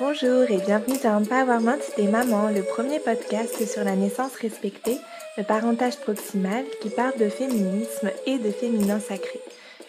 Bonjour 0.00 0.50
et 0.50 0.58
bienvenue 0.66 0.98
dans 1.02 1.18
Empowerment 1.18 1.78
des 1.96 2.08
mamans, 2.08 2.50
le 2.50 2.62
premier 2.62 2.98
podcast 2.98 3.64
sur 3.66 3.84
la 3.84 3.94
naissance 3.94 4.34
respectée, 4.34 4.98
le 5.38 5.44
parentage 5.44 5.98
proximal 5.98 6.64
qui 6.82 6.90
parle 6.90 7.16
de 7.18 7.28
féminisme 7.28 8.10
et 8.26 8.38
de 8.38 8.50
féminin 8.50 8.98
sacré. 8.98 9.40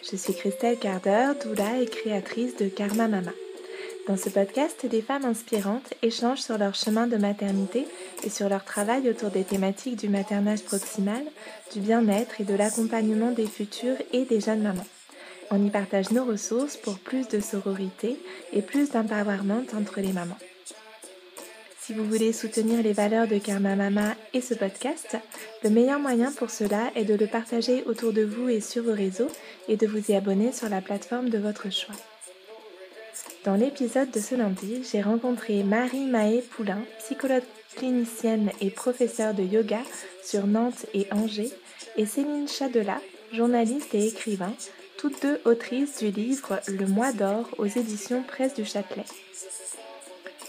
Je 0.08 0.14
suis 0.16 0.34
Christelle 0.34 0.78
Carder, 0.78 1.32
doula 1.42 1.80
et 1.80 1.86
créatrice 1.86 2.56
de 2.56 2.68
Karma 2.68 3.08
Mama. 3.08 3.32
Dans 4.08 4.16
ce 4.16 4.30
podcast, 4.30 4.86
des 4.86 5.02
femmes 5.02 5.26
inspirantes 5.26 5.92
échangent 6.00 6.40
sur 6.40 6.56
leur 6.56 6.74
chemin 6.74 7.06
de 7.06 7.18
maternité 7.18 7.86
et 8.24 8.30
sur 8.30 8.48
leur 8.48 8.64
travail 8.64 9.06
autour 9.10 9.28
des 9.28 9.44
thématiques 9.44 9.96
du 9.96 10.08
maternage 10.08 10.62
proximal, 10.62 11.22
du 11.74 11.80
bien-être 11.80 12.40
et 12.40 12.44
de 12.44 12.54
l'accompagnement 12.54 13.32
des 13.32 13.46
futures 13.46 13.98
et 14.14 14.24
des 14.24 14.40
jeunes 14.40 14.62
mamans. 14.62 14.86
On 15.50 15.62
y 15.62 15.68
partage 15.68 16.10
nos 16.10 16.24
ressources 16.24 16.78
pour 16.78 16.98
plus 16.98 17.28
de 17.28 17.38
sororité 17.38 18.18
et 18.54 18.62
plus 18.62 18.90
d'empowerment 18.90 19.66
entre 19.76 20.00
les 20.00 20.14
mamans. 20.14 20.38
Si 21.78 21.92
vous 21.92 22.04
voulez 22.04 22.32
soutenir 22.32 22.82
les 22.82 22.94
valeurs 22.94 23.28
de 23.28 23.36
Karma 23.36 23.76
Mama 23.76 24.14
et 24.32 24.40
ce 24.40 24.54
podcast, 24.54 25.18
le 25.62 25.68
meilleur 25.68 26.00
moyen 26.00 26.32
pour 26.32 26.48
cela 26.48 26.90
est 26.94 27.04
de 27.04 27.14
le 27.14 27.26
partager 27.26 27.84
autour 27.84 28.14
de 28.14 28.22
vous 28.22 28.48
et 28.48 28.62
sur 28.62 28.84
vos 28.84 28.94
réseaux 28.94 29.30
et 29.68 29.76
de 29.76 29.86
vous 29.86 30.10
y 30.10 30.14
abonner 30.14 30.52
sur 30.52 30.70
la 30.70 30.80
plateforme 30.80 31.28
de 31.28 31.38
votre 31.38 31.70
choix. 31.70 31.94
Dans 33.48 33.54
l'épisode 33.54 34.10
de 34.10 34.20
ce 34.20 34.34
lundi, 34.34 34.82
j'ai 34.92 35.00
rencontré 35.00 35.62
Marie 35.62 36.04
Maë 36.04 36.42
Poulain, 36.42 36.82
psychologue 36.98 37.44
clinicienne 37.76 38.50
et 38.60 38.68
professeure 38.68 39.32
de 39.32 39.42
yoga 39.42 39.80
sur 40.22 40.46
Nantes 40.46 40.84
et 40.92 41.08
Angers, 41.12 41.54
et 41.96 42.04
Céline 42.04 42.46
Chadelat, 42.46 43.00
journaliste 43.32 43.94
et 43.94 44.06
écrivain, 44.06 44.52
toutes 44.98 45.22
deux 45.22 45.40
autrices 45.46 45.96
du 45.96 46.10
livre 46.10 46.60
Le 46.68 46.86
Mois 46.86 47.12
d'or 47.12 47.48
aux 47.56 47.64
éditions 47.64 48.22
Presse 48.22 48.52
du 48.52 48.66
Châtelet. 48.66 49.06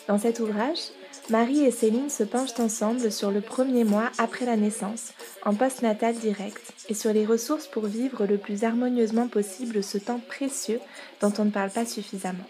Dans 0.10 0.18
cet 0.18 0.42
ouvrage, 0.42 0.90
Marie 1.30 1.64
et 1.64 1.72
Céline 1.72 2.10
se 2.10 2.24
penchent 2.24 2.60
ensemble 2.60 3.14
sur 3.14 3.32
le 3.32 3.40
premier 3.40 3.86
mois 3.86 4.12
après 4.18 4.46
la 4.46 4.58
naissance, 4.58 5.14
en 5.46 5.56
post-natal 5.56 6.16
direct, 6.16 6.74
et 6.90 6.94
sur 6.94 7.14
les 7.14 7.26
ressources 7.26 7.68
pour 7.68 7.86
vivre 7.86 8.26
le 8.26 8.38
plus 8.38 8.66
harmonieusement 8.66 9.30
possible 9.30 9.84
ce 9.84 9.98
temps 9.98 10.20
précieux 10.20 10.82
dont 11.22 11.32
on 11.38 11.46
ne 11.46 11.52
parle 11.52 11.70
pas 11.70 11.86
suffisamment. 11.86 12.44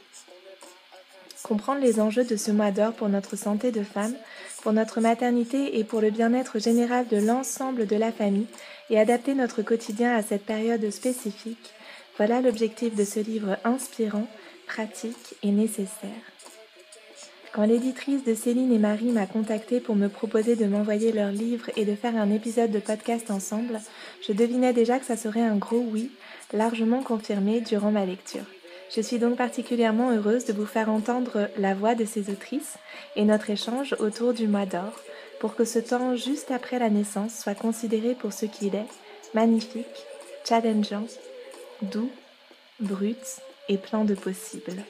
Comprendre 1.44 1.82
les 1.82 2.00
enjeux 2.00 2.26
de 2.26 2.36
ce 2.36 2.52
mois 2.52 2.72
d'or 2.72 2.94
pour 2.94 3.10
notre 3.10 3.38
santé 3.38 3.72
de 3.72 3.84
femme, 3.84 4.16
pour 4.62 4.74
notre 4.74 5.00
maternité 5.00 5.80
et 5.80 5.84
pour 5.84 6.02
le 6.02 6.12
bien-être 6.12 6.60
général 6.60 7.08
de 7.08 7.18
l'ensemble 7.18 7.88
de 7.88 7.96
la 7.96 8.12
famille, 8.12 8.48
et 8.90 9.00
adapter 9.00 9.34
notre 9.34 9.62
quotidien 9.62 10.16
à 10.16 10.22
cette 10.22 10.46
période 10.46 10.90
spécifique, 10.90 11.74
voilà 12.18 12.42
l'objectif 12.42 12.96
de 12.96 13.06
ce 13.06 13.20
livre 13.20 13.58
inspirant, 13.64 14.28
pratique 14.68 15.36
et 15.42 15.52
nécessaire. 15.52 16.10
Quand 17.54 17.66
l'éditrice 17.66 18.24
de 18.24 18.36
Céline 18.36 18.72
et 18.72 18.78
Marie 18.78 19.12
m'a 19.12 19.26
contactée 19.26 19.80
pour 19.80 19.96
me 19.96 20.08
proposer 20.08 20.56
de 20.56 20.66
m'envoyer 20.66 21.12
leur 21.12 21.32
livre 21.32 21.70
et 21.78 21.86
de 21.86 21.96
faire 21.96 22.16
un 22.16 22.32
épisode 22.32 22.72
de 22.72 22.80
podcast 22.80 23.32
ensemble, 23.32 23.80
je 24.28 24.34
devinais 24.34 24.74
déjà 24.74 25.00
que 25.00 25.06
ça 25.06 25.18
serait 25.18 25.42
un 25.42 25.56
gros 25.56 25.84
oui, 25.92 26.12
largement 26.54 27.02
confirmé 27.02 27.62
durant 27.62 27.92
ma 27.92 28.06
lecture. 28.06 28.46
Je 28.96 29.02
suis 29.02 29.20
donc 29.20 29.38
particulièrement 29.38 30.12
heureuse 30.12 30.46
de 30.46 30.54
vous 30.54 30.66
faire 30.66 30.90
entendre 30.90 31.50
la 31.58 31.76
voix 31.76 31.94
de 31.96 32.06
ces 32.06 32.30
autrices 32.32 32.78
et 33.16 33.24
notre 33.24 33.50
échange 33.50 33.96
autour 34.00 34.34
du 34.34 34.48
mois 34.48 34.66
d'or, 34.66 35.00
pour 35.40 35.56
que 35.56 35.64
ce 35.64 35.80
temps 35.80 36.16
juste 36.16 36.52
après 36.52 36.80
la 36.80 36.90
naissance 36.90 37.38
soit 37.38 37.56
considéré 37.56 38.16
pour 38.16 38.34
ce 38.34 38.46
qu'il 38.46 38.76
est, 38.76 38.88
magnifique, 39.34 39.86
challengeant 40.48 41.06
doux, 41.84 42.10
brut 42.80 43.42
et 43.68 43.78
plein 43.78 44.06
de 44.06 44.16
possibles. 44.16 44.84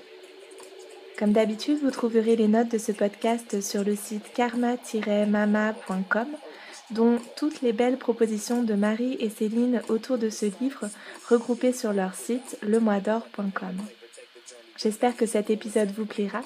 Comme 1.18 1.34
d'habitude, 1.34 1.80
vous 1.84 1.92
trouverez 1.92 2.38
les 2.38 2.48
notes 2.48 2.72
de 2.72 2.78
ce 2.78 2.94
podcast 2.94 3.60
sur 3.60 3.84
le 3.84 3.98
site 3.98 4.32
karma-mama.com, 4.34 6.28
dont 6.92 7.20
toutes 7.36 7.62
les 7.62 7.74
belles 7.74 7.98
propositions 7.98 8.64
de 8.64 8.74
Marie 8.74 9.18
et 9.20 9.30
Céline 9.30 9.82
autour 9.90 10.18
de 10.18 10.30
ce 10.30 10.48
livre 10.62 10.90
regroupées 11.30 11.74
sur 11.74 11.94
leur 11.94 12.16
site 12.16 12.58
lemoisdor.com. 12.64 13.78
J'espère 14.78 15.16
que 15.16 15.26
cet 15.26 15.50
épisode 15.50 15.92
vous 15.92 16.06
plaira 16.06 16.42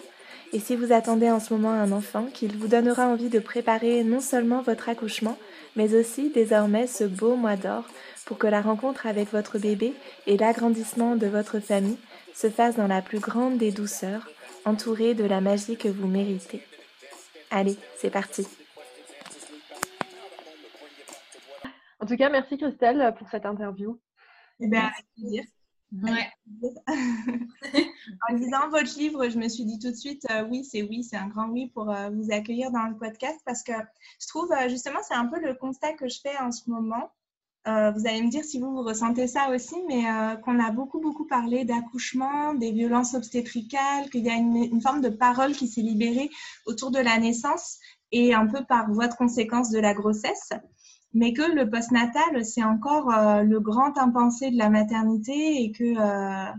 et 0.53 0.59
si 0.59 0.75
vous 0.75 0.93
attendez 0.93 1.31
en 1.31 1.39
ce 1.39 1.51
moment 1.51 1.71
un 1.71 1.91
enfant, 1.91 2.27
qu'il 2.31 2.55
vous 2.55 2.67
donnera 2.67 3.07
envie 3.07 3.29
de 3.29 3.39
préparer 3.39 4.03
non 4.03 4.21
seulement 4.21 4.61
votre 4.61 4.87
accouchement, 4.87 5.37
mais 5.75 5.95
aussi 5.95 6.29
désormais 6.29 6.85
ce 6.85 7.05
beau 7.05 7.35
mois 7.35 7.55
d'or 7.55 7.85
pour 8.25 8.37
que 8.37 8.45
la 8.45 8.61
rencontre 8.61 9.07
avec 9.07 9.31
votre 9.31 9.57
bébé 9.57 9.93
et 10.27 10.37
l'agrandissement 10.37 11.15
de 11.15 11.25
votre 11.25 11.59
famille 11.59 11.97
se 12.35 12.51
fassent 12.51 12.75
dans 12.75 12.87
la 12.87 13.01
plus 13.01 13.19
grande 13.19 13.57
des 13.57 13.71
douceurs, 13.71 14.29
entourée 14.63 15.15
de 15.15 15.25
la 15.25 15.41
magie 15.41 15.75
que 15.75 15.89
vous 15.89 16.07
méritez. 16.07 16.61
Allez, 17.49 17.75
c'est 17.97 18.11
parti. 18.11 18.45
En 22.03 22.05
tout 22.05 22.17
cas, 22.17 22.29
merci 22.29 22.57
Christelle 22.57 23.15
pour 23.17 23.29
cette 23.29 23.45
interview. 23.45 23.97
Eh 24.59 24.67
bien, 24.67 24.81
avec 24.81 25.05
plaisir. 25.15 25.45
Ouais. 25.93 26.27
en 28.29 28.33
lisant 28.33 28.67
votre 28.71 28.99
livre, 28.99 29.29
je 29.29 29.37
me 29.37 29.47
suis 29.47 29.63
dit 29.63 29.79
tout 29.79 29.89
de 29.89 29.95
suite, 29.95 30.29
euh, 30.29 30.45
oui, 30.49 30.65
c'est 30.65 30.81
oui, 30.81 31.05
c'est 31.05 31.15
un 31.15 31.29
grand 31.29 31.47
oui 31.47 31.69
pour 31.73 31.89
euh, 31.89 32.09
vous 32.09 32.33
accueillir 32.33 32.71
dans 32.71 32.87
le 32.87 32.97
podcast 32.97 33.39
parce 33.45 33.63
que 33.63 33.71
je 34.19 34.27
trouve, 34.27 34.51
euh, 34.51 34.67
justement, 34.67 34.99
c'est 35.01 35.13
un 35.13 35.27
peu 35.27 35.39
le 35.39 35.53
constat 35.53 35.93
que 35.93 36.09
je 36.09 36.19
fais 36.21 36.37
en 36.39 36.51
ce 36.51 36.69
moment. 36.69 37.09
vous 37.65 38.05
allez 38.05 38.21
me 38.21 38.29
dire 38.29 38.43
si 38.43 38.59
vous, 38.59 38.73
vous 38.73 38.83
ressentez 38.83 39.27
ça 39.27 39.49
aussi, 39.51 39.77
mais 39.87 40.03
qu'on 40.43 40.59
a 40.59 40.71
beaucoup, 40.71 40.99
beaucoup 40.99 41.25
parlé 41.25 41.63
d'accouchement, 41.63 42.53
des 42.53 42.73
violences 42.73 43.13
obstétricales, 43.13 44.09
qu'il 44.09 44.25
y 44.25 44.29
a 44.29 44.35
une, 44.35 44.57
une, 44.57 44.81
forme 44.81 44.99
de 44.99 45.07
parole 45.07 45.53
qui 45.53 45.69
s'est 45.69 45.79
libérée 45.79 46.29
autour 46.65 46.91
de 46.91 46.99
la 46.99 47.17
naissance 47.17 47.79
et 48.11 48.33
un 48.33 48.47
peu 48.47 48.65
par 48.65 48.91
voie 48.91 49.07
de 49.07 49.15
conséquence 49.15 49.69
de 49.69 49.79
la 49.79 49.93
grossesse 49.93 50.51
mais 51.13 51.33
que 51.33 51.43
le 51.43 51.69
postnatal, 51.69 52.43
c'est 52.43 52.63
encore 52.63 53.11
euh, 53.13 53.43
le 53.43 53.59
grand 53.59 53.97
impensé 53.97 54.49
de 54.49 54.57
la 54.57 54.69
maternité 54.69 55.63
et 55.63 55.71
que, 55.71 55.83
euh, 55.83 56.51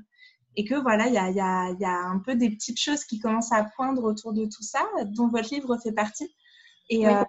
et 0.57 0.65
que 0.65 0.77
voilà, 0.77 1.09
il 1.09 1.15
y 1.15 1.19
a, 1.19 1.31
y, 1.31 1.41
a, 1.41 1.71
y 1.73 1.85
a, 1.85 1.99
un 2.07 2.19
peu 2.21 2.37
des 2.37 2.51
petites 2.51 2.79
choses 2.79 3.05
qui 3.05 3.19
commencent 3.19 3.53
à 3.53 3.65
poindre 3.65 4.05
autour 4.05 4.33
de 4.33 4.45
tout 4.45 4.63
ça, 4.63 4.87
dont 5.07 5.29
votre 5.29 5.53
livre 5.53 5.77
fait 5.79 5.93
partie. 5.93 6.33
Et, 6.89 7.09
euh, 7.09 7.25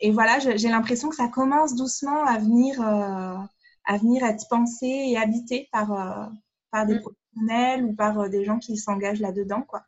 et 0.00 0.12
voilà, 0.12 0.38
j'ai 0.38 0.68
l'impression 0.68 1.08
que 1.08 1.16
ça 1.16 1.28
commence 1.28 1.74
doucement 1.74 2.24
à 2.24 2.38
venir, 2.38 2.80
à 2.80 3.98
venir 3.98 4.22
être 4.24 4.46
pensé 4.48 4.86
et 4.86 5.16
habité 5.16 5.68
par, 5.72 6.30
par 6.70 6.86
des 6.86 6.96
mm. 6.96 7.00
professionnels 7.00 7.84
ou 7.84 7.94
par 7.94 8.28
des 8.28 8.44
gens 8.44 8.58
qui 8.58 8.76
s'engagent 8.76 9.20
là-dedans. 9.20 9.62
quoi. 9.62 9.82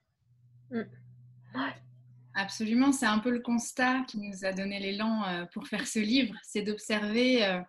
Mm. 0.71 0.83
Absolument, 2.39 2.93
c'est 2.93 3.07
un 3.07 3.19
peu 3.19 3.31
le 3.31 3.41
constat 3.41 4.03
qui 4.07 4.19
nous 4.19 4.45
a 4.45 4.53
donné 4.53 4.79
l'élan 4.79 5.25
euh, 5.25 5.47
pour 5.55 5.67
faire 5.69 5.87
ce 5.87 5.99
livre, 5.99 6.35
c'est 6.43 6.61
d'observer 6.61 7.43
euh, 7.43 7.61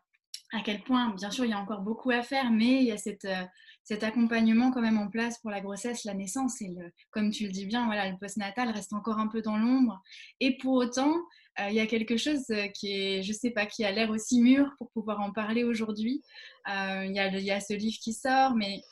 à 0.52 0.60
quel 0.62 0.84
point, 0.84 1.16
bien 1.16 1.32
sûr, 1.32 1.46
il 1.46 1.52
y 1.52 1.54
a 1.54 1.60
encore 1.60 1.80
beaucoup 1.80 2.12
à 2.12 2.22
faire, 2.22 2.52
mais 2.52 2.82
il 2.82 2.84
y 2.84 2.92
a 2.92 2.96
euh, 2.96 3.46
cet 3.86 4.04
accompagnement 4.04 4.72
quand 4.72 4.82
même 4.82 4.98
en 4.98 5.08
place 5.08 5.40
pour 5.40 5.52
la 5.52 5.62
grossesse, 5.62 6.04
la 6.04 6.14
naissance, 6.14 6.62
et 6.62 6.76
comme 7.12 7.32
tu 7.32 7.46
le 7.46 7.52
dis 7.52 7.66
bien, 7.66 7.86
voilà, 7.86 8.10
le 8.10 8.18
postnatal 8.18 8.70
reste 8.72 8.92
encore 8.92 9.20
un 9.20 9.28
peu 9.28 9.42
dans 9.42 9.58
l'ombre. 9.58 10.02
Et 10.42 10.58
pour 10.58 10.74
autant, 10.74 11.16
il 11.70 11.74
y 11.74 11.80
a 11.80 11.88
quelque 11.88 12.18
chose 12.18 12.46
qui 12.74 12.92
est, 12.92 13.24
je 13.24 13.32
sais 13.32 13.52
pas, 13.52 13.66
qui 13.66 13.86
a 13.86 13.92
l'air 13.92 14.10
aussi 14.10 14.42
mûr 14.42 14.76
pour 14.78 14.92
pouvoir 14.92 15.22
en 15.22 15.32
parler 15.32 15.64
aujourd'hui. 15.64 16.22
il 16.68 17.14
y 17.14 17.52
a 17.52 17.60
ce 17.62 17.74
livre 17.74 17.98
qui 18.02 18.12
sort, 18.12 18.56
mais 18.56 18.84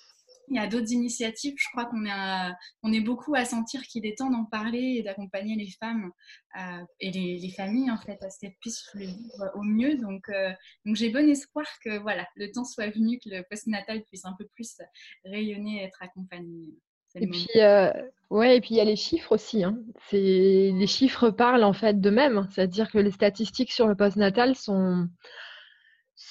il 0.50 0.56
y 0.56 0.60
a 0.60 0.68
d'autres 0.68 0.92
initiatives. 0.92 1.56
Je 1.58 1.68
crois 1.72 1.86
qu'on 1.86 2.06
est, 2.06 2.52
on 2.84 2.94
est 2.94 3.02
beaucoup 3.02 3.36
à 3.36 3.46
sentir 3.46 3.82
qu'il 3.84 4.06
est 4.06 4.18
temps 4.18 4.30
d'en 4.30 4.46
parler 4.46 4.96
et 4.98 5.04
d'accompagner 5.04 5.56
les 5.56 5.72
femmes 5.80 6.12
euh, 6.60 6.84
et 7.00 7.12
les, 7.12 7.50
familles 7.56 7.92
en 7.92 7.98
fait 7.98 8.22
à 8.24 8.30
ce 8.30 8.40
qu'elles 8.40 8.56
puissent 8.60 8.90
le 8.94 9.06
vivre 9.06 9.52
au 9.56 9.64
mieux. 9.64 9.98
Donc, 9.98 10.30
euh, 10.30 10.52
donc 10.86 10.96
j'ai 10.96 11.10
bon 11.10 11.30
espoir 11.30 11.66
que 11.84 11.98
voilà, 12.00 12.28
le 12.36 12.52
temps 12.52 12.66
soit 12.66 12.90
venu, 12.90 13.20
que 13.20 13.30
le 13.30 13.44
postnatal 13.50 14.04
puisse 14.04 14.26
un 14.26 14.36
peu 14.38 14.46
plus 14.54 14.78
rayonner 15.26 15.82
et 15.82 15.84
être 15.84 16.02
accompagné. 16.02 16.76
Et 17.18 17.28
puis, 17.28 17.48
euh, 17.56 17.92
ouais, 18.30 18.58
et 18.58 18.62
puis 18.62 18.72
il 18.72 18.78
y 18.78 18.82
a 18.82 18.86
les 18.86 18.98
chiffres 18.98 19.32
aussi. 19.32 19.64
Hein. 19.64 19.78
Les 20.12 20.88
chiffres 20.88 21.30
parlent 21.30 21.64
en 21.64 21.74
fait 21.74 22.02
d'eux-mêmes. 22.02 22.48
C'est-à-dire 22.52 22.92
que 22.92 22.98
les 22.98 23.12
statistiques 23.12 23.72
sur 23.72 23.88
le 23.88 23.96
postnatal 23.96 24.56
sont, 24.56 25.08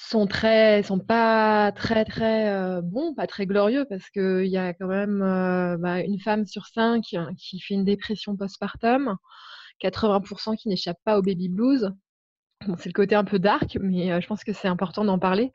sont 0.09 0.27
très 0.27 0.83
sont 0.83 0.99
pas 0.99 1.71
très 1.71 2.05
très 2.05 2.49
euh, 2.49 2.81
bons, 2.81 3.13
pas 3.13 3.27
très 3.27 3.45
glorieux 3.45 3.85
parce 3.89 4.09
qu'il 4.09 4.47
y 4.47 4.57
a 4.57 4.73
quand 4.73 4.87
même 4.87 5.21
euh, 5.21 5.77
bah, 5.77 6.01
une 6.01 6.19
femme 6.19 6.45
sur 6.45 6.67
cinq 6.67 7.15
qui 7.37 7.59
fait 7.59 7.73
une 7.73 7.85
dépression 7.85 8.35
postpartum, 8.37 9.15
80% 9.81 10.55
qui 10.57 10.69
n'échappent 10.69 11.01
pas 11.03 11.17
au 11.17 11.21
baby 11.21 11.49
blues. 11.49 11.91
c'est 12.77 12.87
le 12.87 12.93
côté 12.93 13.15
un 13.15 13.23
peu 13.23 13.39
dark, 13.39 13.77
mais 13.81 14.11
euh, 14.11 14.21
je 14.21 14.27
pense 14.27 14.43
que 14.43 14.53
c'est 14.53 14.67
important 14.67 15.05
d'en 15.05 15.19
parler. 15.19 15.51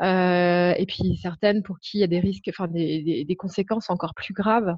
et 0.00 0.86
puis 0.86 1.16
certaines 1.22 1.62
pour 1.62 1.78
qui 1.80 1.98
il 1.98 2.00
y 2.00 2.04
a 2.04 2.08
des 2.08 2.20
risques, 2.20 2.48
enfin 2.48 2.68
des, 2.68 3.24
des 3.24 3.36
conséquences 3.36 3.90
encore 3.90 4.14
plus 4.14 4.34
graves 4.34 4.76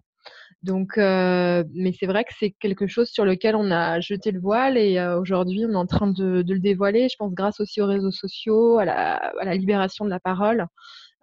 donc, 0.63 0.99
euh, 0.99 1.65
mais 1.73 1.93
c'est 1.99 2.07
vrai 2.07 2.25
que 2.25 2.35
c'est 2.39 2.51
quelque 2.51 2.87
chose 2.87 3.09
sur 3.09 3.25
lequel 3.25 3.57
on 3.57 3.71
a 3.71 4.01
jeté 4.01 4.31
le 4.31 4.41
voile 4.41 4.77
et 4.77 4.99
euh, 4.99 5.19
aujourd'hui 5.19 5.65
on 5.65 5.73
est 5.73 5.77
en 5.77 5.87
train 5.87 6.09
de, 6.09 6.45
le 6.47 6.59
dévoiler. 6.59 7.09
Je 7.09 7.17
pense 7.19 7.33
grâce 7.33 7.61
aussi 7.61 7.81
aux 7.81 7.87
réseaux 7.87 8.11
sociaux, 8.11 8.79
à 8.79 8.85
la, 8.85 9.55
libération 9.55 10.05
de 10.05 10.11
la 10.11 10.21
parole. 10.21 10.67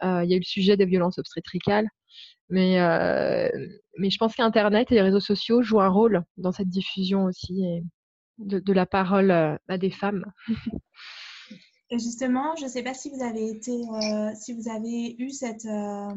il 0.02 0.26
y 0.26 0.34
a 0.34 0.36
eu 0.36 0.40
le 0.40 0.44
sujet 0.44 0.76
des 0.78 0.86
violences 0.86 1.20
obstétricales. 1.20 1.88
Mais, 2.50 2.78
mais 3.98 4.10
je 4.10 4.18
pense 4.18 4.36
qu'Internet 4.36 4.92
et 4.92 4.96
les 4.96 5.02
réseaux 5.02 5.20
sociaux 5.20 5.62
jouent 5.62 5.82
un 5.82 5.90
rôle 5.90 6.24
dans 6.38 6.52
cette 6.52 6.70
diffusion 6.70 7.26
aussi 7.26 7.64
et 7.66 7.84
de, 8.40 8.74
la 8.74 8.86
parole 8.86 9.32
à 9.32 9.78
des 9.78 9.92
femmes. 9.92 10.26
Justement, 11.90 12.54
je 12.58 12.66
ne 12.66 12.70
sais 12.70 12.84
pas 12.84 12.94
si 12.94 13.10
vous 13.10 13.22
avez 13.22 13.58
euh, 13.70 15.14
eu 15.20 15.30
cette 15.30 15.66
euh, 15.66 16.10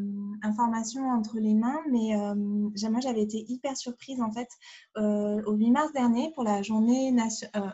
information 0.42 1.08
entre 1.08 1.38
les 1.38 1.54
mains, 1.54 1.80
mais 1.88 2.16
euh, 2.16 2.34
moi 2.34 3.00
j'avais 3.00 3.22
été 3.22 3.44
hyper 3.48 3.76
surprise 3.76 4.20
en 4.20 4.32
fait 4.32 4.48
au 4.96 5.52
8 5.52 5.70
mars 5.70 5.92
dernier 5.92 6.32
pour 6.32 6.42
la 6.42 6.62
journée 6.62 7.14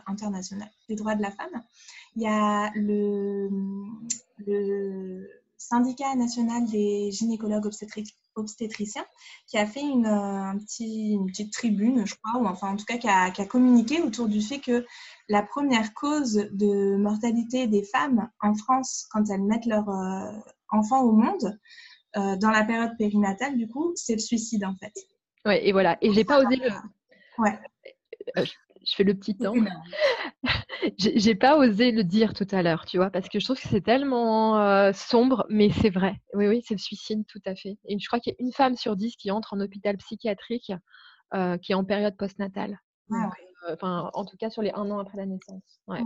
internationale 0.06 0.70
des 0.90 0.94
droits 0.94 1.14
de 1.14 1.22
la 1.22 1.30
femme. 1.30 1.62
Il 2.16 2.22
y 2.22 2.26
a 2.26 2.70
le 2.74 3.48
syndicat 5.58 6.14
national 6.14 6.66
des 6.66 7.10
gynécologues 7.10 7.66
obstétriques 7.66 8.14
obstétricien 8.36 9.04
qui 9.46 9.58
a 9.58 9.66
fait 9.66 9.80
une, 9.80 10.06
euh, 10.06 10.52
une, 10.80 11.26
petite 11.26 11.52
tribune, 11.52 12.06
je 12.06 12.14
crois, 12.22 12.40
ou 12.40 12.46
enfin 12.46 12.72
en 12.72 12.76
tout 12.76 12.84
cas 12.84 12.98
qui 12.98 13.08
a, 13.08 13.46
communiqué 13.46 14.02
autour 14.02 14.28
du 14.28 14.40
fait 14.40 14.58
que 14.58 14.86
la 15.28 15.42
première 15.42 15.94
cause 15.94 16.34
de 16.52 16.96
mortalité 16.96 17.66
des 17.66 17.82
femmes 17.82 18.28
en 18.40 18.54
France 18.54 19.06
quand 19.10 19.30
elles 19.30 19.42
mettent 19.42 19.66
leur 19.66 19.88
euh, 19.88 20.32
enfant 20.70 21.02
au 21.02 21.12
monde, 21.12 21.58
euh, 22.16 22.36
dans 22.36 22.50
la 22.50 22.64
période 22.64 22.96
périnatale, 22.98 23.56
du 23.56 23.68
coup, 23.68 23.92
c'est 23.94 24.14
le 24.14 24.20
suicide 24.20 24.64
en 24.64 24.74
fait. 24.76 24.92
Ouais, 25.44 25.66
et 25.66 25.72
voilà. 25.72 25.96
Et 26.00 26.12
j'ai 26.12 26.24
pas 26.24 26.40
osé 26.40 26.56
le. 26.56 26.70
Ouais 27.38 27.58
je 28.86 28.94
fais 28.94 29.04
le 29.04 29.14
petit 29.14 29.36
temps. 29.36 29.54
J'ai 30.98 31.34
pas 31.34 31.58
osé 31.58 31.90
le 31.90 32.04
dire 32.04 32.32
tout 32.32 32.46
à 32.52 32.62
l'heure, 32.62 32.84
tu 32.86 32.96
vois, 32.96 33.10
parce 33.10 33.28
que 33.28 33.40
je 33.40 33.44
trouve 33.44 33.60
que 33.60 33.68
c'est 33.68 33.80
tellement 33.80 34.60
euh, 34.60 34.92
sombre, 34.92 35.44
mais 35.48 35.70
c'est 35.70 35.90
vrai. 35.90 36.20
Oui, 36.34 36.46
oui, 36.46 36.62
c'est 36.66 36.74
le 36.74 36.80
suicide, 36.80 37.24
tout 37.26 37.40
à 37.44 37.54
fait. 37.56 37.78
Et 37.86 37.98
je 37.98 38.06
crois 38.06 38.20
qu'il 38.20 38.32
y 38.32 38.36
a 38.36 38.44
une 38.44 38.52
femme 38.52 38.76
sur 38.76 38.94
dix 38.94 39.16
qui 39.16 39.30
entre 39.30 39.54
en 39.54 39.60
hôpital 39.60 39.96
psychiatrique 39.96 40.72
euh, 41.34 41.58
qui 41.58 41.72
est 41.72 41.74
en 41.74 41.84
période 41.84 42.16
postnatale. 42.16 42.78
Ah 43.10 43.30
euh, 43.68 43.74
enfin, 43.74 44.10
en 44.14 44.24
tout 44.24 44.36
cas, 44.36 44.50
sur 44.50 44.62
les 44.62 44.70
un 44.70 44.90
an 44.90 44.98
après 45.00 45.16
la 45.16 45.26
naissance. 45.26 45.80
Ouais. 45.88 46.02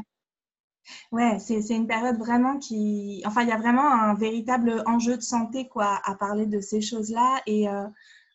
Ouais, 1.12 1.38
c'est 1.38 1.60
une 1.74 1.86
période 1.86 2.16
vraiment 2.16 2.58
qui. 2.58 3.22
Enfin, 3.26 3.42
il 3.42 3.48
y 3.48 3.52
a 3.52 3.58
vraiment 3.58 3.86
un 3.86 4.14
véritable 4.14 4.82
enjeu 4.86 5.16
de 5.16 5.22
santé 5.22 5.68
quoi, 5.68 6.00
à 6.04 6.14
parler 6.14 6.46
de 6.46 6.60
ces 6.60 6.80
choses-là. 6.80 7.42
Et 7.46 7.68
euh, 7.68 7.86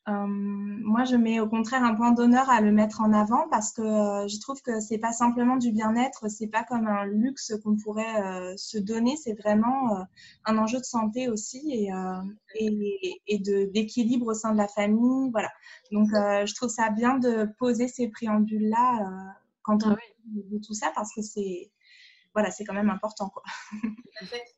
moi, 0.08 1.04
je 1.04 1.16
mets 1.16 1.40
au 1.40 1.48
contraire 1.48 1.84
un 1.84 1.96
point 1.96 2.12
d'honneur 2.12 2.50
à 2.50 2.62
le 2.62 2.72
mettre 2.72 3.02
en 3.02 3.12
avant 3.12 3.48
parce 3.50 3.72
que 3.72 3.82
euh, 3.82 4.28
je 4.28 4.40
trouve 4.40 4.62
que 4.62 4.80
c'est 4.80 5.00
pas 5.00 5.12
simplement 5.12 5.58
du 5.58 5.72
bien-être, 5.72 6.30
c'est 6.30 6.48
pas 6.48 6.64
comme 6.64 6.88
un 6.88 7.06
luxe 7.06 7.54
qu'on 7.64 7.76
pourrait 7.76 8.22
euh, 8.24 8.54
se 8.56 8.78
donner, 8.78 9.18
c'est 9.18 9.34
vraiment 9.34 10.06
un 10.46 10.58
enjeu 10.58 10.80
de 10.80 10.86
santé 10.86 11.28
aussi 11.30 11.72
et, 11.72 11.90
et, 12.56 13.22
et 13.28 13.40
d'équilibre 13.40 14.28
au 14.28 14.34
sein 14.34 14.52
de 14.52 14.58
la 14.58 14.68
famille. 14.68 15.30
Voilà. 15.32 15.50
Donc, 15.92 16.10
je 16.12 16.54
trouve 16.54 16.70
ça 16.70 16.90
bien 16.90 17.18
de 17.18 17.50
poser 17.58 17.88
ces 17.88 18.08
préambules-là 18.10 19.34
quand 19.64 19.84
on 19.86 19.92
ah 19.92 19.98
de 20.28 20.58
tout 20.58 20.74
ça 20.74 20.92
parce 20.96 21.14
que 21.14 21.22
c'est 21.22 21.72
voilà, 22.36 22.52
c'est 22.52 22.66
quand 22.66 22.74
même 22.74 22.90
important. 22.90 23.30
Quoi. 23.30 23.44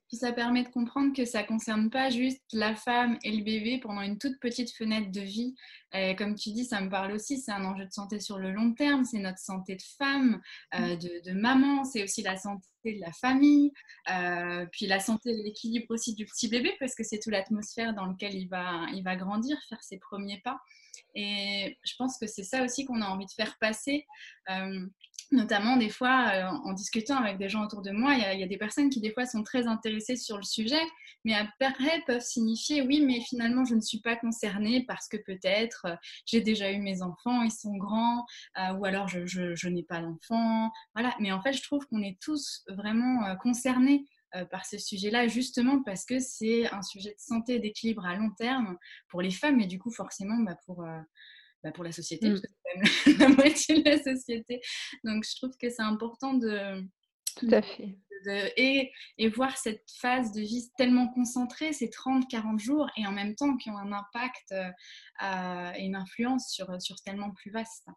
Puis 0.08 0.18
ça 0.18 0.32
permet 0.34 0.64
de 0.64 0.70
comprendre 0.70 1.16
que 1.16 1.26
ça 1.26 1.44
ne 1.44 1.48
concerne 1.48 1.92
pas 1.92 2.10
juste 2.10 2.44
la 2.52 2.76
femme 2.76 3.20
et 3.24 3.32
le 3.32 3.44
bébé 3.44 3.80
pendant 3.80 4.02
une 4.02 4.18
toute 4.18 4.40
petite 4.40 4.76
fenêtre 4.76 5.12
de 5.12 5.22
vie. 5.22 5.54
Et 5.94 6.16
comme 6.16 6.34
tu 6.34 6.52
dis, 6.52 6.66
ça 6.66 6.82
me 6.82 6.90
parle 6.90 7.12
aussi, 7.12 7.40
c'est 7.40 7.52
un 7.52 7.64
enjeu 7.66 7.86
de 7.86 7.92
santé 7.92 8.20
sur 8.20 8.40
le 8.40 8.52
long 8.52 8.74
terme, 8.74 9.06
c'est 9.06 9.20
notre 9.20 9.38
santé 9.38 9.76
de 9.76 9.84
femme, 9.98 10.42
euh, 10.74 10.96
de, 10.96 11.32
maman, 11.34 11.84
c'est 11.84 12.04
aussi 12.04 12.24
la 12.24 12.36
santé 12.36 12.66
de 12.86 13.00
la 13.00 13.12
famille, 13.12 13.72
euh, 14.10 14.66
puis 14.72 14.88
la 14.88 15.00
santé 15.00 15.30
et 15.30 15.44
l'équilibre 15.44 15.86
aussi 15.90 16.16
du 16.16 16.26
petit 16.26 16.48
bébé, 16.48 16.74
parce 16.80 16.96
que 16.96 17.04
c'est 17.04 17.20
toute 17.20 17.32
l'atmosphère 17.32 17.94
dans 17.94 18.08
laquelle 18.08 18.34
il 18.34 18.48
va, 18.48 18.88
il 18.94 19.04
va 19.04 19.16
grandir, 19.16 19.58
faire 19.70 19.84
ses 19.84 20.00
premiers 20.00 20.42
pas. 20.44 20.60
Et 21.16 21.78
je 21.84 21.94
pense 21.98 22.18
que 22.18 22.28
c'est 22.28 22.44
ça 22.44 22.64
aussi 22.64 22.86
qu'on 22.86 23.02
a 23.02 23.08
envie 23.08 23.26
de 23.26 23.32
faire 23.32 23.56
passer. 23.60 24.06
Euh, 24.50 24.88
notamment 25.32 25.78
des 25.78 25.90
fois 25.90 26.32
euh, 26.34 26.44
en 26.64 26.74
discutant 26.74 27.18
avec 27.18 27.38
des 27.38 27.50
gens 27.50 27.64
autour 27.64 27.82
de 27.82 27.92
moi, 27.92 28.14
il 28.14 28.40
y, 28.40 28.44
a, 28.44 28.48
des 28.48 28.58
personnes 28.58 28.90
qui 28.90 29.00
des 29.00 29.12
fois 29.12 29.26
sont 29.26 29.44
très 29.44 29.68
intéressées 29.68 30.16
sur 30.16 30.38
le 30.38 30.44
sujet, 30.44 30.82
mais 31.26 31.34
après 31.34 32.02
peuvent 32.06 32.22
signifier 32.22 32.82
oui, 32.82 33.02
mais 33.02 33.20
finalement 33.22 33.66
je 33.66 33.76
ne 33.76 33.82
suis 33.82 34.00
pas 34.00 34.16
concernée 34.16 34.86
parce 34.88 35.08
que 35.08 35.18
peut-être 35.18 35.86
euh, 35.86 35.96
j'ai 36.26 36.42
déjà 36.42 36.72
eu 36.72 36.80
mes 36.80 37.02
enfants, 37.02 37.42
ils 37.42 37.52
sont 37.52 37.76
grands, 37.76 38.26
euh, 38.58 38.74
ou 38.74 38.86
alors 38.86 39.08
je, 39.08 39.68
n'ai 39.68 39.84
pas 39.84 40.00
d'enfants. 40.00 40.72
Voilà, 40.96 41.16
mais 41.20 41.32
en 41.32 41.42
fait 41.42 41.54
je 41.54 41.64
trouve 41.64 41.86
qu'on 41.88 42.02
est 42.02 42.18
tous 42.22 42.64
vraiment 42.70 43.36
concernés 43.38 44.06
par 44.52 44.66
ce 44.66 44.78
sujet-là, 44.78 45.28
justement 45.28 45.82
parce 45.84 46.06
que 46.06 46.20
c'est 46.20 46.72
un 46.72 46.82
sujet 46.82 47.12
de 47.12 47.20
santé, 47.20 47.60
d'équilibre 47.60 48.06
à 48.06 48.16
long 48.16 48.30
terme 48.32 48.78
pour 49.10 49.22
les 49.22 49.32
femmes 49.32 49.60
et 49.62 49.68
du 49.68 49.80
coup 49.80 49.92
forcément 49.92 50.38
bah, 50.38 50.58
pour 50.66 50.86
bah, 51.64 51.72
pour 51.72 51.84
la 51.84 51.92
société, 51.92 52.30
parce 52.30 52.42
mm. 52.42 52.44
que 52.44 52.90
c'est 52.90 53.18
quand 53.18 53.30
même 53.30 53.36
la 53.38 53.44
moitié 53.44 53.82
de 53.82 53.90
la 53.90 54.04
société. 54.04 54.62
Donc 55.04 55.24
je 55.24 55.36
trouve 55.36 55.58
que 55.60 55.70
c'est 55.70 55.82
important 55.82 56.34
de... 56.34 56.84
Tout 57.36 57.50
à 57.52 57.62
fait. 57.62 57.96
et, 58.58 58.92
et, 59.20 59.30
voir 59.30 59.56
cette 59.58 59.86
phase 60.00 60.32
de 60.32 60.42
vie 60.42 60.72
tellement 60.76 61.08
concentrée, 61.08 61.72
ces 61.72 61.88
30-40 61.88 62.58
jours, 62.58 62.90
et 62.98 63.06
en 63.06 63.12
même 63.12 63.36
temps 63.36 63.56
qui 63.58 63.70
ont 63.70 63.78
un 63.78 63.92
impact 63.92 64.54
euh, 64.54 65.72
et 65.76 65.86
une 65.86 65.96
influence 65.96 66.50
sur, 66.52 66.82
sur 66.82 66.96
tellement 67.02 67.32
plus 67.32 67.52
vaste. 67.52 67.88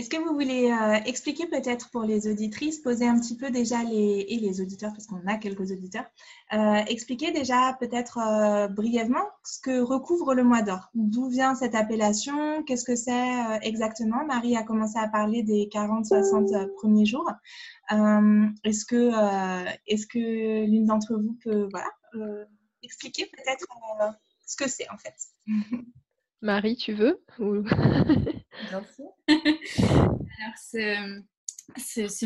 Est-ce 0.00 0.08
que 0.08 0.16
vous 0.16 0.32
voulez 0.32 0.70
euh, 0.70 0.94
expliquer 1.04 1.46
peut-être 1.46 1.90
pour 1.90 2.04
les 2.04 2.26
auditrices, 2.26 2.78
poser 2.78 3.06
un 3.06 3.20
petit 3.20 3.36
peu 3.36 3.50
déjà 3.50 3.82
les, 3.82 4.24
et 4.30 4.38
les 4.38 4.62
auditeurs, 4.62 4.92
parce 4.92 5.06
qu'on 5.06 5.20
a 5.26 5.36
quelques 5.36 5.72
auditeurs, 5.72 6.06
euh, 6.54 6.76
expliquer 6.88 7.32
déjà 7.32 7.76
peut-être 7.78 8.16
euh, 8.16 8.66
brièvement 8.66 9.26
ce 9.44 9.60
que 9.60 9.78
recouvre 9.82 10.32
le 10.32 10.42
mois 10.42 10.62
d'or? 10.62 10.88
D'où 10.94 11.28
vient 11.28 11.54
cette 11.54 11.74
appellation? 11.74 12.62
Qu'est-ce 12.62 12.86
que 12.86 12.96
c'est 12.96 13.58
exactement? 13.60 14.24
Marie 14.24 14.56
a 14.56 14.62
commencé 14.62 14.98
à 14.98 15.06
parler 15.06 15.42
des 15.42 15.68
40-60 15.70 16.72
premiers 16.76 17.04
jours. 17.04 17.30
est-ce 17.90 18.86
que, 18.86 19.10
est-ce 19.86 20.06
que 20.06 20.64
l'une 20.64 20.86
d'entre 20.86 21.14
vous 21.14 21.36
peut 21.44 21.68
voilà, 21.70 22.40
expliquer 22.82 23.26
peut-être 23.26 23.66
ce 24.46 24.56
que 24.56 24.66
c'est 24.66 24.88
en 24.88 24.96
fait? 24.96 25.12
Marie, 26.42 26.76
tu 26.76 26.92
veux 26.92 27.22
Alors, 29.28 30.56
ce, 30.56 31.22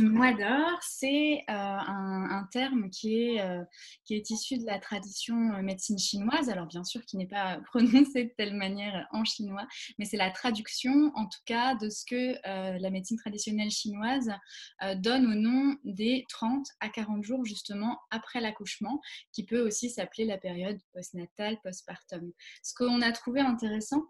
mois 0.00 0.32
d'or, 0.32 0.78
c'est 0.82 1.44
euh, 1.48 1.52
un, 1.52 2.48
terme 2.52 2.90
qui 2.90 3.20
est, 3.20 3.40
euh, 3.40 3.62
qui 4.04 4.14
est 4.14 4.30
issu 4.30 4.58
de 4.58 4.66
la 4.66 4.78
tradition 4.78 5.52
euh, 5.52 5.62
médecine 5.62 5.98
chinoise. 5.98 6.48
Alors, 6.48 6.66
bien 6.66 6.84
sûr, 6.84 7.04
qui 7.04 7.16
n'est 7.16 7.26
pas 7.26 7.58
prononcé 7.66 8.24
de 8.24 8.32
telle 8.36 8.54
manière 8.54 9.06
en 9.12 9.24
chinois, 9.24 9.66
mais 9.98 10.04
c'est 10.04 10.16
la 10.16 10.30
traduction, 10.30 11.12
en 11.14 11.26
tout 11.26 11.40
cas, 11.46 11.74
de 11.74 11.88
ce 11.88 12.04
que 12.04 12.34
la 12.44 12.90
médecine 12.90 13.18
traditionnelle 13.18 13.70
chinoise 13.70 14.30
donne 14.96 15.26
au 15.26 15.34
nom 15.34 15.76
des 15.84 16.24
30 16.28 16.66
à 16.80 16.88
40 16.88 17.22
jours, 17.22 17.44
justement, 17.44 17.98
après 18.10 18.40
l'accouchement, 18.40 19.00
qui 19.32 19.44
peut 19.44 19.60
aussi 19.60 19.90
s'appeler 19.90 20.24
la 20.26 20.38
période 20.38 20.78
postnatale, 20.92 21.58
postpartum. 21.62 22.32
Ce 22.62 22.74
qu'on 22.74 23.00
a 23.02 23.12
trouvé 23.12 23.40
intéressant, 23.40 24.04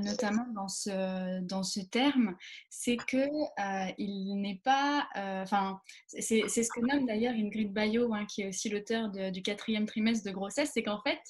notamment 0.00 0.46
dans 0.54 0.68
ce, 0.68 1.40
dans 1.42 1.62
ce 1.62 1.80
terme, 1.80 2.36
c'est 2.70 2.96
que 2.96 3.16
euh, 3.16 3.92
il 3.98 4.36
n'est 4.40 4.60
pas, 4.64 5.06
euh, 5.16 5.42
enfin, 5.42 5.80
c'est 6.08 6.48
ce 6.48 6.68
que 6.68 6.80
nomme 6.80 7.06
d'ailleurs 7.06 7.34
Ingrid 7.34 7.72
Bayo, 7.72 8.12
hein, 8.14 8.26
qui 8.26 8.42
est 8.42 8.48
aussi 8.48 8.68
l'auteur 8.68 9.10
du 9.10 9.42
quatrième 9.42 9.86
trimestre 9.86 10.26
de 10.26 10.32
grossesse, 10.32 10.70
c'est 10.74 10.82
qu'en 10.82 11.00
fait, 11.02 11.20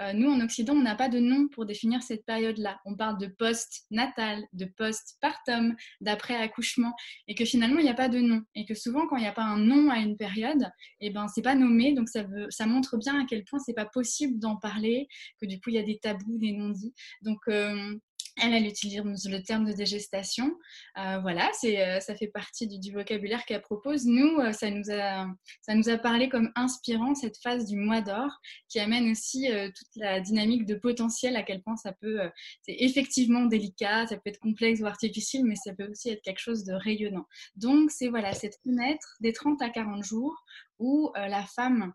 euh, 0.00 0.12
nous, 0.12 0.30
en 0.30 0.40
Occident, 0.40 0.74
on 0.74 0.82
n'a 0.82 0.94
pas 0.94 1.08
de 1.08 1.18
nom 1.18 1.48
pour 1.48 1.66
définir 1.66 2.02
cette 2.02 2.24
période-là. 2.24 2.80
On 2.84 2.96
parle 2.96 3.18
de 3.18 3.26
post-natal, 3.26 4.44
de 4.52 4.64
post-partum, 4.64 5.74
d'après-accouchement, 6.00 6.94
et 7.28 7.34
que 7.34 7.44
finalement, 7.44 7.78
il 7.78 7.84
n'y 7.84 7.90
a 7.90 7.94
pas 7.94 8.08
de 8.08 8.20
nom. 8.20 8.42
Et 8.54 8.64
que 8.64 8.74
souvent, 8.74 9.06
quand 9.06 9.16
il 9.16 9.22
n'y 9.22 9.28
a 9.28 9.32
pas 9.32 9.44
un 9.44 9.58
nom 9.58 9.90
à 9.90 9.98
une 9.98 10.16
période, 10.16 10.70
eh 11.00 11.10
ben, 11.10 11.28
c'est 11.28 11.42
pas 11.42 11.54
nommé, 11.54 11.92
donc 11.92 12.08
ça, 12.08 12.22
veut, 12.22 12.46
ça 12.50 12.66
montre 12.66 12.96
bien 12.96 13.20
à 13.20 13.26
quel 13.26 13.44
point 13.44 13.58
c'est 13.58 13.74
pas 13.74 13.86
possible 13.86 14.38
d'en 14.38 14.56
parler, 14.56 15.08
que 15.40 15.46
du 15.46 15.60
coup, 15.60 15.70
il 15.70 15.76
y 15.76 15.78
a 15.78 15.82
des 15.82 15.98
tabous, 15.98 16.38
des 16.38 16.52
non-dits. 16.52 16.94
Donc, 17.22 17.40
euh, 17.48 17.94
elle, 18.42 18.54
elle 18.54 18.66
utilise 18.66 19.02
le 19.28 19.42
terme 19.42 19.64
de 19.64 19.72
dégestation. 19.72 20.56
Euh, 20.98 21.18
voilà, 21.20 21.50
c'est, 21.52 21.80
euh, 21.80 22.00
ça 22.00 22.14
fait 22.14 22.28
partie 22.28 22.66
du, 22.66 22.92
vocabulaire 22.92 23.44
qu'elle 23.44 23.62
propose. 23.62 24.06
Nous, 24.06 24.38
euh, 24.38 24.52
ça, 24.52 24.70
nous 24.70 24.90
a, 24.90 25.26
ça 25.62 25.74
nous 25.74 25.88
a 25.88 25.98
parlé 25.98 26.28
comme 26.28 26.50
inspirant 26.54 27.14
cette 27.14 27.36
phase 27.42 27.66
du 27.66 27.76
mois 27.76 28.00
d'or 28.00 28.30
qui 28.68 28.80
amène 28.80 29.10
aussi 29.10 29.48
toute 29.48 29.96
la 29.96 30.20
dynamique 30.20 30.66
de 30.66 30.74
potentiel, 30.74 31.36
à 31.36 31.42
quel 31.42 31.62
point 31.62 31.76
ça 31.76 31.92
peut, 31.92 32.20
c'est 32.62 32.76
effectivement 32.78 33.44
délicat, 33.46 34.06
ça 34.06 34.16
peut 34.16 34.30
être 34.30 34.38
complexe 34.38 34.80
ou 34.80 35.06
difficile, 35.06 35.44
mais 35.44 35.56
ça 35.56 35.74
peut 35.74 35.88
aussi 35.90 36.10
être 36.10 36.22
quelque 36.22 36.40
chose 36.40 36.64
de 36.64 36.72
rayonnant. 36.72 37.26
Donc, 37.56 37.90
c'est 37.90 38.08
voilà, 38.08 38.32
cette 38.32 38.58
fenêtre 38.62 39.16
des 39.20 39.32
30 39.32 39.60
à 39.62 39.70
40 39.70 40.04
jours 40.04 40.36
où 40.78 41.10
la 41.14 41.44
femme 41.44 41.92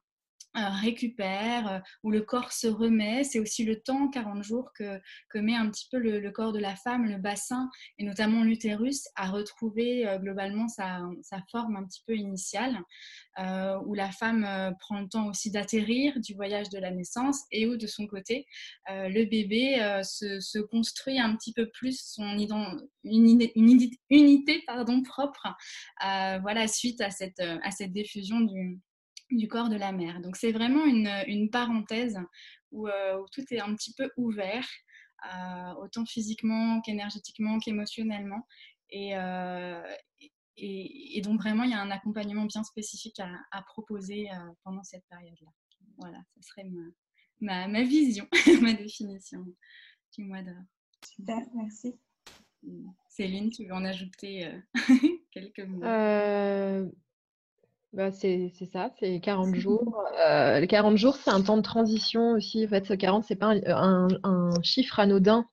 récupère, 0.55 1.67
euh, 1.67 1.79
où 2.03 2.11
le 2.11 2.21
corps 2.21 2.51
se 2.51 2.67
remet. 2.67 3.23
C'est 3.23 3.39
aussi 3.39 3.63
le 3.63 3.81
temps, 3.81 4.09
40 4.09 4.43
jours, 4.43 4.71
que, 4.73 4.99
que 5.29 5.37
met 5.37 5.55
un 5.55 5.69
petit 5.69 5.87
peu 5.91 5.97
le, 5.97 6.31
corps 6.31 6.53
de 6.53 6.59
la 6.59 6.75
femme, 6.75 7.05
le 7.05 7.17
bassin, 7.17 7.69
et 7.97 8.03
notamment 8.03 8.43
l'utérus, 8.43 9.07
à 9.15 9.29
retrouver 9.29 10.07
euh, 10.07 10.17
globalement 10.17 10.67
sa, 10.67 11.01
sa, 11.21 11.41
forme 11.51 11.75
un 11.75 11.85
petit 11.85 12.03
peu 12.05 12.15
initiale, 12.15 12.79
où 13.85 13.93
la 13.93 14.11
femme 14.11 14.73
prend 14.79 15.01
le 15.01 15.09
temps 15.09 15.27
aussi 15.27 15.51
d'atterrir 15.51 16.19
du 16.21 16.33
voyage 16.33 16.69
de 16.69 16.79
la 16.79 16.91
naissance, 16.91 17.43
et 17.51 17.67
où 17.67 17.75
de 17.75 17.85
son 17.85 18.07
côté, 18.07 18.45
le 18.87 19.25
bébé 19.25 20.01
se, 20.03 20.39
se, 20.39 20.59
construit 20.59 21.19
un 21.19 21.35
petit 21.35 21.51
peu 21.51 21.69
plus 21.69 22.01
son 22.01 22.37
une, 23.03 23.49
une, 23.55 23.89
unité 24.09 24.63
pardon, 24.65 25.03
propre, 25.03 25.47
voilà, 25.99 26.67
suite 26.67 27.01
à 27.01 27.11
cette, 27.11 27.41
à 27.41 27.71
cette 27.71 27.91
diffusion 27.91 28.39
du 28.39 28.79
du 29.31 29.47
corps 29.47 29.69
de 29.69 29.75
la 29.75 29.91
mère. 29.91 30.21
Donc 30.21 30.35
c'est 30.35 30.51
vraiment 30.51 30.85
une, 30.85 31.49
parenthèse 31.49 32.17
euh, 32.73 33.17
où, 33.17 33.27
tout 33.31 33.43
est 33.51 33.59
un 33.59 33.73
petit 33.75 33.93
peu 33.93 34.09
ouvert, 34.17 34.67
euh, 35.25 35.73
autant 35.81 36.05
physiquement 36.05 36.81
qu'énergétiquement 36.81 37.59
qu'émotionnellement. 37.59 38.47
Euh, 38.93 39.83
et, 40.57 41.17
et, 41.17 41.21
donc 41.21 41.41
vraiment, 41.41 41.63
il 41.63 41.71
y 41.71 41.73
a 41.73 41.81
un 41.81 41.91
accompagnement 41.91 42.45
bien 42.45 42.63
spécifique 42.63 43.19
à, 43.19 43.61
proposer 43.63 44.29
pendant 44.63 44.83
cette 44.83 45.03
période-là. 45.09 45.49
Voilà, 45.97 46.21
ce 46.35 46.41
serait 46.41 46.65
ma, 47.41 47.67
ma, 47.67 47.83
vision, 47.83 48.27
ma 48.61 48.73
définition 48.73 49.45
du 50.15 50.23
mois 50.23 50.43
d'or. 50.43 50.55
Super, 51.05 51.41
merci. 51.55 51.93
Céline, 53.09 53.49
tu 53.51 53.65
veux 53.65 53.73
en 53.73 53.83
ajouter 53.83 54.49
quelques 55.31 55.59
mots? 55.67 55.81
Bah, 57.95 58.11
c'est 58.11 58.51
ça, 58.73 58.91
c'est 58.99 59.21
40 59.21 59.55
jours. 59.55 60.03
Euh, 60.19 60.59
les 60.59 60.67
40 60.67 60.97
jours, 60.97 61.15
c'est 61.15 61.29
un 61.29 61.41
temps 61.41 61.55
de 61.55 61.61
transition 61.61 62.31
aussi. 62.31 62.65
En 62.65 62.67
fait, 62.67 62.85
ce 62.85 62.93
40, 62.93 63.23
c'est 63.23 63.37
pas 63.37 63.53
un, 63.67 64.07
un, 64.23 64.49
chiffre 64.63 64.99
anodin. 64.99 65.45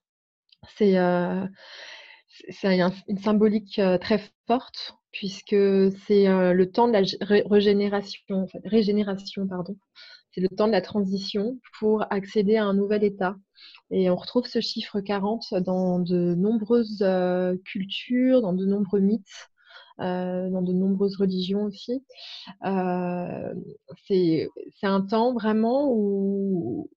C'est 0.75 0.97
euh, 0.97 1.45
une 3.07 3.17
symbolique 3.17 3.79
euh, 3.79 3.97
très 3.97 4.21
forte 4.45 4.97
puisque 5.11 5.55
c'est 6.05 6.27
euh, 6.27 6.51
le 6.51 6.69
temps 6.69 6.89
de 6.89 6.93
la 6.93 7.03
régénération, 7.49 8.45
régénération 8.65 9.47
pardon. 9.47 9.77
C'est 10.31 10.41
le 10.41 10.49
temps 10.49 10.67
de 10.67 10.73
la 10.73 10.81
transition 10.81 11.59
pour 11.79 12.05
accéder 12.11 12.57
à 12.57 12.65
un 12.65 12.73
nouvel 12.73 13.05
état. 13.05 13.37
Et 13.89 14.09
on 14.09 14.17
retrouve 14.17 14.47
ce 14.47 14.59
chiffre 14.59 14.99
40 14.99 15.53
dans 15.61 15.99
de 15.99 16.35
nombreuses 16.35 17.05
cultures, 17.63 18.41
dans 18.41 18.53
de 18.53 18.65
nombreux 18.65 18.99
mythes. 18.99 19.52
Euh, 19.99 20.49
dans 20.49 20.63
de 20.63 20.73
nombreuses 20.73 21.17
religions 21.17 21.65
aussi. 21.65 22.03
Euh, 22.65 23.53
c'est 24.07 24.49
un 24.81 25.01
temps 25.01 25.33
vraiment 25.33 25.87
où 25.91 26.89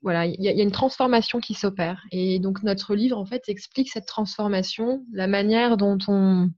voilà, 0.00 0.26
il 0.26 0.42
y, 0.42 0.48
a 0.48 0.62
une 0.62 0.72
transformation 0.72 1.38
qui 1.38 1.54
s'opère. 1.54 2.02
Et 2.10 2.38
donc 2.38 2.62
notre 2.62 2.94
livre 2.94 3.18
en 3.18 3.26
fait 3.26 3.42
explique 3.48 3.90
cette 3.90 4.06
transformation, 4.06 5.04
la 5.12 5.26
manière 5.26 5.76
dont 5.76 5.98
on 6.08 6.50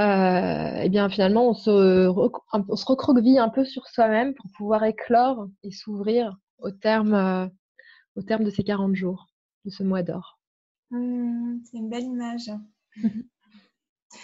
euh, 0.00 0.80
eh 0.82 0.88
bien 0.88 1.08
finalement 1.08 1.48
on 1.50 1.54
se, 1.54 2.08
on 2.08 2.76
se 2.76 2.84
recroqueville 2.84 3.38
un 3.38 3.48
peu 3.48 3.64
sur 3.64 3.86
soi-même 3.86 4.34
pour 4.34 4.50
pouvoir 4.56 4.82
éclore 4.84 5.46
et 5.62 5.70
s'ouvrir 5.70 6.36
au 6.58 6.72
terme, 6.72 7.48
au 8.16 8.22
terme 8.22 8.42
de 8.42 8.50
ces 8.50 8.64
40 8.64 8.96
jours, 8.96 9.28
de 9.64 9.70
ce 9.70 9.84
mois 9.84 10.02
d'or. 10.02 10.40
Mmh, 10.90 11.60
c'est 11.64 11.78
une 11.78 11.88
belle 11.88 12.04
image. 12.04 12.50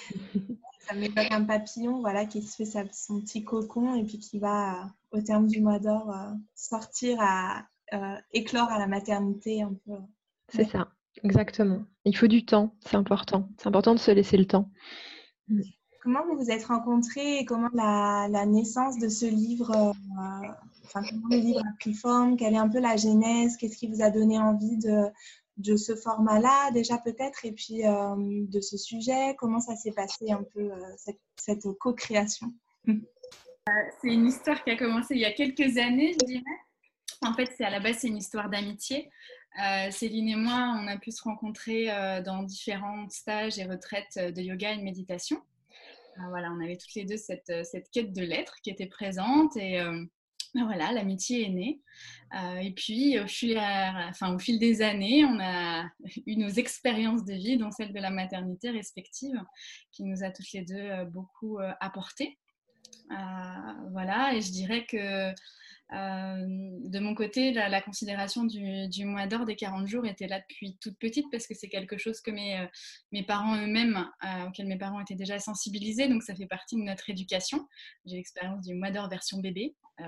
Ça 0.80 0.94
m'évoque 0.94 1.30
un 1.30 1.44
papillon 1.44 2.00
voilà, 2.00 2.24
qui 2.24 2.42
se 2.42 2.64
fait 2.64 2.88
son 2.92 3.20
petit 3.20 3.44
cocon 3.44 3.94
et 3.94 4.04
puis 4.04 4.18
qui 4.18 4.38
va, 4.38 4.90
au 5.12 5.20
terme 5.20 5.46
du 5.46 5.60
mois 5.60 5.78
d'or, 5.78 6.10
euh, 6.10 6.32
sortir 6.54 7.18
à 7.20 7.64
euh, 7.92 8.16
éclore 8.32 8.70
à 8.70 8.78
la 8.78 8.86
maternité 8.86 9.62
un 9.62 9.74
peu. 9.84 9.92
C'est 10.48 10.64
ça, 10.64 10.88
exactement. 11.22 11.84
Il 12.04 12.16
faut 12.16 12.26
du 12.26 12.44
temps, 12.44 12.74
c'est 12.80 12.96
important. 12.96 13.48
C'est 13.58 13.66
important 13.68 13.94
de 13.94 14.00
se 14.00 14.10
laisser 14.10 14.36
le 14.36 14.46
temps. 14.46 14.70
Mm. 15.48 15.62
Comment 16.02 16.24
vous 16.24 16.38
vous 16.38 16.50
êtes 16.50 16.64
rencontrés 16.64 17.40
et 17.40 17.44
comment 17.44 17.68
la, 17.74 18.46
naissance 18.46 18.98
de 18.98 19.08
ce 19.10 19.26
livre, 19.26 19.70
euh, 19.70 20.48
enfin 20.84 21.02
comment 21.08 21.28
le 21.30 21.36
livre 21.36 21.60
a 21.60 21.76
pris 21.78 21.92
forme, 21.92 22.38
quelle 22.38 22.54
est 22.54 22.58
un 22.58 22.70
peu 22.70 22.80
la 22.80 22.96
genèse, 22.96 23.58
qu'est-ce 23.58 23.76
qui 23.76 23.86
vous 23.86 24.00
a 24.00 24.08
donné 24.08 24.38
envie 24.38 24.78
de, 24.78 25.04
de 25.60 25.76
ce 25.76 25.94
format-là 25.94 26.70
déjà 26.72 26.98
peut-être 26.98 27.44
et 27.44 27.52
puis 27.52 27.84
euh, 27.84 28.14
de 28.18 28.60
ce 28.60 28.76
sujet 28.76 29.34
Comment 29.38 29.60
ça 29.60 29.76
s'est 29.76 29.92
passé 29.92 30.30
un 30.30 30.42
peu 30.42 30.72
euh, 30.72 31.14
cette, 31.36 31.68
co-création? 31.78 32.52
Euh, 32.88 32.92
C'est 34.00 34.08
une 34.08 34.26
histoire 34.26 34.62
qui 34.64 34.70
a 34.70 34.76
commencé 34.76 35.14
il 35.14 35.20
y 35.20 35.24
a 35.24 35.32
quelques 35.32 35.76
années, 35.76 36.14
je 36.20 36.26
dirais. 36.26 36.44
En 37.22 37.34
fait, 37.34 37.50
c'est 37.56 37.64
à 37.64 37.70
la 37.70 37.80
base 37.80 37.98
c'est 37.98 38.08
une 38.08 38.16
histoire 38.16 38.48
d'amitié. 38.48 39.10
Céline 39.90 40.28
et 40.28 40.36
moi, 40.36 40.74
on 40.78 40.86
a 40.86 40.96
pu 40.96 41.10
se 41.10 41.22
rencontrer 41.22 41.86
dans 42.24 42.44
différents 42.44 43.08
stages 43.10 43.58
et 43.58 43.64
retraites 43.64 44.16
de 44.16 44.40
yoga 44.40 44.72
et 44.72 44.78
de 44.78 44.82
méditation. 44.82 45.42
voilà, 46.30 46.50
on 46.52 46.64
avait 46.64 46.76
toutes 46.76 46.94
les 46.94 47.04
deux 47.04 47.18
cette, 47.18 47.52
cette 47.64 47.90
quête 47.90 48.12
de 48.12 48.22
l'être 48.22 48.56
qui 48.62 48.70
était 48.70 48.86
présente 48.86 49.56
et 49.56 49.82
voilà, 50.64 50.92
l'amitié 50.92 51.46
est 51.46 51.50
née. 51.50 51.80
Euh, 52.34 52.56
et 52.56 52.72
puis, 52.72 53.18
au 53.18 53.26
fil, 53.26 53.58
enfin, 53.58 54.34
au 54.34 54.38
fil 54.38 54.58
des 54.58 54.82
années, 54.82 55.24
on 55.24 55.38
a 55.40 55.88
eu 56.26 56.36
nos 56.36 56.48
expériences 56.48 57.24
de 57.24 57.34
vie, 57.34 57.56
dont 57.56 57.70
celle 57.70 57.92
de 57.92 58.00
la 58.00 58.10
maternité 58.10 58.70
respective, 58.70 59.40
qui 59.92 60.04
nous 60.04 60.22
a 60.22 60.30
toutes 60.30 60.52
les 60.52 60.62
deux 60.62 60.74
euh, 60.76 61.04
beaucoup 61.04 61.58
euh, 61.58 61.72
apporté. 61.80 62.38
voilà, 63.90 64.34
et 64.34 64.40
je 64.40 64.52
dirais 64.52 64.86
que 64.86 65.32
de 65.92 66.98
mon 67.00 67.14
côté, 67.14 67.52
la, 67.52 67.80
considération 67.80 68.44
du, 68.44 69.04
mois 69.04 69.26
d'or 69.26 69.44
des 69.44 69.56
40 69.56 69.88
jours 69.88 70.06
était 70.06 70.28
là 70.28 70.40
depuis 70.40 70.76
toute 70.80 70.96
petite 70.98 71.26
parce 71.32 71.46
que 71.46 71.54
c'est 71.54 71.68
quelque 71.68 71.98
chose 71.98 72.20
que 72.20 72.30
mes, 72.30 72.60
euh, 72.60 73.22
parents 73.26 73.56
eux-mêmes, 73.56 74.08
euh, 74.24 74.46
auxquels 74.46 74.66
mes 74.66 74.78
parents 74.78 75.00
étaient 75.00 75.16
déjà 75.16 75.38
sensibilisés, 75.38 76.08
donc 76.08 76.22
ça 76.22 76.34
fait 76.34 76.46
partie 76.46 76.76
de 76.76 76.82
notre 76.82 77.10
éducation. 77.10 77.66
J'ai 78.06 78.16
l'expérience 78.16 78.64
du 78.66 78.74
mois 78.74 78.90
d'or 78.90 79.08
version 79.08 79.38
bébé. 79.38 79.74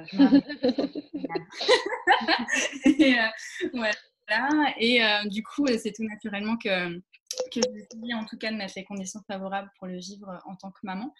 et 4.79 5.01
du 5.27 5.43
coup, 5.43 5.67
c'est 5.67 5.93
tout 5.93 6.05
naturellement 6.05 6.57
que 6.57 7.03
que 7.53 7.61
j'ai 8.05 8.15
en 8.15 8.25
tout 8.25 8.37
cas 8.39 8.51
de 8.51 8.57
mettre 8.57 8.75
les 8.77 8.85
conditions 8.85 9.21
favorables 9.27 9.71
pour 9.79 9.87
le 9.87 9.99
vivre 9.99 10.41
en 10.47 10.57
tant 10.57 10.71
que 10.71 10.81
maman. 10.83 11.13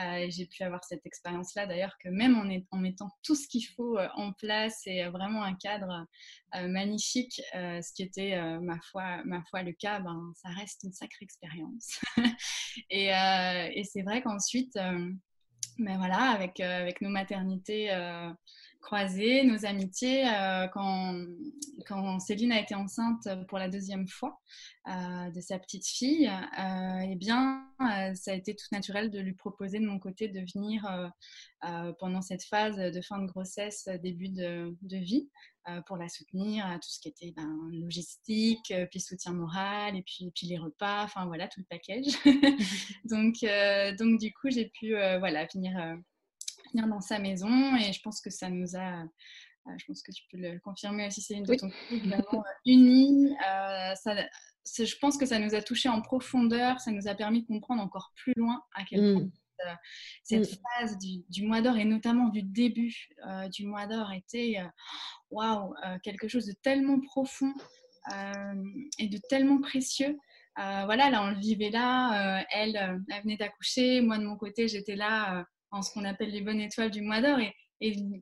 Euh, 0.00 0.26
j'ai 0.28 0.46
pu 0.46 0.62
avoir 0.62 0.82
cette 0.84 1.06
expérience-là 1.06 1.66
d'ailleurs 1.66 1.96
que 2.02 2.08
même 2.08 2.36
en, 2.36 2.76
mettant 2.78 3.10
tout 3.22 3.36
ce 3.36 3.46
qu'il 3.46 3.64
faut 3.76 3.96
euh, 3.96 4.08
en 4.14 4.32
place 4.32 4.82
et 4.86 5.04
vraiment 5.04 5.44
un 5.44 5.54
cadre 5.54 6.06
euh, 6.56 6.66
magnifique, 6.68 7.40
ce 7.52 7.92
qui 7.94 8.02
était 8.02 8.40
ma, 8.60 8.78
foi, 8.90 9.22
ma 9.24 9.42
foi 9.50 9.62
le 9.62 9.72
cas, 9.72 10.00
ben, 10.00 10.32
ça 10.36 10.48
reste 10.50 10.82
une 10.84 10.92
sacrée 10.92 11.24
expérience. 11.24 12.00
et, 12.90 13.08
et 13.08 13.84
c'est 13.84 14.02
vrai 14.02 14.22
qu'ensuite, 14.22 14.74
ben 14.74 15.96
voilà, 15.98 16.30
avec, 16.30 16.60
avec 16.60 17.00
nos 17.00 17.10
maternités 17.10 17.90
croisées, 18.84 19.44
nos 19.44 19.64
amitiés. 19.64 20.28
Euh, 20.28 20.68
quand, 20.68 21.24
quand, 21.86 22.20
Céline 22.20 22.52
a 22.52 22.60
été 22.60 22.74
enceinte 22.74 23.26
pour 23.48 23.58
la 23.58 23.68
deuxième 23.68 24.06
fois 24.06 24.38
euh, 24.88 25.30
de 25.30 25.40
sa 25.40 25.58
petite 25.58 25.86
fille, 25.86 26.28
euh, 26.28 27.08
eh 27.10 27.16
bien, 27.16 27.66
ça 28.14 28.32
a 28.32 28.34
été 28.34 28.54
tout 28.54 28.66
naturel 28.72 29.10
de 29.10 29.18
lui 29.18 29.32
proposer 29.32 29.80
de 29.80 29.86
mon 29.86 29.98
côté 29.98 30.28
de 30.28 30.40
venir 30.40 31.12
pendant 31.98 32.20
cette 32.20 32.44
phase 32.44 32.76
de 32.76 33.00
fin 33.00 33.18
de 33.20 33.26
grossesse, 33.26 33.88
début 34.02 34.28
de, 34.28 34.76
de 34.82 34.96
vie, 34.98 35.28
pour 35.86 35.96
la 35.96 36.08
soutenir, 36.08 36.66
tout 36.74 36.90
ce 36.90 37.00
qui 37.00 37.08
était 37.08 37.32
ben, 37.34 37.50
logistique, 37.72 38.72
puis 38.90 39.00
soutien 39.00 39.32
moral, 39.32 39.96
et 39.96 40.02
puis, 40.02 40.30
puis 40.34 40.46
les 40.46 40.58
repas, 40.58 41.04
enfin 41.04 41.26
voilà, 41.26 41.48
tout 41.48 41.60
le 41.60 41.66
package. 41.70 42.12
donc, 43.04 43.36
donc, 43.98 44.20
du 44.20 44.32
coup, 44.34 44.50
j'ai 44.50 44.66
pu 44.66 44.90
voilà, 45.18 45.46
venir 45.52 45.74
dans 46.82 47.00
sa 47.00 47.18
maison 47.18 47.76
et 47.76 47.92
je 47.92 48.00
pense 48.02 48.20
que 48.20 48.30
ça 48.30 48.50
nous 48.50 48.76
a 48.76 49.04
euh, 49.66 49.72
je 49.78 49.84
pense 49.86 50.02
que 50.02 50.12
tu 50.12 50.22
peux 50.30 50.36
le 50.36 50.58
confirmer 50.60 51.06
aussi, 51.06 51.22
Céline, 51.22 51.44
de 51.44 51.54
ton 51.54 51.70
vraiment 51.90 52.44
euh, 52.44 52.52
unis. 52.66 53.34
Euh, 53.48 53.94
je 54.66 54.96
pense 54.98 55.16
que 55.16 55.26
ça 55.26 55.38
nous 55.38 55.54
a 55.54 55.62
touché 55.62 55.88
en 55.88 56.00
profondeur, 56.00 56.80
ça 56.80 56.90
nous 56.90 57.08
a 57.08 57.14
permis 57.14 57.42
de 57.42 57.46
comprendre 57.46 57.82
encore 57.82 58.12
plus 58.16 58.34
loin 58.36 58.62
à 58.74 58.84
quel 58.84 59.14
point 59.14 59.24
mm. 59.24 59.76
cette 60.22 60.52
mm. 60.52 60.56
phase 60.62 60.98
du, 60.98 61.46
mois 61.46 61.60
d'or 61.60 61.76
et 61.76 61.84
notamment 61.84 62.28
du 62.28 62.42
début 62.42 63.08
du 63.52 63.66
mois 63.66 63.86
d'or 63.86 64.12
était 64.12 64.58
waouh, 65.30 65.74
quelque 66.02 66.28
chose 66.28 66.46
de 66.46 66.54
tellement 66.62 66.98
profond 67.00 67.52
et 68.98 69.08
de 69.08 69.18
tellement 69.28 69.60
précieux. 69.60 70.18
voilà, 70.56 71.10
là, 71.10 71.22
on 71.22 71.30
le 71.30 71.38
vivait 71.38 71.70
là. 71.70 72.42
elle, 72.50 73.04
elle 73.10 73.22
venait 73.22 73.36
d'accoucher. 73.36 74.00
Moi, 74.00 74.16
de 74.16 74.24
mon 74.24 74.36
côté, 74.36 74.66
j'étais 74.66 74.96
là 74.96 75.46
en 75.74 75.82
ce 75.82 75.92
qu'on 75.92 76.04
appelle 76.04 76.30
les 76.30 76.40
bonnes 76.40 76.60
étoiles 76.60 76.90
du 76.90 77.02
mois 77.02 77.20
d'or. 77.20 77.38
Et, 77.40 77.52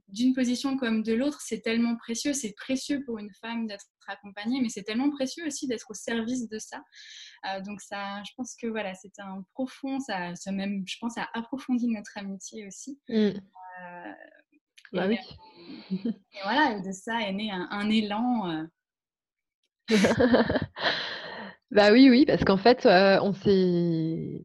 d'une 0.08 0.34
position 0.34 0.76
comme 0.76 1.04
de 1.04 1.12
l'autre, 1.12 1.40
c'est 1.40 1.60
tellement 1.60 1.94
précieux. 1.96 2.32
C'est 2.32 2.52
précieux 2.56 3.04
pour 3.04 3.18
une 3.18 3.30
femme 3.40 3.68
d'être 3.68 3.84
accompagnée, 4.08 4.60
mais 4.60 4.68
c'est 4.68 4.82
tellement 4.82 5.10
précieux 5.10 5.46
aussi 5.46 5.68
d'être 5.68 5.88
au 5.88 5.94
service 5.94 6.48
de 6.48 6.58
ça. 6.58 6.82
Euh, 7.46 7.60
donc 7.60 7.80
ça, 7.80 8.20
je 8.24 8.32
pense 8.36 8.56
que 8.60 8.66
voilà, 8.66 8.92
c'est 8.94 9.16
un 9.20 9.44
profond, 9.52 10.00
ça, 10.00 10.34
ça, 10.34 10.50
même, 10.50 10.82
je 10.88 10.96
pense, 11.00 11.16
a 11.16 11.28
approfondi 11.32 11.86
notre 11.86 12.18
amitié 12.18 12.66
aussi. 12.66 12.98
Mm. 13.08 13.14
Euh, 13.14 14.12
Bah 14.94 15.06
oui. 15.06 15.18
et 15.92 16.42
voilà, 16.42 16.76
et 16.76 16.82
de 16.82 16.90
ça 16.90 17.20
est 17.20 17.32
né 17.32 17.52
un, 17.52 17.88
élan. 17.88 18.66
bah 21.70 21.92
oui, 21.92 22.10
oui, 22.10 22.24
parce 22.26 22.42
qu'en 22.42 22.56
fait, 22.56 22.84
on 22.84 23.32
s'est 23.32 24.44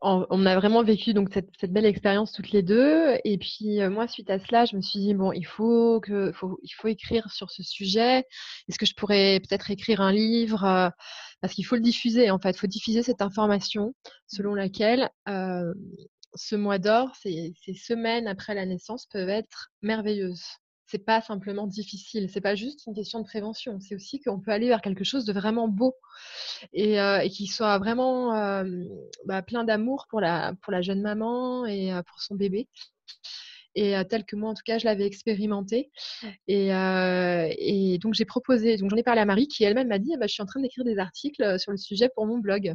on, 0.00 0.46
a 0.46 0.56
vraiment 0.56 0.82
vécu 0.82 1.12
donc 1.14 1.30
cette, 1.32 1.72
belle 1.72 1.86
expérience 1.86 2.32
toutes 2.32 2.50
les 2.50 2.62
deux. 2.62 3.16
Et 3.24 3.38
puis 3.38 3.80
moi, 3.88 4.08
suite 4.08 4.30
à 4.30 4.38
cela, 4.38 4.64
je 4.64 4.76
me 4.76 4.80
suis 4.82 5.00
dit 5.00 5.14
bon, 5.14 5.32
il 5.32 5.44
faut 5.46 6.00
que, 6.00 6.32
il 6.62 6.70
faut 6.70 6.88
écrire 6.88 7.30
sur 7.30 7.50
ce 7.50 7.62
sujet. 7.62 8.24
Est-ce 8.68 8.78
que 8.78 8.86
je 8.86 8.94
pourrais 8.94 9.40
peut-être 9.40 9.70
écrire 9.70 10.00
un 10.00 10.12
livre 10.12 10.92
Parce 11.40 11.54
qu'il 11.54 11.66
faut 11.66 11.76
le 11.76 11.82
diffuser. 11.82 12.30
En 12.30 12.38
fait, 12.38 12.50
il 12.50 12.58
faut 12.58 12.66
diffuser 12.66 13.02
cette 13.02 13.22
information 13.22 13.94
selon 14.26 14.54
laquelle 14.54 15.10
ce 15.26 16.54
mois 16.56 16.78
d'or, 16.78 17.14
ces, 17.22 17.54
ces 17.64 17.74
semaines 17.74 18.28
après 18.28 18.54
la 18.54 18.66
naissance 18.66 19.06
peuvent 19.06 19.28
être 19.28 19.70
merveilleuses 19.82 20.44
c'est 20.86 21.04
pas 21.04 21.20
simplement 21.20 21.66
difficile, 21.66 22.30
c'est 22.30 22.40
pas 22.40 22.54
juste 22.54 22.86
une 22.86 22.94
question 22.94 23.20
de 23.20 23.24
prévention, 23.24 23.80
c'est 23.80 23.94
aussi 23.94 24.20
qu'on 24.20 24.40
peut 24.40 24.52
aller 24.52 24.68
vers 24.68 24.80
quelque 24.80 25.04
chose 25.04 25.24
de 25.24 25.32
vraiment 25.32 25.68
beau 25.68 25.96
et, 26.72 27.00
euh, 27.00 27.26
qui 27.28 27.46
soit 27.46 27.78
vraiment 27.78 28.30
bah, 29.24 29.42
plein 29.42 29.64
d'amour 29.64 30.06
pour 30.08 30.20
la, 30.20 30.54
jeune 30.80 31.02
maman 31.02 31.66
et 31.66 31.92
pour 32.06 32.20
son 32.20 32.34
bébé. 32.36 32.68
Et 33.74 33.94
tel 34.08 34.24
que 34.24 34.36
moi, 34.36 34.50
en 34.50 34.54
tout 34.54 34.62
cas, 34.64 34.78
je 34.78 34.86
l'avais 34.86 35.04
expérimenté. 35.04 35.90
Et, 36.48 36.68
et 36.70 37.98
donc, 37.98 38.14
j'ai 38.14 38.24
proposé, 38.24 38.78
donc 38.78 38.90
j'en 38.90 38.96
ai 38.96 39.02
parlé 39.02 39.20
à 39.20 39.26
Marie 39.26 39.48
qui 39.48 39.64
elle-même 39.64 39.88
m'a 39.88 39.98
dit 39.98 40.12
ah 40.14 40.18
bah, 40.18 40.26
Je 40.26 40.32
suis 40.32 40.42
en 40.42 40.46
train 40.46 40.60
d'écrire 40.60 40.84
des 40.84 40.98
articles 40.98 41.58
sur 41.58 41.72
le 41.72 41.76
sujet 41.76 42.08
pour 42.14 42.26
mon 42.26 42.38
blog. 42.38 42.74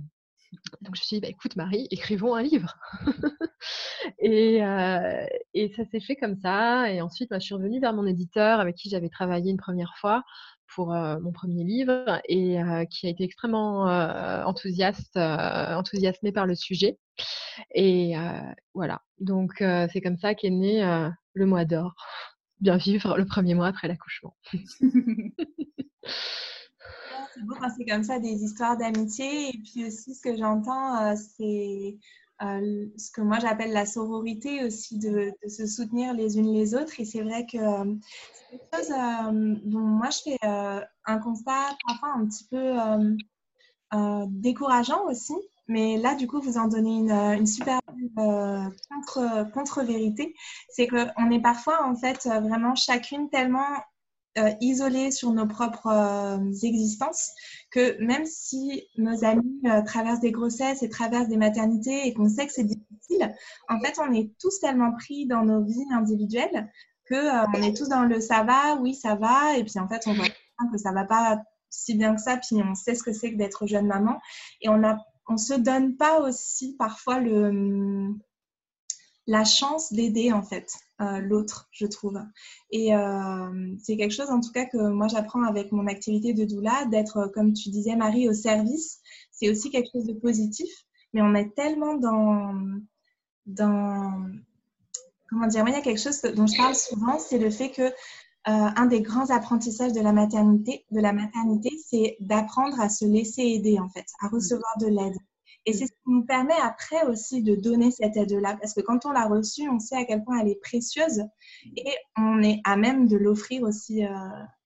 Donc 0.82 0.96
je 0.96 1.02
me 1.02 1.06
suis 1.06 1.16
dit, 1.18 1.22
bah, 1.22 1.30
écoute 1.30 1.56
Marie, 1.56 1.88
écrivons 1.92 2.36
un 2.36 2.42
livre. 2.42 2.78
et, 4.20 4.64
euh, 4.64 5.26
et, 5.54 5.74
ça 5.76 5.86
s'est 5.86 6.00
fait 6.00 6.16
comme 6.16 6.36
ça. 6.36 6.92
Et 6.92 7.02
ensuite, 7.02 7.30
moi, 7.30 7.40
je 7.40 7.46
suis 7.46 7.56
revenue 7.56 7.80
vers 7.80 7.94
mon 7.94 8.06
éditeur 8.06 8.60
avec 8.60 8.76
qui 8.76 8.90
j'avais 8.90 9.10
travaillé 9.10 9.52
une 9.52 9.58
première 9.58 9.94
fois 9.98 10.24
pour 10.76 10.94
euh, 10.94 11.20
mon 11.20 11.32
premier 11.32 11.64
livre 11.64 12.22
et 12.28 12.62
euh, 12.62 12.86
qui 12.86 13.08
a 13.08 13.10
été 13.10 13.24
extrêmement 13.24 13.84
enthousiaste, 14.46 15.18
enthousiasmé 15.18 16.32
par 16.32 16.46
le 16.46 16.56
sujet. 16.56 16.98
Et 17.76 18.16
voilà, 18.74 19.02
donc 19.20 19.56
c'est 19.60 20.02
comme 20.02 20.18
ça 20.18 20.36
qu'est 20.36 20.50
né 20.50 20.82
le 21.34 21.46
mois 21.46 21.66
d'or. 21.66 21.94
Bien 22.60 22.78
vivre 22.78 23.18
le 23.18 23.26
premier 23.26 23.56
mois 23.56 23.68
après 23.68 23.88
l'accouchement. 23.88 24.36
c'est 27.34 27.44
beau 27.44 27.56
quand 27.60 27.70
c'est 27.76 27.86
comme 27.86 28.04
ça 28.04 28.20
des 28.20 28.44
histoires 28.44 28.78
d'amitié. 28.78 29.50
Et 29.50 29.58
puis 29.60 29.86
aussi, 29.86 30.16
ce 30.16 30.22
que 30.22 30.36
j'entends, 30.36 30.98
euh, 31.04 31.16
c'est 31.16 31.98
euh, 32.42 32.86
ce 32.98 33.12
que 33.12 33.22
moi 33.22 33.40
j'appelle 33.40 33.72
la 33.72 33.86
sororité 33.86 34.64
aussi, 34.64 34.98
de, 34.98 35.32
se 35.48 35.68
soutenir 35.68 36.14
les 36.14 36.38
unes 36.38 36.54
les 36.54 36.76
autres. 36.76 37.00
Et 37.00 37.06
c'est 37.06 37.22
vrai 37.22 37.46
que 37.46 37.58
euh, 37.58 37.96
c'est 38.50 38.58
quelque 38.58 38.78
chose 38.78 39.62
dont 39.64 39.80
moi 39.80 40.10
je 40.10 40.32
fais 40.32 40.38
un 40.44 41.18
constat 41.20 41.78
parfois 41.88 42.14
un 42.16 42.26
petit 42.26 42.48
peu 42.50 42.76
décourageant 44.28 45.06
aussi. 45.06 45.36
Mais 45.68 45.96
là, 45.98 46.16
du 46.16 46.28
coup, 46.28 46.42
vous 46.42 46.58
en 46.58 46.68
donnez 46.68 46.98
une, 46.98 47.46
super 47.46 47.80
contre, 48.18 49.52
contre-vérité. 49.54 50.36
C'est 50.70 50.88
qu'on 50.88 51.32
est 51.32 51.42
parfois, 51.42 51.86
en 51.86 51.96
fait, 51.96 52.26
vraiment 52.26 52.76
chacune 52.76 53.30
tellement 53.30 53.68
euh, 54.38 54.52
isolés 54.62 55.12
sur 55.12 55.32
nos 55.32 55.46
propres 55.46 55.88
euh, 55.88 56.52
existences, 56.64 57.32
que 57.70 58.02
même 58.02 58.26
si 58.26 58.88
nos 58.98 59.26
amis 59.26 59.62
euh, 59.66 59.82
traversent 59.82 60.22
des 60.22 60.32
grossesses 60.32 60.84
et 60.84 60.90
traversent 60.90 61.28
des 61.28 61.38
maternités 61.38 62.08
et 62.08 62.14
qu'on 62.14 62.30
sait 62.30 62.48
que 62.48 62.54
c'est 62.54 62.64
difficile, 62.64 63.36
en 63.68 63.80
fait, 63.82 64.00
on 64.00 64.14
est 64.14 64.32
tous 64.40 64.60
tellement 64.60 64.94
pris 64.94 65.26
dans 65.28 65.44
nos 65.44 65.64
vies 65.64 65.86
individuelles 65.92 66.72
que 67.06 67.58
on 67.58 67.62
est 67.62 67.76
tous 67.76 67.90
dans 67.90 68.04
le 68.04 68.22
ça 68.22 68.44
va, 68.44 68.78
oui, 68.80 68.96
ça 68.96 69.16
va, 69.16 69.58
et 69.58 69.66
puis 69.66 69.80
en 69.80 69.90
fait, 69.90 70.02
on 70.08 70.14
voit 70.14 70.28
que 70.28 70.78
ça 70.78 70.94
va 70.94 71.04
pas 71.04 71.42
si 71.70 71.96
bien 71.96 72.16
que 72.16 72.22
ça, 72.22 72.38
puis 72.38 72.62
on 72.64 72.74
sait 72.74 72.96
ce 72.96 73.04
que 73.04 73.12
c'est 73.12 73.34
que 73.34 73.38
d'être 73.38 73.68
jeune 73.68 73.88
maman, 73.88 74.20
et 74.62 74.70
on 74.70 74.82
a 74.84 74.98
on 75.28 75.38
se 75.38 75.54
donne 75.54 75.96
pas 75.98 76.22
aussi 76.22 76.76
parfois 76.78 77.20
le 77.20 78.14
la 79.28 79.46
chance 79.46 79.94
d'aider 79.94 80.32
en 80.32 80.42
fait 80.42 80.72
l'autre, 81.20 81.68
je 81.72 81.86
trouve. 81.86 82.20
Et 82.72 82.96
euh, 82.96 83.76
c'est 83.82 83.98
quelque 83.98 84.14
chose 84.14 84.30
en 84.30 84.40
tout 84.40 84.52
cas 84.52 84.66
que 84.66 84.78
moi 84.78 85.08
j'apprends 85.08 85.44
avec 85.44 85.72
mon 85.72 85.88
activité 85.88 86.34
de 86.34 86.46
doula, 86.46 86.86
d'être, 86.86 87.18
euh, 87.18 87.28
comme 87.30 87.54
tu 87.54 87.70
disais 87.70 87.96
Marie, 87.96 88.30
au 88.30 88.34
service. 88.34 89.00
C'est 89.32 89.50
aussi 89.50 89.70
quelque 89.72 89.90
chose 89.92 90.06
de 90.06 90.14
positif, 90.14 90.70
mais 91.14 91.22
on 91.22 91.34
est 91.34 91.54
tellement 91.56 91.96
dans... 91.96 92.56
dans 93.46 94.26
comment 95.30 95.48
dire, 95.48 95.64
il 95.68 95.74
y 95.74 95.78
a 95.78 95.82
quelque 95.82 96.02
chose 96.02 96.22
dont 96.22 96.46
je 96.46 96.58
parle 96.58 96.76
souvent, 96.76 97.18
c'est 97.18 97.40
le 97.40 97.50
fait 97.50 97.72
que 97.72 97.90
un 98.44 98.88
des 98.88 99.02
grands 99.02 99.30
apprentissages 99.30 99.94
de 99.94 100.02
la 100.02 100.14
maternité, 100.14 100.86
de 100.90 101.00
la 101.00 101.14
maternité, 101.14 101.70
c'est 101.88 102.18
d'apprendre 102.20 102.82
à 102.82 102.90
se 102.90 103.06
laisser 103.06 103.44
aider 103.44 103.80
en 103.80 103.88
fait, 103.90 104.06
à 104.22 104.28
recevoir 104.30 104.78
de 104.80 104.88
l'aide. 104.88 105.16
Et 105.66 105.74
c'est 105.74 105.86
ce 105.86 105.92
qui 105.92 106.10
nous 106.10 106.26
permet 106.26 106.60
après 106.64 107.06
aussi 107.06 107.44
de 107.44 107.56
donner 107.56 107.92
cette 107.92 108.18
aide-là, 108.18 108.58
parce 108.60 108.74
que 108.74 108.82
quand 108.82 109.06
on 109.06 109.12
l'a 109.12 109.28
reçue, 109.28 109.70
on 109.70 109.80
sait 109.80 109.96
à 109.96 110.06
quel 110.06 110.24
point 110.24 110.40
elle 110.40 110.48
est 110.48 110.60
précieuse 110.60 111.24
et 111.78 111.94
on 112.18 112.42
est 112.42 112.62
à 112.64 112.76
même 112.78 113.08
de 113.08 113.16
l'offrir 113.18 113.62
aussi 113.64 114.04
euh, 114.04 114.10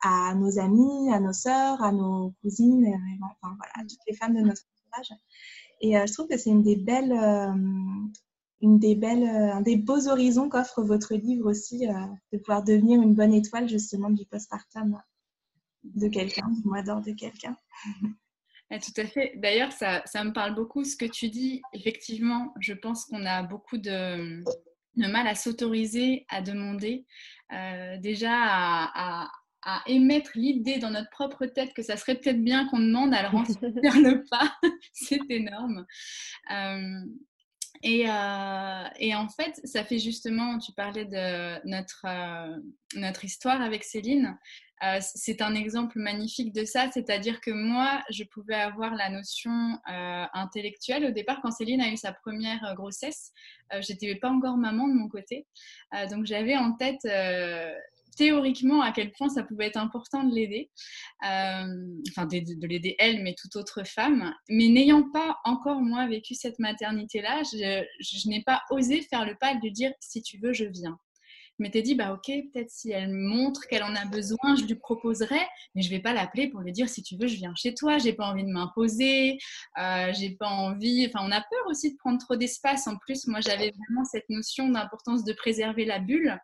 à 0.01 0.33
nos 0.35 0.57
amis, 0.57 1.11
à 1.11 1.19
nos 1.19 1.33
sœurs, 1.33 1.83
à 1.83 1.91
nos 1.91 2.33
cousines, 2.41 2.85
enfin 3.21 3.55
voilà, 3.57 3.73
à 3.75 3.81
toutes 3.81 3.99
les 4.07 4.15
femmes 4.15 4.35
de 4.35 4.41
notre 4.41 4.61
entourage. 4.71 5.19
Et 5.81 5.97
euh, 5.97 6.05
je 6.07 6.13
trouve 6.13 6.27
que 6.27 6.37
c'est 6.37 6.49
une 6.49 6.63
des 6.63 6.77
belles, 6.77 7.11
euh, 7.11 7.53
une 8.61 8.79
des 8.79 8.95
belles, 8.95 9.27
un 9.27 9.61
des 9.61 9.75
beaux 9.75 10.07
horizons 10.07 10.47
qu'offre 10.47 10.81
votre 10.81 11.13
livre 11.13 11.49
aussi, 11.49 11.87
de 12.31 12.37
pouvoir 12.37 12.63
devenir 12.63 13.01
une 13.01 13.15
bonne 13.15 13.33
étoile 13.33 13.67
justement 13.67 14.09
du 14.09 14.25
postpartum 14.25 15.01
de 15.83 16.07
quelqu'un, 16.07 16.49
du 16.49 16.65
mois 16.65 16.81
d'or 16.81 17.01
de 17.01 17.11
quelqu'un. 17.11 17.57
tout 18.79 18.99
à 19.01 19.05
fait. 19.05 19.33
D'ailleurs, 19.35 19.71
ça, 19.71 20.01
me 20.23 20.31
parle 20.31 20.55
beaucoup 20.55 20.83
ce 20.83 20.95
que 20.95 21.05
tu 21.05 21.29
dis. 21.29 21.61
Effectivement, 21.73 22.53
je 22.59 22.73
pense 22.73 23.05
qu'on 23.05 23.25
a 23.25 23.43
beaucoup 23.43 23.77
de, 23.77 24.43
mal 24.95 25.27
à 25.27 25.35
s'autoriser, 25.35 26.25
à 26.29 26.41
demander, 26.41 27.05
euh, 27.53 27.97
déjà 27.97 28.31
à, 28.33 29.29
émettre 29.87 30.31
l'idée 30.35 30.77
dans 30.77 30.91
notre 30.91 31.09
propre 31.09 31.47
tête 31.47 31.73
que 31.73 31.81
ça 31.81 31.97
serait 31.97 32.13
peut-être 32.15 32.43
bien 32.43 32.67
qu'on 32.67 32.79
demande, 32.79 33.15
alors 33.15 33.33
ensuite 33.33 33.59
faire 33.59 33.99
le 33.99 34.23
pas. 34.29 34.55
C'est 34.93 35.19
énorme. 35.29 35.85
Euh, 36.51 36.99
et, 37.87 38.09
euh, 38.09 38.83
et, 38.99 39.13
en 39.13 39.29
fait, 39.29 39.61
ça 39.63 39.83
fait 39.83 39.99
justement, 39.99 40.57
tu 40.57 40.71
parlais 40.71 41.05
de 41.05 41.67
notre, 41.67 42.07
notre 42.95 43.23
histoire 43.23 43.61
avec 43.61 43.83
Céline. 43.83 44.35
Euh, 44.83 44.97
c'est 45.01 45.43
un 45.43 45.53
exemple 45.53 45.99
magnifique 45.99 46.51
de 46.51 46.65
ça, 46.65 46.89
c'est-à-dire 46.91 47.39
que 47.41 47.51
moi, 47.51 48.03
je 48.09 48.23
pouvais 48.23 48.55
avoir 48.55 48.95
la 48.95 49.09
notion 49.09 49.51
euh, 49.51 50.25
intellectuelle. 50.33 51.05
Au 51.05 51.11
départ, 51.11 51.41
quand 51.43 51.51
Céline 51.51 51.79
a 51.79 51.89
eu 51.91 51.95
sa 51.95 52.11
première 52.11 52.63
euh, 52.65 52.73
grossesse, 52.73 53.31
j'étais 53.81 54.15
pas 54.15 54.29
encore 54.29 54.57
maman 54.57 54.87
de 54.87 54.93
mon 54.93 55.07
côté, 55.07 55.47
donc 56.11 56.25
j'avais 56.25 56.55
en 56.55 56.73
tête 56.73 57.03
théoriquement 58.15 58.81
à 58.81 58.91
quel 58.91 59.11
point 59.11 59.29
ça 59.29 59.43
pouvait 59.43 59.67
être 59.67 59.77
important 59.77 60.23
de 60.23 60.33
l'aider, 60.33 60.69
enfin 61.21 62.25
de, 62.25 62.67
l'aider 62.67 62.95
elle, 62.99 63.23
mais 63.23 63.35
toute 63.37 63.55
autre 63.55 63.83
femme. 63.85 64.33
Mais 64.49 64.67
n'ayant 64.67 65.09
pas 65.11 65.37
encore 65.43 65.81
moi 65.81 66.07
vécu 66.07 66.35
cette 66.35 66.59
maternité-là, 66.59 67.43
je 67.43 68.29
n'ai 68.29 68.43
pas 68.43 68.61
osé 68.69 69.01
faire 69.01 69.25
le 69.25 69.35
pas 69.35 69.55
de 69.55 69.61
lui 69.61 69.71
dire 69.71 69.91
si 69.99 70.21
tu 70.21 70.37
veux, 70.39 70.53
je 70.53 70.65
viens 70.65 70.97
je 71.57 71.63
m'étais 71.63 71.81
dit, 71.81 71.95
bah 71.95 72.11
ok, 72.11 72.25
peut-être 72.25 72.69
si 72.69 72.91
elle 72.91 73.13
montre 73.13 73.61
qu'elle 73.67 73.83
en 73.83 73.95
a 73.95 74.05
besoin, 74.05 74.55
je 74.57 74.65
lui 74.65 74.75
proposerai, 74.75 75.39
mais 75.73 75.81
je 75.81 75.89
vais 75.89 76.01
pas 76.01 76.13
l'appeler 76.13 76.49
pour 76.49 76.59
lui 76.59 76.73
dire, 76.73 76.89
si 76.89 77.01
tu 77.01 77.15
veux, 77.15 77.27
je 77.27 77.35
viens 77.35 77.53
chez 77.55 77.73
toi, 77.73 77.97
j'ai 77.97 78.11
pas 78.11 78.25
envie 78.25 78.43
de 78.43 78.49
m'imposer, 78.49 79.37
euh, 79.77 80.11
j'ai 80.13 80.31
pas 80.31 80.49
envie, 80.49 81.07
enfin 81.07 81.25
on 81.25 81.31
a 81.31 81.39
peur 81.39 81.67
aussi 81.67 81.93
de 81.93 81.97
prendre 81.97 82.19
trop 82.19 82.35
d'espace. 82.35 82.87
En 82.87 82.97
plus, 82.97 83.27
moi 83.27 83.39
j'avais 83.39 83.71
vraiment 83.71 84.03
cette 84.03 84.29
notion 84.29 84.67
d'importance 84.69 85.23
de 85.23 85.31
préserver 85.31 85.85
la 85.85 85.99
bulle, 85.99 86.37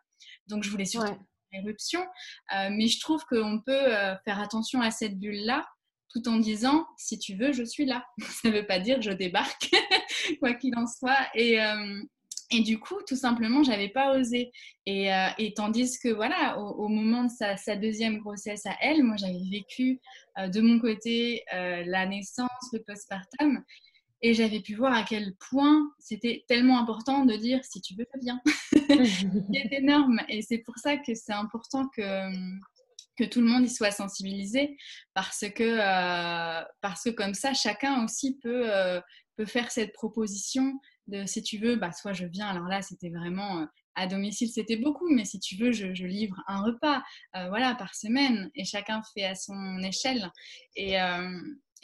donc 0.46 0.62
je 0.64 0.70
voulais 0.70 0.86
surtout 0.86 1.12
éruption, 1.52 2.00
euh, 2.54 2.68
mais 2.70 2.88
je 2.88 3.00
trouve 3.00 3.24
qu'on 3.24 3.60
peut 3.64 3.72
euh, 3.72 4.14
faire 4.24 4.40
attention 4.40 4.80
à 4.80 4.90
cette 4.90 5.18
bulle-là 5.18 5.66
tout 6.10 6.28
en 6.28 6.36
disant 6.36 6.86
si 6.98 7.18
tu 7.18 7.36
veux, 7.36 7.52
je 7.52 7.64
suis 7.64 7.86
là. 7.86 8.04
Ça 8.42 8.50
ne 8.50 8.54
veut 8.54 8.66
pas 8.66 8.78
dire 8.78 9.00
je 9.00 9.10
débarque, 9.10 9.70
quoi 10.40 10.54
qu'il 10.54 10.76
en 10.76 10.86
soit. 10.86 11.28
Et, 11.34 11.60
euh, 11.60 12.02
et 12.50 12.60
du 12.60 12.78
coup, 12.78 12.96
tout 13.06 13.16
simplement, 13.16 13.62
j'avais 13.62 13.88
pas 13.88 14.14
osé. 14.14 14.52
Et, 14.84 15.08
tandis 15.56 15.98
que, 15.98 16.10
voilà, 16.10 16.58
au, 16.58 16.88
moment 16.88 17.24
de 17.24 17.30
sa, 17.30 17.76
deuxième 17.76 18.18
grossesse 18.18 18.66
à 18.66 18.76
elle, 18.82 19.02
moi, 19.04 19.16
j'avais 19.16 19.40
vécu 19.50 20.00
de 20.36 20.60
mon 20.60 20.78
côté 20.78 21.44
la 21.50 22.04
naissance, 22.04 22.50
le 22.74 22.82
postpartum. 22.86 23.64
Et 24.22 24.34
j'avais 24.34 24.60
pu 24.60 24.76
voir 24.76 24.94
à 24.94 25.02
quel 25.02 25.34
point 25.50 25.90
c'était 25.98 26.44
tellement 26.46 26.78
important 26.78 27.24
de 27.24 27.34
dire 27.34 27.64
si 27.64 27.80
tu 27.80 27.94
veux, 27.94 28.06
bien. 28.20 28.40
c'est 28.72 29.72
énorme. 29.72 30.20
Et 30.28 30.42
c'est 30.42 30.58
pour 30.58 30.78
ça 30.78 30.96
que 30.96 31.14
c'est 31.14 31.32
important 31.32 31.88
que, 31.88 32.30
que 33.16 33.24
tout 33.24 33.40
le 33.40 33.46
monde 33.46 33.64
y 33.64 33.68
soit 33.68 33.90
sensibilisé 33.90 34.76
parce 35.12 35.44
que, 35.54 35.76
parce 36.80 37.02
que 37.02 37.10
comme 37.10 37.34
ça, 37.34 37.52
chacun 37.52 38.04
aussi 38.04 38.38
peut, 38.40 38.70
peut 39.36 39.46
faire 39.46 39.72
cette 39.72 39.92
proposition 39.92 40.72
de 41.08 41.26
si 41.26 41.42
tu 41.42 41.58
veux, 41.58 41.74
bah, 41.74 41.92
soit 41.92 42.12
je 42.12 42.26
viens. 42.26 42.46
Alors 42.46 42.66
là, 42.66 42.80
c'était 42.80 43.10
vraiment, 43.10 43.60
euh, 43.60 43.66
à 43.96 44.06
domicile, 44.06 44.48
c'était 44.48 44.76
beaucoup, 44.76 45.08
mais 45.12 45.24
si 45.24 45.40
tu 45.40 45.56
veux, 45.56 45.72
je, 45.72 45.86
livre 45.86 46.36
un 46.46 46.62
repas 46.62 47.02
voilà, 47.48 47.74
par 47.74 47.94
semaine 47.94 48.50
et 48.54 48.64
chacun 48.64 49.02
fait 49.14 49.24
à 49.24 49.34
son 49.34 49.78
échelle. 49.82 50.30
Et, 50.76 50.96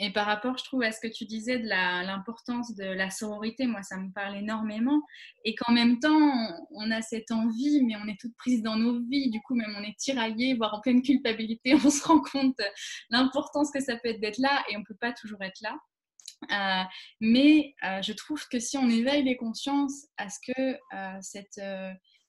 et 0.00 0.12
par 0.12 0.26
rapport, 0.26 0.56
je 0.56 0.62
trouve, 0.62 0.82
à 0.82 0.92
ce 0.92 1.00
que 1.00 1.08
tu 1.08 1.24
disais 1.24 1.58
de 1.58 1.66
l'importance 1.66 2.72
de 2.76 2.84
la 2.84 3.11
sororité, 3.11 3.66
moi, 3.66 3.82
ça 3.82 3.96
me 3.96 4.12
parle 4.12 4.37
énormément. 4.37 5.02
Et 5.44 5.56
qu'en 5.56 5.72
même 5.72 5.98
temps, 5.98 6.56
on, 6.70 6.90
a 6.92 7.02
cette 7.02 7.32
envie, 7.32 7.82
mais 7.82 7.96
on 7.96 8.06
est 8.06 8.18
toutes 8.20 8.37
prises 8.37 8.62
dans 8.62 8.76
nos 8.76 9.00
vies. 9.08 9.28
Du 9.30 9.40
coup, 9.40 9.56
même 9.56 9.74
on 9.76 9.82
est 9.82 9.98
tiraillé, 9.98 10.54
voire 10.54 10.74
en 10.74 10.80
pleine 10.80 11.02
culpabilité. 11.02 11.74
On 11.84 11.90
se 11.90 12.06
rend 12.06 12.20
compte 12.20 12.61
l'importance 13.11 13.72
que 13.72 13.80
ça 13.80 13.96
peut 13.96 14.11
être 14.11 14.20
d'être 14.20 14.38
là 14.38 14.62
et 14.68 14.76
on 14.76 14.80
ne 14.80 14.84
peut 14.84 14.96
pas 15.00 15.12
toujours 15.12 15.42
être 15.42 15.61
là. 15.62 15.76
Euh, 16.52 16.84
mais 17.20 17.74
euh, 17.84 18.00
je 18.02 18.12
trouve 18.12 18.46
que 18.48 18.61
si 18.61 18.76
on 18.78 18.88
éveille 18.88 19.24
les 19.24 19.37
consciences 19.37 20.06
à 20.16 20.28
ce 20.28 20.38
que 20.46 20.78
euh, 20.94 21.20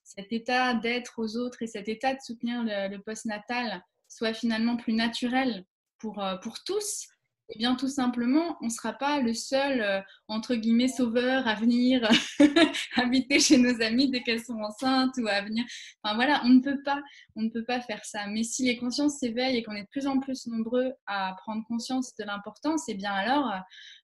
cet 0.02 0.32
état 0.32 0.74
d'être 0.74 1.18
aux 1.18 1.36
autres 1.36 1.62
et 1.62 1.66
cet 1.68 1.88
état 1.88 2.14
de 2.14 2.20
soutenir 2.20 2.64
le, 2.64 2.88
le 2.88 3.02
postnatal 3.02 3.84
soit 4.08 4.34
finalement 4.34 4.76
plus 4.76 4.94
naturel 4.94 5.64
pour, 5.98 6.24
pour 6.42 6.64
tous, 6.64 7.06
eh 7.52 7.58
bien, 7.58 7.74
tout 7.74 7.88
simplement, 7.88 8.56
on 8.60 8.66
ne 8.66 8.70
sera 8.70 8.92
pas 8.92 9.20
le 9.20 9.34
seul, 9.34 9.80
euh, 9.80 10.00
entre 10.28 10.54
guillemets, 10.54 10.86
sauveur 10.86 11.48
à 11.48 11.56
venir 11.56 12.08
habiter 12.96 13.40
chez 13.40 13.58
nos 13.58 13.82
amis 13.82 14.08
dès 14.08 14.22
qu'elles 14.22 14.44
sont 14.44 14.60
enceintes 14.60 15.16
ou 15.18 15.26
à 15.26 15.42
venir. 15.42 15.64
Enfin, 16.02 16.14
voilà, 16.14 16.42
on 16.44 16.48
ne 16.48 16.60
peut 16.60 16.80
pas, 16.84 17.02
on 17.34 17.42
ne 17.42 17.48
peut 17.48 17.64
pas 17.64 17.80
faire 17.80 18.04
ça. 18.04 18.26
Mais 18.28 18.44
si 18.44 18.64
les 18.64 18.76
consciences 18.76 19.18
s'éveillent 19.18 19.56
et 19.56 19.62
qu'on 19.64 19.74
est 19.74 19.82
de 19.82 19.88
plus 19.88 20.06
en 20.06 20.20
plus 20.20 20.46
nombreux 20.46 20.92
à 21.06 21.34
prendre 21.38 21.64
conscience 21.66 22.14
de 22.14 22.24
l'importance, 22.24 22.84
eh 22.88 22.94
bien 22.94 23.12
alors, 23.12 23.50
euh, 23.50 23.58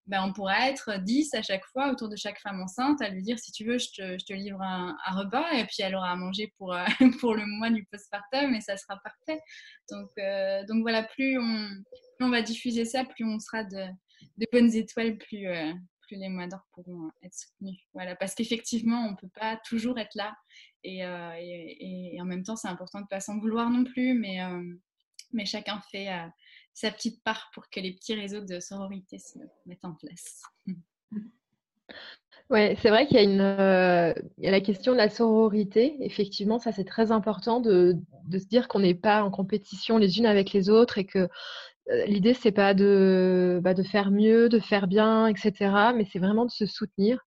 ben, 0.07 0.25
on 0.25 0.33
pourra 0.33 0.69
être 0.69 0.99
10 0.99 1.35
à 1.35 1.43
chaque 1.43 1.65
fois 1.67 1.91
autour 1.93 2.09
de 2.09 2.17
chaque 2.17 2.41
femme 2.41 2.61
enceinte 2.61 3.01
à 3.01 3.09
lui 3.11 3.23
dire 3.23 3.39
si 3.39 3.53
tu 3.53 3.65
veux, 3.65 3.79
je 3.79 3.89
te, 3.89 4.19
je 4.19 4.25
te 4.25 4.33
livre 4.33 4.61
un, 4.61 4.97
repas 5.15 5.53
et 5.53 5.65
puis 5.65 5.79
elle 5.81 5.95
aura 5.95 6.11
à 6.11 6.17
manger 6.17 6.53
pour, 6.59 6.75
euh, 6.75 6.85
pour 7.21 7.35
le 7.35 7.47
mois 7.47 7.71
du 7.71 7.85
postpartum 7.93 8.55
et 8.55 8.61
ça 8.61 8.77
sera 8.77 8.99
parfait. 9.05 9.41
Donc, 9.91 10.11
donc 10.69 10.83
voilà, 10.83 11.05
plus 11.05 11.39
on, 11.39 11.69
on 12.25 12.31
va 12.31 12.43
diffuser 12.43 12.85
ça, 12.85 13.05
plus 13.05 13.25
on 13.25 13.39
sera 13.39 13.65
de, 13.65 13.87
bonnes 14.53 14.75
étoiles, 14.75 15.17
plus, 15.19 15.47
euh, 15.49 15.73
les 16.11 16.29
mois 16.29 16.47
d'or 16.47 16.61
pourront 16.73 17.11
être 17.23 17.35
soutenus. 17.35 17.79
Voilà, 17.93 18.15
parce 18.15 18.35
qu'effectivement, 18.35 19.07
on 19.07 19.13
ne 19.13 19.17
peut 19.17 19.31
pas 19.35 19.59
toujours 19.69 19.99
être 19.99 20.15
là. 20.15 20.37
Euh, 20.87 21.33
et, 21.39 22.17
en 22.21 22.25
même 22.25 22.45
temps, 22.45 22.57
c'est 22.57 22.69
important 22.69 23.01
de 23.01 23.05
ne 23.05 23.09
pas 23.09 23.21
s'en 23.21 23.39
vouloir 23.39 23.71
non 23.71 23.85
plus, 23.85 24.15
mais, 24.15 24.43
euh, 24.43 24.63
chacun 25.45 25.81
fait 25.91 26.09
sa 26.73 26.91
petite 26.91 27.23
part 27.23 27.51
pour 27.53 27.69
que 27.69 27.81
les 27.81 27.93
petits 27.93 28.15
réseaux 28.15 28.41
de 28.41 28.61
sororité 28.61 29.19
se 29.19 29.39
mettent 29.67 29.85
en 29.85 29.95
place. 29.95 30.43
Oui, 32.49 32.77
c'est 32.81 32.91
vrai 32.91 33.09
qu'il 33.09 33.19
y, 33.19 33.41
a 33.41 34.15
la 34.39 34.61
question 34.61 34.93
de 34.93 34.97
la 34.97 35.09
sororité. 35.09 35.97
Effectivement, 36.01 36.61
ça 36.61 36.71
c'est 36.71 36.85
très 36.85 37.11
important 37.11 37.59
de, 37.59 37.97
de 38.29 38.39
se 38.39 38.47
dire 38.47 38.69
qu'on 38.69 38.79
n'est 38.79 38.95
pas 38.95 39.25
en 39.25 39.33
compétition 39.33 39.99
les 39.99 40.19
unes 40.19 40.27
avec 40.27 40.53
les 40.53 40.71
autres 40.71 40.99
et 40.99 41.07
que 41.07 41.29
l'idée, 42.07 42.35
c'est 42.35 42.53
pas 42.53 42.75
de, 42.75 43.61
bah, 43.63 43.75
de 43.75 43.83
faire 43.83 44.11
mieux, 44.11 44.49
de 44.49 44.59
faire 44.59 44.87
bien, 44.89 45.27
etc., 45.29 45.93
mais 45.95 46.05
c'est 46.13 46.19
vraiment 46.19 46.45
de 46.45 46.51
se 46.51 46.67
soutenir. 46.67 47.21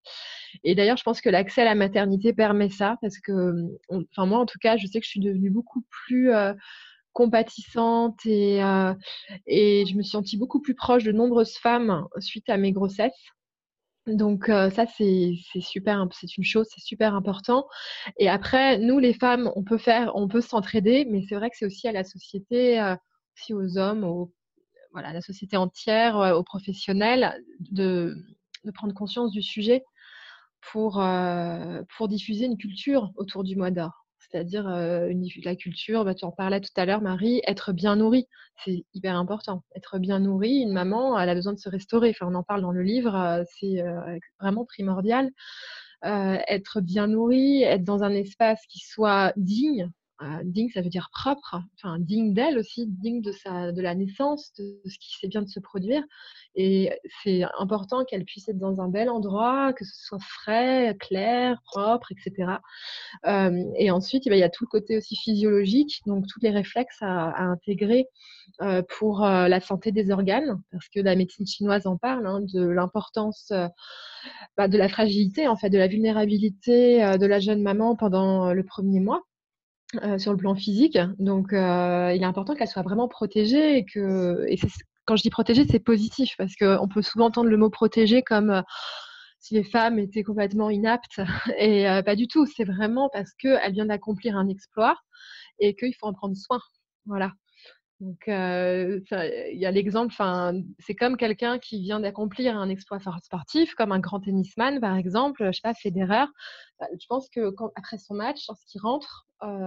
Et 0.64 0.74
d'ailleurs, 0.74 0.96
je 0.96 1.02
pense 1.04 1.20
que 1.20 1.30
l'accès 1.30 1.62
à 1.62 1.64
la 1.64 1.74
maternité 1.74 2.32
permet 2.32 2.68
ça, 2.68 2.96
parce 3.00 3.18
que, 3.18 3.54
enfin 3.90 4.26
moi, 4.26 4.38
en 4.38 4.46
tout 4.46 4.58
cas, 4.60 4.76
je 4.76 4.86
sais 4.86 5.00
que 5.00 5.04
je 5.06 5.10
suis 5.10 5.20
devenue 5.20 5.50
beaucoup 5.50 5.82
plus 6.06 6.32
euh, 6.32 6.52
compatissante 7.12 8.18
et, 8.26 8.62
euh, 8.62 8.94
et 9.46 9.84
je 9.86 9.96
me 9.96 10.02
suis 10.02 10.10
sentie 10.12 10.36
beaucoup 10.38 10.60
plus 10.60 10.74
proche 10.74 11.04
de 11.04 11.12
nombreuses 11.12 11.56
femmes 11.56 12.06
suite 12.18 12.48
à 12.50 12.56
mes 12.56 12.72
grossesses. 12.72 13.12
Donc 14.06 14.46
ça, 14.46 14.86
c'est 14.86 15.34
super, 15.60 16.06
c'est 16.12 16.36
une 16.36 16.44
chose, 16.44 16.66
c'est 16.74 16.80
super 16.82 17.14
important. 17.14 17.68
Et 18.18 18.28
après, 18.28 18.78
nous, 18.78 18.98
les 18.98 19.14
femmes, 19.14 19.52
on 19.56 19.62
peut 19.62 19.78
faire, 19.78 20.12
on 20.16 20.26
peut 20.26 20.40
s'entraider, 20.40 21.06
mais 21.08 21.22
c'est 21.28 21.36
vrai 21.36 21.50
que 21.50 21.56
c'est 21.56 21.66
aussi 21.66 21.86
à 21.86 21.92
la 21.92 22.02
société, 22.04 22.80
aussi 23.36 23.54
aux 23.54 23.78
hommes, 23.78 24.04
aux 24.04 24.32
voilà, 24.92 25.12
la 25.12 25.20
société 25.20 25.56
entière, 25.56 26.18
euh, 26.18 26.34
aux 26.34 26.42
professionnels, 26.42 27.42
de, 27.60 28.16
prendre 28.74 28.94
conscience 28.94 29.32
du 29.32 29.42
sujet 29.42 29.84
pour, 30.72 31.00
euh, 31.00 31.82
pour 31.96 32.08
diffuser 32.08 32.44
une 32.46 32.58
culture 32.58 33.10
autour 33.16 33.44
du 33.44 33.56
mois 33.56 33.70
d'or. 33.70 34.06
C'est-à-dire 34.18 34.68
euh, 34.68 35.12
la 35.44 35.56
culture, 35.56 36.04
bah, 36.04 36.14
tu 36.14 36.24
en 36.24 36.30
parlais 36.30 36.60
tout 36.60 36.70
à 36.76 36.84
l'heure, 36.84 37.00
Marie, 37.00 37.40
être 37.46 37.72
bien 37.72 37.96
nourrie, 37.96 38.28
c'est 38.64 38.84
hyper 38.94 39.16
important. 39.16 39.64
Être 39.74 39.98
bien 39.98 40.20
nourrie, 40.20 40.60
une 40.60 40.72
maman, 40.72 41.18
elle 41.18 41.28
a 41.30 41.34
besoin 41.34 41.52
de 41.52 41.58
se 41.58 41.68
restaurer. 41.68 42.10
Enfin, 42.10 42.30
on 42.30 42.34
en 42.34 42.42
parle 42.42 42.60
dans 42.60 42.70
le 42.70 42.82
livre, 42.82 43.44
c'est 43.58 43.82
vraiment 44.38 44.64
primordial. 44.66 45.30
être 46.04 46.80
bien 46.80 47.08
nourrie, 47.08 47.62
être 47.62 47.82
dans 47.82 48.04
un 48.04 48.12
espace 48.12 48.60
qui 48.68 48.78
soit 48.80 49.32
digne, 49.36 49.90
digne, 50.44 50.68
ça 50.68 50.82
veut 50.82 50.90
dire 50.90 51.08
propre, 51.12 51.56
enfin 51.76 51.98
digne 51.98 52.34
d'elle 52.34 52.58
aussi, 52.58 52.86
digne 52.86 53.22
de, 53.22 53.32
sa, 53.32 53.72
de 53.72 53.80
la 53.80 53.94
naissance, 53.94 54.52
de, 54.58 54.80
ce 54.84 54.98
qui 54.98 55.16
sait 55.18 55.28
bien 55.28 55.42
de 55.42 55.48
se 55.48 55.60
produire. 55.60 56.02
Et 56.54 56.90
c'est 57.22 57.42
important 57.58 58.04
qu'elle 58.04 58.24
puisse 58.24 58.48
être 58.48 58.58
dans 58.58 58.80
un 58.80 58.88
bel 58.88 59.08
endroit, 59.08 59.72
que 59.72 59.84
ce 59.84 59.92
soit 60.04 60.18
frais, 60.20 60.96
clair, 61.00 61.60
propre, 61.64 62.12
etc. 62.12 62.58
et 63.78 63.90
ensuite, 63.90 64.24
eh 64.26 64.30
ben, 64.30 64.36
il 64.36 64.40
y 64.40 64.44
a 64.44 64.48
tout 64.50 64.64
le 64.64 64.68
côté 64.68 64.96
aussi 64.96 65.16
physiologique, 65.16 66.00
donc 66.06 66.26
tous 66.26 66.40
les 66.42 66.50
réflexes 66.50 66.98
à, 67.00 67.42
intégrer 67.42 68.06
pour 68.98 69.20
la 69.20 69.60
santé 69.60 69.92
des 69.92 70.10
organes, 70.10 70.60
parce 70.72 70.88
que 70.88 71.00
la 71.00 71.16
médecine 71.16 71.46
chinoise 71.46 71.86
en 71.86 71.96
parle, 71.96 72.26
hein, 72.26 72.40
de 72.52 72.62
l'importance 72.66 73.52
bah, 74.56 74.68
de 74.68 74.76
la 74.76 74.88
fragilité, 74.88 75.48
en 75.48 75.56
fait, 75.56 75.70
de 75.70 75.78
la 75.78 75.86
vulnérabilité 75.88 76.98
de 77.18 77.26
la 77.26 77.40
jeune 77.40 77.62
maman 77.62 77.96
pendant 77.96 78.52
le 78.52 78.64
premier 78.64 79.00
mois. 79.00 79.22
Euh, 79.96 80.18
sur 80.18 80.30
le 80.30 80.38
plan 80.38 80.54
physique. 80.54 80.98
Donc, 81.18 81.52
euh, 81.52 82.12
il 82.14 82.22
est 82.22 82.26
important 82.26 82.54
qu'elle 82.54 82.68
soit 82.68 82.82
vraiment 82.82 83.08
protégée 83.08 83.76
et 83.76 83.84
que, 83.84 84.46
et 84.48 84.56
quand 85.04 85.16
je 85.16 85.22
dis 85.22 85.30
protégée, 85.30 85.66
c'est 85.68 85.80
positif 85.80 86.34
parce 86.38 86.54
qu'on 86.54 86.86
peut 86.86 87.02
souvent 87.02 87.26
entendre 87.26 87.50
le 87.50 87.56
mot 87.56 87.70
protégée 87.70 88.22
comme 88.22 88.50
euh, 88.50 88.62
si 89.40 89.54
les 89.54 89.64
femmes 89.64 89.98
étaient 89.98 90.22
complètement 90.22 90.70
inaptes 90.70 91.20
et 91.58 91.86
pas 92.04 92.14
du 92.14 92.28
tout. 92.28 92.46
C'est 92.46 92.62
vraiment 92.64 93.08
parce 93.12 93.32
qu'elle 93.34 93.72
vient 93.72 93.86
d'accomplir 93.86 94.36
un 94.36 94.48
exploit 94.48 94.96
et 95.58 95.74
qu'il 95.74 95.94
faut 95.96 96.06
en 96.06 96.12
prendre 96.12 96.36
soin. 96.36 96.60
Voilà. 97.06 97.32
Donc, 98.00 98.24
il 98.26 99.58
y 99.58 99.66
a 99.66 99.70
l'exemple, 99.70 100.14
c'est 100.78 100.94
comme 100.94 101.18
quelqu'un 101.18 101.58
qui 101.58 101.82
vient 101.82 102.00
d'accomplir 102.00 102.56
un 102.56 102.70
exploit 102.70 102.98
sportif, 103.22 103.74
comme 103.74 103.92
un 103.92 103.98
grand 103.98 104.20
tennisman, 104.20 104.80
par 104.80 104.96
exemple, 104.96 105.46
je 105.46 105.52
sais 105.52 105.60
pas, 105.62 105.74
Federer. 105.74 106.24
Bah, 106.78 106.86
je 106.98 107.06
pense 107.08 107.28
que 107.28 107.52
après 107.76 107.98
son 107.98 108.14
match, 108.14 108.46
lorsqu'il 108.48 108.80
rentre 108.80 109.26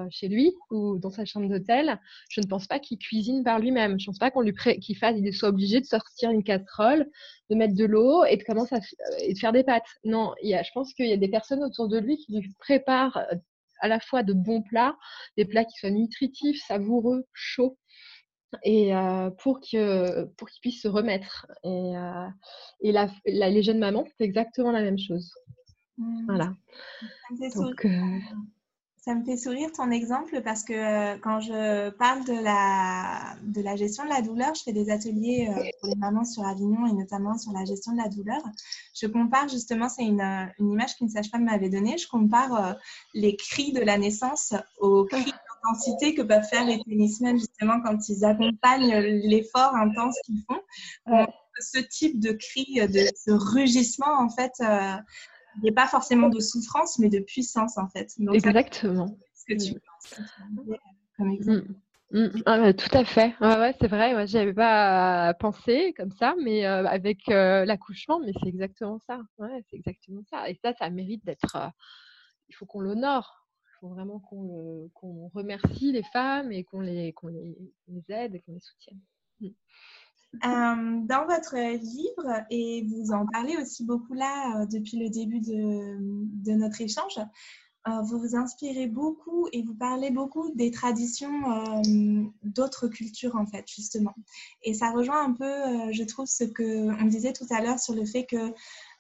chez 0.10 0.30
lui 0.30 0.52
ou 0.72 0.98
dans 0.98 1.12
sa 1.12 1.26
chambre 1.26 1.48
d'hôtel, 1.48 2.00
je 2.30 2.42
ne 2.42 2.48
pense 2.48 2.66
pas 2.66 2.80
qu'il 2.80 2.98
cuisine 2.98 3.44
par 3.44 3.60
lui-même. 3.60 4.00
Je 4.00 4.06
ne 4.06 4.08
pense 4.08 4.20
pas 4.20 4.32
qu'on 4.32 4.42
lui 4.42 4.54
qu'il 4.82 4.98
fasse, 4.98 5.16
il 5.18 5.34
soit 5.34 5.50
obligé 5.50 5.80
de 5.80 5.86
sortir 5.86 6.32
une 6.32 6.44
casserole, 6.44 7.08
de 7.52 7.56
mettre 7.56 7.76
de 7.76 7.86
l'eau 7.86 8.24
et 8.26 8.38
de 8.38 8.44
commencer 8.44 8.76
à 8.76 8.80
et 9.20 9.34
de 9.34 9.38
faire 9.38 9.52
des 9.52 9.64
pâtes. 9.64 9.86
Non, 10.06 10.34
il 10.42 10.50
y 10.50 10.56
a, 10.56 10.64
je 10.64 10.72
pense 10.74 10.92
qu'il 10.96 11.08
y 11.08 11.14
a 11.14 11.18
des 11.18 11.28
personnes 11.30 11.64
autour 11.64 11.88
de 11.88 12.00
lui 12.00 12.18
qui 12.18 12.40
lui 12.40 12.52
préparent 12.60 13.22
à 13.80 13.88
la 13.88 14.00
fois 14.00 14.24
de 14.24 14.34
bons 14.34 14.62
plats, 14.62 14.96
des 15.38 15.46
plats 15.46 15.66
qui 15.66 15.78
soient 15.78 15.92
nutritifs, 15.92 16.64
savoureux, 16.66 17.26
chauds 17.34 17.78
et 18.64 18.92
pour 19.40 19.60
que 19.60 20.26
pour 20.38 20.50
qu'ils 20.50 20.62
puissent 20.62 20.82
se 20.82 20.88
remettre. 20.88 21.48
Et, 21.64 21.94
et 22.82 22.92
la, 22.92 23.10
les 23.26 23.64
jeunes 23.64 23.80
mamans, 23.80 24.06
c'est 24.18 24.26
exactement 24.26 24.72
la 24.72 24.82
même 24.82 25.00
chose. 25.00 25.34
Mmh. 25.98 26.26
Voilà. 26.26 26.56
Ça 29.06 29.16
me, 29.16 29.26
fait 29.26 29.36
sourire 29.36 29.70
ton 29.74 29.92
exemple 29.92 30.42
parce 30.44 30.64
que 30.64 31.18
quand 31.18 31.42
je 31.42 31.90
parle 31.90 32.24
de 32.24 32.42
la, 32.42 33.36
de 33.44 33.62
la 33.62 33.76
gestion 33.76 34.06
de 34.06 34.10
la 34.10 34.22
douleur, 34.22 34.56
je 34.56 34.64
fais 34.64 34.72
des 34.72 34.90
ateliers 34.90 35.50
pour 35.82 35.90
les 35.90 35.96
mamans 35.96 36.24
sur 36.24 36.46
Avignon 36.46 36.88
et 36.88 36.94
notamment 36.94 37.38
sur 37.38 37.52
la 37.52 37.66
gestion 37.66 37.92
de 37.92 37.98
la 37.98 38.08
douleur. 38.08 38.42
Je 38.96 39.08
compare 39.08 39.50
justement, 39.50 39.90
c'est 39.90 40.06
une, 40.06 40.22
une, 40.22 40.72
image 40.72 40.96
qu'une 40.96 41.10
sage-femme 41.10 41.44
m'avait 41.44 41.70
donnée, 41.70 41.98
je 41.98 42.08
compare 42.08 42.78
les 43.14 43.36
cris 43.36 43.74
de 43.74 43.82
la 43.82 43.98
naissance 43.98 44.54
aux 44.80 45.04
cris 45.04 45.34
que 46.16 46.22
peuvent 46.22 46.44
faire 46.44 46.66
les 46.66 46.80
tennismen 46.84 47.38
justement 47.38 47.82
quand 47.82 48.10
ils 48.10 48.26
accompagnent 48.26 48.98
l'effort 49.00 49.76
intense 49.76 50.18
qu'ils 50.26 50.44
font. 50.48 50.62
Euh, 51.10 51.26
ce 51.60 51.80
type 51.80 52.20
de 52.20 52.32
cri, 52.32 52.66
de 52.76 53.08
ce 53.16 53.32
rugissement, 53.32 54.20
en 54.20 54.30
fait, 54.30 54.52
euh, 54.62 54.98
il 55.58 55.66
n'est 55.66 55.72
pas 55.72 55.88
forcément 55.88 56.30
de 56.30 56.40
souffrance, 56.40 56.98
mais 57.00 57.10
de 57.10 57.20
puissance, 57.20 57.78
en 57.78 57.88
fait. 57.88 58.12
Exactement. 58.34 59.18
Ce 59.36 59.54
que 59.54 59.64
tu 59.64 59.74
penses 59.74 60.22
comme 61.18 61.30
exemple. 61.30 61.68
Mm. 62.12 62.74
Tout 62.74 62.98
à 62.98 63.06
fait. 63.06 63.34
ouais, 63.40 63.76
c'est 63.80 63.88
vrai. 63.88 64.14
Moi, 64.14 64.26
j'avais 64.26 64.54
pas 64.54 65.34
pensé 65.36 65.94
comme 65.96 66.12
ça, 66.12 66.36
mais 66.44 66.66
euh, 66.66 66.86
avec 66.86 67.28
l'accouchement, 67.28 68.20
mais 68.20 68.32
c'est 68.42 68.50
exactement 68.50 69.00
ça. 69.08 69.20
Ouais, 69.38 69.64
c'est 69.70 69.78
exactement 69.78 70.22
ça. 70.30 70.50
Et 70.50 70.60
ça, 70.64 70.74
ça 70.78 70.90
mérite 70.90 71.24
d'être. 71.26 71.72
il 72.50 72.56
faut 72.56 72.66
qu'on 72.66 72.82
l'honore 72.82 73.43
faut 73.84 73.90
vraiment 73.90 74.20
qu'on 74.20 75.30
remercie 75.34 75.92
les 75.92 76.04
femmes 76.04 76.52
et 76.54 76.64
qu'on 76.64 76.80
les, 76.80 77.14
les, 77.88 78.04
aide 78.08 78.36
et 78.36 78.40
qu'on 78.40 78.54
les 78.54 78.60
soutienne. 78.62 79.00
Mm. 79.42 79.48
Euh, 80.46 81.06
dans 81.06 81.26
votre 81.28 81.56
livre, 81.56 82.44
et 82.50 82.88
vous 82.88 83.12
en 83.12 83.28
parlez 83.28 83.58
aussi 83.58 83.86
beaucoup 83.86 84.14
là 84.14 84.62
euh, 84.62 84.66
depuis 84.66 84.98
le 84.98 85.10
début 85.10 85.42
de, 85.42 85.98
de 86.00 86.52
notre 86.54 86.82
échange, 86.82 87.20
euh, 87.88 88.02
vous 88.04 88.18
vous 88.18 88.36
inspirez 88.36 88.88
beaucoup 88.88 89.50
et 89.52 89.62
vous 89.62 89.76
parlez 89.76 90.10
beaucoup 90.10 90.50
des 90.56 90.72
traditions 90.72 91.82
d'autres 92.42 92.88
cultures, 92.88 93.36
en 93.36 93.46
fait, 93.46 93.66
justement. 93.68 94.16
Et 94.64 94.74
ça 94.74 94.92
rejoint 94.92 95.22
un 95.26 95.34
peu, 95.34 95.92
je 95.92 96.04
trouve, 96.06 96.26
ce 96.26 96.46
qu'on 96.46 97.06
disait 97.08 97.34
tout 97.34 97.46
à 97.50 97.62
l'heure 97.62 97.80
sur 97.80 97.94
le 97.94 98.06
fait 98.06 98.26
que 98.26 98.54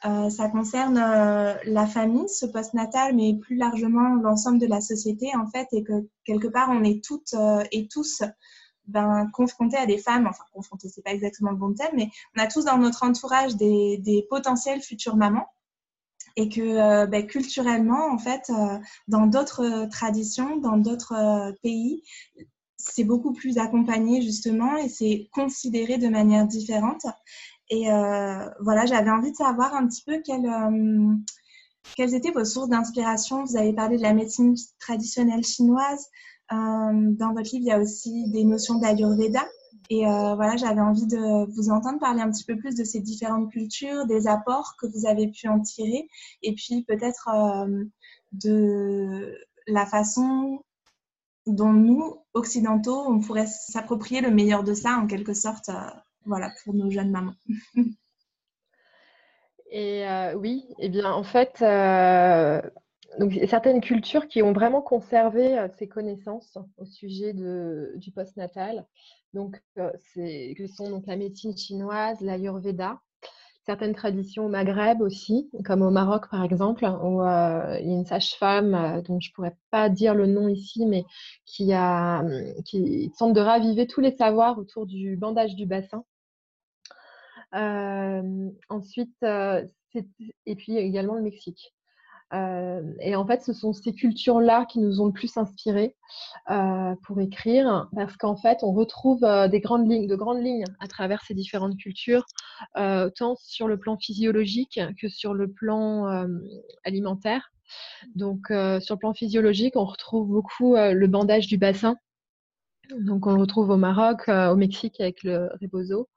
ça 0.03 0.49
concerne 0.49 0.95
la 0.95 1.87
famille, 1.87 2.27
ce 2.27 2.45
post-natal, 2.45 3.15
mais 3.15 3.35
plus 3.35 3.55
largement 3.55 4.15
l'ensemble 4.15 4.59
de 4.59 4.67
la 4.67 4.81
société, 4.81 5.31
en 5.35 5.47
fait, 5.47 5.67
et 5.71 5.83
que 5.83 6.07
quelque 6.25 6.47
part, 6.47 6.69
on 6.71 6.83
est 6.83 7.03
toutes 7.03 7.33
et 7.71 7.87
tous 7.87 8.21
ben, 8.87 9.29
confrontés 9.31 9.77
à 9.77 9.85
des 9.85 9.97
femmes, 9.97 10.27
enfin 10.27 10.43
confrontés, 10.53 10.89
c'est 10.89 11.03
pas 11.03 11.13
exactement 11.13 11.51
le 11.51 11.57
bon 11.57 11.73
thème, 11.73 11.91
mais 11.95 12.09
on 12.35 12.41
a 12.41 12.47
tous 12.47 12.65
dans 12.65 12.77
notre 12.77 13.03
entourage 13.03 13.55
des, 13.55 13.97
des 13.99 14.27
potentielles 14.29 14.81
futures 14.81 15.15
mamans 15.15 15.47
et 16.35 16.49
que 16.49 16.61
euh, 16.61 17.05
ben, 17.05 17.25
culturellement, 17.25 18.11
en 18.11 18.17
fait, 18.17 18.49
euh, 18.49 18.79
dans 19.07 19.27
d'autres 19.27 19.87
traditions, 19.89 20.57
dans 20.57 20.77
d'autres 20.77 21.13
euh, 21.13 21.51
pays, 21.61 22.03
c'est 22.77 23.03
beaucoup 23.03 23.33
plus 23.33 23.57
accompagné 23.57 24.21
justement 24.21 24.75
et 24.75 24.89
c'est 24.89 25.29
considéré 25.31 25.97
de 25.97 26.09
manière 26.09 26.45
différente. 26.45 27.05
Et 27.75 27.87
voilà, 28.59 28.85
j'avais 28.85 29.09
envie 29.09 29.31
de 29.31 29.35
savoir 29.35 29.73
un 29.73 29.87
petit 29.87 30.03
peu 30.03 30.21
quelles, 30.23 30.47
quelles 31.95 32.13
étaient 32.13 32.31
vos 32.31 32.45
sources 32.45 32.69
d'inspiration. 32.69 33.43
Vous 33.45 33.57
avez 33.57 33.73
parlé 33.73 33.97
de 33.97 34.03
la 34.03 34.13
médecine 34.13 34.53
traditionnelle 34.79 35.43
chinoise. 35.43 36.07
dans 36.51 37.33
votre 37.33 37.49
livre, 37.51 37.63
il 37.63 37.67
y 37.67 37.71
a 37.71 37.79
aussi 37.79 38.29
des 38.29 38.43
notions 38.43 38.77
d'Ayurveda. 38.77 39.43
Et 39.89 40.07
euh, 40.07 40.35
voilà, 40.35 40.55
j'avais 40.55 40.81
envie 40.81 41.05
de 41.05 41.45
vous 41.53 41.69
entendre 41.69 41.99
parler 41.99 42.21
un 42.21 42.31
petit 42.31 42.45
peu 42.45 42.57
plus 42.57 42.75
de 42.75 42.83
ces 42.83 42.99
différentes 42.99 43.51
cultures, 43.51 44.05
des 44.05 44.27
apports 44.27 44.75
que 44.79 44.87
vous 44.87 45.05
avez 45.05 45.27
pu 45.27 45.47
en 45.47 45.59
tirer, 45.59 46.07
et 46.41 46.55
puis 46.55 46.83
peut-être 46.83 47.29
euh, 47.29 47.83
de 48.31 49.37
la 49.67 49.85
façon 49.85 50.63
dont 51.45 51.73
nous, 51.73 52.17
occidentaux, 52.33 53.03
on 53.07 53.19
pourrait 53.19 53.47
s'approprier 53.47 54.21
le 54.21 54.31
meilleur 54.31 54.63
de 54.63 54.73
ça, 54.73 54.97
en 54.97 55.07
quelque 55.07 55.33
sorte, 55.33 55.69
euh, 55.69 55.89
voilà, 56.25 56.51
pour 56.63 56.73
nos 56.73 56.89
jeunes 56.89 57.11
mamans. 57.11 57.35
et 59.71 60.05
oui, 60.35 60.65
et 60.79 60.85
eh 60.85 60.89
bien, 60.89 61.11
en 61.11 61.23
fait, 61.23 61.63
donc, 63.19 63.33
certaines 63.47 63.81
cultures 63.81 64.27
qui 64.27 64.41
ont 64.41 64.53
vraiment 64.53 64.81
conservé 64.81 65.67
ces 65.77 65.87
connaissances 65.87 66.57
au 66.77 66.85
sujet 66.85 67.33
de, 67.33 67.93
du 67.97 68.11
postnatal. 68.11 68.85
Donc, 69.33 69.61
c'est, 70.13 70.53
que 70.57 70.67
sont 70.67 70.89
donc 70.89 71.05
la 71.07 71.15
médecine 71.15 71.55
chinoise, 71.57 72.21
l'ayurveda, 72.21 72.99
certaines 73.65 73.95
traditions 73.95 74.45
au 74.45 74.49
Maghreb 74.49 75.01
aussi, 75.01 75.49
comme 75.63 75.81
au 75.81 75.89
Maroc 75.89 76.29
par 76.29 76.43
exemple, 76.43 76.85
où 76.85 77.21
il 77.21 77.87
y 77.87 77.91
a 77.91 77.95
une 77.95 78.05
sage-femme 78.05 79.01
dont 79.07 79.19
je 79.19 79.29
ne 79.29 79.33
pourrais 79.33 79.55
pas 79.71 79.89
dire 79.89 80.13
le 80.13 80.27
nom 80.27 80.47
ici, 80.47 80.85
mais 80.85 81.05
qui, 81.45 81.73
a, 81.73 82.23
mmh, 82.23 82.63
qui 82.65 83.11
tente 83.17 83.33
de 83.33 83.41
raviver 83.41 83.87
tous 83.87 84.01
les 84.01 84.15
savoirs 84.15 84.57
autour 84.57 84.85
du 84.85 85.15
bandage 85.17 85.55
du 85.55 85.65
bassin. 85.65 86.03
Ensuite, 87.53 89.23
et 89.23 90.55
puis 90.55 90.77
également 90.77 91.15
le 91.15 91.21
Mexique. 91.21 91.73
Et 92.99 93.15
en 93.15 93.27
fait, 93.27 93.43
ce 93.43 93.53
sont 93.53 93.73
ces 93.73 93.93
cultures-là 93.93 94.65
qui 94.65 94.79
nous 94.79 95.01
ont 95.01 95.05
le 95.05 95.11
plus 95.11 95.37
inspirés 95.37 95.95
pour 96.47 97.19
écrire, 97.21 97.89
parce 97.95 98.17
qu'en 98.17 98.35
fait, 98.35 98.63
on 98.63 98.71
retrouve 98.71 99.19
des 99.51 99.59
grandes 99.59 99.87
lignes, 99.87 100.07
de 100.07 100.15
grandes 100.15 100.41
lignes 100.43 100.65
à 100.79 100.87
travers 100.87 101.21
ces 101.21 101.35
différentes 101.35 101.77
cultures, 101.77 102.25
tant 102.73 103.35
sur 103.37 103.67
le 103.67 103.77
plan 103.77 103.97
physiologique 103.97 104.79
que 104.99 105.09
sur 105.09 105.35
le 105.35 105.51
plan 105.51 106.27
alimentaire. 106.83 107.51
Donc, 108.15 108.47
sur 108.47 108.95
le 108.95 108.99
plan 108.99 109.13
physiologique, 109.13 109.75
on 109.75 109.85
retrouve 109.85 110.27
beaucoup 110.27 110.75
le 110.75 111.05
bandage 111.05 111.45
du 111.45 111.57
bassin. 111.57 111.97
Donc, 112.89 113.27
on 113.27 113.33
le 113.33 113.39
retrouve 113.39 113.69
au 113.69 113.77
Maroc, 113.77 114.27
au 114.27 114.55
Mexique 114.55 114.99
avec 114.99 115.23
le 115.23 115.49
rebozo, 115.61 116.09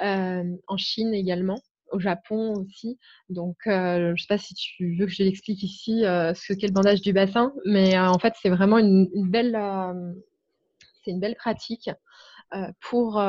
en 0.00 0.76
Chine 0.76 1.14
également 1.14 1.60
au 1.92 1.98
Japon 2.00 2.54
aussi. 2.54 2.98
Donc, 3.28 3.56
euh, 3.66 4.08
je 4.08 4.10
ne 4.12 4.16
sais 4.16 4.26
pas 4.28 4.38
si 4.38 4.54
tu 4.54 4.96
veux 4.96 5.06
que 5.06 5.12
je 5.12 5.22
l'explique 5.22 5.62
ici 5.62 6.04
euh, 6.04 6.34
ce 6.34 6.52
qu'est 6.52 6.66
le 6.66 6.72
bandage 6.72 7.00
du 7.00 7.12
bassin, 7.12 7.52
mais 7.64 7.96
euh, 7.96 8.08
en 8.08 8.18
fait, 8.18 8.34
c'est 8.40 8.50
vraiment 8.50 8.78
une, 8.78 9.08
belle, 9.30 9.58
c'est 11.04 11.10
une 11.10 11.20
belle 11.20 11.36
pratique 11.36 11.90
pour 12.80 13.22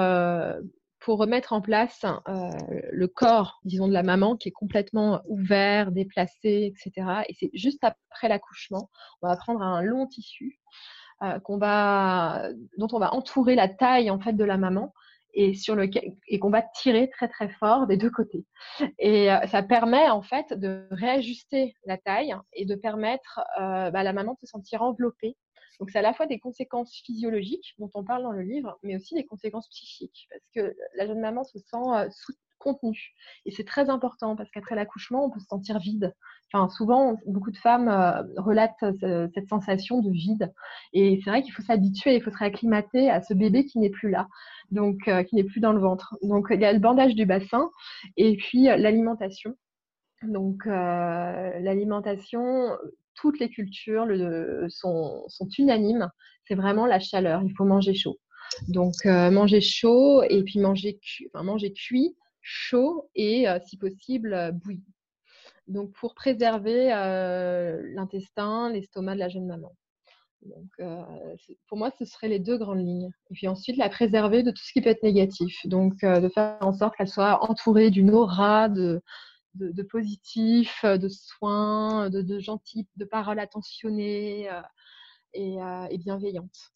pour 0.99 1.19
remettre 1.19 1.53
en 1.53 1.62
place 1.62 2.06
le 2.27 3.08
corps, 3.08 3.62
disons, 3.63 3.88
de 3.88 3.93
la 3.93 4.03
maman 4.03 4.36
qui 4.36 4.49
est 4.49 4.51
complètement 4.51 5.21
ouvert, 5.27 5.91
déplacé, 5.91 6.73
etc. 6.73 7.23
Et 7.30 7.34
c'est 7.39 7.49
juste 7.53 7.84
après 7.84 8.27
l'accouchement, 8.27 8.89
on 9.21 9.27
va 9.27 9.38
prendre 9.38 9.62
un 9.62 9.82
long 9.82 10.08
tissu 10.08 10.60
qu'on 11.43 11.58
va, 11.58 12.49
dont 12.77 12.88
on 12.91 12.99
va 12.99 13.13
entourer 13.13 13.56
la 13.56 13.67
taille 13.67 14.12
en 14.12 14.19
fait 14.19 14.34
de 14.34 14.43
la 14.43 14.58
maman 14.58 14.93
et 15.38 15.53
sur 15.53 15.75
lequel 15.75 16.15
et 16.27 16.39
qu'on 16.39 16.49
va 16.49 16.63
tirer 16.63 17.10
très 17.12 17.27
très 17.27 17.47
fort 17.47 17.86
des 17.86 17.95
deux 17.95 18.10
côtés. 18.10 18.43
Et 18.97 19.32
euh, 19.32 19.45
ça 19.47 19.62
permet 19.62 20.10
en 20.10 20.23
fait 20.23 20.51
de 20.53 20.88
réajuster 20.89 21.75
la 21.86 21.97
taille 21.97 22.36
et 22.53 22.65
de 22.65 22.75
permettre 22.75 23.39
euh, 23.60 23.91
bah, 23.91 23.99
à 23.99 24.03
la 24.03 24.13
maman 24.13 24.34
de 24.34 24.39
se 24.39 24.47
sentir 24.47 24.82
enveloppée. 24.82 25.38
Donc 25.80 25.91
c'est 25.91 25.99
à 25.99 26.01
la 26.01 26.13
fois 26.13 26.25
des 26.25 26.39
conséquences 26.39 26.99
physiologiques 27.06 27.75
dont 27.77 27.89
on 27.93 28.03
parle 28.03 28.23
dans 28.23 28.32
le 28.32 28.41
livre, 28.41 28.80
mais 28.82 28.95
aussi 28.95 29.13
des 29.13 29.25
conséquences 29.25 29.69
psychiques 29.69 30.27
parce 30.32 30.49
que 30.56 30.75
la 30.95 31.06
jeune 31.06 31.19
maman 31.19 31.43
se 31.43 31.60
sent 31.60 31.77
euh, 31.93 32.10
contenu. 32.75 33.13
Et 33.45 33.51
c'est 33.51 33.63
très 33.63 33.89
important 33.89 34.36
parce 34.36 34.49
qu'après 34.51 34.75
l'accouchement, 34.75 35.25
on 35.25 35.30
peut 35.30 35.39
se 35.39 35.47
sentir 35.47 35.80
vide. 35.80 36.13
Enfin, 36.51 36.69
souvent, 36.69 37.17
beaucoup 37.25 37.51
de 37.51 37.58
femmes 37.58 37.89
relatent 38.38 38.86
cette 39.01 39.49
sensation 39.49 40.01
de 40.01 40.12
vide. 40.12 40.53
Et 40.93 41.19
c'est 41.23 41.30
vrai 41.30 41.41
qu'il 41.41 41.53
faut 41.53 41.62
s'habituer, 41.62 42.15
il 42.15 42.23
faut 42.23 42.32
se 42.32 42.38
réacclimater 42.38 43.10
à 43.10 43.21
ce 43.21 43.34
bébé 43.34 43.65
qui 43.65 43.80
n'est 43.80 43.89
plus 43.89 44.10
là 44.10 44.27
donc 44.71 45.08
euh, 45.08 45.23
qui 45.23 45.36
n'est 45.36 45.43
plus 45.43 45.60
dans 45.60 45.73
le 45.73 45.80
ventre. 45.80 46.15
Donc 46.21 46.47
il 46.51 46.62
y 46.62 46.65
a 46.65 46.73
le 46.73 46.80
bandage 46.80 47.15
du 47.15 47.25
bassin 47.25 47.69
et 48.15 48.36
puis 48.38 48.69
euh, 48.69 48.77
l'alimentation. 48.77 49.56
Donc 50.23 50.65
euh, 50.65 51.60
l'alimentation, 51.60 52.69
toutes 53.15 53.39
les 53.39 53.49
cultures 53.49 54.08
sont, 54.69 55.25
unanimes, 55.58 56.10
c'est 56.47 56.56
vraiment 56.56 56.86
la 56.86 56.99
chaleur, 56.99 57.41
il 57.43 57.53
faut 57.56 57.65
manger 57.65 57.93
chaud. 57.93 58.17
Donc 58.67 59.06
manger 59.06 59.62
chaud 59.62 60.23
et 60.23 60.43
puis 60.43 60.60
manger, 60.60 60.99
manger 61.36 61.71
cuit, 61.71 62.15
chaud 62.50 63.10
et 63.16 63.46
si 63.66 63.78
possible 63.78 64.52
bouilli. 64.54 64.84
Donc 65.68 65.92
pour 65.94 66.16
préserver 66.16 66.90
l'intestin, 67.94 68.70
l'estomac 68.72 69.16
de 69.16 69.20
la 69.20 69.30
jeune 69.30 69.48
maman. 69.48 69.76
Donc, 70.44 70.70
euh, 70.80 71.36
pour 71.68 71.78
moi, 71.78 71.92
ce 71.98 72.06
seraient 72.06 72.28
les 72.28 72.40
deux 72.40 72.58
grandes 72.58 72.86
lignes. 72.86 73.12
Et 73.30 73.34
puis 73.34 73.48
ensuite, 73.48 73.78
la 73.78 73.90
préserver 73.90 74.44
de 74.44 74.52
tout 74.52 74.64
ce 74.64 74.72
qui 74.72 74.82
peut 74.82 74.90
être 74.90 75.04
négatif. 75.04 75.66
Donc, 75.66 76.04
euh, 76.04 76.20
de 76.20 76.30
faire 76.30 76.58
en 76.62 76.74
sorte 76.74 76.96
qu'elle 76.96 77.08
soit 77.08 77.44
entourée 77.50 77.90
d'une 77.90 78.12
aura 78.12 78.70
de, 78.70 79.02
de, 79.56 79.84
positif, 79.84 80.86
de 80.86 81.08
soins, 81.10 82.10
de, 82.10 82.22
de 82.22 82.40
gentil, 82.40 82.88
de 82.96 83.06
paroles 83.06 83.40
attentionnées 83.40 84.50
euh, 84.50 84.62
et, 85.34 85.58
et, 85.90 85.98
bienveillantes. 85.98 86.72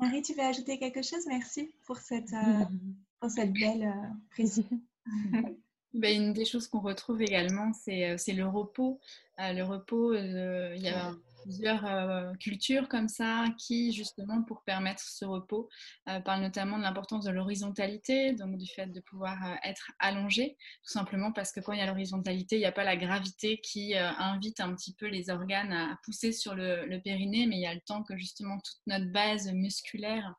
Marie, 0.00 0.22
tu 0.22 0.34
veux 0.34 0.42
ajouter 0.42 0.78
quelque 0.78 1.02
chose? 1.02 1.26
Merci 1.26 1.74
pour 1.84 1.96
cette, 1.96 2.30
pour 3.20 3.30
cette 3.30 3.52
belle 3.52 3.92
précision. 4.30 4.80
Ben, 5.94 6.14
une 6.14 6.32
des 6.34 6.44
choses 6.44 6.68
qu'on 6.68 6.80
retrouve 6.80 7.22
également, 7.22 7.72
c'est 7.72 8.18
le 8.34 8.46
repos. 8.46 9.00
le 9.38 9.62
repos, 9.62 10.14
il 10.14 10.82
y 10.82 10.88
a 10.88 11.14
plusieurs 11.42 11.84
euh, 11.86 12.32
cultures 12.34 12.88
comme 12.88 13.08
ça 13.08 13.46
qui, 13.58 13.92
justement, 13.92 14.42
pour 14.42 14.62
permettre 14.62 15.02
ce 15.02 15.24
repos, 15.24 15.68
euh, 16.08 16.20
parlent 16.20 16.42
notamment 16.42 16.78
de 16.78 16.82
l'importance 16.82 17.24
de 17.24 17.30
l'horizontalité, 17.30 18.32
donc 18.32 18.56
du 18.56 18.66
fait 18.66 18.86
de 18.86 19.00
pouvoir 19.00 19.36
euh, 19.44 19.54
être 19.64 19.90
allongé, 19.98 20.56
tout 20.84 20.92
simplement 20.92 21.32
parce 21.32 21.52
que 21.52 21.60
quand 21.60 21.72
il 21.72 21.78
y 21.78 21.82
a 21.82 21.86
l'horizontalité, 21.86 22.56
il 22.56 22.60
n'y 22.60 22.66
a 22.66 22.72
pas 22.72 22.84
la 22.84 22.96
gravité 22.96 23.60
qui 23.62 23.94
invite 23.96 24.60
un 24.60 24.74
petit 24.74 24.94
peu 24.94 25.06
les 25.06 25.30
organes 25.30 25.72
à, 25.72 25.98
pousser 26.04 26.32
sur 26.32 26.54
le, 26.54 26.86
le, 26.86 27.00
périnée, 27.00 27.46
mais 27.46 27.56
il 27.56 27.62
y 27.62 27.66
a 27.66 27.74
le 27.74 27.80
temps 27.80 28.02
que 28.02 28.16
justement 28.16 28.58
toute 28.58 28.80
notre 28.86 29.10
base 29.12 29.50
musculaire 29.52 30.34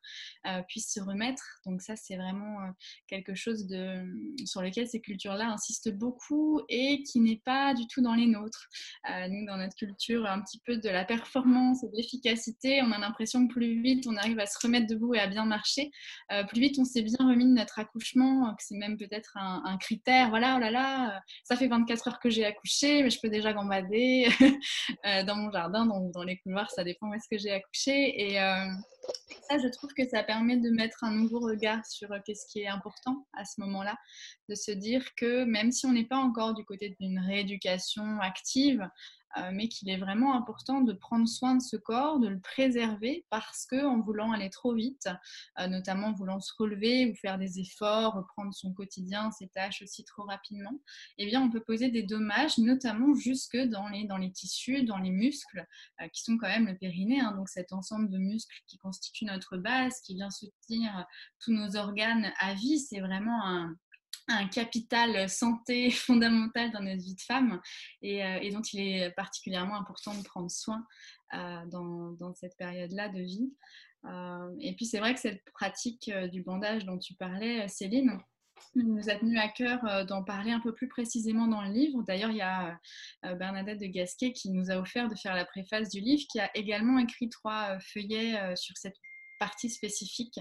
puisse 0.67 0.93
se 0.93 0.99
remettre. 0.99 1.43
Donc 1.65 1.81
ça, 1.81 1.95
c'est 1.95 2.15
vraiment 2.15 2.57
quelque 3.07 3.35
chose 3.35 3.67
de, 3.67 4.05
sur 4.45 4.61
lequel 4.61 4.87
ces 4.87 5.01
cultures-là 5.01 5.51
insistent 5.51 5.93
beaucoup 5.93 6.61
et 6.69 7.03
qui 7.03 7.19
n'est 7.19 7.41
pas 7.43 7.73
du 7.73 7.87
tout 7.87 8.01
dans 8.01 8.15
les 8.15 8.27
nôtres. 8.27 8.67
nous, 9.29 9.45
dans 9.45 9.57
notre 9.57 9.75
culture, 9.75 10.25
un 10.25 10.41
petit 10.41 10.59
peu 10.65 10.77
de 10.77 10.88
la 10.91 11.05
performance 11.05 11.83
et 11.83 11.87
de 11.87 11.95
l'efficacité, 11.95 12.81
on 12.81 12.91
a 12.91 12.97
l'impression 12.97 13.47
que 13.47 13.53
plus 13.53 13.81
vite 13.81 14.07
on 14.07 14.15
arrive 14.15 14.39
à 14.39 14.45
se 14.45 14.57
remettre 14.61 14.87
debout 14.87 15.15
et 15.15 15.19
à 15.19 15.27
bien 15.27 15.45
marcher, 15.45 15.91
euh, 16.31 16.43
plus 16.43 16.61
vite 16.61 16.79
on 16.79 16.85
s'est 16.85 17.01
bien 17.01 17.17
remis 17.19 17.45
de 17.45 17.53
notre 17.53 17.79
accouchement, 17.79 18.53
que 18.55 18.63
c'est 18.63 18.77
même 18.77 18.97
peut-être 18.97 19.37
un, 19.37 19.77
critère. 19.79 20.29
Voilà, 20.29 20.55
oh 20.57 20.59
là 20.59 20.71
là, 20.71 21.15
euh, 21.15 21.19
ça 21.43 21.55
fait 21.55 21.67
24 21.67 22.07
heures 22.07 22.19
que 22.19 22.29
j'ai 22.29 22.45
accouché, 22.45 23.03
mais 23.03 23.09
je 23.09 23.19
peux 23.21 23.29
déjà 23.29 23.53
gambader 23.53 24.27
euh, 25.05 25.23
dans 25.23 25.35
mon 25.35 25.51
jardin, 25.51 25.85
dans, 25.85 26.09
dans, 26.09 26.23
les 26.23 26.37
couloirs, 26.39 26.69
ça 26.71 26.83
dépend 26.83 27.09
où 27.09 27.13
est-ce 27.13 27.29
que 27.29 27.37
j'ai 27.37 27.51
accouché. 27.51 28.33
Et 28.33 28.35
ça, 29.49 29.57
je 29.57 29.67
trouve 29.69 29.93
que 29.93 30.07
ça 30.07 30.23
permet 30.23 30.57
de 30.57 30.69
mettre 30.69 31.03
un 31.03 31.11
nouveau 31.11 31.39
regard 31.39 31.85
sur 31.85 32.09
qu'est-ce 32.25 32.45
qui 32.51 32.61
est 32.61 32.67
important 32.67 33.25
à 33.33 33.45
ce 33.45 33.61
moment-là, 33.61 33.95
de 34.49 34.55
se 34.55 34.71
dire 34.71 35.03
que 35.15 35.43
même 35.45 35.71
si 35.71 35.85
on 35.85 35.93
n'est 35.93 36.05
pas 36.05 36.17
encore 36.17 36.53
du 36.53 36.65
côté 36.65 36.95
d'une 36.99 37.19
rééducation 37.19 38.19
active, 38.19 38.81
euh, 38.81 38.85
mais 39.53 39.67
qu'il 39.67 39.89
est 39.89 39.97
vraiment 39.97 40.35
important 40.35 40.81
de 40.81 40.93
prendre 40.93 41.27
soin 41.27 41.55
de 41.55 41.61
ce 41.61 41.77
corps, 41.77 42.19
de 42.19 42.27
le 42.27 42.39
préserver, 42.39 43.25
parce 43.29 43.65
que 43.65 43.85
en 43.85 43.99
voulant 43.99 44.31
aller 44.31 44.49
trop 44.49 44.73
vite, 44.73 45.09
euh, 45.59 45.67
notamment 45.67 46.07
en 46.07 46.13
voulant 46.13 46.39
se 46.39 46.51
relever 46.57 47.09
ou 47.09 47.15
faire 47.15 47.37
des 47.37 47.59
efforts, 47.59 48.13
reprendre 48.13 48.53
son 48.53 48.73
quotidien, 48.73 49.31
ses 49.31 49.47
tâches 49.47 49.81
aussi 49.81 50.03
trop 50.03 50.23
rapidement, 50.23 50.79
eh 51.17 51.25
bien, 51.25 51.41
on 51.41 51.49
peut 51.49 51.63
poser 51.63 51.89
des 51.89 52.03
dommages, 52.03 52.57
notamment 52.57 53.15
jusque 53.15 53.57
dans 53.57 53.87
les, 53.89 54.05
dans 54.05 54.17
les 54.17 54.31
tissus, 54.31 54.83
dans 54.83 54.97
les 54.97 55.11
muscles, 55.11 55.65
qui 56.13 56.23
sont 56.23 56.37
quand 56.37 56.47
même 56.47 56.67
le 56.67 56.77
périnée, 56.77 57.19
hein, 57.19 57.33
donc 57.33 57.49
cet 57.49 57.73
ensemble 57.73 58.09
de 58.09 58.17
muscles 58.17 58.55
qui 58.67 58.77
constitue 58.77 59.25
notre 59.25 59.57
base, 59.57 59.99
qui 60.01 60.15
vient 60.15 60.29
soutenir 60.29 61.05
tous 61.39 61.51
nos 61.51 61.75
organes 61.75 62.31
à 62.39 62.53
vie, 62.53 62.79
c'est 62.79 62.99
vraiment 62.99 63.45
un, 63.45 63.75
un 64.29 64.47
capital 64.47 65.29
santé 65.29 65.89
fondamental 65.91 66.71
dans 66.71 66.81
notre 66.81 67.01
vie 67.01 67.15
de 67.15 67.21
femme 67.21 67.59
et, 68.01 68.23
euh, 68.23 68.51
dont 68.51 68.61
il 68.61 68.79
est 68.79 69.11
particulièrement 69.11 69.75
important 69.75 70.13
de 70.13 70.23
prendre 70.23 70.51
soin 70.51 70.85
euh, 71.33 71.65
dans, 71.67 72.33
cette 72.35 72.57
période-là 72.57 73.09
de 73.09 73.21
vie. 73.21 73.53
Euh, 74.05 74.55
et 74.61 74.75
puis 74.75 74.85
c'est 74.85 74.99
vrai 74.99 75.13
que 75.13 75.19
cette 75.19 75.43
pratique 75.53 76.09
du 76.31 76.41
bandage 76.41 76.85
dont 76.85 76.97
tu 76.97 77.15
parlais, 77.15 77.67
Céline, 77.67 78.17
nous 78.75 79.09
a 79.09 79.15
tenu 79.15 79.37
à 79.39 79.47
cœur 79.47 80.05
d'en 80.05 80.23
parler 80.23 80.51
un 80.51 80.59
peu 80.59 80.73
plus 80.73 80.89
précisément 80.89 81.47
dans 81.47 81.61
le 81.61 81.71
livre. 81.71 82.03
D'ailleurs, 82.03 82.29
il 82.29 82.37
y 82.37 82.41
a 82.41 82.77
Bernadette 83.23 83.79
de 83.79 83.85
Gasquet 83.85 84.33
qui 84.33 84.51
nous 84.51 84.69
a 84.69 84.75
offert 84.75 85.07
de 85.07 85.15
faire 85.15 85.33
la 85.33 85.45
préface 85.45 85.89
du 85.89 86.01
livre, 86.01 86.23
qui 86.29 86.41
a 86.41 86.51
également 86.55 86.99
écrit 86.99 87.29
trois 87.29 87.79
feuillets 87.79 88.55
sur 88.57 88.75
cette 88.75 88.97
partie 89.39 89.69
spécifique 89.69 90.39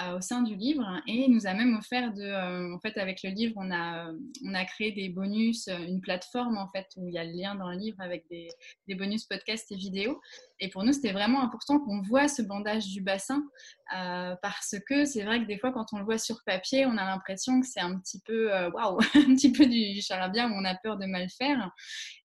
euh, 0.00 0.16
au 0.16 0.20
sein 0.20 0.42
du 0.42 0.54
livre 0.54 0.84
et 1.06 1.28
nous 1.28 1.46
a 1.46 1.54
même 1.54 1.76
offert 1.76 2.14
de, 2.14 2.22
euh, 2.22 2.74
en 2.74 2.78
fait, 2.78 2.96
avec 2.96 3.22
le 3.22 3.30
livre, 3.30 3.54
on 3.56 3.70
a, 3.70 4.10
on 4.44 4.54
a 4.54 4.64
créé 4.64 4.92
des 4.92 5.08
bonus, 5.08 5.68
euh, 5.68 5.78
une 5.78 6.00
plateforme 6.00 6.56
en 6.56 6.68
fait 6.68 6.86
où 6.96 7.08
il 7.08 7.14
y 7.14 7.18
a 7.18 7.24
le 7.24 7.32
lien 7.32 7.54
dans 7.56 7.70
le 7.70 7.76
livre 7.76 8.00
avec 8.00 8.24
des, 8.30 8.48
des 8.88 8.94
bonus 8.94 9.24
podcasts 9.24 9.70
et 9.72 9.76
vidéos. 9.76 10.20
Et 10.60 10.70
pour 10.70 10.84
nous, 10.84 10.92
c'était 10.92 11.12
vraiment 11.12 11.42
important 11.42 11.78
qu'on 11.80 12.00
voit 12.00 12.28
ce 12.28 12.40
bandage 12.40 12.86
du 12.86 13.02
bassin 13.02 13.42
parce 13.90 14.74
que 14.88 15.04
c'est 15.04 15.22
vrai 15.22 15.40
que 15.40 15.46
des 15.46 15.58
fois, 15.58 15.70
quand 15.70 15.86
on 15.92 15.98
le 15.98 16.04
voit 16.04 16.18
sur 16.18 16.42
papier, 16.44 16.86
on 16.86 16.96
a 16.96 17.04
l'impression 17.04 17.60
que 17.60 17.66
c'est 17.66 17.80
un 17.80 17.98
petit 17.98 18.20
peu, 18.24 18.50
waouh, 18.70 18.98
un 19.14 19.34
petit 19.34 19.52
peu 19.52 19.66
du 19.66 20.00
charabia 20.00 20.46
où 20.46 20.52
on 20.52 20.64
a 20.64 20.74
peur 20.74 20.96
de 20.96 21.04
mal 21.04 21.28
faire. 21.28 21.70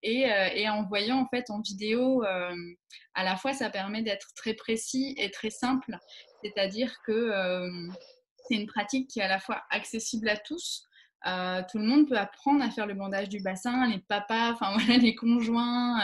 Et, 0.02 0.22
et 0.56 0.70
en 0.70 0.88
voyant 0.88 1.20
en 1.20 1.28
fait 1.28 1.50
en 1.50 1.62
vidéo, 1.62 2.24
à 3.14 3.24
la 3.24 3.36
fois, 3.36 3.54
ça 3.54 3.70
permet 3.70 4.02
d'être 4.02 4.34
très 4.36 4.54
précis 4.54 5.16
et 5.18 5.32
très 5.32 5.50
simple 5.50 5.98
c'est-à-dire 6.44 6.94
que 7.06 7.12
euh, 7.12 7.70
c'est 8.48 8.56
une 8.56 8.68
pratique 8.68 9.10
qui 9.10 9.20
est 9.20 9.24
à 9.24 9.28
la 9.28 9.40
fois 9.40 9.62
accessible 9.70 10.30
à 10.30 10.38
tous. 10.38 10.88
Euh, 11.28 11.62
tout 11.70 11.78
le 11.78 11.86
monde 11.86 12.08
peut 12.08 12.18
apprendre 12.18 12.64
à 12.64 12.70
faire 12.70 12.88
le 12.88 12.94
bandage 12.94 13.30
du 13.30 13.42
bassin, 13.42 13.88
les 13.88 14.00
papas, 14.00 14.54
enfin 14.54 14.74
voilà, 14.78 14.98
les 14.98 15.16
conjoints, 15.16 16.00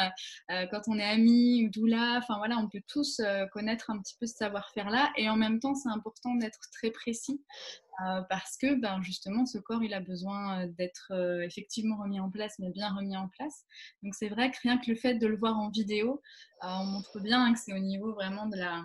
euh, 0.52 0.66
quand 0.72 0.82
on 0.88 0.98
est 0.98 1.04
amis 1.04 1.66
ou 1.66 1.70
doula, 1.70 2.18
enfin 2.18 2.38
voilà, 2.38 2.58
on 2.58 2.68
peut 2.70 2.82
tous 2.88 3.22
connaître 3.52 3.90
un 3.90 4.00
petit 4.00 4.16
peu 4.20 4.26
ce 4.26 4.36
savoir-faire-là. 4.36 5.12
Et 5.18 5.30
en 5.30 5.36
même 5.36 5.60
temps, 5.60 5.76
c'est 5.76 5.90
important 5.90 6.36
d'être 6.36 6.60
très 6.72 6.92
précis 6.92 7.42
parce 8.30 8.58
que 8.58 8.80
ben, 8.80 9.02
justement, 9.02 9.48
ce 9.48 9.58
corps, 9.58 9.84
il 9.84 9.92
a 9.96 10.00
besoin 10.00 10.68
d'être 10.68 11.12
effectivement 11.44 11.98
remis 11.98 12.20
en 12.20 12.30
place, 12.30 12.54
mais 12.60 12.70
bien 12.70 12.94
remis 12.94 13.18
en 13.18 13.28
place. 13.28 13.66
Donc 14.04 14.14
c'est 14.14 14.30
vrai 14.30 14.52
que 14.52 14.58
rien 14.62 14.78
que 14.78 14.92
le 14.92 14.96
fait 14.96 15.16
de 15.16 15.26
le 15.26 15.36
voir 15.36 15.58
en 15.58 15.70
vidéo, 15.70 16.22
on 16.62 16.86
montre 16.86 17.20
bien 17.20 17.52
que 17.54 17.60
c'est 17.60 17.74
au 17.74 17.80
niveau 17.80 18.14
vraiment 18.14 18.46
de 18.46 18.58
la, 18.58 18.84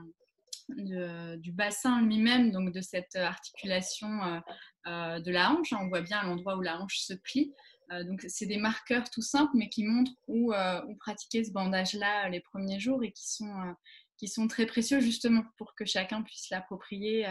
du 0.69 1.53
bassin 1.53 2.03
lui-même, 2.03 2.51
donc 2.51 2.73
de 2.73 2.81
cette 2.81 3.17
articulation 3.17 4.09
euh, 4.23 4.41
euh, 4.87 5.21
de 5.21 5.31
la 5.31 5.51
hanche. 5.51 5.73
On 5.73 5.89
voit 5.89 6.03
bien 6.03 6.23
l'endroit 6.23 6.57
où 6.57 6.61
la 6.61 6.81
hanche 6.81 6.99
se 6.99 7.15
plie. 7.15 7.53
Euh, 7.93 8.05
donc, 8.05 8.25
c'est 8.29 8.47
des 8.47 8.57
marqueurs 8.57 9.11
tout 9.11 9.23
simples, 9.23 9.53
mais 9.55 9.69
qui 9.69 9.85
montrent 9.85 10.13
où, 10.27 10.53
où 10.53 10.97
pratiquer 10.97 11.45
ce 11.45 11.53
bandage-là 11.53 12.29
les 12.29 12.41
premiers 12.41 12.81
jours 12.81 13.03
et 13.05 13.13
qui 13.13 13.31
sont, 13.31 13.75
qui 14.19 14.29
sont 14.29 14.49
très 14.49 14.67
précieux 14.67 15.01
justement 15.01 15.43
pour 15.59 15.75
que 15.75 15.85
chacun 15.85 16.23
puisse 16.23 16.49
l'approprier. 16.51 17.27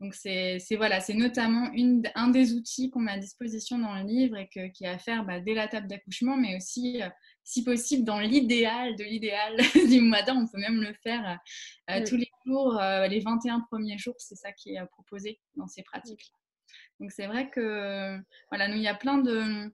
Donc, 0.00 0.14
c'est 0.14 0.58
voilà, 0.76 0.98
notamment 1.10 1.70
une, 1.72 2.02
un 2.16 2.28
des 2.28 2.54
outils 2.54 2.90
qu'on 2.90 3.06
a 3.06 3.12
à 3.12 3.18
disposition 3.18 3.78
dans 3.78 3.94
le 3.94 4.02
livre 4.02 4.36
et 4.36 4.48
que, 4.48 4.66
qui 4.72 4.84
est 4.84 4.88
à 4.88 4.98
faire 4.98 5.24
bah, 5.24 5.40
dès 5.40 5.54
la 5.54 5.68
table 5.68 5.86
d'accouchement, 5.86 6.36
mais 6.36 6.56
aussi 6.56 7.00
si 7.44 7.64
possible, 7.64 8.04
dans 8.04 8.20
l'idéal 8.20 8.96
de 8.96 9.04
l'idéal 9.04 9.56
du 9.88 10.00
mois 10.00 10.20
on 10.28 10.46
peut 10.46 10.58
même 10.58 10.80
le 10.80 10.94
faire 11.02 11.38
euh, 11.90 12.04
tous 12.06 12.16
les 12.16 12.30
jours, 12.46 12.80
euh, 12.80 13.06
les 13.08 13.20
21 13.20 13.60
premiers 13.70 13.98
jours, 13.98 14.14
c'est 14.18 14.36
ça 14.36 14.52
qui 14.52 14.74
est 14.74 14.86
proposé 14.92 15.40
dans 15.56 15.66
ces 15.66 15.82
pratiques. 15.82 16.32
Donc 17.00 17.10
c'est 17.10 17.26
vrai 17.26 17.50
que 17.50 18.18
voilà, 18.50 18.68
nous, 18.68 18.76
il 18.76 18.82
y 18.82 18.88
a 18.88 18.94
plein 18.94 19.18
de 19.18 19.72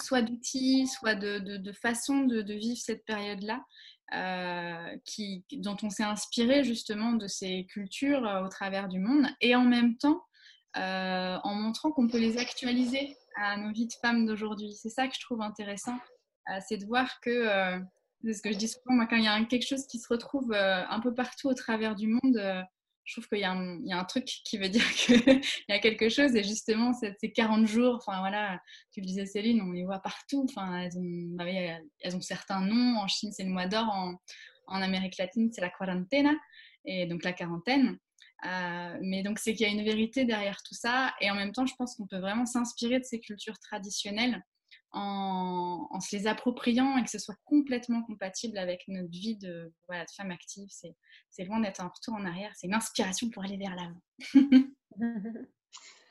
soit 0.00 0.22
d'outils, 0.22 0.86
soit 0.86 1.14
de, 1.14 1.38
de, 1.38 1.72
façons 1.72 2.20
de, 2.20 2.54
vivre 2.54 2.80
cette 2.80 3.04
période-là. 3.04 3.64
Euh, 4.12 4.96
qui, 5.04 5.44
dont 5.52 5.76
on 5.84 5.88
s'est 5.88 6.02
inspiré 6.02 6.64
justement 6.64 7.12
de 7.12 7.28
ces 7.28 7.64
cultures 7.66 8.42
au 8.44 8.48
travers 8.48 8.88
du 8.88 8.98
monde 8.98 9.28
et 9.40 9.54
en 9.54 9.64
même 9.64 9.96
temps 9.98 10.24
en 10.74 11.54
montrant 11.54 11.92
qu'on 11.92 12.08
peut 12.08 12.18
les 12.18 12.36
actualiser 12.36 13.16
à 13.36 13.56
nos 13.56 13.72
vies 13.72 13.86
de 13.86 13.92
femmes 14.02 14.26
d'aujourd'hui. 14.26 14.72
C'est 14.72 14.88
ça 14.88 15.06
que 15.06 15.14
je 15.14 15.20
trouve 15.20 15.42
intéressant 15.42 15.96
euh, 15.96 16.19
c'est 16.66 16.78
de 16.78 16.86
voir 16.86 17.20
que, 17.20 17.30
euh, 17.30 17.78
c'est 18.24 18.34
ce 18.34 18.42
que 18.42 18.52
je 18.52 18.58
dis 18.58 18.68
souvent, 18.68 18.94
moi, 18.94 19.06
quand 19.06 19.16
il 19.16 19.24
y 19.24 19.28
a 19.28 19.44
quelque 19.44 19.66
chose 19.66 19.86
qui 19.86 19.98
se 19.98 20.08
retrouve 20.08 20.52
euh, 20.52 20.84
un 20.88 21.00
peu 21.00 21.14
partout 21.14 21.48
au 21.48 21.54
travers 21.54 21.94
du 21.94 22.08
monde, 22.08 22.66
je 23.04 23.14
trouve 23.14 23.28
qu'il 23.28 23.38
y, 23.38 23.44
a 23.44 23.50
un 23.52 24.04
truc 24.04 24.24
qui 24.24 24.58
veut 24.58 24.68
dire 24.68 24.88
qu'il 24.92 25.42
y 25.68 25.72
a 25.72 25.78
quelque 25.78 26.08
chose. 26.08 26.34
Et 26.36 26.44
justement, 26.44 26.92
ces 26.92 27.32
40 27.32 27.66
jours, 27.66 27.96
enfin 27.96 28.20
voilà, 28.20 28.60
tu 28.92 29.00
le 29.00 29.06
disais 29.06 29.26
Céline, 29.26 29.62
on 29.62 29.72
les 29.72 29.84
voit 29.84 30.00
partout. 30.00 30.46
Enfin, 30.48 30.78
elles 30.78 30.96
ont, 30.98 31.36
bah 31.36 31.44
certains 32.20 32.60
noms. 32.60 32.98
En 32.98 33.08
Chine, 33.08 33.32
c'est 33.32 33.44
le 33.44 33.50
mois 33.50 33.66
d'or. 33.66 33.88
En, 34.66 34.82
Amérique 34.82 35.18
latine, 35.18 35.50
c'est 35.52 35.60
la 35.60 35.70
quarantena. 35.70 36.32
Et 36.84 37.06
donc 37.06 37.24
la 37.24 37.32
quarantaine. 37.32 37.98
mais 39.00 39.22
donc, 39.24 39.38
c'est 39.40 39.54
qu'il 39.54 39.66
y 39.66 39.70
a 39.70 39.72
une 39.72 39.84
vérité 39.84 40.24
derrière 40.24 40.62
tout 40.62 40.74
ça. 40.74 41.12
Et 41.20 41.30
en 41.30 41.34
même 41.34 41.52
temps, 41.52 41.66
je 41.66 41.74
pense 41.76 41.96
qu'on 41.96 42.06
peut 42.06 42.20
vraiment 42.20 42.46
s'inspirer 42.46 43.00
de 43.00 43.04
ces 43.04 43.18
cultures 43.18 43.58
traditionnelles 43.58 44.40
en, 44.92 46.00
se 46.00 46.16
les 46.16 46.26
appropriant 46.26 46.96
et 46.96 47.04
que 47.04 47.10
ce 47.10 47.18
soit 47.18 47.36
complètement 47.44 48.02
compatible 48.02 48.58
avec 48.58 48.84
notre 48.88 49.10
vie 49.10 49.36
de, 49.36 49.72
voilà, 49.86 50.04
de 50.04 50.10
femme 50.10 50.30
active. 50.30 50.68
C'est 51.30 51.44
loin 51.44 51.60
d'être 51.60 51.80
un 51.80 51.88
retour 51.88 52.14
en 52.14 52.24
arrière, 52.24 52.52
c'est 52.56 52.66
une 52.66 52.74
inspiration 52.74 53.30
pour 53.30 53.44
aller 53.44 53.56
vers 53.56 53.76
l'avant. 53.76 54.00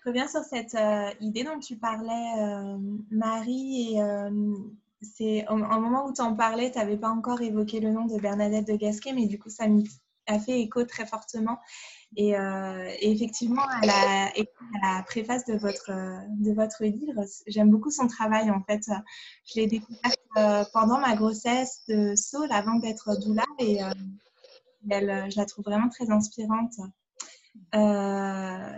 Je 0.01 0.09
reviens 0.09 0.27
sur 0.29 0.43
cette 0.43 0.75
euh, 0.75 1.11
idée 1.19 1.43
dont 1.43 1.59
tu 1.59 1.77
parlais, 1.77 2.39
euh, 2.39 2.77
Marie, 3.11 3.95
et 3.95 4.01
euh, 4.01 4.55
c'est 5.01 5.45
au, 5.49 5.57
moment 5.57 6.05
où 6.05 6.13
tu 6.13 6.21
en 6.21 6.35
parlais, 6.35 6.71
tu 6.71 6.77
n'avais 6.77 6.97
pas 6.97 7.09
encore 7.09 7.41
évoqué 7.41 7.81
le 7.81 7.91
nom 7.91 8.05
de 8.05 8.17
Bernadette 8.17 8.67
de 8.67 8.77
Gasquet, 8.77 9.11
mais 9.11 9.27
du 9.27 9.37
coup, 9.37 9.49
ça 9.49 9.65
a 10.27 10.39
fait 10.39 10.61
écho 10.61 10.85
très 10.85 11.05
fortement. 11.05 11.59
Euh, 12.17 12.91
et, 12.99 13.11
effectivement, 13.11 13.61
à 13.61 13.85
la, 13.85 15.03
préface 15.03 15.45
de 15.45 15.57
votre, 15.57 15.91
de 16.39 16.53
votre 16.53 16.83
livre, 16.83 17.23
j'aime 17.47 17.69
beaucoup 17.69 17.91
son 17.91 18.07
travail. 18.07 18.49
En 18.49 18.63
fait, 18.63 18.81
je 19.45 19.59
l'ai 19.59 19.67
découverte 19.67 20.19
euh, 20.37 20.63
pendant 20.73 20.99
ma 20.99 21.15
grossesse 21.15 21.81
de 21.87 22.15
Saul 22.15 22.51
avant 22.51 22.75
d'être 22.75 23.19
doula 23.19 23.45
et 23.59 23.83
euh, 23.83 23.91
elle, 24.89 25.31
je 25.31 25.37
la 25.37 25.45
trouve 25.45 25.65
vraiment 25.65 25.89
très 25.89 26.09
inspirante. 26.09 26.73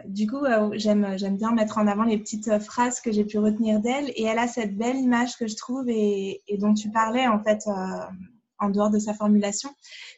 du 0.05 0.27
coup, 0.27 0.45
j'aime, 0.73 1.17
j'aime 1.17 1.37
bien 1.37 1.51
mettre 1.51 1.77
en 1.77 1.87
avant 1.87 2.03
les 2.03 2.17
petites 2.17 2.59
phrases 2.59 2.99
que 2.99 3.11
j'ai 3.11 3.23
pu 3.23 3.37
retenir 3.37 3.79
d'elle. 3.79 4.11
Et 4.15 4.23
elle 4.23 4.39
a 4.39 4.47
cette 4.47 4.75
belle 4.77 4.97
image 4.97 5.37
que 5.37 5.47
je 5.47 5.55
trouve 5.55 5.89
et, 5.89 6.41
et 6.47 6.57
dont 6.57 6.73
tu 6.73 6.89
parlais 6.89 7.27
en 7.27 7.41
fait 7.41 7.63
en 8.59 8.69
dehors 8.69 8.91
de 8.91 8.99
sa 8.99 9.13
formulation, 9.13 9.73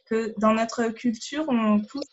que 0.06 0.34
dans 0.40 0.54
notre 0.54 0.90
culture, 0.90 1.46
on 1.48 1.80
pousse 1.80 2.04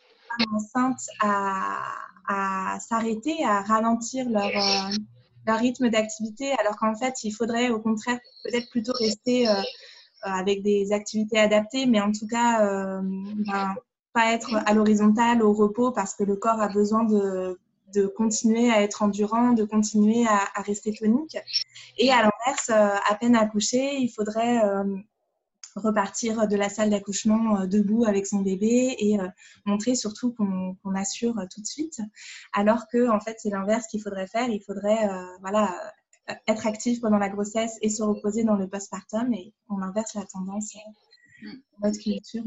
enceintes 0.53 1.07
à, 1.21 2.79
s'arrêter, 2.81 3.45
à 3.45 3.62
ralentir 3.62 4.29
leur, 4.29 4.47
euh, 4.47 4.97
leur 5.47 5.59
rythme 5.59 5.90
d'activité, 5.90 6.53
alors 6.53 6.77
qu'en 6.77 6.95
fait, 6.95 7.25
il 7.25 7.33
faudrait 7.33 7.71
au 7.71 7.81
contraire 7.81 8.19
peut-être 8.45 8.71
plutôt 8.71 8.93
rester 8.93 9.49
euh, 9.49 9.55
avec 10.23 10.62
des 10.62 10.93
activités 10.93 11.38
adaptées, 11.38 11.87
mais 11.87 12.01
en 12.01 12.12
tout 12.12 12.29
cas, 12.29 12.64
euh, 12.64 13.01
ben, 13.03 13.75
pas 14.12 14.33
être 14.33 14.55
à 14.66 14.75
l'horizontale, 14.75 15.43
au 15.43 15.53
repos, 15.53 15.90
parce 15.90 16.14
que 16.14 16.23
le 16.23 16.37
corps 16.37 16.61
a 16.61 16.69
besoin 16.69 17.05
de, 17.05 17.59
de 17.95 18.07
continuer 18.07 18.71
à 18.71 18.83
être 18.83 19.03
endurant, 19.03 19.53
de 19.53 19.64
continuer 19.64 20.25
à, 20.27 20.49
à 20.55 20.62
rester 20.62 20.93
tonique. 20.93 21.37
Et 21.99 22.12
à 22.12 22.16
l'inverse, 22.22 22.70
à 22.70 23.14
peine 23.16 23.35
accouché, 23.35 23.97
il 23.97 24.09
faudrait 24.09 24.61
repartir 25.81 26.49
de 26.49 26.57
la 26.57 26.68
salle 26.68 26.91
d'accouchement 26.91 27.61
euh, 27.61 27.66
debout 27.66 28.05
avec 28.05 28.26
son 28.26 28.41
bébé 28.41 28.97
et 28.99 29.20
euh, 29.20 29.28
montrer 29.64 29.95
surtout 29.95 30.33
qu'on 30.33 30.95
assure 30.95 31.39
euh, 31.39 31.47
tout 31.53 31.61
de 31.61 31.66
suite. 31.66 32.01
Alors 32.53 32.87
que 32.89 33.09
en 33.09 33.20
fait 33.20 33.37
c'est 33.39 33.51
l'inverse 33.51 33.87
qu'il 33.87 34.03
faudrait 34.03 34.26
faire. 34.26 34.49
Il 34.49 34.62
faudrait 34.62 35.09
voilà 35.41 35.74
être 36.47 36.66
actif 36.66 37.01
pendant 37.01 37.18
la 37.18 37.28
grossesse 37.28 37.76
et 37.83 37.89
se 37.89 38.03
reposer 38.03 38.45
dans 38.45 38.57
le 38.57 38.68
postpartum 38.68 39.33
et 39.35 39.53
on 39.68 39.83
inverse 39.83 40.14
la 40.14 40.24
tendance 40.24 40.74
de 41.43 41.49
notre 41.83 41.99
culture. 41.99 42.45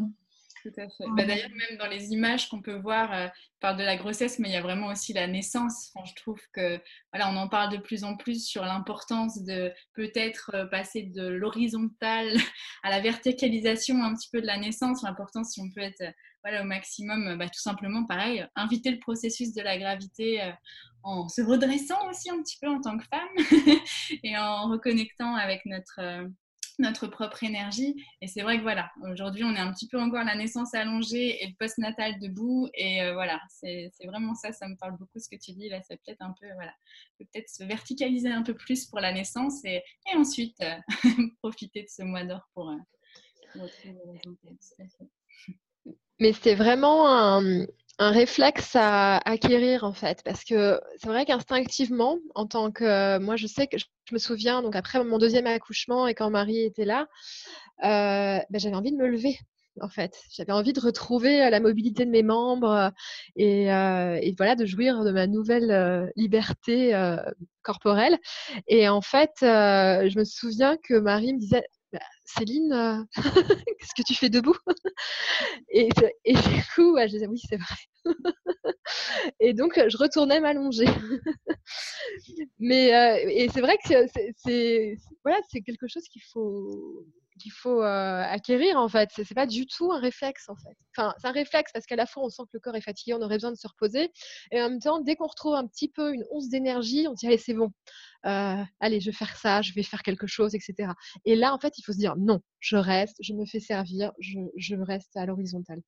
Bah, 1.16 1.26
d'ailleurs, 1.26 1.50
même 1.50 1.78
dans 1.78 1.88
les 1.88 2.12
images 2.12 2.50
qu'on 2.50 2.62
peut 2.62 2.76
voir, 2.76 3.14
euh, 3.14 3.28
on 3.28 3.60
parle 3.60 3.78
de 3.78 3.84
la 3.84 3.96
grossesse, 3.96 4.40
mais 4.40 4.50
il 4.50 4.54
y 4.54 4.58
a 4.58 4.62
vraiment 4.62 4.88
aussi 4.88 5.14
la 5.14 5.28
naissance. 5.28 5.92
je 6.06 6.14
trouve 6.16 6.40
que 6.54 6.80
voilà, 7.12 7.32
on 7.32 7.38
en 7.38 7.48
parle 7.48 7.72
de 7.72 7.78
plus 7.78 8.04
en 8.04 8.16
plus 8.16 8.46
sur 8.46 8.64
l'importance 8.64 9.44
de 9.44 9.72
peut-être 9.94 10.52
euh, 10.54 10.66
passer 10.66 11.04
de 11.04 11.28
l'horizontale 11.28 12.34
à 12.84 12.90
la 12.90 13.02
verticalisation 13.02 14.04
un 14.04 14.14
petit 14.14 14.30
peu 14.32 14.42
de 14.42 14.48
la 14.48 14.58
naissance. 14.58 15.04
L'importance, 15.04 15.52
si 15.52 15.62
on 15.62 15.70
peut 15.70 15.82
être 15.82 16.04
voilà, 16.44 16.62
au 16.62 16.66
maximum, 16.66 17.38
bah, 17.38 17.48
tout 17.48 17.62
simplement, 17.62 18.06
pareil, 18.06 18.46
inviter 18.56 18.92
le 18.92 19.00
processus 19.00 19.54
de 19.54 19.62
la 19.62 19.78
gravité 19.78 20.42
euh, 20.42 20.52
en 21.04 21.30
se 21.30 21.42
redressant 21.42 22.10
aussi 22.10 22.30
un 22.30 22.42
petit 22.42 22.58
peu 22.62 22.68
en 22.68 22.82
tant 22.82 22.98
que 22.98 23.06
femme 23.06 23.80
et 24.24 24.38
en 24.38 24.70
reconnectant 24.70 25.36
avec 25.36 25.66
notre 25.66 26.00
notre 26.80 27.08
propre 27.08 27.44
énergie. 27.44 27.96
Et 28.22 28.28
c'est 28.28 28.42
vrai 28.42 28.58
que 28.58 28.64
voilà, 28.64 28.92
aujourd'hui, 29.10 29.44
on 29.44 29.54
est 29.56 29.60
un 29.60 29.72
petit 29.72 29.88
peu 29.88 30.00
encore 30.00 30.24
la 30.24 30.36
naissance 30.36 30.74
allongée 30.74 31.44
et 31.44 31.48
le 31.48 31.54
post-natal 31.60 32.20
debout. 32.20 32.70
Et 32.74 33.02
euh, 33.02 33.14
voilà, 33.14 33.40
c'est 33.50 33.92
vraiment 34.06 34.36
ça, 34.36 34.52
ça 34.52 34.68
me 34.68 34.76
parle 34.76 34.98
beaucoup 34.98 35.20
ce 35.20 35.30
que 35.30 35.36
tu 35.36 35.52
dis. 35.54 35.70
Là, 35.70 35.82
c'est 35.88 35.98
peut-être 36.04 36.22
un 36.22 36.34
peu, 36.40 36.48
voilà, 36.54 36.74
peut-être 37.20 37.50
se 37.50 37.64
verticaliser 37.64 38.30
un 38.30 38.44
peu 38.44 38.54
plus 38.54 38.86
pour 38.86 39.00
la 39.00 39.14
naissance 39.14 39.64
et, 39.66 39.84
ensuite 40.16 40.58
euh, 40.62 40.78
profiter 41.42 41.84
de 41.84 41.90
ce 41.90 42.04
mois 42.04 42.24
d'or 42.24 42.48
pour, 42.54 42.70
euh, 42.70 42.78
retrouver 43.56 44.00
Mais 46.20 46.34
c'est 46.34 46.56
vraiment 46.56 47.08
un, 47.08 47.66
un 48.00 48.12
réflexe 48.12 48.76
à 48.76 49.18
acquérir 49.18 49.84
en 49.84 49.94
fait, 49.94 50.22
parce 50.24 50.44
que 50.44 50.80
c'est 50.98 51.08
vrai 51.08 51.26
qu'instinctivement, 51.26 52.18
en 52.36 52.48
tant 52.48 52.72
que 52.72 53.20
moi, 53.20 53.36
je 53.36 53.48
sais 53.48 53.68
que 53.68 53.78
je, 53.78 53.86
me 54.12 54.18
souviens 54.18 54.62
donc 54.62 54.76
après 54.76 55.04
mon 55.04 55.18
deuxième 55.18 55.48
accouchement 55.48 56.08
et 56.08 56.14
quand 56.14 56.30
Marie 56.30 56.64
était 56.64 56.86
là, 56.86 57.08
euh, 57.84 58.40
ben, 58.50 58.60
j'avais 58.60 58.76
envie 58.76 58.92
de 58.92 58.98
me 58.98 59.08
lever. 59.08 59.38
En 59.82 59.90
fait, 59.90 60.16
j'avais 60.32 60.52
envie 60.52 60.74
de 60.74 60.80
retrouver 60.80 61.44
euh, 61.44 61.50
la 61.50 61.60
mobilité 61.60 62.06
de 62.06 62.12
mes 62.12 62.22
membres 62.22 62.92
euh, 63.40 64.20
et, 64.22 64.34
voilà 64.38 64.56
de 64.56 64.66
jouir 64.66 65.04
de 65.04 65.12
ma 65.12 65.28
nouvelle 65.28 66.12
liberté 66.16 66.94
corporelle. 67.62 68.18
Et 68.68 68.90
en 68.90 69.02
fait, 69.02 69.32
je 69.42 70.18
me 70.18 70.24
souviens 70.24 70.78
que 70.78 70.96
Marie 70.96 71.34
me 71.34 71.40
disait 71.40 71.64
Céline, 72.26 72.72
euh, 72.74 73.04
qu'est-ce 73.80 73.94
que 73.96 74.04
tu 74.06 74.16
fais 74.16 74.30
debout? 74.30 74.56
Et, 75.70 75.90
du 75.90 76.64
coup, 76.76 76.98
je 76.98 77.08
disais 77.08 77.28
oui, 77.28 77.42
c'est 77.50 77.58
vrai. 77.58 78.16
et 79.40 79.54
donc, 79.54 79.74
je 79.76 79.98
retournais 79.98 80.40
m'allonger. 80.40 80.88
Mais 82.60 82.94
euh, 82.94 83.30
et 83.30 83.50
c'est 83.50 83.62
vrai 83.62 83.78
que 83.78 83.94
c'est 84.38 84.98
voilà, 85.24 85.40
c'est 85.50 85.62
quelque 85.62 85.88
chose 85.88 86.04
qu'il 86.12 86.22
faut 86.32 87.06
qu'il 87.40 87.52
faut 87.52 87.82
euh, 87.82 88.24
acquérir 88.24 88.78
en 88.78 88.88
fait. 88.88 89.10
C'est 89.14 89.34
pas 89.34 89.48
du 89.48 89.66
tout 89.66 89.92
un 89.92 90.00
réflexe 90.00 90.50
en 90.50 90.56
fait. 90.56 90.76
Enfin, 90.96 91.14
c'est 91.20 91.28
un 91.28 91.32
réflexe 91.32 91.72
parce 91.74 91.86
qu'à 91.86 91.96
la 91.96 92.06
fois 92.06 92.24
on 92.24 92.30
sent 92.30 92.44
que 92.44 92.52
le 92.54 92.60
corps 92.60 92.76
est 92.76 92.82
fatigué, 92.82 93.14
on 93.14 93.22
aurait 93.22 93.36
besoin 93.36 93.52
de 93.52 93.58
se 93.58 93.68
reposer, 93.68 94.12
et 94.52 94.62
en 94.62 94.70
même 94.70 94.80
temps, 94.80 95.00
dès 95.02 95.16
qu'on 95.16 95.28
retrouve 95.28 95.56
un 95.56 95.68
petit 95.68 95.90
peu 95.90 96.14
une 96.14 96.24
once 96.32 96.50
d'énergie, 96.50 97.08
on 97.08 97.14
dit 97.14 97.28
allez 97.28 97.38
c'est 97.38 97.54
bon, 97.54 97.72
euh, 98.26 98.64
allez 98.80 99.00
je 99.00 99.08
vais 99.08 99.18
faire 99.18 99.36
ça, 99.38 99.62
je 99.62 99.74
vais 99.74 99.84
faire 99.84 100.04
quelque 100.04 100.28
chose, 100.28 100.56
etc. 100.56 100.92
Et 101.26 101.36
là 101.36 101.54
en 101.54 101.60
fait, 101.60 101.78
il 101.78 101.84
faut 101.84 101.94
se 101.94 101.98
dire 101.98 102.16
non, 102.18 102.40
je 102.60 102.78
reste, 102.78 103.18
je 103.22 103.34
me 103.34 103.46
fais 103.46 103.60
servir, 103.60 104.12
je, 104.20 104.76
reste 104.76 105.16
à 105.16 105.26
l'horizontale. 105.26 105.82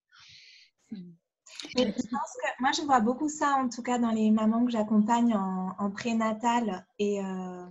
Je 1.77 1.83
pense 1.83 2.01
que 2.01 2.61
moi, 2.61 2.71
je 2.75 2.81
vois 2.81 2.99
beaucoup 2.99 3.29
ça, 3.29 3.55
en 3.55 3.69
tout 3.69 3.81
cas, 3.81 3.97
dans 3.97 4.11
les 4.11 4.31
mamans 4.31 4.65
que 4.65 4.71
j'accompagne 4.71 5.35
en, 5.35 5.91
prénatal. 5.91 6.85
Et, 6.99 7.23
euh, 7.23 7.65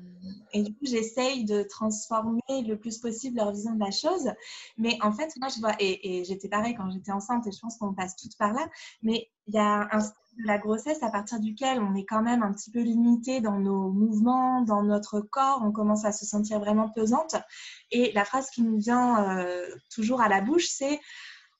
et, 0.52 0.62
du 0.62 0.72
coup, 0.72 0.84
j'essaye 0.84 1.44
de 1.44 1.62
transformer 1.62 2.40
le 2.66 2.74
plus 2.78 2.98
possible 2.98 3.36
leur 3.36 3.52
vision 3.52 3.74
de 3.74 3.80
la 3.80 3.90
chose. 3.90 4.30
Mais 4.78 4.98
en 5.02 5.12
fait, 5.12 5.32
moi, 5.38 5.48
je 5.48 5.60
vois, 5.60 5.74
et, 5.78 6.24
j'étais 6.24 6.48
pareil 6.48 6.74
quand 6.74 6.90
j'étais 6.90 7.12
enceinte, 7.12 7.46
et 7.46 7.52
je 7.52 7.58
pense 7.60 7.76
qu'on 7.76 7.94
passe 7.94 8.16
toutes 8.16 8.36
par 8.36 8.52
là. 8.52 8.68
Mais 9.02 9.28
il 9.46 9.54
y 9.54 9.58
a 9.58 9.88
un 9.92 10.00
de 10.38 10.46
la 10.46 10.58
grossesse 10.58 11.02
à 11.02 11.10
partir 11.10 11.38
duquel 11.38 11.80
on 11.80 11.94
est 11.94 12.04
quand 12.04 12.22
même 12.22 12.42
un 12.42 12.52
petit 12.52 12.70
peu 12.70 12.80
limité 12.80 13.40
dans 13.40 13.58
nos 13.58 13.90
mouvements, 13.90 14.62
dans 14.62 14.82
notre 14.82 15.20
corps. 15.20 15.60
On 15.62 15.70
commence 15.70 16.04
à 16.04 16.12
se 16.12 16.26
sentir 16.26 16.58
vraiment 16.58 16.88
pesante. 16.88 17.36
Et 17.90 18.12
la 18.12 18.24
phrase 18.24 18.50
qui 18.50 18.62
nous 18.62 18.78
vient 18.78 19.38
euh, 19.38 19.68
toujours 19.94 20.20
à 20.20 20.28
la 20.28 20.40
bouche, 20.40 20.66
c'est 20.66 21.00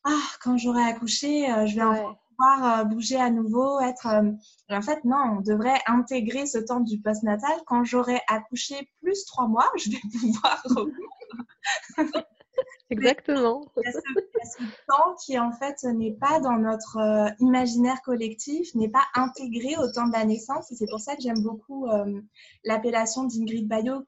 ah, 0.05 0.21
quand 0.43 0.59
j'aurai 0.59 0.83
accouché, 0.83 1.51
euh, 1.51 1.67
je 1.67 1.77
vais 1.77 2.03
pouvoir 2.37 2.81
euh, 2.81 2.85
bouger 2.85 3.17
à 3.17 3.31
nouveau, 3.31 3.81
être. 3.81 4.07
Euh, 4.07 4.33
en 4.71 4.83
fait, 4.83 5.03
non, 5.05 5.39
on 5.39 5.41
devrait 5.41 5.81
intégrer 5.87 6.47
ce 6.47 6.59
temps 6.59 6.81
du 6.81 7.01
postnatal. 7.01 7.55
Quand 7.67 7.85
j'aurai 7.85 8.21
accouché 8.29 8.91
plus 9.03 9.25
trois 9.25 9.49
mois, 9.49 9.71
je 9.77 9.91
vais 9.91 10.01
pouvoir 10.21 10.63
Exactement. 12.95 13.67
Il 13.77 13.83
y, 13.85 13.89
a 13.89 13.93
ce, 13.93 14.63
temps 14.89 15.15
qui, 15.25 15.39
en 15.39 15.53
fait, 15.53 15.83
n'est 15.85 16.13
pas 16.15 16.41
dans 16.41 16.59
notre 16.59 16.99
euh, 16.99 17.31
imaginaire 17.41 18.01
collectif, 18.03 18.75
n'est 18.75 18.89
pas 18.89 19.05
intégré 19.15 19.77
au 19.77 19.91
temps 19.91 20.07
de 20.07 20.13
la 20.13 20.25
naissance. 20.25 20.71
Et 20.71 20.77
c'est 20.77 20.87
pour 20.87 21.01
ça 21.01 21.17
que 21.17 21.23
j'aime 21.23 21.43
beaucoup 21.43 21.87
euh, 21.87 22.21
l'appellation 22.65 23.25
d'Ingrid 23.25 23.69
Bayot 23.69 24.05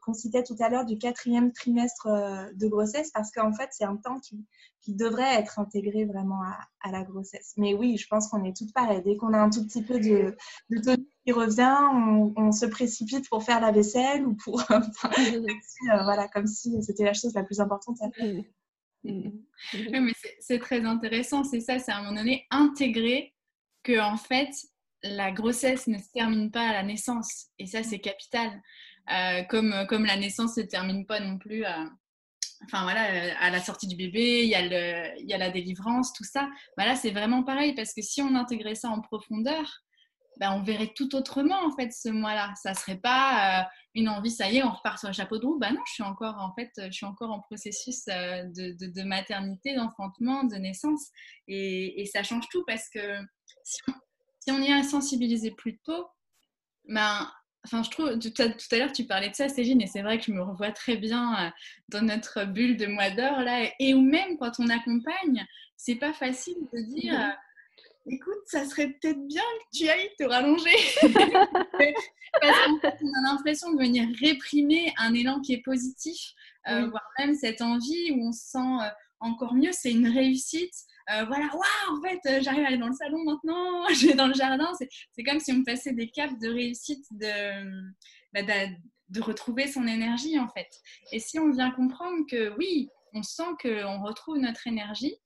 qu'on 0.00 0.14
citait 0.14 0.44
tout 0.44 0.56
à 0.60 0.68
l'heure 0.68 0.84
du 0.84 0.98
quatrième 0.98 1.52
trimestre 1.52 2.06
euh, 2.06 2.46
de 2.54 2.68
grossesse, 2.68 3.10
parce 3.10 3.30
qu'en 3.30 3.52
fait, 3.52 3.68
c'est 3.72 3.84
un 3.84 3.96
temps 3.96 4.20
qui, 4.20 4.44
qui, 4.82 4.94
devrait 4.94 5.34
être 5.34 5.58
intégré 5.58 6.04
vraiment 6.04 6.42
à, 6.42 6.58
à, 6.88 6.92
la 6.92 7.04
grossesse. 7.04 7.54
Mais 7.56 7.74
oui, 7.74 7.96
je 7.96 8.06
pense 8.08 8.28
qu'on 8.28 8.44
est 8.44 8.56
toutes 8.56 8.72
pareilles. 8.72 9.02
Dès 9.04 9.16
qu'on 9.16 9.32
a 9.32 9.38
un 9.38 9.50
tout 9.50 9.64
petit 9.64 9.82
peu 9.82 9.98
de, 9.98 10.36
de 10.70 10.80
qui 11.28 11.32
revient, 11.32 11.76
on, 12.36 12.52
se 12.52 12.64
précipite 12.64 13.28
pour 13.28 13.42
faire 13.44 13.60
la 13.60 13.70
vaisselle 13.70 14.26
ou 14.26 14.34
pour. 14.34 14.62
Euh, 15.90 16.02
voilà, 16.02 16.26
comme 16.28 16.46
si 16.46 16.82
c'était 16.82 17.04
la 17.04 17.14
chose 17.14 17.32
la 17.34 17.44
plus 17.44 17.60
importante 17.60 17.98
à 18.02 18.10
faire. 18.10 18.42
mais 19.04 20.12
c'est 20.40 20.58
très 20.58 20.84
intéressant, 20.84 21.44
c'est 21.44 21.60
ça, 21.60 21.78
c'est 21.78 21.92
à 21.92 21.98
un 21.98 22.02
moment 22.02 22.16
donné 22.16 22.46
intégrer 22.50 23.32
que 23.84 24.00
en 24.00 24.16
fait 24.16 24.50
la 25.04 25.30
grossesse 25.30 25.86
ne 25.86 25.98
se 25.98 26.10
termine 26.12 26.50
pas 26.50 26.68
à 26.68 26.72
la 26.72 26.82
naissance 26.82 27.46
et 27.58 27.66
ça 27.66 27.82
c'est 27.82 28.00
capital. 28.00 28.60
Euh, 29.12 29.44
comme, 29.44 29.86
comme 29.88 30.04
la 30.04 30.16
naissance 30.16 30.56
ne 30.56 30.62
se 30.62 30.68
termine 30.68 31.06
pas 31.06 31.20
non 31.20 31.38
plus 31.38 31.64
à, 31.64 31.88
enfin 32.64 32.82
voilà, 32.82 33.36
à 33.38 33.50
la 33.50 33.60
sortie 33.60 33.86
du 33.86 33.96
bébé, 33.96 34.42
il 34.42 34.48
y 34.48 34.56
a, 34.56 34.62
le, 34.62 35.20
il 35.20 35.28
y 35.28 35.32
a 35.32 35.38
la 35.38 35.50
délivrance, 35.50 36.12
tout 36.12 36.24
ça. 36.24 36.50
Là, 36.76 36.96
c'est 36.96 37.12
vraiment 37.12 37.44
pareil 37.44 37.74
parce 37.74 37.94
que 37.94 38.02
si 38.02 38.20
on 38.20 38.34
intégrait 38.34 38.74
ça 38.74 38.88
en 38.88 39.00
profondeur, 39.00 39.84
ben, 40.38 40.52
on 40.52 40.62
verrait 40.62 40.92
tout 40.94 41.14
autrement 41.16 41.60
en 41.64 41.74
fait 41.74 41.92
ce 41.92 42.08
mois-là. 42.08 42.52
Ça 42.62 42.74
serait 42.74 42.98
pas 42.98 43.60
euh, 43.60 43.64
une 43.94 44.08
envie, 44.08 44.30
ça 44.30 44.50
y 44.50 44.58
est, 44.58 44.62
on 44.62 44.70
repart 44.70 44.98
sur 44.98 45.08
le 45.08 45.14
chapeau 45.14 45.38
de 45.38 45.46
roue. 45.46 45.58
Ben 45.58 45.72
non, 45.72 45.80
je 45.86 45.94
suis 45.94 46.02
encore 46.02 46.36
en 46.38 46.54
fait, 46.54 46.70
je 46.76 46.92
suis 46.92 47.06
encore 47.06 47.30
en 47.30 47.40
processus 47.40 48.06
euh, 48.08 48.44
de, 48.46 49.02
maternité, 49.02 49.74
d'enfantement, 49.74 50.44
de 50.44 50.56
naissance, 50.56 51.08
et, 51.48 52.08
ça 52.12 52.22
change 52.22 52.48
tout 52.50 52.64
parce 52.66 52.88
que 52.88 53.18
si 53.64 54.50
on, 54.50 54.62
y 54.62 54.70
est 54.70 54.82
sensibilisé 54.82 55.50
plus 55.50 55.78
tôt, 55.80 56.06
ben 56.86 57.30
Enfin, 57.64 57.82
je 57.82 57.90
trouve, 57.90 58.18
tout 58.18 58.32
à, 58.38 58.76
l'heure, 58.76 58.92
tu 58.92 59.04
parlais 59.04 59.28
de 59.28 59.34
ça, 59.34 59.48
Cégine, 59.48 59.82
et 59.82 59.86
c'est 59.86 60.00
vrai 60.00 60.18
que 60.18 60.24
je 60.24 60.32
me 60.32 60.42
revois 60.42 60.70
très 60.70 60.96
bien 60.96 61.34
euh, 61.34 61.50
dans 61.88 62.02
notre 62.02 62.44
bulle 62.44 62.76
de 62.76 62.86
mois 62.86 63.10
d'or, 63.10 63.40
là, 63.40 63.68
et 63.78 63.94
ou 63.94 64.00
même 64.00 64.38
quand 64.38 64.52
on 64.58 64.68
accompagne, 64.68 65.44
c'est 65.76 65.96
pas 65.96 66.12
facile 66.12 66.56
de 66.72 66.80
dire, 66.80 67.36
écoute, 68.08 68.42
ça 68.46 68.64
serait 68.64 68.88
peut-être 68.88 69.26
bien 69.26 69.42
que 69.42 69.78
tu 69.78 69.88
ailles 69.88 70.10
te 70.18 70.24
rallonger. 70.24 70.76
Parce 72.40 72.66
qu'en 72.66 72.78
fait, 72.80 72.96
on 73.02 73.08
a 73.08 73.32
l'impression 73.32 73.72
de 73.72 73.78
venir 73.78 74.08
réprimer 74.20 74.92
un 74.98 75.14
élan 75.14 75.40
qui 75.40 75.54
est 75.54 75.62
positif, 75.62 76.32
euh, 76.68 76.88
voire 76.88 77.08
même 77.18 77.34
cette 77.34 77.62
envie 77.62 78.12
où 78.12 78.28
on 78.28 78.32
se 78.32 78.50
sent 78.50 78.58
euh, 78.58 78.88
encore 79.20 79.54
mieux, 79.54 79.72
c'est 79.72 79.90
une 79.90 80.08
réussite. 80.08 80.74
Euh, 81.10 81.24
voilà, 81.24 81.46
waouh, 81.46 81.98
en 81.98 82.02
fait, 82.02 82.42
j'arrive 82.42 82.64
à 82.64 82.68
aller 82.68 82.78
dans 82.78 82.88
le 82.88 82.94
salon 82.94 83.24
maintenant, 83.24 83.88
je 83.94 84.08
vais 84.08 84.14
dans 84.14 84.28
le 84.28 84.34
jardin. 84.34 84.70
C'est 85.12 85.22
comme 85.24 85.40
si 85.40 85.52
on 85.52 85.64
passait 85.64 85.92
des 85.92 86.08
caps 86.08 86.38
de 86.38 86.48
réussite, 86.48 87.04
de, 87.12 87.64
bah, 88.34 88.42
de, 88.42 88.74
de 89.08 89.20
retrouver 89.20 89.66
son 89.66 89.86
énergie, 89.86 90.38
en 90.38 90.48
fait. 90.48 90.68
Et 91.12 91.18
si 91.18 91.38
on 91.38 91.50
vient 91.50 91.70
comprendre 91.70 92.24
que 92.30 92.54
oui, 92.58 92.90
on 93.14 93.22
sent 93.22 93.50
qu'on 93.62 94.02
retrouve 94.02 94.38
notre 94.38 94.66
énergie, 94.66 95.16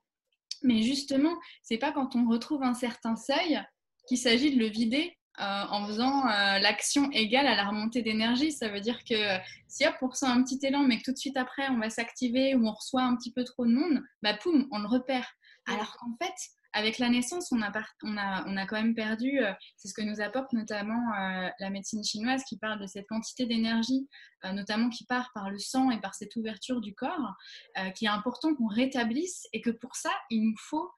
mais 0.62 0.82
justement, 0.82 1.34
c'est 1.62 1.78
pas 1.78 1.92
quand 1.92 2.16
on 2.16 2.28
retrouve 2.28 2.62
un 2.62 2.74
certain 2.74 3.16
seuil 3.16 3.62
qu'il 4.06 4.18
s'agit 4.18 4.54
de 4.54 4.58
le 4.58 4.66
vider 4.66 5.16
euh, 5.40 5.64
en 5.70 5.86
faisant 5.86 6.26
euh, 6.26 6.58
l'action 6.58 7.10
égale 7.12 7.46
à 7.46 7.54
la 7.56 7.64
remontée 7.64 8.02
d'énergie. 8.02 8.52
Ça 8.52 8.68
veut 8.68 8.80
dire 8.80 9.02
que 9.04 9.38
si 9.66 9.86
hop, 9.86 9.94
on 10.02 10.08
ressent 10.08 10.28
un 10.28 10.42
petit 10.42 10.58
élan, 10.62 10.82
mais 10.82 10.98
que 10.98 11.04
tout 11.04 11.12
de 11.12 11.18
suite 11.18 11.36
après, 11.36 11.68
on 11.70 11.78
va 11.78 11.90
s'activer 11.90 12.54
ou 12.54 12.66
on 12.66 12.72
reçoit 12.72 13.02
un 13.02 13.16
petit 13.16 13.32
peu 13.32 13.44
trop 13.44 13.64
de 13.64 13.72
monde, 13.72 14.02
bah 14.22 14.34
poum, 14.34 14.68
on 14.70 14.78
le 14.78 14.88
repère. 14.88 15.26
Alors 15.66 15.96
qu'en 15.96 16.14
fait, 16.20 16.34
avec 16.72 16.98
la 16.98 17.08
naissance, 17.08 17.52
on 17.52 17.60
a, 17.62 18.66
quand 18.66 18.76
même 18.76 18.94
perdu, 18.94 19.40
euh, 19.40 19.52
c'est 19.76 19.88
ce 19.88 19.94
que 19.94 20.02
nous 20.02 20.20
apporte 20.20 20.52
notamment 20.52 21.12
euh, 21.14 21.48
la 21.58 21.70
médecine 21.70 22.02
chinoise 22.02 22.42
qui 22.44 22.56
parle 22.56 22.80
de 22.80 22.86
cette 22.86 23.06
quantité 23.08 23.46
d'énergie, 23.46 24.08
euh, 24.44 24.52
notamment 24.52 24.88
qui 24.88 25.04
part 25.04 25.30
par 25.34 25.50
le 25.50 25.58
sang 25.58 25.90
et 25.90 26.00
par 26.00 26.14
cette 26.14 26.34
ouverture 26.36 26.80
du 26.80 26.94
corps, 26.94 27.34
qui 27.94 28.06
est 28.06 28.08
important 28.08 28.54
qu'on 28.54 28.66
rétablisse 28.66 29.46
et 29.52 29.60
que 29.60 29.70
pour 29.70 29.96
ça, 29.96 30.10
il 30.30 30.42
nous 30.42 30.56
faut 30.58 30.90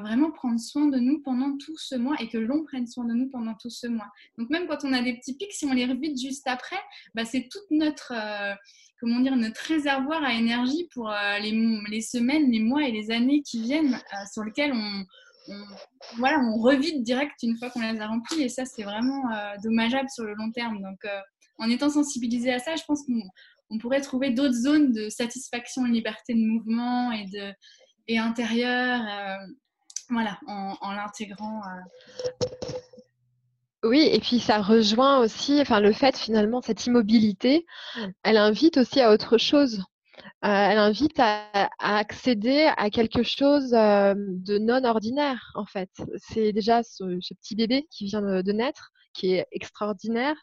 vraiment 0.00 0.30
prendre 0.30 0.58
soin 0.58 0.86
de 0.86 0.98
nous 0.98 1.20
pendant 1.22 1.56
tout 1.56 1.76
ce 1.76 1.94
mois 1.94 2.16
et 2.20 2.28
que 2.28 2.38
l'on 2.38 2.64
prenne 2.64 2.86
soin 2.86 3.04
de 3.04 3.14
nous 3.14 3.28
pendant 3.28 3.54
tout 3.54 3.70
ce 3.70 3.86
mois. 3.86 4.08
Donc 4.38 4.50
même 4.50 4.66
quand 4.66 4.84
on 4.84 4.92
a 4.92 5.02
des 5.02 5.14
petits 5.14 5.36
pics, 5.36 5.52
si 5.52 5.64
on 5.66 5.72
les 5.72 5.86
revide 5.86 6.18
juste 6.18 6.46
après, 6.46 6.80
bah, 7.14 7.24
c'est 7.24 7.48
toute 7.50 7.70
notre, 7.70 8.12
euh, 8.14 8.54
comment 9.00 9.20
dire, 9.20 9.36
notre 9.36 9.60
réservoir 9.62 10.22
à 10.24 10.34
énergie 10.34 10.88
pour 10.92 11.10
euh, 11.10 11.38
les, 11.38 12.00
semaines, 12.00 12.50
les 12.50 12.60
mois 12.60 12.84
et 12.86 12.92
les 12.92 13.10
années 13.10 13.42
qui 13.42 13.62
viennent 13.62 13.94
euh, 13.94 14.26
sur 14.32 14.44
lesquels 14.44 14.72
on, 14.72 15.04
voilà, 16.16 16.38
on 16.40 16.58
revide 16.60 17.02
direct 17.02 17.34
une 17.42 17.56
fois 17.56 17.70
qu'on 17.70 17.80
les 17.80 18.00
a 18.00 18.06
remplis 18.06 18.42
et 18.42 18.48
ça 18.48 18.64
c'est 18.64 18.84
vraiment 18.84 19.22
dommageable 19.64 20.08
sur 20.08 20.24
le 20.24 20.34
long 20.34 20.52
terme. 20.52 20.80
Donc 20.80 20.98
en 21.58 21.68
étant 21.68 21.90
sensibilisé 21.90 22.52
à 22.52 22.60
ça, 22.60 22.76
je 22.76 22.84
pense 22.86 23.04
qu'on 23.04 23.78
pourrait 23.78 24.00
trouver 24.00 24.30
d'autres 24.30 24.54
zones 24.54 24.92
de 24.92 25.08
satisfaction, 25.08 25.84
liberté 25.84 26.34
de 26.34 26.46
mouvement 26.46 27.10
et 27.10 27.24
de 27.24 27.52
et 28.06 28.18
intérieure, 28.18 29.02
voilà, 30.10 30.38
en, 30.46 30.92
l'intégrant. 30.92 31.60
Euh. 31.64 32.46
Oui, 33.82 34.08
et 34.12 34.20
puis 34.20 34.40
ça 34.40 34.60
rejoint 34.60 35.18
aussi, 35.20 35.60
enfin 35.60 35.80
le 35.80 35.92
fait 35.92 36.16
finalement 36.16 36.60
cette 36.60 36.84
immobilité, 36.86 37.66
elle 38.22 38.36
invite 38.36 38.76
aussi 38.76 39.00
à 39.00 39.10
autre 39.10 39.38
chose. 39.38 39.82
Euh, 40.44 40.48
elle 40.48 40.78
invite 40.78 41.18
à, 41.18 41.70
accéder 41.78 42.70
à 42.76 42.90
quelque 42.90 43.22
chose 43.22 43.70
de 43.70 44.58
non 44.58 44.84
ordinaire 44.84 45.52
en 45.54 45.64
fait. 45.64 45.90
C'est 46.16 46.52
déjà 46.52 46.82
ce, 46.82 47.04
petit 47.34 47.56
bébé 47.56 47.86
qui 47.90 48.04
vient 48.06 48.20
de 48.20 48.52
naître 48.52 48.92
qui 49.12 49.34
est 49.34 49.46
extraordinaire 49.52 50.36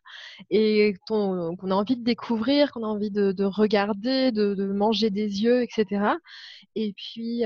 et 0.50 0.96
qu'on 1.08 1.56
a 1.56 1.74
envie 1.76 1.98
de 1.98 2.04
découvrir, 2.04 2.72
qu'on 2.72 2.84
a 2.84 2.88
envie 2.88 3.12
de, 3.12 3.44
regarder, 3.44 4.32
de, 4.32 4.66
manger 4.66 5.10
des 5.10 5.44
yeux, 5.44 5.62
etc. 5.64 6.16
Et 6.76 6.94
puis, 6.94 7.44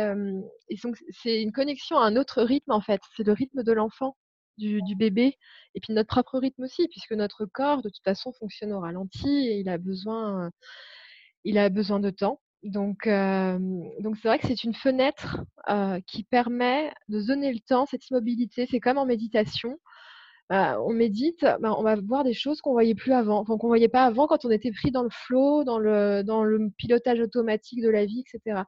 c'est 1.23 1.41
une 1.41 1.51
connexion 1.51 1.97
à 1.97 2.05
un 2.05 2.15
autre 2.15 2.41
rythme 2.41 2.71
en 2.71 2.81
fait. 2.81 3.01
C'est 3.15 3.25
le 3.25 3.33
rythme 3.33 3.63
de 3.63 3.71
l'enfant, 3.71 4.15
du, 4.57 4.95
bébé, 4.95 5.37
et 5.75 5.79
puis 5.79 5.93
notre 5.93 6.09
propre 6.09 6.39
rythme 6.39 6.63
aussi, 6.63 6.87
puisque 6.89 7.13
notre 7.13 7.45
corps 7.45 7.81
de 7.81 7.89
toute 7.89 8.03
façon 8.03 8.31
fonctionne 8.33 8.73
au 8.73 8.79
ralenti 8.79 9.47
et 9.47 9.59
il 9.59 9.69
a 9.69 9.77
besoin, 9.77 10.51
il 11.43 11.57
a 11.57 11.69
besoin 11.69 11.99
de 11.99 12.09
temps. 12.09 12.41
Donc, 12.63 13.07
donc 13.07 14.17
c'est 14.17 14.27
vrai 14.27 14.39
que 14.39 14.47
c'est 14.47 14.63
une 14.63 14.75
fenêtre 14.75 15.43
qui 16.07 16.23
permet 16.23 16.93
de 17.09 17.21
donner 17.21 17.51
le 17.53 17.59
temps, 17.59 17.85
cette 17.85 18.09
immobilité. 18.09 18.67
C'est 18.69 18.79
comme 18.79 18.97
en 18.97 19.05
méditation. 19.05 19.79
Bah, 20.51 20.81
on 20.81 20.91
médite, 20.91 21.45
bah, 21.61 21.73
on 21.77 21.81
va 21.81 21.95
voir 21.95 22.25
des 22.25 22.33
choses 22.33 22.59
qu'on 22.59 22.73
voyait 22.73 22.93
plus 22.93 23.13
avant, 23.13 23.45
qu'on 23.45 23.67
voyait 23.69 23.87
pas 23.87 24.03
avant 24.03 24.27
quand 24.27 24.43
on 24.43 24.51
était 24.51 24.73
pris 24.73 24.91
dans 24.91 25.03
le 25.03 25.09
flow, 25.09 25.63
dans 25.63 25.79
le, 25.79 26.69
pilotage 26.77 27.21
automatique 27.21 27.81
de 27.81 27.87
la 27.87 28.05
vie, 28.05 28.25
etc. 28.27 28.63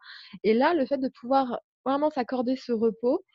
Et 0.46 0.54
là, 0.54 0.74
le 0.76 0.86
fait 0.86 0.98
de 0.98 1.10
pouvoir 1.10 1.60
vraiment 1.86 2.10
s'accorder 2.10 2.56
ce 2.56 2.72
repos, 2.72 3.26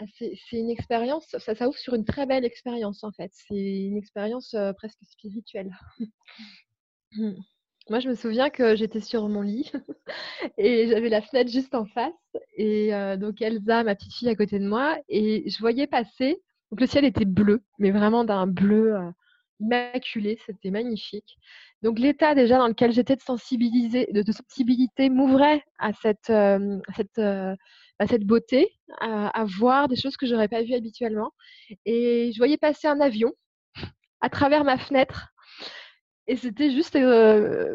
bah, 0.00 0.06
c'est 0.18 0.34
une 0.50 0.68
expérience, 0.68 1.28
ça, 1.38 1.54
ça 1.54 1.68
ouvre 1.68 1.78
sur 1.78 1.94
une 1.94 2.04
très 2.04 2.26
belle 2.26 2.44
expérience 2.44 3.04
en 3.04 3.12
fait. 3.12 3.30
C'est 3.34 3.54
une 3.54 3.96
expérience 3.96 4.56
presque 4.78 5.04
spirituelle. 5.04 5.70
Moi, 7.88 8.00
je 8.00 8.08
me 8.08 8.16
souviens 8.16 8.50
que 8.50 8.74
j'étais 8.74 9.00
sur 9.00 9.28
mon 9.28 9.42
lit 9.42 9.70
et 10.58 10.88
j'avais 10.88 11.08
la 11.08 11.22
fenêtre 11.22 11.52
juste 11.52 11.76
en 11.76 11.86
face 11.86 12.12
et 12.56 12.90
donc 13.16 13.40
Elsa, 13.40 13.84
ma 13.84 13.94
petite 13.94 14.14
fille, 14.14 14.28
à 14.28 14.34
côté 14.34 14.58
de 14.58 14.66
moi 14.66 14.98
et 15.08 15.48
je 15.48 15.60
voyais 15.60 15.86
passer 15.86 16.42
donc 16.72 16.80
le 16.80 16.86
ciel 16.86 17.04
était 17.04 17.26
bleu, 17.26 17.62
mais 17.78 17.90
vraiment 17.90 18.24
d'un 18.24 18.46
bleu 18.46 18.96
euh, 18.96 19.10
immaculé, 19.60 20.38
c'était 20.46 20.70
magnifique. 20.70 21.36
Donc 21.82 21.98
l'état 21.98 22.34
déjà 22.34 22.56
dans 22.56 22.66
lequel 22.66 22.92
j'étais 22.92 23.14
de 23.14 23.20
de, 24.22 24.32
sensibilité 24.32 25.10
m'ouvrait 25.10 25.62
à 25.78 25.92
cette, 25.92 26.30
euh, 26.30 26.78
cette, 26.96 27.18
euh, 27.18 27.54
à 27.98 28.06
cette 28.06 28.24
beauté, 28.24 28.70
à, 29.00 29.44
voir 29.44 29.86
des 29.86 29.96
choses 29.96 30.16
que 30.16 30.26
j'aurais 30.26 30.48
pas 30.48 30.62
vues 30.62 30.74
habituellement. 30.74 31.32
Et 31.84 32.30
je 32.32 32.38
voyais 32.38 32.56
passer 32.56 32.88
un 32.88 33.00
avion 33.02 33.32
à 34.22 34.30
travers 34.30 34.64
ma 34.64 34.78
fenêtre. 34.78 35.28
Et 36.26 36.36
c'était 36.36 36.70
juste, 36.70 36.94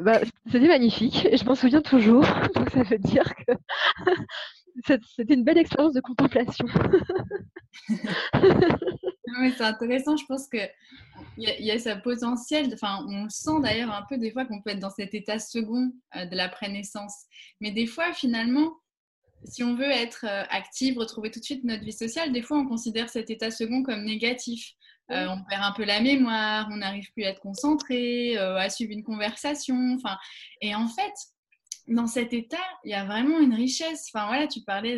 bah, 0.01 0.21
c'était 0.47 0.67
magnifique. 0.67 1.25
Et 1.25 1.37
je 1.37 1.45
m'en 1.45 1.53
souviens 1.53 1.81
toujours. 1.81 2.25
Donc 2.55 2.71
ça 2.71 2.81
veut 2.81 2.97
dire 2.97 3.25
que 3.35 3.53
c'était 4.85 5.33
une 5.33 5.43
belle 5.43 5.57
expérience 5.57 5.93
de 5.93 6.01
contemplation. 6.01 6.65
oui, 9.39 9.53
c'est 9.57 9.63
intéressant. 9.63 10.15
Je 10.17 10.25
pense 10.25 10.47
qu'il 10.47 10.69
y, 11.37 11.63
y, 11.63 11.71
a 11.71 11.79
ce 11.79 12.01
potentiel. 12.01 12.69
Enfin, 12.73 13.05
on 13.07 13.29
sent 13.29 13.61
d'ailleurs 13.61 13.91
un 13.91 14.03
peu 14.09 14.17
des 14.17 14.31
fois 14.31 14.45
qu'on 14.45 14.61
peut 14.61 14.71
être 14.71 14.79
dans 14.79 14.89
cet 14.89 15.13
état 15.13 15.39
second 15.39 15.91
euh, 16.15 16.25
de 16.25 16.35
la 16.35 16.49
prénaissance. 16.49 17.25
Mais 17.61 17.71
des 17.71 17.87
fois, 17.87 18.13
finalement, 18.13 18.71
si 19.45 19.63
on 19.63 19.75
veut 19.75 19.91
être 19.91 20.25
euh, 20.25 20.43
active, 20.49 20.97
retrouver 20.97 21.31
tout 21.31 21.39
de 21.39 21.45
suite 21.45 21.63
notre 21.63 21.83
vie 21.83 21.93
sociale, 21.93 22.31
des 22.31 22.41
fois, 22.41 22.57
on 22.57 22.67
considère 22.67 23.09
cet 23.09 23.29
état 23.29 23.51
second 23.51 23.83
comme 23.83 24.03
négatif. 24.03 24.73
Euh, 25.09 25.25
on 25.27 25.41
perd 25.49 25.63
un 25.63 25.71
peu 25.71 25.85
la 25.85 26.01
mémoire, 26.01 26.67
on 26.69 26.77
n'arrive 26.77 27.09
plus 27.13 27.23
à 27.23 27.29
être 27.29 27.39
concentré, 27.39 28.37
à 28.37 28.69
suivre 28.69 28.91
une 28.91 29.03
conversation. 29.03 29.95
Enfin, 29.95 30.17
et 30.59 30.75
en 30.75 30.89
fait, 30.89 31.13
dans 31.87 32.07
cet 32.07 32.33
état, 32.33 32.57
il 32.83 32.91
y 32.91 32.95
a 32.95 33.05
vraiment 33.05 33.39
une 33.39 33.53
richesse. 33.53 34.09
Enfin 34.13 34.27
voilà, 34.27 34.47
tu 34.47 34.61
parlais, 34.61 34.95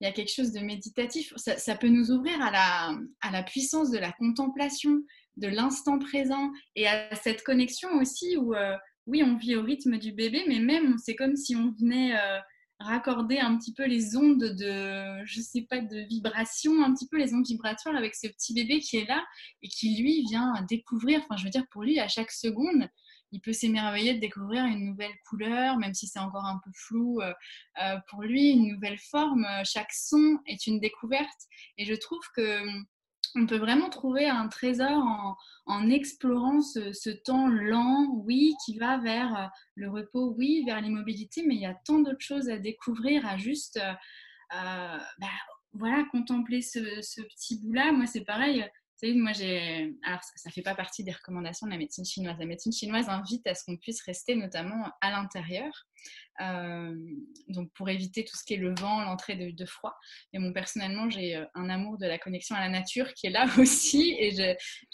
il 0.00 0.04
y 0.04 0.08
a 0.08 0.12
quelque 0.12 0.32
chose 0.32 0.52
de 0.52 0.60
méditatif. 0.60 1.32
Ça, 1.36 1.76
peut 1.76 1.88
nous 1.88 2.10
ouvrir 2.10 2.40
à 2.42 2.50
la, 2.50 2.98
à 3.20 3.30
la 3.30 3.42
puissance 3.42 3.90
de 3.90 3.98
la 3.98 4.12
contemplation, 4.12 5.02
de 5.36 5.48
l'instant 5.48 5.98
présent 5.98 6.50
et 6.76 6.86
à 6.86 7.14
cette 7.14 7.42
connexion 7.42 7.90
aussi 8.00 8.36
où, 8.36 8.54
euh, 8.54 8.76
oui, 9.06 9.22
on 9.22 9.36
vit 9.36 9.56
au 9.56 9.62
rythme 9.62 9.98
du 9.98 10.12
bébé, 10.12 10.44
mais 10.48 10.58
même 10.58 10.96
c'est 10.98 11.16
comme 11.16 11.36
si 11.36 11.56
on 11.56 11.72
venait 11.78 12.14
euh, 12.14 12.38
raccorder 12.80 13.38
un 13.38 13.56
petit 13.58 13.74
peu 13.74 13.86
les 13.86 14.16
ondes 14.16 14.42
de, 14.42 15.24
je 15.24 15.40
sais 15.40 15.62
pas, 15.62 15.80
de 15.80 16.00
vibration, 16.08 16.82
un 16.82 16.94
petit 16.94 17.08
peu 17.08 17.18
les 17.18 17.34
ondes 17.34 17.46
vibratoires 17.46 17.96
avec 17.96 18.14
ce 18.14 18.26
petit 18.28 18.54
bébé 18.54 18.80
qui 18.80 18.96
est 18.96 19.06
là 19.06 19.24
et 19.62 19.68
qui 19.68 20.00
lui 20.00 20.22
vient 20.22 20.52
découvrir. 20.68 21.20
Enfin, 21.24 21.36
je 21.36 21.44
veux 21.44 21.50
dire, 21.50 21.66
pour 21.70 21.82
lui, 21.82 21.98
à 22.00 22.08
chaque 22.08 22.30
seconde, 22.30 22.88
il 23.32 23.40
peut 23.40 23.52
s'émerveiller 23.52 24.14
de 24.14 24.20
découvrir 24.20 24.64
une 24.64 24.86
nouvelle 24.86 25.14
couleur, 25.28 25.78
même 25.78 25.94
si 25.94 26.06
c'est 26.06 26.18
encore 26.18 26.44
un 26.44 26.60
peu 26.64 26.70
flou 26.74 27.20
euh, 27.20 27.32
euh, 27.82 27.96
pour 28.08 28.22
lui, 28.22 28.50
une 28.50 28.68
nouvelle 28.68 28.98
forme. 28.98 29.46
Chaque 29.64 29.92
son 29.92 30.38
est 30.46 30.66
une 30.66 30.80
découverte. 30.80 31.40
Et 31.78 31.84
je 31.84 31.94
trouve 31.94 32.22
que 32.34 32.60
hum, 32.62 32.84
on 33.36 33.46
peut 33.46 33.58
vraiment 33.58 33.90
trouver 33.90 34.28
un 34.28 34.48
trésor 34.48 35.36
en, 35.66 35.88
explorant 35.88 36.60
ce, 36.62 37.10
temps 37.10 37.46
lent, 37.46 38.08
oui, 38.24 38.54
qui 38.64 38.76
va 38.78 38.98
vers 38.98 39.36
euh, 39.36 39.46
le 39.76 39.90
repos, 39.90 40.34
oui, 40.36 40.64
vers 40.66 40.80
l'immobilité, 40.80 41.44
mais 41.46 41.54
il 41.54 41.60
y 41.60 41.66
a 41.66 41.74
tant 41.84 42.00
d'autres 42.00 42.24
choses 42.24 42.48
à 42.48 42.58
découvrir, 42.58 43.26
à 43.26 43.36
juste, 43.36 43.80
bah, 44.50 45.30
voilà, 45.72 46.02
contempler 46.10 46.60
ce 46.60 46.80
petit 47.22 47.60
bout-là. 47.60 47.92
Moi, 47.92 48.06
c'est 48.06 48.24
pareil 48.24 48.68
moi 49.02 49.32
j'ai. 49.32 49.94
Alors, 50.02 50.22
ça 50.22 50.48
ne 50.48 50.52
fait 50.52 50.62
pas 50.62 50.74
partie 50.74 51.04
des 51.04 51.12
recommandations 51.12 51.66
de 51.66 51.72
la 51.72 51.78
médecine 51.78 52.04
chinoise. 52.04 52.36
La 52.38 52.46
médecine 52.46 52.72
chinoise 52.72 53.08
invite 53.08 53.46
à 53.46 53.54
ce 53.54 53.64
qu'on 53.64 53.76
puisse 53.76 54.02
rester 54.02 54.34
notamment 54.34 54.90
à 55.00 55.10
l'intérieur, 55.10 55.72
euh, 56.40 56.94
donc 57.48 57.70
pour 57.74 57.88
éviter 57.88 58.24
tout 58.24 58.36
ce 58.36 58.44
qui 58.44 58.54
est 58.54 58.58
le 58.58 58.74
vent, 58.74 59.02
l'entrée 59.02 59.36
de, 59.36 59.66
froid. 59.66 59.96
Et 60.32 60.38
moi, 60.38 60.52
personnellement, 60.52 61.10
j'ai 61.10 61.36
euh, 61.36 61.44
un 61.54 61.68
amour 61.68 61.98
de 61.98 62.06
la 62.06 62.18
connexion 62.18 62.54
à 62.56 62.60
la 62.60 62.68
nature 62.68 63.12
qui 63.14 63.26
est 63.26 63.30
là 63.30 63.46
aussi. 63.58 64.16
Et 64.18 64.30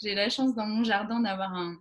j'ai 0.01 0.15
la 0.15 0.29
chance 0.29 0.55
dans 0.55 0.65
mon 0.65 0.83
jardin 0.83 1.19
d'avoir 1.19 1.53
un, 1.53 1.77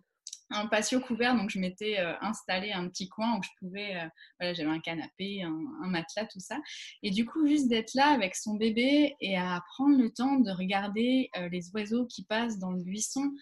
un 0.51 0.67
patio 0.67 1.01
couvert, 1.01 1.35
donc 1.37 1.51
je 1.51 1.59
m'étais 1.59 1.99
euh, 1.99 2.15
installé 2.21 2.73
un 2.73 2.89
petit 2.89 3.09
coin 3.09 3.39
où 3.39 3.43
je 3.43 3.49
pouvais, 3.59 3.97
euh, 3.97 4.09
voilà, 4.39 4.55
j'avais 4.55 4.71
un 4.71 4.81
canapé, 4.81 5.43
un, 5.43 5.87
matelas, 5.89 6.27
tout 6.27 6.41
ça. 6.41 6.59
Et 7.03 7.11
du 7.11 7.27
coup, 7.27 7.47
juste 7.47 7.69
d'être 7.69 7.95
là 7.95 8.09
avec 8.09 8.37
son 8.37 8.55
bébé 8.55 9.17
et 9.21 9.37
à 9.37 9.63
prendre 9.75 9.99
le 9.99 10.13
temps 10.13 10.37
de 10.37 10.51
regarder 10.51 11.31
euh, 11.37 11.49
les 11.49 11.71
oiseaux 11.75 12.07
qui 12.07 12.25
passent 12.25 12.59
dans 12.59 12.71
le 12.71 12.83
buisson, 12.83 13.33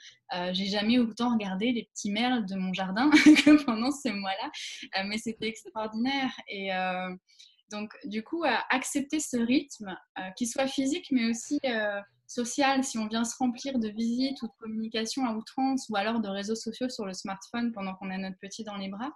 j'ai 0.50 0.66
jamais 0.66 0.98
autant 0.98 1.32
regardé 1.32 1.70
les 1.70 1.84
petits 1.84 2.10
merles 2.10 2.44
de 2.46 2.56
mon 2.56 2.72
jardin 2.72 3.08
que 3.10 3.64
pendant 3.64 3.92
ce 3.92 4.08
mois-là, 4.08 5.04
mais 5.04 5.16
c'était 5.16 5.46
extraordinaire. 5.46 6.32
Et 6.48 6.70
donc, 7.70 7.92
du 8.04 8.24
coup, 8.24 8.42
accepter 8.68 9.20
ce 9.20 9.36
rythme, 9.36 9.96
qui 10.36 10.48
soit 10.48 10.66
physique, 10.66 11.06
mais 11.12 11.30
aussi 11.30 11.60
social, 12.34 12.82
si 12.84 12.98
on 12.98 13.06
vient 13.06 13.24
se 13.24 13.36
remplir 13.38 13.78
de 13.78 13.88
visites 13.88 14.42
ou 14.42 14.46
de 14.46 14.52
communication 14.58 15.24
à 15.26 15.34
outrance 15.34 15.88
ou 15.88 15.96
alors 15.96 16.20
de 16.20 16.28
réseaux 16.28 16.54
sociaux 16.54 16.88
sur 16.88 17.06
le 17.06 17.14
smartphone 17.14 17.72
pendant 17.72 17.94
qu'on 17.94 18.10
a 18.10 18.18
notre 18.18 18.38
petit 18.40 18.64
dans 18.64 18.76
les 18.76 18.88
bras, 18.88 19.12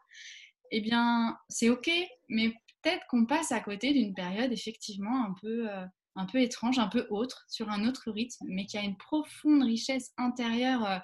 eh 0.71 0.81
bien, 0.81 1.37
c'est 1.49 1.69
OK, 1.69 1.91
mais 2.29 2.51
peut-être 2.83 3.05
qu'on 3.09 3.27
passe 3.27 3.53
à 3.53 3.61
côté 3.61 3.93
d'une 3.93 4.15
période 4.15 4.53
effectivement 4.53 5.25
un 5.25 5.35
peu, 5.41 5.71
euh, 5.71 5.85
un 6.17 6.27
peu 6.27 6.41
étrange, 6.41 6.79
un 6.79 6.89
peu 6.89 7.07
autre, 7.11 7.45
sur 7.49 7.71
un 7.71 7.87
autre 7.87 8.11
rythme, 8.11 8.45
mais 8.49 8.67
qui 8.67 8.79
a 8.79 8.83
une 8.83 8.97
profonde 8.97 9.63
richesse 9.63 10.13
intérieure 10.17 10.87
euh, 10.87 10.99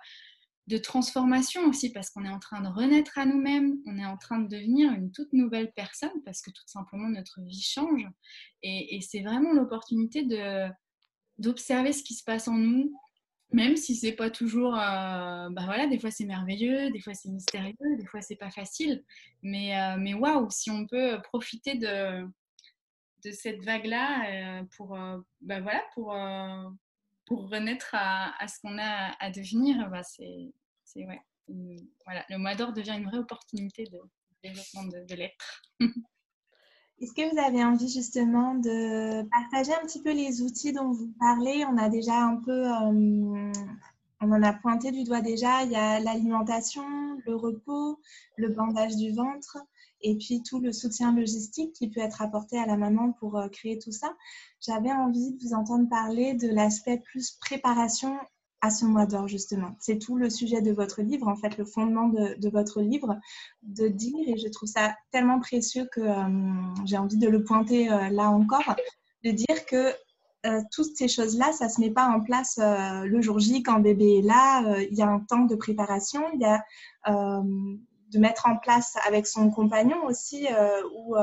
de 0.66 0.78
transformation 0.78 1.66
aussi, 1.66 1.92
parce 1.92 2.08
qu'on 2.10 2.24
est 2.24 2.30
en 2.30 2.38
train 2.38 2.62
de 2.62 2.68
renaître 2.68 3.18
à 3.18 3.26
nous-mêmes, 3.26 3.76
on 3.86 3.98
est 3.98 4.06
en 4.06 4.16
train 4.16 4.38
de 4.38 4.48
devenir 4.48 4.92
une 4.92 5.12
toute 5.12 5.32
nouvelle 5.34 5.72
personne, 5.76 6.22
parce 6.24 6.40
que 6.40 6.50
tout 6.50 6.62
simplement 6.66 7.08
notre 7.08 7.42
vie 7.42 7.60
change. 7.60 8.06
et 8.62 8.98
c'est 9.02 9.20
vraiment 9.20 9.52
l'opportunité 9.52 10.22
de 10.22 10.70
d'observer 11.38 11.92
ce 11.92 12.02
qui 12.02 12.14
se 12.14 12.24
passe 12.24 12.48
en 12.48 12.54
nous, 12.54 12.92
même 13.52 13.76
si 13.76 13.94
c'est 13.94 14.12
pas 14.12 14.30
toujours, 14.30 14.74
euh, 14.74 15.48
bah 15.50 15.62
voilà, 15.64 15.86
des 15.86 15.98
fois 15.98 16.10
c'est 16.10 16.24
merveilleux, 16.24 16.90
des 16.90 17.00
fois 17.00 17.14
c'est 17.14 17.28
mystérieux, 17.28 17.74
des 17.98 18.06
fois 18.06 18.20
c'est 18.20 18.36
pas 18.36 18.50
facile, 18.50 19.04
mais 19.42 19.78
euh, 19.78 19.96
mais 19.98 20.14
waouh, 20.14 20.48
si 20.50 20.70
on 20.70 20.86
peut 20.86 21.20
profiter 21.22 21.76
de 21.76 22.24
de 23.24 23.30
cette 23.30 23.64
vague-là 23.64 24.62
pour, 24.76 24.98
bah 25.40 25.60
voilà, 25.60 25.82
pour, 25.94 26.14
pour 27.24 27.48
renaître 27.48 27.88
à, 27.94 28.34
à 28.42 28.48
ce 28.48 28.60
qu'on 28.60 28.76
a 28.78 29.16
à 29.18 29.30
devenir. 29.30 29.88
Bah 29.90 30.02
c'est, 30.02 30.52
ouais, 30.96 31.20
voilà, 32.04 32.24
le 32.28 32.36
mois 32.36 32.54
d'or 32.54 32.74
devient 32.74 32.96
une 32.98 33.06
vraie 33.06 33.18
opportunité 33.18 33.84
de 33.84 33.98
développement 34.42 34.84
de 34.84 35.14
l'être. 35.14 35.62
Est-ce 37.00 37.12
que 37.12 37.30
vous 37.30 37.38
avez 37.38 37.64
envie 37.64 37.88
justement 37.88 38.54
de 38.54 39.22
partager 39.28 39.72
un 39.74 39.84
petit 39.84 40.00
peu 40.00 40.12
les 40.12 40.42
outils 40.42 40.72
dont 40.72 40.92
vous 40.92 41.12
parlez? 41.18 41.64
On 41.66 41.76
a 41.76 41.88
déjà 41.88 42.24
un 42.24 42.36
peu, 42.36 42.66
euh, 42.66 43.52
on 44.20 44.32
en 44.32 44.42
a 44.42 44.52
pointé 44.52 44.92
du 44.92 45.02
doigt 45.02 45.20
déjà, 45.20 45.64
il 45.64 45.72
y 45.72 45.76
a 45.76 45.98
l'alimentation, 45.98 46.84
le 47.26 47.34
repos, 47.34 48.00
le 48.36 48.48
bandage 48.48 48.96
du 48.96 49.12
ventre 49.12 49.58
et 50.02 50.16
puis 50.16 50.42
tout 50.42 50.60
le 50.60 50.72
soutien 50.72 51.14
logistique 51.14 51.72
qui 51.72 51.88
peut 51.88 52.00
être 52.00 52.22
apporté 52.22 52.58
à 52.58 52.66
la 52.66 52.76
maman 52.76 53.12
pour 53.12 53.38
euh, 53.38 53.48
créer 53.48 53.78
tout 53.78 53.92
ça. 53.92 54.14
J'avais 54.60 54.92
envie 54.92 55.32
de 55.32 55.42
vous 55.42 55.54
entendre 55.54 55.88
parler 55.88 56.34
de 56.34 56.48
l'aspect 56.48 56.98
plus 56.98 57.32
préparation 57.40 58.16
à 58.64 58.70
ce 58.70 58.86
mois 58.86 59.04
d'or, 59.04 59.28
justement. 59.28 59.76
C'est 59.78 59.98
tout 59.98 60.16
le 60.16 60.30
sujet 60.30 60.62
de 60.62 60.72
votre 60.72 61.02
livre, 61.02 61.28
en 61.28 61.36
fait, 61.36 61.58
le 61.58 61.66
fondement 61.66 62.08
de, 62.08 62.48
votre 62.48 62.80
livre, 62.80 63.18
de 63.62 63.88
dire, 63.88 64.26
et 64.26 64.38
je 64.38 64.48
trouve 64.48 64.70
ça 64.70 64.96
tellement 65.10 65.38
précieux 65.38 65.86
que 65.92 66.00
euh, 66.00 66.84
j'ai 66.86 66.96
envie 66.96 67.18
de 67.18 67.28
le 67.28 67.44
pointer 67.44 67.92
euh, 67.92 68.08
là 68.08 68.30
encore, 68.30 68.74
de 69.22 69.32
dire 69.32 69.66
que 69.66 69.92
euh, 70.46 70.62
toutes 70.72 70.96
ces 70.96 71.08
choses-là, 71.08 71.52
ça 71.52 71.68
se 71.68 71.78
met 71.78 71.90
pas 71.90 72.06
en 72.06 72.22
place 72.22 72.58
le 72.58 73.20
jour 73.20 73.38
J 73.38 73.62
quand 73.62 73.80
bébé 73.80 74.20
est 74.20 74.22
là. 74.22 74.78
Il 74.90 74.96
y 74.96 75.02
a 75.02 75.08
un 75.08 75.20
temps 75.20 75.44
de 75.44 75.56
préparation, 75.56 76.22
il 76.32 76.40
y 76.40 76.46
a 76.46 76.64
de 77.06 78.18
mettre 78.18 78.46
en 78.46 78.56
place 78.56 78.96
avec 79.06 79.26
son 79.26 79.50
compagnon 79.50 80.06
aussi, 80.06 80.46
ou 80.94 81.14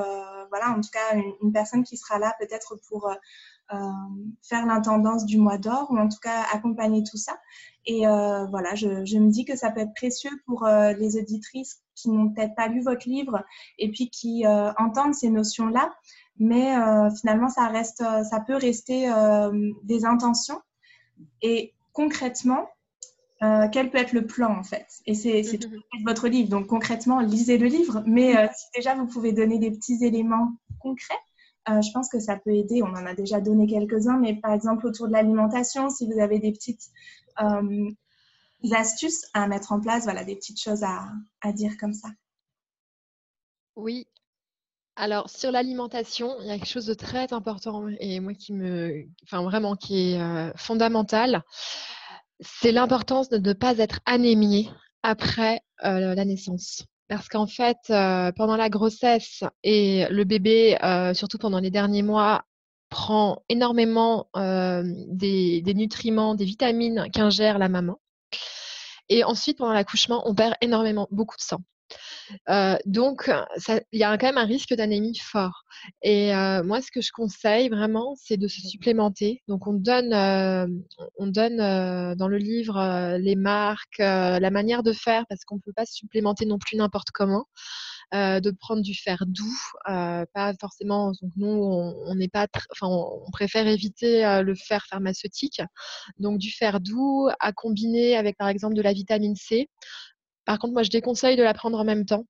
voilà, 0.49 0.69
en 0.69 0.81
tout 0.81 0.89
cas, 0.91 1.15
une, 1.41 1.51
personne 1.51 1.83
qui 1.83 1.97
sera 1.97 2.19
là 2.19 2.35
peut-être 2.39 2.75
pour 2.87 3.11
faire 4.41 4.65
l'intendance 4.65 5.25
du 5.25 5.37
mois 5.37 5.57
d'or 5.57 5.87
ou 5.91 5.97
en 5.97 6.07
tout 6.07 6.19
cas 6.21 6.43
accompagner 6.53 7.03
tout 7.03 7.17
ça. 7.17 7.37
Et 7.85 8.07
euh, 8.07 8.45
voilà, 8.47 8.75
je, 8.75 8.87
me 8.87 9.29
dis 9.29 9.45
que 9.45 9.55
ça 9.55 9.71
peut 9.71 9.81
être 9.81 9.93
précieux 9.95 10.31
pour 10.45 10.65
euh, 10.65 10.93
les 10.93 11.17
auditrices 11.17 11.81
qui 11.95 12.09
n'ont 12.09 12.29
peut-être 12.29 12.55
pas 12.55 12.67
lu 12.67 12.81
votre 12.81 13.07
livre 13.07 13.43
et 13.77 13.91
puis 13.91 14.09
qui 14.09 14.43
entendent 14.77 15.13
ces 15.13 15.29
notions-là, 15.29 15.93
mais 16.39 16.73
finalement 17.19 17.47
ça 17.47 17.67
reste, 17.67 17.99
ça 17.99 18.39
peut 18.39 18.55
rester 18.55 19.11
des 19.83 20.03
intentions. 20.03 20.59
Et 21.43 21.75
concrètement, 21.93 22.67
quel 23.39 23.91
peut 23.91 23.99
être 23.99 24.13
le 24.13 24.25
plan 24.25 24.57
en 24.57 24.63
fait? 24.63 24.87
Et 25.05 25.13
c'est 25.13 25.41
mm-hmm. 25.41 26.03
votre 26.03 26.27
livre, 26.27 26.49
donc 26.49 26.65
concrètement, 26.65 27.19
lisez 27.19 27.59
le 27.59 27.67
livre, 27.67 28.01
mais 28.07 28.49
si 28.55 28.65
déjà 28.73 28.95
vous 28.95 29.05
pouvez 29.05 29.31
donner 29.31 29.59
des 29.59 29.69
petits 29.69 30.03
éléments 30.03 30.53
concrets, 30.79 31.20
euh, 31.69 31.81
je 31.81 31.91
pense 31.91 32.09
que 32.09 32.19
ça 32.19 32.37
peut 32.37 32.55
aider. 32.55 32.81
On 32.81 32.87
en 32.87 33.05
a 33.05 33.13
déjà 33.13 33.39
donné 33.39 33.67
quelques-uns, 33.67 34.17
mais 34.17 34.35
par 34.35 34.53
exemple 34.53 34.87
autour 34.87 35.07
de 35.07 35.13
l'alimentation, 35.13 35.89
si 35.89 36.11
vous 36.11 36.19
avez 36.19 36.39
des 36.39 36.51
petites 36.51 36.89
euh, 37.41 37.89
astuces 38.71 39.25
à 39.33 39.47
mettre 39.47 39.71
en 39.71 39.79
place, 39.79 40.03
voilà, 40.03 40.23
des 40.23 40.35
petites 40.35 40.61
choses 40.61 40.83
à, 40.83 41.51
dire 41.53 41.77
comme 41.79 41.93
ça. 41.93 42.09
Oui. 43.75 44.07
Alors 44.95 45.29
sur 45.29 45.51
l'alimentation, 45.51 46.35
il 46.41 46.47
y 46.47 46.51
a 46.51 46.57
quelque 46.57 46.67
chose 46.67 46.85
de 46.85 46.93
très 46.93 47.31
important 47.31 47.87
et 47.99 48.19
moi 48.19 48.33
qui 48.33 48.53
me, 48.53 49.05
enfin 49.23 49.41
vraiment 49.43 49.75
qui 49.75 50.11
est 50.11 50.21
euh, 50.21 50.51
fondamental, 50.55 51.43
c'est 52.39 52.71
l'importance 52.71 53.29
de 53.29 53.37
ne 53.37 53.53
pas 53.53 53.77
être 53.77 53.99
anémié 54.05 54.69
après 55.01 55.61
la 55.83 56.25
naissance 56.25 56.85
parce 57.11 57.27
qu'en 57.27 57.45
fait, 57.45 57.77
euh, 57.89 58.31
pendant 58.31 58.55
la 58.55 58.69
grossesse 58.69 59.43
et 59.65 60.05
le 60.09 60.23
bébé, 60.23 60.77
euh, 60.81 61.13
surtout 61.13 61.37
pendant 61.37 61.59
les 61.59 61.69
derniers 61.69 62.03
mois, 62.03 62.45
prend 62.87 63.43
énormément 63.49 64.29
euh, 64.37 64.83
des, 65.09 65.61
des, 65.61 65.73
nutriments, 65.73 66.35
des 66.35 66.45
vitamines 66.45 67.09
qu'ingère 67.13 67.57
la 67.57 67.67
maman. 67.67 67.99
Et 69.09 69.25
ensuite, 69.25 69.57
pendant 69.57 69.73
l'accouchement, 69.73 70.23
on 70.25 70.33
perd 70.33 70.55
énormément, 70.61 71.09
beaucoup 71.11 71.35
de 71.35 71.41
sang. 71.41 71.59
Euh, 72.49 72.77
donc, 72.85 73.31
il 73.91 73.99
y 73.99 74.03
a 74.03 74.17
quand 74.17 74.27
même 74.27 74.37
un 74.37 74.45
risque 74.45 74.73
d'anémie 74.73 75.17
fort. 75.17 75.63
Et 76.01 76.33
euh, 76.35 76.63
moi, 76.63 76.81
ce 76.81 76.91
que 76.91 77.01
je 77.01 77.11
conseille 77.11 77.69
vraiment, 77.69 78.15
c'est 78.17 78.37
de 78.37 78.47
se 78.47 78.61
supplémenter. 78.61 79.41
Donc, 79.47 79.67
on 79.67 79.73
donne, 79.73 80.13
euh, 80.13 80.67
on 81.17 81.27
donne 81.27 81.57
dans 82.15 82.27
le 82.27 82.37
livre 82.37 83.17
les 83.17 83.35
marques, 83.35 83.99
la 83.99 84.49
manière 84.49 84.83
de 84.83 84.93
faire, 84.93 85.25
parce 85.27 85.43
qu'on 85.45 85.55
ne 85.55 85.61
peut 85.61 85.73
pas 85.73 85.85
se 85.85 85.93
supplémenter 85.93 86.45
non 86.45 86.57
plus 86.57 86.77
n'importe 86.77 87.11
comment. 87.11 87.45
de 88.13 88.51
prendre 88.51 88.81
du 88.81 88.93
fer 88.93 89.23
doux, 89.27 89.59
pas 89.85 90.53
forcément. 90.59 91.11
Donc 91.21 91.31
nous, 91.37 91.47
on 91.47 92.15
n'est 92.15 92.27
pas, 92.27 92.47
enfin, 92.71 92.87
on, 92.87 93.23
on, 93.27 93.31
préfère 93.31 93.67
éviter 93.67 94.41
le 94.43 94.55
fer 94.55 94.85
pharmaceutique. 94.89 95.61
Donc 96.19 96.37
du 96.37 96.51
fer 96.51 96.79
doux 96.79 97.29
à 97.39 97.51
combiner 97.53 98.17
avec 98.17 98.37
par 98.37 98.49
exemple 98.49 98.75
de 98.75 98.81
la 98.81 98.93
vitamine 98.93 99.35
C. 99.35 99.69
Par 100.45 100.59
contre, 100.59 100.73
moi, 100.73 100.83
je 100.83 100.89
déconseille 100.89 101.37
de 101.37 101.43
la 101.43 101.53
prendre 101.53 101.79
en 101.79 101.83
même 101.83 102.05
temps. 102.05 102.25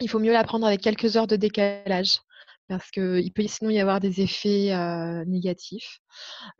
Il 0.00 0.08
faut 0.08 0.18
mieux 0.18 0.32
la 0.32 0.44
prendre 0.44 0.66
avec 0.66 0.80
quelques 0.80 1.16
heures 1.16 1.26
de 1.26 1.36
décalage 1.36 2.20
parce 2.70 2.92
qu'il 2.92 3.32
peut 3.32 3.44
sinon 3.48 3.70
y 3.70 3.80
avoir 3.80 3.98
des 3.98 4.20
effets 4.20 4.72
euh, 4.72 5.24
négatifs. 5.26 5.98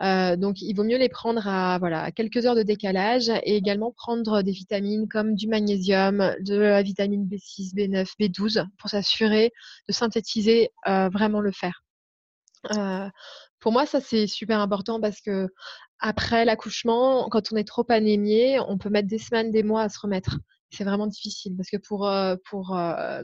Euh, 0.03 0.35
donc, 0.35 0.61
il 0.61 0.75
vaut 0.75 0.83
mieux 0.83 0.99
les 0.99 1.09
prendre 1.09 1.47
à, 1.47 1.79
voilà, 1.79 2.11
quelques 2.11 2.47
heures 2.47 2.57
de 2.57 2.65
décalage 2.65 3.29
et 3.45 3.57
également 3.57 3.93
prendre 3.93 4.43
des 4.43 4.51
vitamines 4.51 5.09
comme 5.09 5.37
du 5.37 5.47
magnésium, 5.47 6.35
de 6.41 6.57
la 6.57 6.83
vitamine 6.83 7.29
B6, 7.29 7.77
B9, 7.77 8.09
B12 8.19 8.67
pour 8.77 8.91
s'assurer 8.91 9.53
de 9.89 9.93
synthétiser 9.93 10.71
euh, 10.89 11.09
vraiment 11.11 11.41
le 11.41 11.53
fer. 11.53 11.85
pour 13.61 13.71
moi, 13.71 13.87
ça 13.87 14.01
c'est 14.01 14.27
super 14.27 14.59
important 14.59 15.01
parce 15.01 15.21
que 15.21 15.49
après 16.01 16.45
l'accouchement, 16.45 17.29
quand 17.31 17.53
on 17.53 17.57
est 17.57 17.67
trop 17.67 17.85
anémié, 17.89 18.59
on 18.67 18.79
peut 18.79 18.91
mettre 18.91 19.09
des 19.09 19.19
semaines, 19.19 19.53
des 19.53 19.63
mois 19.63 19.83
à 19.83 19.89
se 19.89 20.01
remettre 20.01 20.39
c'est 20.71 20.85
vraiment 20.85 21.07
difficile 21.07 21.57
parce 21.57 21.71
que 21.71 21.77
pour, 21.77 22.07
euh, 22.07 22.37
euh, 22.71 23.23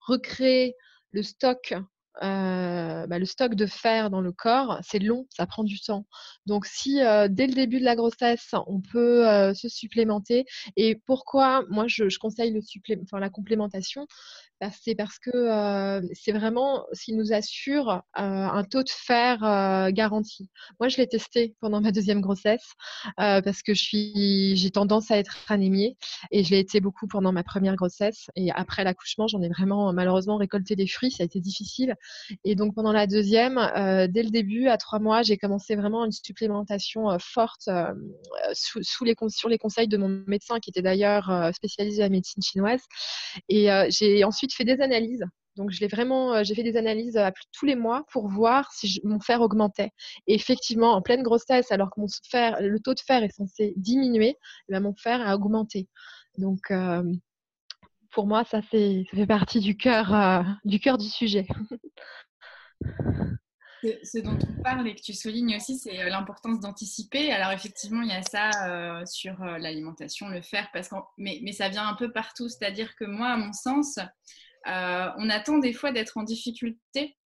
recréer 0.00 0.74
le 1.12 1.22
stock 1.22 1.74
euh, 2.22 3.06
bah, 3.06 3.18
le 3.18 3.24
stock 3.24 3.54
de 3.54 3.66
fer 3.66 4.10
dans 4.10 4.20
le 4.20 4.32
corps, 4.32 4.78
c'est 4.82 4.98
long, 4.98 5.26
ça 5.30 5.46
prend 5.46 5.62
du 5.64 5.80
temps. 5.80 6.06
Donc 6.44 6.66
si 6.66 6.96
dès 6.96 7.46
le 7.46 7.54
début 7.54 7.78
de 7.78 7.84
la 7.84 7.96
grossesse, 7.96 8.50
on 8.66 8.80
peut 8.80 9.54
se 9.54 9.68
supplémenter, 9.68 10.44
et 10.76 10.96
pourquoi 11.06 11.64
moi 11.70 11.86
je, 11.86 12.18
conseille 12.18 12.52
le 12.52 12.60
la 13.18 13.30
complémentation, 13.30 14.06
bah, 14.60 14.68
c'est 14.82 14.94
parce 14.94 15.18
que 15.18 15.30
euh, 15.34 16.06
c'est 16.12 16.32
vraiment 16.32 16.84
ce 16.92 17.04
qui 17.04 17.14
nous 17.14 17.32
assure 17.32 17.88
euh, 17.90 18.00
un 18.14 18.62
taux 18.62 18.82
de 18.82 18.90
fer 18.90 19.42
euh, 19.42 19.90
garanti. 19.90 20.50
Moi, 20.78 20.88
je 20.88 20.98
l'ai 20.98 21.06
testé 21.06 21.54
pendant 21.60 21.80
ma 21.80 21.92
deuxième 21.92 22.20
grossesse 22.20 22.74
parce 23.16 23.62
que 23.62 23.72
je 23.72 23.82
suis, 23.82 24.56
j'ai 24.56 24.70
tendance 24.70 25.10
à 25.10 25.16
être 25.16 25.38
anémiée 25.48 25.96
et 26.30 26.44
je 26.44 26.50
l'ai 26.50 26.58
été 26.58 26.80
beaucoup 26.80 27.06
pendant 27.06 27.32
ma 27.32 27.42
première 27.42 27.74
grossesse. 27.76 28.26
Et 28.36 28.50
après 28.50 28.84
l'accouchement, 28.84 29.26
j'en 29.28 29.40
ai 29.40 29.48
vraiment 29.48 29.92
malheureusement 29.94 30.36
récolté 30.36 30.76
des 30.76 30.86
fruits. 30.86 31.10
Ça 31.10 31.22
a 31.22 31.26
été 31.26 31.40
difficile. 31.40 31.94
Et 32.44 32.54
donc 32.54 32.74
pendant 32.74 32.92
la 32.92 33.06
deuxième, 33.06 33.56
dès 34.10 34.22
le 34.22 34.30
début, 34.30 34.68
à 34.68 34.76
trois 34.76 34.98
mois, 34.98 35.22
j'ai 35.22 35.38
commencé 35.38 35.74
vraiment 35.74 36.04
une 36.04 36.12
supplémentation 36.12 37.18
forte 37.18 37.68
sous, 38.52 39.04
les, 39.04 39.14
sur 39.28 39.48
les 39.48 39.58
conseils 39.58 39.88
de 39.88 39.96
mon 39.96 40.22
médecin 40.26 40.60
qui 40.60 40.70
était 40.70 40.82
d'ailleurs 40.82 41.50
spécialisé 41.54 42.04
en 42.04 42.10
médecine 42.10 42.42
chinoise. 42.42 42.82
Et 43.48 43.68
j'ai 43.88 44.24
ensuite 44.24 44.49
fait 44.54 44.64
des 44.64 44.80
analyses. 44.80 45.24
Donc, 45.56 45.70
je 45.70 45.80
l'ai 45.80 45.88
vraiment, 45.88 46.34
euh, 46.34 46.44
j'ai 46.44 46.54
fait 46.54 46.62
des 46.62 46.76
analyses 46.76 47.16
euh, 47.16 47.30
tous 47.52 47.66
les 47.66 47.74
mois 47.74 48.04
pour 48.12 48.28
voir 48.28 48.72
si 48.72 49.00
mon 49.04 49.20
fer 49.20 49.40
augmentait. 49.40 49.90
Et 50.26 50.34
effectivement, 50.34 50.92
en 50.92 51.02
pleine 51.02 51.22
grossesse, 51.22 51.72
alors 51.72 51.90
que 51.90 52.00
mon 52.00 52.06
fer, 52.30 52.60
le 52.60 52.78
taux 52.80 52.94
de 52.94 53.00
fer 53.00 53.22
est 53.22 53.34
censé 53.34 53.74
diminuer, 53.76 54.36
eh 54.68 54.72
ben, 54.72 54.80
mon 54.80 54.94
fer 54.94 55.20
a 55.20 55.34
augmenté. 55.34 55.88
Donc, 56.38 56.70
euh, 56.70 57.02
pour 58.10 58.26
moi, 58.26 58.44
ça, 58.44 58.62
ça 58.62 58.68
fait 58.68 59.26
partie 59.26 59.60
du 59.60 59.76
cœur, 59.76 60.44
du 60.64 60.80
cœur 60.80 60.98
du 60.98 61.08
sujet. 61.08 61.46
Ce 63.82 64.18
dont 64.18 64.38
on 64.48 64.62
parle 64.62 64.86
et 64.88 64.94
que 64.94 65.00
tu 65.00 65.12
soulignes 65.12 65.56
aussi, 65.56 65.78
c'est 65.78 66.08
l'importance 66.08 66.60
d'anticiper. 66.60 67.32
Alors 67.32 67.52
effectivement, 67.52 68.02
il 68.02 68.08
y 68.08 68.12
a 68.12 68.22
ça 68.22 69.04
sur 69.06 69.42
l'alimentation, 69.44 70.28
le 70.28 70.42
fer, 70.42 70.68
parce 70.72 70.90
mais, 71.18 71.40
mais, 71.42 71.52
ça 71.52 71.68
vient 71.68 71.86
un 71.86 71.94
peu 71.94 72.12
partout. 72.12 72.48
C'est-à-dire 72.48 72.94
que 72.96 73.04
moi, 73.04 73.28
à 73.28 73.36
mon 73.36 73.52
sens, 73.52 73.98
on 74.66 75.30
attend 75.30 75.58
des 75.58 75.72
fois 75.72 75.92
d'être 75.92 76.16
en 76.16 76.22
difficulté 76.22 77.16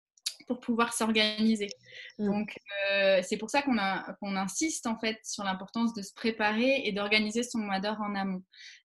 pour 0.47 0.61
pouvoir 0.61 0.93
s'organiser. 0.93 1.69
Mm. 2.19 2.27
Donc, 2.27 2.59
euh, 2.91 3.21
c'est 3.23 3.37
pour 3.37 3.51
ça 3.51 3.63
qu'on 3.63 4.37
insiste 4.37 4.87
en 4.87 4.99
fait 4.99 5.19
sur 5.25 5.45
l'importance 5.45 5.95
de 5.95 6.03
se 6.03 6.13
préparer 6.15 6.83
et 6.85 6.93
d'organiser 6.93 7.43
son 7.43 7.59
mois 7.59 7.81
d'or 7.81 8.01
en 8.01 8.15
amont. 8.15 8.43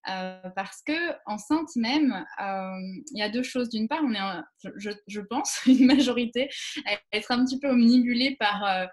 Euh, 0.10 0.40
parce 0.56 0.82
que 0.86 0.94
enceinte 1.26 1.76
même, 1.76 2.26
euh, 2.42 3.02
il 3.12 3.20
y 3.20 3.22
a 3.22 3.30
deux 3.30 3.44
choses. 3.44 3.70
D'une 3.70 3.88
part, 3.88 4.02
on 4.04 4.14
est, 4.14 4.72
je, 5.08 5.22
pense, 5.22 5.60
une 5.66 5.86
majorité 5.86 6.50
à 6.86 6.98
être 7.12 7.32
un 7.32 7.44
petit 7.46 7.60
peu 7.60 7.70
omnibulée 7.70 8.36
par 8.40 8.88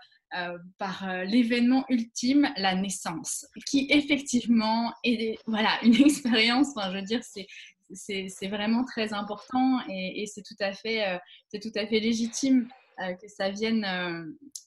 par 0.77 1.07
l'événement 1.25 1.87
ultime, 1.89 2.53
la 2.59 2.75
naissance, 2.75 3.47
qui 3.65 3.87
effectivement 3.91 4.93
est 5.03 5.39
voilà, 5.47 5.79
une 5.83 5.95
expérience, 6.05 6.69
enfin, 6.77 6.91
je 6.91 6.97
veux 6.97 7.05
dire, 7.05 7.23
c'est 7.23 7.47
c'est 7.93 8.49
vraiment 8.49 8.85
très 8.85 9.13
important 9.13 9.81
et, 9.89 10.25
c'est 10.27 10.43
tout, 10.43 10.57
à 10.61 10.73
fait, 10.73 11.07
euh, 11.07 11.19
tout 11.61 11.73
à 11.75 11.87
fait 11.87 12.01
légitime 12.01 12.69
que 12.99 13.29
ça 13.29 13.51
vienne 13.51 13.85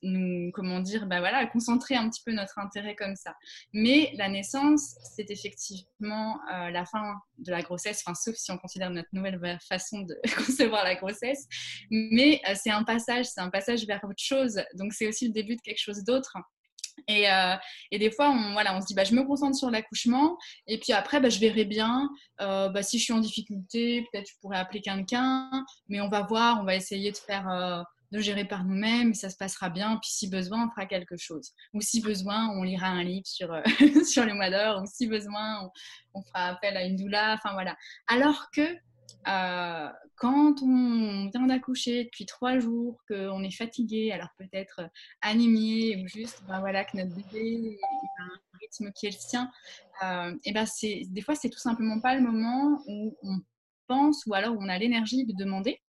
nous, 0.04 0.52
comment 0.52 0.82
dire, 0.82 1.08
bah 1.08 1.20
voilà, 1.20 1.48
concentrer 1.48 1.96
un 1.96 2.08
petit 2.12 2.22
peu 2.24 2.32
notre 2.32 2.60
intérêt 2.60 2.96
comme 2.96 3.16
ça. 3.16 3.36
Mais 3.74 4.12
la 4.18 4.30
naissance, 4.30 4.94
c'est 5.16 5.32
effectivement 5.32 6.40
la 6.48 6.86
fin 6.86 7.16
de 7.40 7.50
la 7.50 7.64
grossesse, 7.64 8.04
sauf 8.14 8.36
si 8.36 8.52
on 8.52 8.60
considère 8.60 8.92
notre 8.92 9.10
nouvelle 9.14 9.40
façon 9.68 10.02
de 10.02 10.16
concevoir 10.38 10.84
la 10.84 10.94
grossesse. 10.94 11.48
Mais 11.90 12.40
c'est 12.54 12.70
un 12.70 12.84
passage, 12.84 13.26
c'est 13.26 13.42
un 13.42 13.50
passage 13.50 13.88
vers 13.88 14.04
autre 14.04 14.22
chose. 14.22 14.62
Donc 14.76 14.94
c'est 14.94 15.08
aussi 15.08 15.26
le 15.26 15.34
début 15.34 15.56
de 15.56 15.62
quelque 15.62 15.82
chose 15.82 16.04
d'autre. 16.04 16.38
Et, 17.08 17.30
euh, 17.30 17.56
et, 17.92 18.00
des 18.00 18.12
fois, 18.12 18.30
on, 18.30 18.82
se 18.82 18.86
dit, 18.86 18.94
bah, 18.94 19.04
je 19.04 19.14
me 19.14 19.24
concentre 19.24 19.58
sur 19.58 19.70
l'accouchement, 19.70 20.38
et 20.68 20.78
puis 20.80 20.94
après, 20.94 21.20
bah, 21.20 21.30
je 21.30 21.40
verrai 21.40 21.66
bien. 21.66 22.10
Euh, 22.42 22.70
bah, 22.70 22.84
si 22.84 23.00
je 23.00 23.04
suis 23.04 23.14
en 23.14 23.20
difficulté, 23.20 24.06
peut-être 24.12 24.30
je 24.30 24.36
pourrais 24.42 24.58
appeler 24.58 24.82
quelqu'un, 24.82 25.50
mais 25.88 26.02
on 26.02 26.10
va 26.10 26.22
voir, 26.22 26.60
on 26.62 26.64
va 26.64 26.76
essayer 26.76 27.12
de 27.12 27.18
faire, 27.18 27.50
euh, 27.50 27.82
de 28.12 28.20
gérer 28.20 28.46
par 28.46 28.64
nous-mêmes, 28.64 29.14
ça 29.14 29.30
se 29.30 29.38
passera 29.38 29.70
bien. 29.70 30.00
Puis 30.02 30.12
si 30.12 30.30
besoin, 30.30 30.66
on 30.66 30.70
fera 30.72 30.86
quelque 30.86 31.18
chose. 31.18 31.52
Ou 31.74 31.82
si 31.82 32.02
besoin, 32.02 32.50
on 32.58 32.64
lira 32.64 32.88
un 32.88 33.04
livre 33.04 33.28
sur, 33.28 33.50
sur 34.06 34.26
le 34.26 34.34
mois 34.34 34.50
d'or, 34.50 34.82
ou 34.82 34.86
si 34.86 35.08
besoin, 35.08 35.64
on, 35.64 35.72
on, 36.20 36.24
fera 36.24 36.48
appel 36.48 36.76
à 36.76 36.86
une 36.86 36.96
doula. 36.96 37.34
Enfin 37.34 37.54
voilà. 37.54 37.76
Alors 38.08 38.50
que 38.52 38.76
euh, 39.28 39.90
quand 40.16 40.62
on 40.62 41.30
vient 41.30 41.48
d'accoucher 41.48 42.06
depuis 42.06 42.26
trois 42.26 42.60
jours, 42.60 43.02
qu'on 43.08 43.44
est 43.44 43.56
fatigué, 43.56 44.12
alors 44.12 44.30
peut-être 44.38 44.82
anémié 45.22 45.98
ou 45.98 46.08
juste 46.08 46.44
ben 46.48 46.60
voilà, 46.60 46.86
que 46.86 46.98
notre 46.98 47.16
bébé 47.16 47.78
a 48.20 48.24
un 48.24 48.58
rythme 48.60 48.92
qui 48.94 49.08
est 49.08 49.12
le 49.12 49.18
sien, 49.20 49.52
euh, 50.04 50.36
et 50.44 50.52
ben 50.52 50.66
c'est, 50.66 51.04
des 51.08 51.22
fois, 51.22 51.36
c'est 51.36 51.50
tout 51.50 51.60
simplement 51.60 52.00
pas 52.00 52.16
le 52.16 52.22
moment 52.22 52.82
où 52.88 53.18
on 53.24 53.40
pense 53.88 54.26
ou 54.26 54.34
alors 54.34 54.56
où 54.56 54.60
on 54.62 54.70
a 54.70 54.78
l'énergie 54.78 55.26
de 55.26 55.34
demander. 55.34 55.82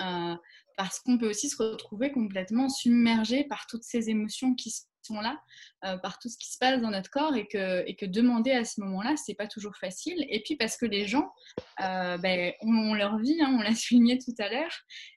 Euh, 0.00 0.36
parce 0.76 1.00
qu'on 1.00 1.18
peut 1.18 1.28
aussi 1.28 1.50
se 1.50 1.62
retrouver 1.62 2.10
complètement 2.10 2.68
submergé 2.68 3.44
par 3.44 3.66
toutes 3.66 3.82
ces 3.82 4.08
émotions 4.08 4.54
qui 4.54 4.72
là, 5.20 5.40
euh, 5.84 5.96
par 5.98 6.18
tout 6.18 6.28
ce 6.28 6.38
qui 6.38 6.50
se 6.50 6.58
passe 6.58 6.80
dans 6.80 6.90
notre 6.90 7.10
corps 7.10 7.34
et 7.34 7.46
que, 7.46 7.84
et 7.86 7.96
que 7.96 8.06
demander 8.06 8.52
à 8.52 8.64
ce 8.64 8.80
moment-là, 8.82 9.16
c'est 9.16 9.34
pas 9.34 9.46
toujours 9.46 9.76
facile. 9.76 10.24
Et 10.28 10.42
puis 10.42 10.56
parce 10.56 10.76
que 10.76 10.86
les 10.86 11.06
gens 11.06 11.32
euh, 11.82 12.16
ben, 12.18 12.52
ont 12.62 12.94
leur 12.94 13.18
vie, 13.18 13.38
hein, 13.42 13.56
on 13.58 13.62
l'a 13.62 13.74
souligné 13.74 14.18
tout 14.18 14.34
à 14.38 14.48
l'heure, 14.48 14.72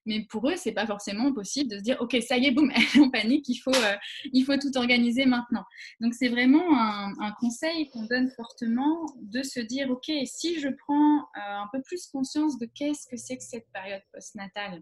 mais 0.06 0.26
pour 0.30 0.50
eux, 0.50 0.56
c'est 0.56 0.72
pas 0.72 0.88
forcément 0.88 1.32
possible 1.34 1.70
de 1.70 1.78
se 1.78 1.84
dire 1.84 1.98
ok, 2.00 2.16
ça 2.28 2.38
y 2.38 2.48
est, 2.48 2.52
boum, 2.52 2.72
on 3.00 3.10
panique, 3.12 3.48
il 3.50 3.58
faut, 3.58 3.76
euh, 3.76 3.96
il 4.32 4.44
faut 4.44 4.58
tout 4.58 4.76
organiser 4.76 5.26
maintenant. 5.26 5.64
Donc 6.00 6.14
c'est 6.14 6.30
vraiment 6.30 6.78
un, 6.78 7.14
un 7.20 7.32
conseil 7.40 7.90
qu'on 7.90 8.06
donne 8.06 8.30
fortement 8.32 9.06
de 9.22 9.44
se 9.44 9.60
dire 9.60 9.90
ok, 9.92 10.12
si 10.26 10.60
je 10.60 10.70
prends 10.70 11.28
un 11.36 11.68
peu 11.72 11.82
plus 11.84 12.08
conscience 12.08 12.58
de 12.58 12.68
qu'est-ce 12.74 13.08
que 13.08 13.18
c'est 13.18 13.38
que 13.38 13.44
cette 13.44 13.68
période 13.74 14.02
postnatale, 14.12 14.82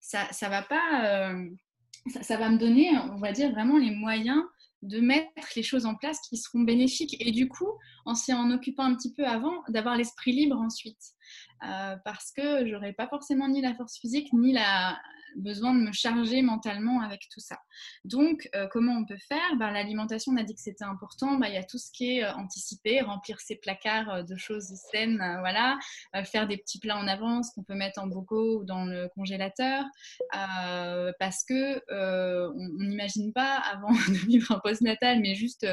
ça, 0.00 0.32
ça 0.32 0.48
va 0.48 0.62
pas 0.62 1.34
ça, 2.06 2.36
va 2.36 2.50
me 2.50 2.58
donner, 2.58 2.90
on 3.12 3.18
va 3.18 3.32
dire, 3.32 3.50
vraiment 3.50 3.78
les 3.78 3.90
moyens 3.90 4.42
de 4.82 5.00
mettre 5.00 5.48
les 5.56 5.62
choses 5.62 5.86
en 5.86 5.94
place 5.94 6.20
qui 6.28 6.36
seront 6.36 6.60
bénéfiques. 6.60 7.16
Et 7.20 7.32
du 7.32 7.48
coup, 7.48 7.70
en 8.04 8.14
s'en 8.14 8.50
occupant 8.50 8.84
un 8.84 8.94
petit 8.94 9.12
peu 9.14 9.26
avant, 9.26 9.62
d'avoir 9.68 9.96
l'esprit 9.96 10.32
libre 10.32 10.58
ensuite. 10.58 11.00
Euh, 11.66 11.96
parce 12.04 12.32
que 12.32 12.66
j'aurais 12.68 12.92
pas 12.92 13.08
forcément 13.08 13.48
ni 13.48 13.62
la 13.62 13.74
force 13.74 13.98
physique 13.98 14.32
ni 14.32 14.52
la 14.52 14.98
besoin 15.36 15.74
de 15.74 15.80
me 15.80 15.92
charger 15.92 16.42
mentalement 16.42 17.00
avec 17.00 17.28
tout 17.32 17.40
ça. 17.40 17.58
Donc, 18.04 18.48
euh, 18.54 18.66
comment 18.70 18.94
on 18.94 19.04
peut 19.04 19.18
faire? 19.28 19.56
Ben, 19.58 19.70
L'alimentation, 19.70 20.32
on 20.32 20.36
a 20.36 20.42
dit 20.42 20.54
que 20.54 20.60
c'était 20.60 20.84
important. 20.84 21.38
Ben, 21.38 21.48
il 21.48 21.54
y 21.54 21.58
a 21.58 21.64
tout 21.64 21.78
ce 21.78 21.90
qui 21.92 22.18
est 22.18 22.24
euh, 22.24 22.32
remplir 23.04 23.40
ses 23.40 23.56
placards 23.56 24.24
de 24.24 24.36
choses 24.36 24.72
saines, 24.90 25.16
voilà, 25.40 25.78
faire 26.24 26.46
des 26.46 26.56
petits 26.56 26.78
plats 26.78 26.96
en 26.96 27.06
avance 27.06 27.50
qu'on 27.50 27.62
peut 27.62 27.74
mettre 27.74 28.00
en 28.00 28.06
bocaux 28.06 28.60
ou 28.60 28.64
dans 28.64 28.84
le 28.84 29.08
congélateur, 29.14 29.84
parce 31.18 31.44
que 31.44 31.80
on 31.90 32.84
n'imagine 32.84 33.32
pas 33.32 33.56
avant 33.72 33.92
de 33.92 34.26
vivre 34.26 34.52
un 34.52 34.58
post-natal, 34.58 35.20
mais 35.20 35.34
juste 35.34 35.66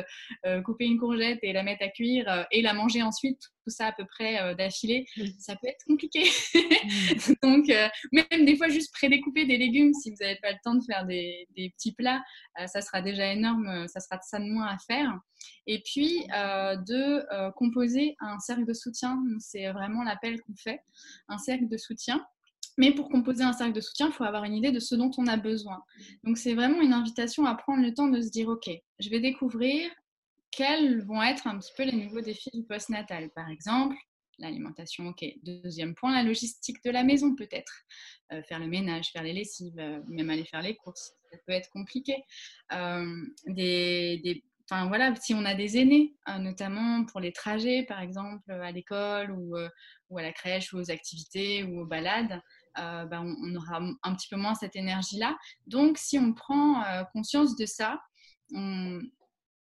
couper 0.66 0.86
une 0.86 1.00
courgette 1.00 1.40
et 1.44 1.54
la 1.54 1.64
mettre 1.64 1.84
à 1.84 1.90
cuire 1.90 2.48
et 2.52 2.62
la 2.62 2.74
manger 2.74 3.02
ensuite 3.02 3.52
tout 3.64 3.70
ça 3.70 3.88
à 3.88 3.92
peu 3.92 4.06
près 4.06 4.42
euh, 4.42 4.56
d'affilée, 4.56 5.06
ça 5.40 5.56
peut 5.56 5.68
être 5.68 5.84
compliqué. 5.88 6.24
Mm. 6.54 7.34
Donc, 7.44 7.70
euh, 7.70 7.88
même 8.12 8.46
des 8.46 8.56
fois, 8.56 8.70
juste 8.70 8.94
prédécouper 8.94 9.46
des 9.46 9.58
légumes, 9.58 9.94
si 9.94 10.12
vous 10.12 10.18
n'avez 10.20 10.38
pas 10.42 10.52
le 10.52 10.58
temps 10.64 10.76
de 10.76 10.84
faire 10.84 11.06
des, 11.06 11.48
petits 11.56 11.94
plats, 11.94 12.22
euh, 12.60 12.68
ça 12.68 12.82
sera 12.82 13.02
déjà 13.02 13.32
énorme, 13.32 13.88
ça 13.88 14.00
sera 14.00 14.20
ça 14.22 14.40
de 14.40 14.46
moins 14.46 14.68
à 14.68 14.78
faire. 14.78 15.18
Et 15.68 15.82
puis, 15.84 16.26
de 16.28 17.52
composer 17.52 18.16
un 18.20 18.40
cercle 18.40 18.66
de 18.66 18.74
soutien, 18.74 19.20
c'est 19.40 19.72
vraiment 19.72 20.04
l'appel 20.04 20.40
qu'on 20.42 20.56
fait, 20.56 20.82
un 21.28 21.38
cercle 21.38 21.68
de 21.68 21.78
soutien. 21.78 22.26
Mais 22.78 22.94
pour 22.94 23.10
composer 23.10 23.44
un 23.44 23.54
cercle 23.54 23.74
de 23.74 23.82
soutien, 23.82 24.08
il 24.08 24.14
faut 24.14 24.24
avoir 24.24 24.44
une 24.44 24.56
idée 24.56 24.72
de 24.72 24.80
ce 24.80 24.96
dont 24.96 25.12
on 25.18 25.28
a 25.28 25.38
besoin. 25.38 25.84
Donc, 26.24 26.38
c'est 26.38 26.54
vraiment 26.54 26.82
une 26.82 26.94
invitation 26.94 27.46
à 27.46 27.56
prendre 27.56 27.84
le 27.84 27.94
temps 27.94 28.08
de 28.08 28.22
se 28.22 28.30
dire, 28.30 28.48
OK, 28.50 28.70
je 29.00 29.10
vais 29.10 29.20
découvrir 29.20 29.90
quels 30.52 31.04
vont 31.06 31.24
être 31.24 31.48
un 31.48 31.58
petit 31.58 31.72
peu 31.76 31.84
les 31.84 31.94
nouveaux 31.94 32.22
défis 32.22 32.52
du 32.54 32.64
postnatal? 32.64 33.30
Par 33.32 33.50
exemple, 33.50 33.96
l'alimentation, 34.42 35.08
ok. 35.08 35.24
Deuxième 35.44 35.96
point, 35.96 36.14
la 36.14 36.24
logistique 36.24 36.84
de 36.84 36.92
la 36.92 37.04
maison 37.04 37.36
peut-être. 37.36 37.86
Euh, 38.34 38.42
faire 38.44 38.60
le 38.60 38.68
ménage, 38.68 39.12
faire 39.12 39.24
les 39.24 39.34
lessives, 39.34 39.78
euh, 39.80 40.02
même 40.08 40.30
aller 40.30 40.46
faire 40.46 40.62
les 40.62 40.76
courses, 40.76 41.14
ça 41.32 41.38
peut 41.46 41.54
être 41.54 41.70
compliqué. 41.70 42.24
Euh, 42.74 43.26
des, 43.48 44.44
enfin, 44.70 44.88
voilà, 44.88 45.16
si 45.16 45.34
on 45.34 45.46
a 45.46 45.54
des 45.54 45.78
aînés, 45.78 46.16
notamment 46.40 47.06
pour 47.06 47.20
les 47.20 47.32
trajets, 47.32 47.84
par 47.88 48.02
exemple, 48.02 48.52
à 48.52 48.72
l'école 48.72 49.32
ou, 49.32 49.56
ou, 50.10 50.18
à 50.18 50.22
la 50.22 50.34
crèche 50.34 50.74
ou 50.74 50.78
aux 50.78 50.92
activités 50.92 51.64
ou 51.64 51.82
aux 51.82 51.86
balades, 51.86 52.42
ben, 52.76 53.36
on, 53.44 53.56
aura 53.56 53.82
un 54.04 54.16
petit 54.16 54.30
peu 54.30 54.38
moins 54.38 54.56
cette 54.56 54.78
énergie-là. 54.78 55.38
Donc, 55.68 55.98
si 55.98 56.18
on 56.18 56.34
prend 56.34 56.84
conscience 57.12 57.58
de 57.58 57.66
ça, 57.66 58.02
on, 58.54 59.02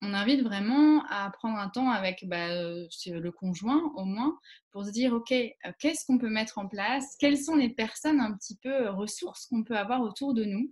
on 0.05 0.13
invite 0.13 0.41
vraiment 0.41 1.03
à 1.09 1.29
prendre 1.31 1.57
un 1.57 1.69
temps 1.69 1.89
avec 1.89 2.25
bah, 2.27 2.49
euh, 2.49 2.87
le 3.07 3.31
conjoint 3.31 3.91
au 3.95 4.05
moins 4.05 4.37
pour 4.71 4.85
se 4.85 4.91
dire 4.91 5.13
ok 5.13 5.31
euh, 5.31 5.71
qu'est-ce 5.79 6.05
qu'on 6.05 6.17
peut 6.17 6.29
mettre 6.29 6.57
en 6.57 6.67
place? 6.67 7.15
Quelles 7.19 7.37
sont 7.37 7.55
les 7.55 7.69
personnes 7.69 8.19
un 8.19 8.33
petit 8.33 8.57
peu 8.61 8.69
euh, 8.69 8.91
ressources 8.91 9.45
qu'on 9.47 9.63
peut 9.63 9.77
avoir 9.77 10.01
autour 10.01 10.33
de 10.33 10.45
nous? 10.45 10.71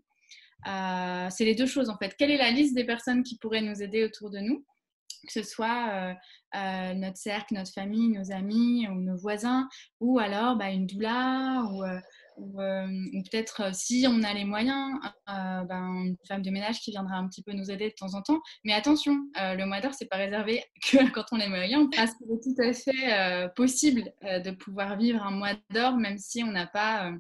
C'est 0.66 1.44
les 1.44 1.56
deux 1.56 1.66
choses 1.66 1.90
en 1.90 1.98
fait. 1.98 2.16
Quelle 2.18 2.32
est 2.32 2.38
la 2.38 2.52
liste 2.52 2.74
des 2.74 2.86
personnes 2.86 3.24
qui 3.24 3.38
pourraient 3.38 3.62
nous 3.62 3.82
aider 3.82 4.06
autour 4.06 4.30
de 4.30 4.40
nous? 4.40 4.64
Que 5.28 5.34
ce 5.34 5.44
soit 5.44 6.16
notre 6.54 7.18
cercle, 7.18 7.54
notre 7.54 7.74
famille, 7.74 8.08
nos 8.08 8.32
amis 8.32 8.88
ou 8.88 8.96
nos 9.02 9.18
voisins, 9.18 9.68
ou 10.00 10.20
alors 10.20 10.56
bah, 10.56 10.70
une 10.70 10.88
doula 10.88 11.66
ou 11.70 11.84
ou, 12.38 12.62
euh, 12.62 12.88
peut-être 13.32 13.62
euh, 13.62 13.70
si 13.74 14.06
on 14.08 14.24
a 14.24 14.34
les 14.34 14.46
moyens, 14.46 15.00
euh, 15.30 15.64
ben, 15.64 16.06
une 16.06 16.18
femme 16.28 16.42
de 16.42 16.50
ménage 16.50 16.80
qui 16.80 16.92
viendra 16.92 17.16
un 17.16 17.28
petit 17.28 17.44
peu 17.44 17.54
nous 17.54 17.72
aider 17.72 17.90
de 17.90 17.96
temps 17.96 18.14
en 18.14 18.22
temps. 18.22 18.42
Mais 18.64 18.74
attention, 18.74 19.18
le 19.36 19.66
mois 19.66 19.82
d'or, 19.82 19.94
c'est 19.94 20.10
pas 20.10 20.18
réservé 20.18 20.64
que 20.92 21.10
quand 21.12 21.26
on 21.32 21.40
a 21.40 21.44
les 21.44 21.50
moyens, 21.50 21.88
parce 21.96 22.12
qu'il 22.16 22.28
est 22.32 22.44
tout 22.44 22.62
à 22.62 22.74
fait 22.74 23.54
possible 23.56 24.04
de 24.22 24.52
pouvoir 24.52 24.98
vivre 24.98 25.24
un 25.24 25.32
mois 25.32 25.54
d'or 25.72 25.98
même 25.98 26.18
si 26.18 26.44
on 26.44 26.52
n'a 26.52 26.68
pas 26.68 27.12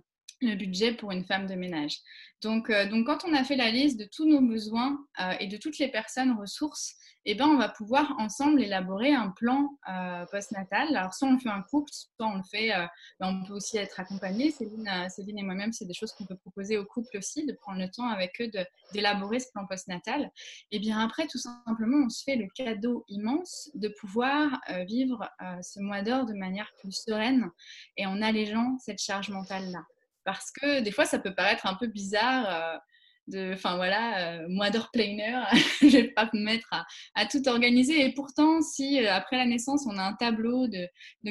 le 0.44 0.56
budget 0.56 0.94
pour 0.94 1.12
une 1.12 1.24
femme 1.24 1.48
de 1.48 1.56
ménage. 1.56 1.98
Donc, 2.42 2.70
donc, 2.90 3.06
quand 3.06 3.24
on 3.26 3.34
a 3.34 3.44
fait 3.44 3.56
la 3.56 3.70
liste 3.70 3.98
de 3.98 4.06
tous 4.06 4.28
nos 4.28 4.42
besoins 4.42 4.98
et 5.40 5.48
de 5.48 5.56
toutes 5.56 5.78
les 5.78 5.88
personnes 5.88 6.38
ressources, 6.38 6.98
eh 7.26 7.36
ben, 7.36 7.48
on 7.48 7.58
va 7.58 7.70
pouvoir 7.70 8.16
ensemble 8.20 8.62
élaborer 8.62 9.14
un 9.14 9.30
plan 9.30 9.78
euh, 9.90 10.26
postnatal. 10.26 10.94
Alors, 10.96 11.14
soit 11.14 11.30
on 11.30 11.34
le 11.34 11.40
fait 11.40 11.50
un 11.50 11.62
couple, 11.62 11.90
soit 11.94 12.28
on 12.28 12.36
le 12.36 12.44
fait, 12.44 12.74
euh, 12.74 12.86
ben, 13.20 13.28
on 13.28 13.48
peut 13.48 13.54
aussi 13.54 13.78
être 13.78 13.98
accompagné. 14.00 14.52
Céline, 14.52 14.88
euh, 14.90 15.08
Céline 15.08 15.40
et 15.40 15.44
moi-même, 15.44 15.72
c'est 15.72 15.86
des 15.86 15.94
choses 15.94 16.12
qu'on 16.12 16.26
peut 16.26 16.36
proposer 16.36 16.78
au 16.78 16.86
couple 16.86 17.18
aussi, 17.18 17.46
de 17.46 17.54
prendre 17.54 17.80
le 17.80 17.90
temps 17.90 18.10
avec 18.10 18.42
eux 18.42 18.52
d'élaborer 18.94 19.40
ce 19.40 19.50
plan 19.54 19.66
postnatal. 19.66 20.30
Et 20.72 20.80
bien 20.80 21.00
après, 21.00 21.28
tout 21.28 21.38
simplement, 21.38 22.06
on 22.06 22.10
se 22.10 22.24
fait 22.24 22.36
le 22.36 22.48
cadeau 22.54 23.06
immense 23.08 23.72
de 23.74 23.88
pouvoir 23.88 24.60
euh, 24.70 24.84
vivre 24.84 25.30
ce 25.62 25.80
mois 25.80 26.02
d'or 26.02 26.26
de 26.26 26.34
manière 26.34 26.72
plus 26.80 26.92
sereine 26.92 27.50
et 27.98 28.06
en 28.06 28.22
allégeant 28.22 28.78
cette 28.80 29.02
charge 29.02 29.30
mentale-là. 29.30 29.84
Parce 30.26 30.52
que 30.52 30.82
des 30.82 30.92
fois, 30.92 31.06
ça 31.06 31.20
peut 31.20 31.34
paraître 31.36 31.66
un 31.66 31.76
peu 31.76 31.88
bizarre 31.88 32.82
de, 33.28 33.54
enfin 33.54 33.76
voilà, 33.76 34.42
euh, 34.42 34.46
moi 34.50 34.70
d'or 34.70 34.90
planer, 34.92 35.44
je 35.82 35.88
vais 35.88 36.08
pas 36.10 36.30
me 36.34 36.44
mettre 36.44 36.74
à, 37.16 37.26
tout 37.26 37.48
organiser. 37.48 38.06
Et 38.06 38.14
pourtant, 38.14 38.62
si 38.62 39.04
euh, 39.04 39.14
après 39.14 39.38
la 39.38 39.46
naissance, 39.46 39.86
on 39.88 39.98
a 39.98 40.04
un 40.04 40.14
tableau 40.14 40.68
de, 40.68 40.88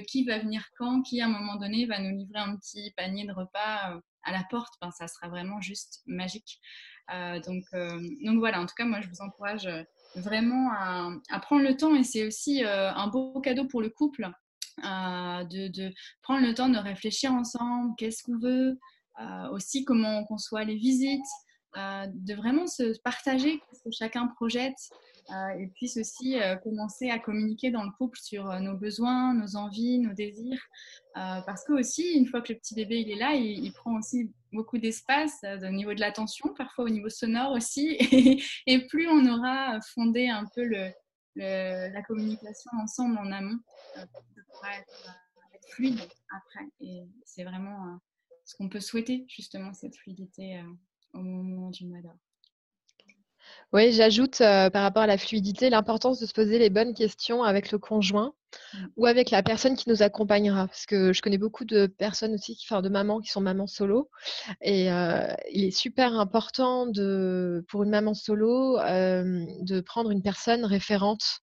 qui 0.06 0.24
va 0.24 0.38
venir 0.38 0.64
quand, 0.78 1.02
qui 1.02 1.20
à 1.20 1.26
un 1.26 1.28
moment 1.28 1.56
donné 1.56 1.86
va 1.86 1.98
nous 1.98 2.16
livrer 2.16 2.38
un 2.38 2.56
petit 2.56 2.92
panier 2.96 3.26
de 3.26 3.32
repas 3.32 3.94
euh, 3.94 4.00
à 4.24 4.32
la 4.32 4.44
porte, 4.50 4.74
ben, 4.80 4.90
ça 4.92 5.08
sera 5.08 5.28
vraiment 5.28 5.60
juste 5.60 6.02
magique. 6.06 6.60
donc, 7.44 7.64
donc 7.72 8.38
voilà, 8.38 8.60
en 8.60 8.66
tout 8.66 8.74
cas, 8.76 8.84
moi 8.84 9.00
je 9.00 9.08
vous 9.08 9.20
encourage 9.20 9.68
vraiment 10.14 10.70
à 10.70 11.40
prendre 11.40 11.64
le 11.64 11.76
temps 11.76 11.96
et 11.96 12.04
c'est 12.04 12.24
aussi 12.24 12.62
un 12.64 13.08
beau 13.08 13.40
cadeau 13.40 13.64
pour 13.64 13.82
le 13.82 13.90
couple. 13.90 14.30
De, 14.78 15.68
de, 15.68 15.92
prendre 16.22 16.46
le 16.46 16.54
temps 16.54 16.68
de 16.68 16.78
réfléchir 16.78 17.32
ensemble, 17.32 17.94
qu'est-ce 17.98 18.22
qu'on 18.22 18.38
veut, 18.38 18.78
aussi 19.52 19.84
comment 19.84 20.18
on 20.18 20.24
conçoit 20.24 20.64
les 20.64 20.76
visites, 20.76 21.20
de 21.74 22.34
vraiment 22.34 22.66
se 22.66 22.98
partager 23.00 23.60
ce 23.72 23.82
que 23.84 23.90
chacun 23.90 24.26
projette. 24.28 24.78
et 25.58 25.68
puisse 25.74 25.96
aussi 25.96 26.36
commencer 26.62 27.10
à 27.10 27.18
communiquer 27.18 27.70
dans 27.70 27.84
le 27.84 27.90
couple 27.92 28.18
sur 28.18 28.44
nos 28.60 28.76
besoins, 28.76 29.34
nos 29.34 29.56
envies, 29.56 29.98
nos 29.98 30.12
désirs. 30.14 30.62
parce 31.14 31.64
que 31.64 31.72
aussi, 31.72 32.12
une 32.14 32.26
fois 32.26 32.42
que 32.42 32.52
le 32.52 32.58
petit 32.58 32.74
bébé 32.74 33.00
il 33.00 33.10
est 33.10 33.18
là, 33.18 33.34
il, 33.34 33.72
prend 33.72 33.96
aussi 33.96 34.30
beaucoup 34.52 34.78
d'espace 34.78 35.44
au 35.62 35.70
niveau 35.70 35.94
de 35.94 36.00
l'attention, 36.00 36.52
parfois 36.54 36.84
au 36.84 36.90
niveau 36.90 37.08
sonore 37.08 37.52
aussi. 37.52 37.96
Et, 38.66 38.86
plus 38.86 39.08
on 39.08 39.26
aura 39.26 39.80
fondé 39.94 40.28
un 40.28 40.44
peu 40.54 40.64
la 41.36 42.02
communication 42.02 42.70
ensemble 42.82 43.18
en 43.18 43.32
amont, 43.32 43.58
pourra 44.52 44.78
être, 44.78 45.10
fluide 45.68 46.00
après. 46.36 46.66
Et 46.80 47.04
c'est 47.24 47.44
vraiment 47.44 47.98
ce 48.44 48.54
qu'on 48.56 48.68
peut 48.68 48.80
souhaiter, 48.80 49.24
justement, 49.28 49.72
cette 49.72 49.96
fluidité 49.96 50.62
au 51.14 51.20
moment 51.20 51.70
du 51.70 51.86
mois 51.86 52.00
d'or. 52.00 52.16
Oui, 53.72 53.92
j'ajoute 53.92 54.40
euh, 54.40 54.68
par 54.68 54.82
rapport 54.82 55.02
à 55.02 55.06
la 55.06 55.16
fluidité 55.16 55.70
l'importance 55.70 56.20
de 56.20 56.26
se 56.26 56.32
poser 56.32 56.58
les 56.58 56.68
bonnes 56.68 56.92
questions 56.94 57.42
avec 57.42 57.72
le 57.72 57.78
conjoint 57.78 58.34
mmh. 58.74 58.86
ou 58.96 59.06
avec 59.06 59.30
la 59.30 59.42
personne 59.42 59.76
qui 59.76 59.88
nous 59.88 60.02
accompagnera. 60.02 60.66
Parce 60.66 60.84
que 60.84 61.12
je 61.12 61.22
connais 61.22 61.38
beaucoup 61.38 61.64
de 61.64 61.86
personnes 61.86 62.34
aussi, 62.34 62.54
qui, 62.54 62.66
enfin, 62.68 62.82
de 62.82 62.90
mamans 62.90 63.20
qui 63.20 63.30
sont 63.30 63.40
mamans 63.40 63.66
solo. 63.66 64.10
Et 64.60 64.92
euh, 64.92 65.26
il 65.50 65.64
est 65.64 65.70
super 65.70 66.18
important 66.20 66.86
de, 66.86 67.64
pour 67.68 67.82
une 67.82 67.90
maman 67.90 68.14
solo 68.14 68.78
euh, 68.78 69.44
de 69.60 69.80
prendre 69.80 70.10
une 70.10 70.22
personne 70.22 70.64
référente. 70.64 71.40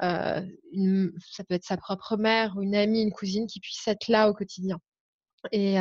Ça 0.00 1.44
peut 1.48 1.54
être 1.54 1.64
sa 1.64 1.76
propre 1.76 2.16
mère, 2.16 2.60
une 2.60 2.74
amie, 2.74 3.02
une 3.02 3.12
cousine 3.12 3.46
qui 3.46 3.60
puisse 3.60 3.86
être 3.88 4.08
là 4.08 4.28
au 4.28 4.34
quotidien. 4.34 4.78
Et 5.52 5.76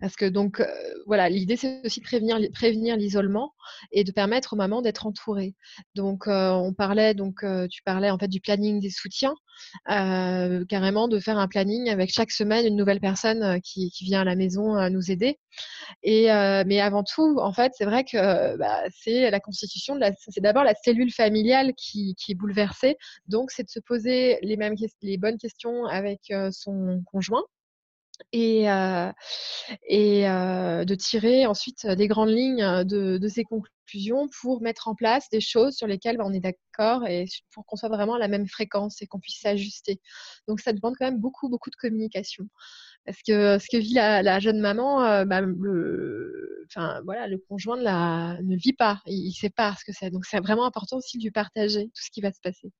parce 0.00 0.16
que 0.16 0.26
donc 0.26 0.62
voilà, 1.06 1.28
l'idée 1.28 1.56
c'est 1.56 1.82
aussi 1.84 2.00
de 2.00 2.04
prévenir, 2.04 2.38
prévenir 2.52 2.96
l'isolement 2.96 3.52
et 3.92 4.04
de 4.04 4.12
permettre 4.12 4.54
aux 4.54 4.56
mamans 4.56 4.82
d'être 4.82 5.06
entourées. 5.06 5.54
Donc 5.94 6.24
on 6.26 6.72
parlait 6.76 7.14
donc 7.14 7.44
tu 7.70 7.82
parlais 7.82 8.10
en 8.10 8.18
fait 8.18 8.28
du 8.28 8.40
planning 8.40 8.80
des 8.80 8.90
soutiens, 8.90 9.34
carrément 9.86 11.08
de 11.08 11.20
faire 11.20 11.38
un 11.38 11.48
planning 11.48 11.90
avec 11.90 12.12
chaque 12.12 12.30
semaine 12.30 12.66
une 12.66 12.76
nouvelle 12.76 13.00
personne 13.00 13.60
qui, 13.62 13.92
vient 14.02 14.22
à 14.22 14.24
la 14.24 14.34
maison 14.34 14.88
nous 14.90 15.10
aider. 15.10 15.38
Et 16.02 16.26
mais 16.66 16.80
avant 16.80 17.04
tout, 17.04 17.38
en 17.40 17.52
fait, 17.52 17.72
c'est 17.76 17.84
vrai 17.84 18.04
que 18.04 18.56
bah, 18.56 18.82
c'est 18.90 19.30
la 19.30 19.40
constitution 19.40 19.98
c'est 20.18 20.40
d'abord 20.40 20.64
la 20.64 20.74
cellule 20.74 21.12
familiale 21.12 21.72
qui, 21.76 22.14
qui 22.16 22.32
est 22.32 22.34
bouleversée. 22.34 22.96
Donc 23.28 23.50
c'est 23.50 23.64
de 23.64 23.70
se 23.70 23.80
poser 23.80 24.38
les 24.42 24.56
mêmes 24.56 24.74
les 25.02 25.18
bonnes 25.18 25.38
questions 25.38 25.84
avec 25.86 26.32
son 26.50 27.02
conjoint 27.06 27.44
et, 28.32 28.64
et 29.88 30.22
de 30.24 30.94
tirer 30.94 31.46
ensuite 31.46 31.86
des 31.86 32.08
grandes 32.08 32.30
lignes 32.30 32.84
de, 32.84 33.28
ces 33.28 33.44
conclusions 33.44 34.28
pour 34.40 34.62
mettre 34.62 34.88
en 34.88 34.94
place 34.94 35.28
des 35.30 35.40
choses 35.40 35.74
sur 35.76 35.86
lesquelles 35.86 36.16
bah, 36.16 36.24
on 36.26 36.32
est 36.32 36.40
d'accord 36.40 37.06
et 37.06 37.26
pour 37.52 37.66
qu'on 37.66 37.76
soit 37.76 37.88
vraiment 37.88 38.14
à 38.14 38.18
la 38.18 38.28
même 38.28 38.46
fréquence 38.48 39.02
et 39.02 39.06
qu'on 39.06 39.20
puisse 39.20 39.40
s'ajuster. 39.40 40.00
Donc 40.48 40.60
ça 40.60 40.72
demande 40.72 40.94
quand 40.98 41.06
même 41.06 41.20
beaucoup, 41.20 41.48
beaucoup 41.48 41.70
de 41.70 41.76
communication. 41.76 42.44
Parce 43.04 43.18
que 43.22 43.58
ce 43.58 43.66
que 43.70 43.78
vit 43.78 43.94
la, 43.94 44.40
jeune 44.40 44.60
maman, 44.60 45.24
bah, 45.26 45.40
le, 45.40 46.66
enfin, 46.70 47.00
voilà, 47.04 47.26
le 47.26 47.38
conjoint 47.38 47.76
ne 47.76 48.56
vit 48.56 48.72
pas, 48.72 49.00
il 49.06 49.28
ne 49.28 49.32
sait 49.32 49.50
pas 49.50 49.74
ce 49.78 49.84
que 49.84 49.92
c'est. 49.92 50.10
Donc 50.10 50.24
c'est 50.24 50.40
vraiment 50.40 50.64
important 50.66 50.98
aussi 50.98 51.18
de 51.18 51.24
lui 51.24 51.30
partager 51.30 51.86
tout 51.86 52.02
ce 52.02 52.10
qui 52.10 52.20
va 52.20 52.32
se 52.32 52.40
passer. 52.40 52.70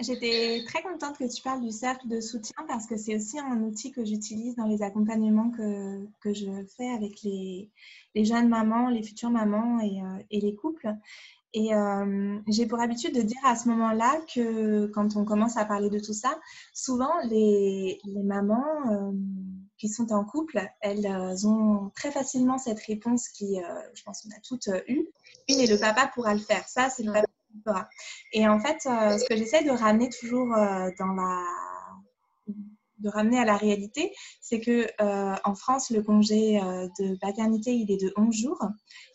J'étais 0.00 0.64
très 0.66 0.82
contente 0.82 1.16
que 1.18 1.32
tu 1.32 1.40
parles 1.40 1.60
du 1.60 1.70
cercle 1.70 2.08
de 2.08 2.20
soutien 2.20 2.56
parce 2.66 2.86
que 2.86 2.96
c'est 2.96 3.14
aussi 3.14 3.38
un 3.38 3.62
outil 3.62 3.92
que 3.92 4.04
j'utilise 4.04 4.56
dans 4.56 4.66
les 4.66 4.82
accompagnements 4.82 5.50
que, 5.50 6.04
que, 6.20 6.34
je 6.34 6.50
fais 6.76 6.88
avec 6.88 7.22
les, 7.22 7.70
les, 8.16 8.24
jeunes 8.24 8.48
mamans, 8.48 8.88
les 8.88 9.04
futures 9.04 9.30
mamans 9.30 9.78
et, 9.80 10.02
euh, 10.02 10.22
et 10.30 10.40
les 10.40 10.56
couples. 10.56 10.92
Et 11.52 11.72
euh, 11.72 12.40
j'ai 12.48 12.66
pour 12.66 12.80
habitude 12.80 13.14
de 13.14 13.22
dire 13.22 13.38
à 13.44 13.54
ce 13.54 13.68
moment-là 13.68 14.20
que 14.34 14.86
quand 14.86 15.14
on 15.16 15.24
commence 15.24 15.56
à 15.56 15.64
parler 15.64 15.90
de 15.90 16.00
tout 16.00 16.12
ça, 16.12 16.40
souvent 16.72 17.12
les, 17.28 18.00
les 18.04 18.22
mamans 18.24 18.90
euh, 18.90 19.12
qui 19.78 19.88
sont 19.88 20.12
en 20.12 20.24
couple, 20.24 20.60
elles 20.80 21.46
ont 21.46 21.92
très 21.94 22.10
facilement 22.10 22.58
cette 22.58 22.80
réponse 22.80 23.28
qui, 23.28 23.60
je 23.94 24.02
pense 24.02 24.22
qu'on 24.22 24.30
a 24.30 24.40
toutes 24.42 24.68
eu. 24.88 25.06
Une 25.48 25.60
et 25.60 25.68
le 25.68 25.78
papa 25.78 26.10
pourra 26.12 26.34
le 26.34 26.40
faire. 26.40 26.66
Ça, 26.66 26.90
c'est 26.90 27.04
le 27.04 27.12
papa 27.12 27.28
et 28.32 28.48
en 28.48 28.60
fait, 28.60 28.86
euh, 28.86 29.18
ce 29.18 29.24
que 29.28 29.36
j'essaie 29.36 29.64
de 29.64 29.70
ramener 29.70 30.08
toujours 30.10 30.54
euh, 30.54 30.90
de 32.98 33.08
ramener 33.10 33.38
à 33.38 33.44
la 33.44 33.56
réalité, 33.56 34.12
c'est 34.40 34.60
que 34.60 34.86
euh, 35.00 35.34
en 35.44 35.54
France, 35.54 35.90
le 35.90 36.02
congé 36.02 36.58
de 36.98 37.18
paternité, 37.18 37.72
il 37.72 37.90
est 37.90 38.02
de 38.02 38.12
11 38.16 38.34
jours, 38.34 38.62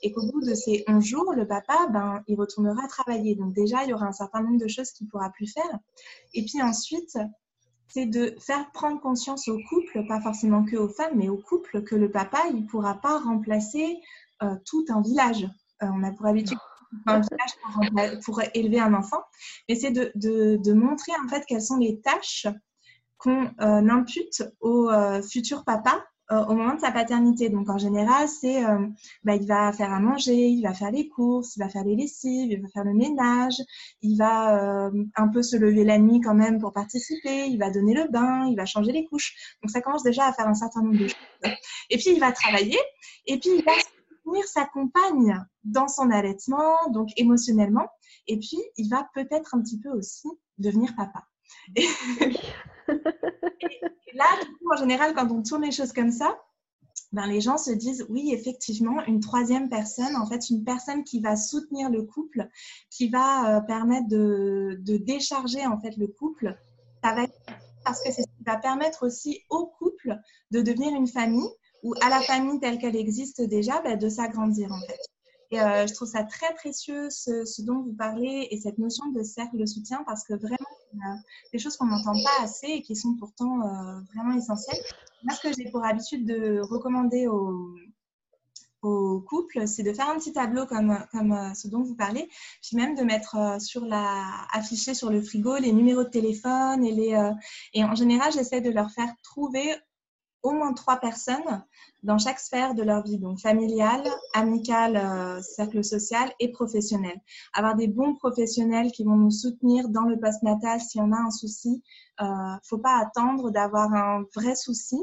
et 0.04 0.12
qu'au 0.12 0.22
bout 0.32 0.42
de 0.42 0.54
ces 0.54 0.84
11 0.88 1.04
jours, 1.04 1.34
le 1.34 1.48
papa, 1.48 1.88
ben, 1.92 2.22
il 2.28 2.36
retournera 2.36 2.88
travailler. 2.88 3.36
Donc 3.36 3.54
déjà, 3.54 3.84
il 3.84 3.90
y 3.90 3.94
aura 3.94 4.06
un 4.06 4.12
certain 4.12 4.42
nombre 4.42 4.60
de 4.60 4.68
choses 4.68 4.92
qu'il 4.92 5.08
pourra 5.08 5.32
plus 5.32 5.52
faire. 5.52 5.80
Et 6.34 6.44
puis 6.44 6.62
ensuite, 6.62 7.18
c'est 7.88 8.06
de 8.06 8.36
faire 8.40 8.70
prendre 8.72 9.02
conscience 9.02 9.48
au 9.48 9.58
couple, 9.70 10.06
pas 10.08 10.22
forcément 10.22 10.64
que 10.66 10.76
aux 10.76 10.90
femmes, 10.90 11.16
mais 11.16 11.30
au 11.30 11.38
couple, 11.38 11.82
que 11.82 11.96
le 11.96 12.12
papa, 12.12 12.44
il 12.54 12.68
pourra 12.68 12.96
pas 12.96 13.18
remplacer 13.18 13.98
tout 14.66 14.86
un 14.90 15.02
village. 15.02 15.48
on 15.82 16.04
a 16.04 16.12
pour 16.12 16.28
habitude 16.28 16.60
pour, 18.26 18.42
élever 18.54 18.80
un 18.80 18.94
enfant, 18.94 19.22
mais 19.68 19.76
c'est 19.76 19.92
de, 19.92 20.12
de, 20.16 20.74
montrer 20.74 21.12
en 21.24 21.28
fait 21.28 21.44
quelles 21.46 21.62
sont 21.62 21.78
les 21.78 22.00
tâches 22.02 22.48
qu'on 23.18 23.46
euh, 23.62 23.90
impute 23.90 24.44
au 24.62 24.90
euh, 24.90 25.22
futur 25.22 25.64
papa 25.66 26.04
euh, 26.32 26.46
au 26.46 26.54
moment 26.54 26.76
de 26.76 26.80
sa 26.80 26.92
paternité. 26.92 27.50
Donc 27.50 27.70
en 27.70 27.78
général, 27.78 28.28
c'est 28.28 28.64
bah, 29.24 29.36
il 29.36 29.48
va 29.48 29.74
faire 29.74 29.92
à 29.92 30.00
manger, 30.00 30.48
il 30.48 30.62
va 30.62 30.74
faire 30.74 30.92
les 30.92 31.10
courses, 31.10 31.56
il 31.56 31.60
va 31.60 31.70
faire 31.70 31.84
les 31.84 31.96
lessives, 31.96 32.52
il 32.52 32.62
va 32.62 32.68
faire 32.70 32.84
le 32.84 32.94
ménage, 32.94 33.56
il 34.02 34.16
va 34.18 34.90
un 35.16 35.28
peu 35.28 35.42
se 35.42 35.58
lever 35.58 35.84
la 35.84 35.98
nuit 35.98 36.22
quand 36.22 36.36
même 36.36 36.60
pour 36.60 36.72
participer, 36.72 37.48
il 37.48 37.58
va 37.58 37.72
donner 37.72 37.94
le 37.94 38.08
bain, 38.10 38.46
il 38.48 38.56
va 38.56 38.66
changer 38.66 38.92
les 38.92 39.06
couches. 39.06 39.34
Donc 39.62 39.72
ça 39.72 39.82
commence 39.82 40.04
déjà 40.04 40.28
à 40.28 40.34
faire 40.34 40.48
un 40.48 40.54
certain 40.54 40.82
nombre 40.82 41.00
de 41.00 41.08
choses. 41.08 41.54
Et 41.90 41.98
puis 41.98 42.12
il 42.14 42.20
va 42.20 42.32
travailler, 42.32 42.80
et 43.26 43.40
puis 43.40 43.50
il 43.58 43.64
va 43.66 43.72
sa 44.46 44.66
compagne 44.66 45.44
dans 45.64 45.88
son 45.88 46.12
allaitement, 46.12 46.76
donc 46.92 47.10
émotionnellement. 47.18 47.88
Et 48.28 48.38
puis, 48.38 48.60
il 48.78 48.90
va 48.90 49.10
peut-être 49.14 49.56
un 49.56 49.62
petit 49.62 49.80
peu 49.80 49.90
aussi 49.90 50.28
devenir 50.58 50.96
papa. 50.96 51.24
Et, 51.76 51.88
là, 54.14 54.26
du 54.42 54.52
coup, 54.58 54.72
en 54.74 54.78
général, 54.78 55.14
quand 55.14 55.30
on 55.32 55.42
tourne 55.44 55.64
les 55.64 55.72
choses 55.72 55.94
comme 55.94 56.12
ça, 56.12 56.40
ben, 57.12 57.26
les 57.28 57.42
gens 57.42 57.58
se 57.58 57.72
disent 57.72 58.06
oui, 58.10 58.32
effectivement, 58.34 59.04
une 59.06 59.20
troisième 59.20 59.70
personne, 59.70 60.16
en 60.16 60.28
fait, 60.28 60.50
une 60.50 60.64
personne 60.64 61.04
qui 61.04 61.22
va 61.22 61.36
soutenir 61.36 61.90
le 61.90 62.04
couple, 62.04 62.48
qui 62.90 63.10
va 63.10 63.58
euh, 63.58 63.62
permettre 63.62 64.08
de, 64.08 64.78
de, 64.82 64.98
décharger 64.98 65.66
en 65.66 65.80
fait 65.80 65.98
le 65.98 66.08
couple, 66.08 66.56
ça 67.04 67.16
va 67.16 67.24
être 67.24 67.34
parce 67.84 68.04
que 68.04 68.12
c'est 68.12 68.22
ce 68.22 68.28
qui 68.38 68.44
va 68.46 68.58
permettre 68.58 69.06
aussi 69.06 69.44
au 69.50 69.66
couple 69.66 70.18
de 70.52 70.62
devenir 70.62 70.94
une 70.94 71.08
famille 71.08 71.50
ou 71.84 71.94
à 72.02 72.10
la 72.10 72.22
famille 72.22 72.60
telle 72.60 72.78
qu'elle 72.78 72.96
existe 72.96 73.42
déjà, 73.42 73.82
bah, 73.82 73.96
de 73.96 74.10
s'agrandir 74.10 74.72
en 74.72 74.82
fait. 74.88 75.00
Et 75.52 75.60
euh, 75.60 75.88
je 75.88 75.94
trouve 75.94 76.08
ça 76.08 76.24
très 76.24 76.54
précieux 76.56 77.10
ce, 77.10 77.62
dont 77.64 77.82
vous 77.82 77.94
parlez 77.94 78.48
et 78.52 78.58
cette 78.60 78.78
notion 78.78 79.08
de 79.12 79.24
cercle 79.24 79.58
de 79.58 79.66
soutien 79.66 80.04
parce 80.06 80.24
que 80.24 80.36
vraiment, 80.36 80.58
a 81.04 81.16
des 81.52 81.60
choses 81.60 81.76
qu'on 81.76 81.88
n'entend 81.88 82.14
pas 82.24 82.44
assez 82.44 82.68
et 82.68 82.82
qui 82.82 82.96
sont 82.96 83.16
pourtant 83.16 83.62
euh, 83.62 84.00
vraiment 84.14 84.36
essentielles. 84.36 84.82
Moi, 85.24 85.36
ce 85.36 85.48
que 85.48 85.54
j'ai 85.56 85.72
pour 85.72 85.84
habitude 85.84 86.28
de 86.28 86.62
recommander 86.62 87.28
aux, 87.28 87.76
aux 88.84 89.22
couples, 89.22 89.68
c'est 89.68 89.82
de 89.82 89.92
faire 89.92 90.10
un 90.10 90.18
petit 90.18 90.34
tableau 90.34 90.68
comme, 90.68 91.00
comme 91.12 91.32
euh, 91.32 91.54
ce 91.56 91.68
dont 91.68 91.82
vous 91.82 91.96
parlez, 91.96 92.30
puis 92.62 92.78
même 92.78 92.94
de 92.94 93.02
mettre 93.02 93.58
sur 93.60 93.86
la, 93.86 94.46
afficher 94.54 94.94
sur 94.94 95.10
le 95.10 95.20
frigo 95.20 95.58
les 95.58 95.72
numéros 95.72 96.04
de 96.04 96.10
téléphone 96.10 96.84
et 96.86 96.92
les, 96.92 97.32
et 97.74 97.84
en 97.84 97.96
général, 97.96 98.32
j'essaie 98.32 98.62
de 98.62 98.70
leur 98.70 98.92
faire 98.92 99.12
trouver 99.24 99.76
au 100.44 100.52
moins 100.52 100.74
trois 100.74 100.98
personnes 100.98 101.64
dans 102.04 102.18
chaque 102.18 102.40
sphère 102.40 102.74
de 102.76 102.84
leur 102.84 103.04
vie, 103.04 103.18
donc 103.18 103.40
familiale, 103.40 104.04
amicale, 104.34 104.96
euh, 104.96 105.42
cercle 105.42 105.84
social 105.84 106.32
et 106.40 106.52
professionnel. 106.52 107.20
Avoir 107.54 107.76
des 107.76 107.88
bons 107.88 108.16
professionnels 108.16 108.92
qui 108.92 109.04
vont 109.04 109.18
nous 109.18 109.32
soutenir 109.32 109.90
dans 109.90 110.04
le 110.04 110.18
post-natal 110.20 110.80
si 110.80 111.00
on 111.00 111.12
a 111.12 111.18
un 111.18 111.32
souci. 111.32 111.84
euh, 112.22 112.26
faut 112.64 112.78
pas 112.78 112.98
attendre 112.98 113.52
d'avoir 113.52 113.94
un 113.94 114.24
vrai 114.36 114.56
souci 114.56 114.98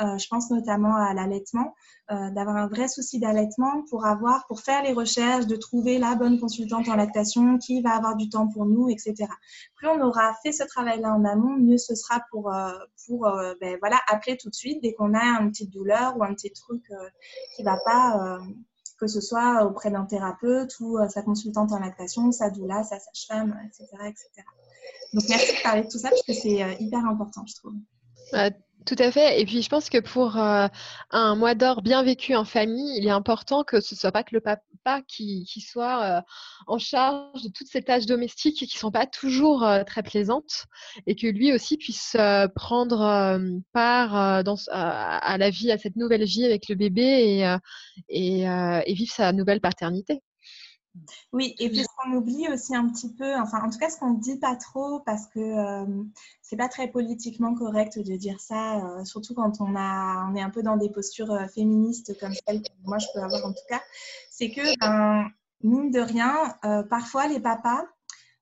euh, 0.00 0.18
je 0.18 0.28
pense 0.28 0.50
notamment 0.50 0.94
à 0.96 1.14
l'allaitement, 1.14 1.74
euh, 2.10 2.30
d'avoir 2.30 2.56
un 2.56 2.66
vrai 2.66 2.86
souci 2.86 3.18
d'allaitement 3.18 3.82
pour 3.88 4.04
avoir, 4.04 4.46
pour 4.46 4.60
faire 4.60 4.82
les 4.82 4.92
recherches, 4.92 5.46
de 5.46 5.56
trouver 5.56 5.98
la 5.98 6.14
bonne 6.14 6.38
consultante 6.38 6.88
en 6.88 6.96
lactation 6.96 7.56
qui 7.58 7.80
va 7.80 7.96
avoir 7.96 8.14
du 8.14 8.28
temps 8.28 8.46
pour 8.48 8.66
nous, 8.66 8.90
etc. 8.90 9.26
Plus 9.76 9.88
on 9.88 10.00
aura 10.02 10.34
fait 10.42 10.52
ce 10.52 10.64
travail-là 10.64 11.14
en 11.14 11.24
amont, 11.24 11.56
mieux 11.56 11.78
ce 11.78 11.94
sera 11.94 12.22
pour, 12.30 12.52
euh, 12.52 12.72
pour 13.06 13.30
ben, 13.60 13.78
voilà, 13.80 13.98
appeler 14.08 14.36
tout 14.36 14.50
de 14.50 14.54
suite 14.54 14.82
dès 14.82 14.92
qu'on 14.92 15.14
a 15.14 15.40
une 15.40 15.50
petite 15.50 15.72
douleur 15.72 16.16
ou 16.18 16.24
un 16.24 16.34
petit 16.34 16.52
truc 16.52 16.82
qui 17.54 17.62
va 17.62 17.78
pas 17.84 18.38
que 18.98 19.06
ce 19.06 19.20
soit 19.20 19.64
auprès 19.64 19.90
d'un 19.90 20.04
thérapeute 20.04 20.78
ou 20.80 20.98
sa 21.08 21.22
consultante 21.22 21.72
en 21.72 21.78
lactation, 21.78 22.32
sa 22.32 22.50
doula, 22.50 22.82
sa 22.82 22.98
sage-femme, 22.98 23.58
etc., 23.66 23.86
etc. 24.06 24.28
Donc 25.12 25.24
merci 25.28 25.56
de 25.56 25.62
parler 25.62 25.82
de 25.82 25.88
tout 25.88 25.98
ça 25.98 26.10
parce 26.10 26.22
que 26.22 26.32
c'est 26.32 26.76
hyper 26.80 27.04
important, 27.04 27.44
je 27.46 27.54
trouve. 27.54 27.74
Tout 28.86 28.94
à 29.00 29.10
fait. 29.10 29.40
Et 29.40 29.44
puis, 29.46 29.62
je 29.62 29.68
pense 29.68 29.90
que 29.90 29.98
pour 29.98 30.36
euh, 30.36 30.68
un 31.10 31.34
mois 31.34 31.56
d'or 31.56 31.82
bien 31.82 32.04
vécu 32.04 32.36
en 32.36 32.44
famille, 32.44 32.96
il 32.96 33.04
est 33.06 33.10
important 33.10 33.64
que 33.64 33.80
ce 33.80 33.96
soit 33.96 34.12
pas 34.12 34.22
que 34.22 34.32
le 34.32 34.40
papa 34.40 35.02
qui, 35.08 35.44
soit 35.60 36.04
euh, 36.04 36.20
en 36.68 36.78
charge 36.78 37.42
de 37.42 37.48
toutes 37.48 37.66
ces 37.66 37.82
tâches 37.82 38.06
domestiques 38.06 38.56
qui 38.56 38.78
sont 38.78 38.92
pas 38.92 39.06
toujours 39.06 39.64
euh, 39.64 39.82
très 39.82 40.04
plaisantes 40.04 40.66
et 41.08 41.16
que 41.16 41.26
lui 41.26 41.52
aussi 41.52 41.76
puisse 41.76 42.16
prendre 42.54 43.40
part 43.72 44.44
dans, 44.44 44.56
à 44.70 45.36
la 45.36 45.50
vie, 45.50 45.72
à 45.72 45.78
cette 45.78 45.96
nouvelle 45.96 46.24
vie 46.24 46.44
avec 46.44 46.68
le 46.68 46.76
bébé 46.76 47.42
et, 48.08 48.46
et 48.86 48.94
vivre 48.94 49.12
sa 49.12 49.32
nouvelle 49.32 49.60
paternité. 49.60 50.22
Oui, 51.32 51.54
et 51.58 51.68
puis 51.68 51.82
ce 51.82 51.88
qu'on 51.96 52.12
oublie 52.16 52.48
aussi 52.48 52.74
un 52.74 52.88
petit 52.88 53.12
peu, 53.12 53.34
enfin 53.36 53.62
en 53.62 53.70
tout 53.70 53.78
cas 53.78 53.90
ce 53.90 53.98
qu'on 53.98 54.14
ne 54.14 54.20
dit 54.20 54.38
pas 54.38 54.56
trop 54.56 55.00
parce 55.00 55.26
que 55.26 55.40
euh, 55.40 56.04
c'est 56.42 56.56
pas 56.56 56.68
très 56.68 56.88
politiquement 56.88 57.54
correct 57.54 57.98
de 57.98 58.16
dire 58.16 58.40
ça, 58.40 58.78
euh, 58.84 59.04
surtout 59.04 59.34
quand 59.34 59.60
on, 59.60 59.74
a, 59.76 60.28
on 60.30 60.34
est 60.34 60.42
un 60.42 60.50
peu 60.50 60.62
dans 60.62 60.76
des 60.76 60.90
postures 60.90 61.30
euh, 61.32 61.46
féministes 61.48 62.18
comme 62.18 62.32
celles 62.46 62.62
que 62.62 62.68
moi 62.84 62.98
je 62.98 63.06
peux 63.14 63.20
avoir 63.20 63.44
en 63.44 63.52
tout 63.52 63.64
cas, 63.68 63.82
c'est 64.30 64.50
que, 64.50 64.78
ben, 64.80 65.28
mine 65.62 65.90
de 65.90 66.00
rien, 66.00 66.54
parfois 66.90 67.26
les 67.28 67.40
papas, 67.40 67.84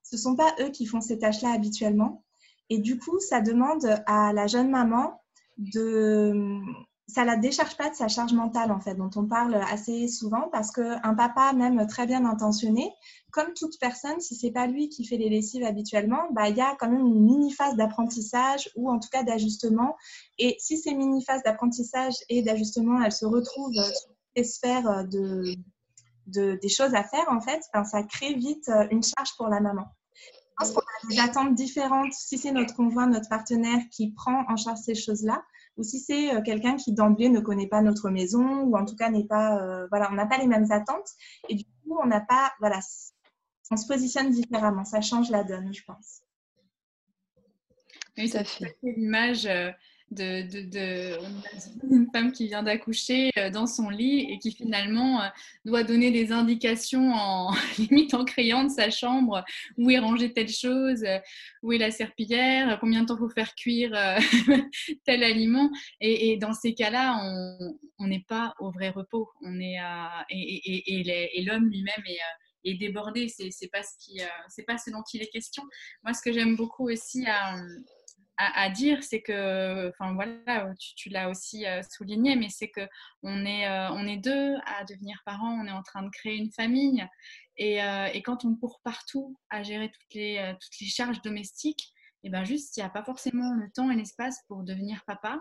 ce 0.02 0.16
ne 0.16 0.20
sont 0.20 0.36
pas 0.36 0.54
eux 0.60 0.70
qui 0.70 0.86
font 0.86 1.00
ces 1.00 1.18
tâches-là 1.18 1.52
habituellement. 1.52 2.24
Et 2.70 2.78
du 2.78 2.98
coup, 2.98 3.20
ça 3.20 3.40
demande 3.40 4.02
à 4.06 4.32
la 4.32 4.46
jeune 4.46 4.70
maman 4.70 5.22
de 5.58 6.60
ça 7.06 7.24
la 7.24 7.36
décharge 7.36 7.76
pas 7.76 7.90
de 7.90 7.94
sa 7.94 8.08
charge 8.08 8.32
mentale 8.32 8.72
en 8.72 8.80
fait, 8.80 8.94
dont 8.94 9.10
on 9.16 9.26
parle 9.26 9.54
assez 9.70 10.08
souvent 10.08 10.48
parce 10.50 10.70
qu'un 10.70 11.14
papa 11.14 11.52
même 11.52 11.86
très 11.86 12.06
bien 12.06 12.24
intentionné, 12.24 12.90
comme 13.30 13.52
toute 13.54 13.78
personne, 13.78 14.20
si 14.20 14.34
c'est 14.34 14.50
pas 14.50 14.66
lui 14.66 14.88
qui 14.88 15.04
fait 15.04 15.18
les 15.18 15.28
lessives 15.28 15.64
habituellement, 15.64 16.22
bah 16.32 16.48
il 16.48 16.56
y 16.56 16.62
a 16.62 16.76
quand 16.78 16.88
même 16.88 17.06
une 17.06 17.22
mini 17.22 17.52
phase 17.52 17.76
d'apprentissage 17.76 18.70
ou 18.76 18.90
en 18.90 18.98
tout 18.98 19.08
cas 19.10 19.22
d'ajustement. 19.22 19.96
Et 20.38 20.56
si 20.58 20.78
ces 20.78 20.94
mini 20.94 21.22
phases 21.22 21.42
d'apprentissage 21.42 22.14
et 22.30 22.42
d'ajustement, 22.42 23.02
elles 23.02 23.12
se 23.12 23.26
retrouvent 23.26 23.74
sur 23.74 24.10
les 24.36 24.44
sphères 24.44 25.04
de, 25.06 25.54
de, 26.26 26.58
des 26.60 26.68
choses 26.68 26.94
à 26.94 27.04
faire 27.04 27.26
en 27.28 27.40
fait, 27.40 27.60
ben, 27.74 27.84
ça 27.84 28.02
crée 28.02 28.34
vite 28.34 28.70
une 28.90 29.02
charge 29.02 29.36
pour 29.36 29.48
la 29.48 29.60
maman. 29.60 29.84
Je 30.14 30.66
pense 30.66 30.72
qu'on 30.72 30.80
a 30.80 31.10
des 31.10 31.18
attentes 31.18 31.54
différentes 31.54 32.12
si 32.12 32.38
c'est 32.38 32.52
notre 32.52 32.74
conjoint, 32.74 33.08
notre 33.08 33.28
partenaire 33.28 33.80
qui 33.90 34.12
prend 34.12 34.44
en 34.48 34.56
charge 34.56 34.78
ces 34.78 34.94
choses-là 34.94 35.42
ou 35.76 35.82
si 35.82 35.98
c'est 35.98 36.34
euh, 36.34 36.42
quelqu'un 36.42 36.76
qui 36.76 36.92
d'emblée 36.92 37.28
ne 37.28 37.40
connaît 37.40 37.68
pas 37.68 37.82
notre 37.82 38.10
maison 38.10 38.62
ou 38.62 38.76
en 38.76 38.84
tout 38.84 38.96
cas 38.96 39.10
n'est 39.10 39.26
pas, 39.26 39.60
euh, 39.62 39.86
voilà, 39.90 40.08
on 40.10 40.14
n'a 40.14 40.26
pas 40.26 40.38
les 40.38 40.46
mêmes 40.46 40.70
attentes. 40.70 41.10
Et 41.48 41.54
du 41.54 41.64
coup 41.64 41.98
on 42.02 42.06
n'a 42.06 42.20
pas, 42.20 42.52
voilà, 42.60 42.80
on 43.70 43.76
se 43.76 43.86
positionne 43.86 44.30
différemment, 44.30 44.84
ça 44.84 45.00
change 45.00 45.30
la 45.30 45.44
donne, 45.44 45.72
je 45.72 45.82
pense. 45.84 46.22
Oui, 48.16 48.28
ça 48.28 48.44
fait. 48.44 48.76
l'image 48.82 49.48
euh, 50.20 50.42
de, 50.42 51.18
une 51.90 52.08
femme 52.12 52.32
qui 52.32 52.46
vient 52.46 52.62
d'accoucher 52.62 53.30
euh, 53.38 53.50
dans 53.50 53.66
son 53.66 53.88
lit 53.88 54.26
et 54.30 54.38
qui 54.38 54.52
finalement 54.52 55.22
euh, 55.22 55.28
doit 55.64 55.82
donner 55.82 56.10
des 56.10 56.30
indications 56.30 57.12
en 57.12 57.52
limite 57.78 58.14
en 58.14 58.24
crayon 58.24 58.64
de 58.64 58.68
sa 58.68 58.90
chambre 58.90 59.44
où 59.76 59.90
est 59.90 59.98
rangée 59.98 60.32
telle 60.32 60.50
chose, 60.50 61.02
euh, 61.04 61.18
où 61.62 61.72
est 61.72 61.78
la 61.78 61.90
serpillière, 61.90 62.78
combien 62.80 63.02
de 63.02 63.06
temps 63.06 63.16
faut 63.16 63.28
faire 63.28 63.54
cuire 63.54 63.92
tel 65.04 65.24
aliment? 65.24 65.70
Et, 66.00 66.36
dans 66.36 66.52
ces 66.52 66.74
cas-là, 66.74 67.18
on 67.98 68.06
n'est 68.06 68.24
pas 68.28 68.54
au 68.58 68.70
vrai 68.70 68.90
repos. 68.90 69.30
On 69.42 69.58
est 69.60 69.78
et, 70.30 71.44
l'homme 71.44 71.68
lui-même 71.68 72.02
est 72.64 72.74
débordé. 72.74 73.26
Pas 73.72 73.82
ce 73.82 73.96
qui, 73.98 74.20
pas 74.66 74.78
ce 74.78 74.90
dont 74.90 75.02
il 75.12 75.22
est 75.22 75.30
question. 75.30 75.62
Moi, 76.02 76.12
ce 76.12 76.22
que 76.22 76.32
j'aime 76.32 76.56
beaucoup 76.56 76.90
aussi 76.90 77.24
à, 78.36 78.68
dire, 78.70 79.02
c'est 79.02 79.22
que, 79.22 79.90
enfin 79.90 80.14
voilà, 80.14 80.72
tu, 80.96 81.08
l'as 81.08 81.28
aussi 81.28 81.66
euh, 81.66 81.82
souligné, 81.88 82.36
mais 82.36 82.48
c'est 82.48 82.68
que 82.68 82.80
on 83.22 83.44
est, 83.46 83.68
euh, 83.68 83.90
on 83.92 84.06
est 84.06 84.16
deux 84.16 84.56
à 84.66 84.84
devenir 84.84 85.20
parents, 85.24 85.52
on 85.60 85.66
est 85.66 85.72
en 85.72 85.82
train 85.82 86.02
de 86.02 86.10
créer 86.10 86.36
une 86.36 86.50
famille, 86.50 87.06
et, 87.56 87.82
euh, 87.82 88.06
et 88.12 88.22
quand 88.22 88.44
on 88.44 88.56
court 88.56 88.80
partout 88.82 89.38
à 89.50 89.62
gérer 89.62 89.90
toutes 89.90 90.14
les, 90.14 90.54
toutes 90.60 90.80
les 90.80 90.88
charges 90.88 91.22
domestiques, 91.22 91.92
et 92.24 92.30
ben 92.30 92.42
juste, 92.42 92.76
il 92.76 92.80
n'y 92.80 92.86
a 92.86 92.90
pas 92.90 93.04
forcément 93.04 93.52
le 93.54 93.70
temps 93.70 93.90
et 93.90 93.96
l'espace 93.96 94.40
pour 94.48 94.64
devenir 94.64 95.04
papa, 95.06 95.40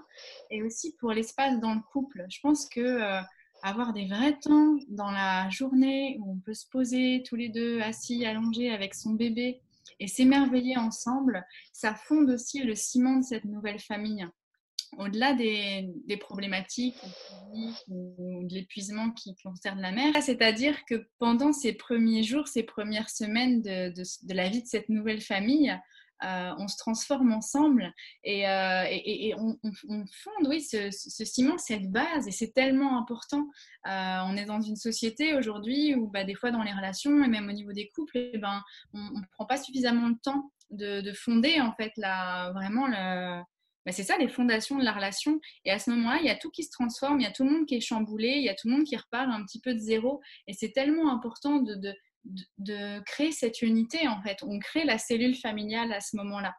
et 0.52 0.62
aussi 0.62 0.96
pour 1.00 1.14
l'espace 1.14 1.60
dans 1.60 1.74
le 1.74 1.82
couple. 1.92 2.26
Je 2.30 2.40
pense 2.42 2.68
que 2.68 3.24
avoir 3.64 3.94
des 3.94 4.06
vrais 4.06 4.38
temps 4.38 4.76
dans 4.90 5.10
la 5.10 5.50
journée 5.50 6.18
où 6.20 6.34
on 6.34 6.40
peut 6.40 6.54
se 6.54 6.68
poser 6.70 7.24
tous 7.26 7.38
les 7.38 7.48
deux 7.48 7.80
assis, 7.80 8.26
allongés 8.26 8.70
avec 8.70 8.94
son 8.94 9.12
bébé 9.14 9.63
et 10.00 10.08
s'émerveiller 10.08 10.78
ensemble, 10.78 11.46
ça 11.72 11.94
fonde 11.96 12.30
aussi 12.30 12.64
le 12.64 12.76
ciment 12.76 13.18
de 13.18 13.24
cette 13.24 13.46
nouvelle 13.46 13.80
famille. 13.80 14.26
Au-delà 14.98 15.34
des, 15.34 16.18
problématiques 16.20 17.02
ou 17.88 18.44
de 18.48 18.54
l'épuisement 18.54 19.12
qui 19.12 19.36
concerne 19.44 19.82
la 19.82 19.92
mère, 19.92 20.14
c'est-à-dire 20.22 20.78
que 20.86 21.08
pendant 21.18 21.52
ces 21.52 21.74
premiers 21.74 22.22
jours, 22.22 22.48
ces 22.48 22.64
premières 22.64 23.10
semaines 23.10 23.62
de 23.62 24.34
la 24.34 24.50
vie 24.50 24.62
de 24.62 24.68
cette 24.68 24.90
nouvelle 24.90 25.22
famille, 25.22 25.76
on 26.24 26.68
se 26.68 26.78
transforme 26.78 27.32
ensemble 27.32 27.94
et, 28.24 28.48
euh, 28.48 28.86
on, 29.38 29.58
fonde, 30.12 30.48
oui, 30.48 30.62
ce, 30.62 30.90
ciment, 30.92 31.58
cette 31.58 31.92
base, 31.92 32.28
et 32.28 32.32
c'est 32.32 32.54
tellement 32.54 32.98
important. 32.98 33.48
Euh, 33.88 34.20
on 34.26 34.36
est 34.38 34.46
dans 34.46 34.62
une 34.62 34.76
société 34.76 35.36
aujourd'hui 35.36 35.96
où, 35.96 36.08
bah, 36.08 36.24
des 36.24 36.36
fois, 36.36 36.52
dans 36.52 36.64
les 36.64 36.74
relations 36.74 37.24
et 37.24 37.28
même 37.28 37.50
au 37.50 37.54
niveau 37.54 37.74
des 37.74 37.90
couples, 37.94 38.18
eh 38.18 38.38
ben, 38.38 38.62
on 38.94 39.00
ne 39.00 39.26
prend 39.32 39.46
pas 39.46 39.58
suffisamment 39.58 40.08
le 40.08 40.18
temps 40.22 40.52
de, 40.72 41.14
fonder, 41.14 41.62
en 41.62 41.74
fait, 41.74 41.92
la, 41.98 42.52
vraiment 42.54 42.88
le, 42.88 43.42
bah, 43.86 43.92
c'est 43.92 44.04
ça 44.04 44.18
les 44.18 44.30
fondations 44.30 44.78
de 44.78 44.84
la 44.84 44.94
relation. 44.94 45.40
Et 45.66 45.72
à 45.72 45.80
ce 45.80 45.90
moment-là, 45.92 46.20
il 46.22 46.26
y 46.26 46.30
a 46.30 46.36
tout 46.36 46.50
qui 46.50 46.64
se 46.64 46.72
transforme, 46.72 47.20
il 47.20 47.24
y 47.24 47.28
a 47.28 47.32
tout 47.32 47.44
le 47.44 47.52
monde 47.52 47.66
qui 47.66 47.76
est 47.76 47.82
chamboulé, 47.82 48.30
il 48.30 48.44
y 48.44 48.50
a 48.50 48.56
tout 48.56 48.68
le 48.68 48.76
monde 48.76 48.86
qui 48.86 48.96
repart 48.96 49.30
un 49.30 49.44
petit 49.44 49.60
peu 49.60 49.74
de 49.74 49.80
zéro. 49.80 50.22
Et 50.48 50.54
c'est 50.54 50.72
tellement 50.72 51.12
important 51.12 51.60
de, 51.60 51.94
créer 53.06 53.32
cette 53.32 53.62
unité 53.62 54.08
en 54.08 54.22
fait. 54.22 54.44
On 54.44 54.60
crée 54.60 54.86
la 54.86 54.98
cellule 54.98 55.36
familiale 55.36 55.92
à 55.94 56.02
ce 56.02 56.16
moment-là. 56.18 56.54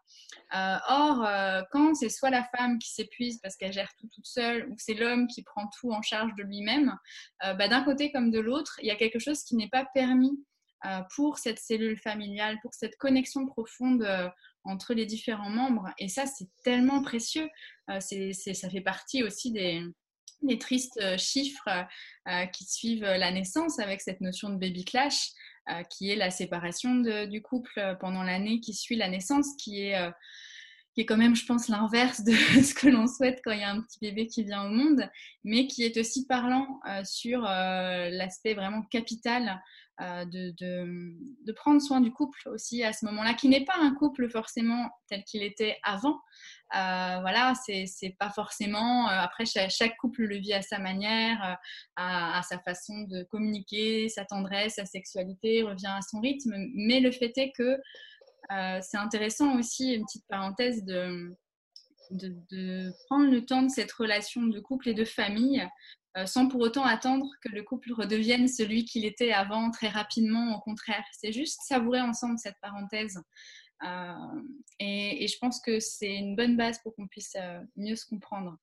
Euh, 0.54 0.76
or, 0.88 1.24
euh, 1.24 1.62
quand 1.72 1.94
c'est 1.94 2.08
soit 2.08 2.30
la 2.30 2.44
femme 2.56 2.78
qui 2.78 2.90
s'épuise 2.90 3.40
parce 3.42 3.56
qu'elle 3.56 3.72
gère 3.72 3.92
tout 3.98 4.08
toute 4.14 4.26
seule 4.26 4.68
ou 4.70 4.74
c'est 4.78 4.94
l'homme 4.94 5.26
qui 5.26 5.42
prend 5.42 5.68
tout 5.80 5.90
en 5.90 6.02
charge 6.02 6.32
de 6.36 6.42
lui-même, 6.42 6.96
euh, 7.44 7.54
bah, 7.54 7.68
d'un 7.68 7.82
côté 7.82 8.12
comme 8.12 8.30
de 8.30 8.38
l'autre, 8.38 8.78
il 8.82 8.86
y 8.86 8.90
a 8.90 8.96
quelque 8.96 9.18
chose 9.18 9.42
qui 9.42 9.56
n'est 9.56 9.68
pas 9.68 9.86
permis 9.94 10.32
pour 11.16 11.38
cette 11.38 11.58
cellule 11.58 11.96
familiale, 11.96 12.58
pour 12.60 12.74
cette 12.74 12.96
connexion 12.98 13.46
profonde 13.46 14.06
entre 14.64 14.92
les 14.92 15.06
différents 15.06 15.48
membres. 15.48 15.88
Et 15.96 16.08
ça, 16.08 16.26
c'est 16.26 16.48
tellement 16.62 17.02
précieux. 17.02 17.48
c'est, 18.00 18.34
ça 18.34 18.68
fait 18.68 18.82
partie 18.82 19.22
aussi 19.22 19.50
des 19.50 20.58
tristes 20.58 21.00
chiffres 21.16 21.86
qui 22.52 22.64
suivent 22.64 23.06
la 23.06 23.30
naissance 23.30 23.78
avec 23.78 24.02
cette 24.02 24.20
notion 24.20 24.50
de 24.50 24.58
baby 24.58 24.84
clash. 24.84 25.30
Euh, 25.70 25.82
qui 25.84 26.10
est 26.10 26.16
la 26.16 26.30
séparation 26.30 26.96
du 27.24 27.40
couple 27.40 27.78
euh, 27.78 27.94
pendant 27.94 28.22
l'année 28.22 28.60
qui 28.60 28.74
suit 28.74 28.96
la 28.96 29.08
naissance, 29.08 29.46
qui 29.56 29.80
est, 29.80 29.96
euh, 29.96 30.10
qui 30.92 31.00
est 31.00 31.06
quand 31.06 31.16
même, 31.16 31.34
je 31.34 31.46
pense, 31.46 31.68
l'inverse 31.68 32.22
de 32.22 32.32
ce 32.62 32.74
que 32.74 32.88
l'on 32.88 33.06
souhaite 33.06 33.40
quand 33.42 33.52
il 33.52 33.60
y 33.60 33.62
a 33.62 33.70
un 33.70 33.80
petit 33.80 33.98
bébé 33.98 34.26
qui 34.26 34.42
vient 34.42 34.66
au 34.66 34.68
monde, 34.68 35.08
mais 35.42 35.66
qui 35.66 35.82
est 35.84 35.96
aussi 35.96 36.26
parlant 36.26 36.80
sur 37.02 37.40
l'aspect 37.40 38.52
vraiment 38.52 38.82
capital 38.82 39.58
de, 40.00 40.50
de, 40.58 41.52
prendre 41.52 41.80
soin 41.80 42.00
du 42.00 42.12
couple 42.12 42.48
aussi 42.48 42.82
à 42.82 42.92
ce 42.92 43.04
moment-là, 43.06 43.34
qui 43.34 43.48
n'est 43.48 43.64
pas 43.64 43.76
un 43.80 43.94
couple 43.94 44.28
forcément 44.28 44.90
tel 45.08 45.22
qu'il 45.24 45.42
était 45.42 45.78
avant, 45.82 46.18
euh, 46.74 47.20
voilà, 47.20 47.52
c'est 47.54 48.16
pas 48.18 48.30
forcément. 48.30 49.08
Euh, 49.08 49.12
après, 49.12 49.44
chaque, 49.46 49.96
couple 49.96 50.24
le 50.24 50.36
vit 50.36 50.54
à 50.54 50.62
sa 50.62 50.78
manière, 50.78 51.40
euh, 51.44 51.54
à, 51.96 52.42
sa 52.42 52.58
façon 52.58 53.02
de 53.02 53.22
communiquer, 53.24 54.08
sa 54.08 54.24
tendresse, 54.24 54.74
sa 54.74 54.84
sexualité 54.84 55.62
revient 55.62 55.92
à 55.94 56.00
son 56.00 56.20
rythme. 56.20 56.54
Mais 56.74 56.98
le 57.00 57.12
fait 57.12 57.32
est 57.36 57.52
que 57.52 57.78
c'est 58.82 58.98
intéressant 58.98 59.56
aussi, 59.58 59.94
une 59.94 60.04
petite 60.04 60.26
parenthèse, 60.28 60.84
de, 60.84 61.32
prendre 63.06 63.30
le 63.30 63.44
temps 63.44 63.62
de 63.62 63.70
cette 63.70 63.92
relation 63.92 64.42
de 64.42 64.60
couple 64.60 64.88
et 64.88 64.94
de 64.94 65.04
famille 65.04 65.66
sans 66.26 66.48
pour 66.48 66.60
autant 66.60 66.84
attendre 66.84 67.26
que 67.42 67.48
le 67.48 67.62
couple 67.62 67.92
redevienne 67.92 68.46
celui 68.46 68.84
qu'il 68.84 69.04
était 69.04 69.32
avant 69.32 69.70
très 69.70 69.88
rapidement. 69.88 70.56
Au 70.56 70.60
contraire, 70.60 71.04
c'est 71.12 71.32
juste 71.32 71.60
savourer 71.66 72.00
ensemble 72.00 72.38
cette 72.38 72.60
parenthèse. 72.60 73.20
Euh, 73.82 74.42
et, 74.78 75.26
je 75.26 75.38
pense 75.38 75.60
que 75.60 75.80
c'est 75.80 76.14
une 76.14 76.36
bonne 76.36 76.56
base 76.56 76.78
pour 76.82 76.94
qu'on 76.94 77.06
puisse 77.06 77.36
euh, 77.36 77.60
mieux 77.76 77.96
se 77.96 78.06
comprendre. 78.06 78.56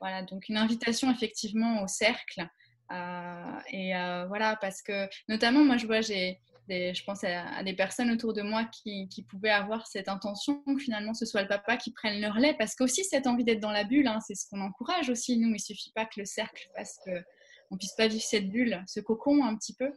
Voilà, 0.00 0.22
donc 0.22 0.48
une 0.48 0.56
invitation 0.56 1.10
effectivement 1.10 1.82
au 1.82 1.86
cercle. 1.86 2.46
Euh, 2.92 3.58
et 3.70 3.92
voilà, 4.28 4.56
parce 4.56 4.82
que 4.82 5.08
notamment, 5.28 5.64
moi, 5.64 5.76
je 5.76 5.86
vois, 5.86 6.00
j'ai, 6.00 6.40
je 6.68 7.04
pense 7.04 7.24
à, 7.24 7.62
des 7.62 7.74
personnes 7.74 8.10
autour 8.10 8.32
de 8.32 8.42
moi 8.42 8.64
qui, 8.64 9.08
pouvaient 9.28 9.50
avoir 9.50 9.86
cette 9.86 10.08
intention 10.08 10.62
que 10.64 10.78
finalement 10.78 11.14
ce 11.14 11.26
soit 11.26 11.42
le 11.42 11.48
papa 11.48 11.76
qui 11.76 11.92
prenne 11.92 12.20
leur 12.20 12.38
lait, 12.38 12.54
parce 12.58 12.74
qu'aussi 12.74 13.04
cette 13.04 13.26
envie 13.26 13.44
d'être 13.44 13.60
dans 13.60 13.72
la 13.72 13.84
bulle, 13.84 14.06
hein, 14.06 14.20
c'est 14.26 14.34
ce 14.34 14.48
qu'on 14.48 14.60
encourage 14.60 15.10
aussi, 15.10 15.38
nous, 15.38 15.54
il 15.54 15.60
suffit 15.60 15.92
pas 15.94 16.04
que 16.04 16.18
le 16.20 16.24
cercle 16.24 16.68
fasse 16.76 16.98
que 17.04 17.22
on 17.70 17.76
puisse 17.76 17.94
pas 17.94 18.06
vivre 18.06 18.22
cette 18.22 18.48
bulle, 18.48 18.82
ce 18.86 19.00
cocon 19.00 19.44
un 19.44 19.56
petit 19.56 19.74
peu. 19.74 19.90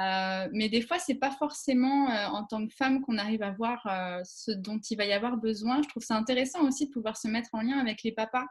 Euh, 0.00 0.48
mais 0.52 0.68
des 0.68 0.82
fois, 0.82 0.98
c'est 1.00 1.16
pas 1.16 1.32
forcément 1.32 2.10
euh, 2.10 2.26
en 2.28 2.44
tant 2.44 2.64
que 2.64 2.72
femme 2.72 3.00
qu'on 3.02 3.18
arrive 3.18 3.42
à 3.42 3.50
voir 3.50 3.84
euh, 3.86 4.20
ce 4.24 4.52
dont 4.52 4.78
il 4.78 4.96
va 4.96 5.04
y 5.04 5.12
avoir 5.12 5.36
besoin. 5.36 5.82
Je 5.82 5.88
trouve 5.88 6.04
ça 6.04 6.14
intéressant 6.14 6.64
aussi 6.66 6.86
de 6.86 6.92
pouvoir 6.92 7.16
se 7.16 7.26
mettre 7.26 7.50
en 7.54 7.62
lien 7.62 7.78
avec 7.78 8.04
les 8.04 8.12
papas, 8.12 8.46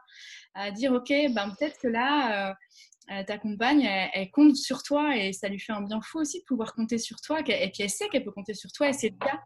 à 0.54 0.70
dire 0.70 0.92
ok, 0.92 1.08
ben 1.08 1.54
peut-être 1.58 1.80
que 1.80 1.88
là, 1.88 2.54
ta 3.26 3.38
compagne, 3.38 3.82
elle, 4.14 4.30
compte 4.30 4.56
sur 4.56 4.82
toi 4.82 5.16
et 5.16 5.32
ça 5.32 5.48
lui 5.48 5.58
fait 5.58 5.72
un 5.72 5.82
bien 5.82 6.00
fou 6.00 6.20
aussi 6.20 6.40
de 6.40 6.44
pouvoir 6.44 6.74
compter 6.74 6.98
sur 6.98 7.20
toi. 7.20 7.40
Et 7.40 7.70
puis 7.70 7.82
elle 7.82 7.90
sait 7.90 8.08
qu'elle 8.08 8.24
peut 8.24 8.30
compter 8.30 8.54
sur 8.54 8.70
toi 8.72 8.88
et 8.88 8.92
c'est 8.92 9.10
le 9.10 9.16
cas. 9.16 9.40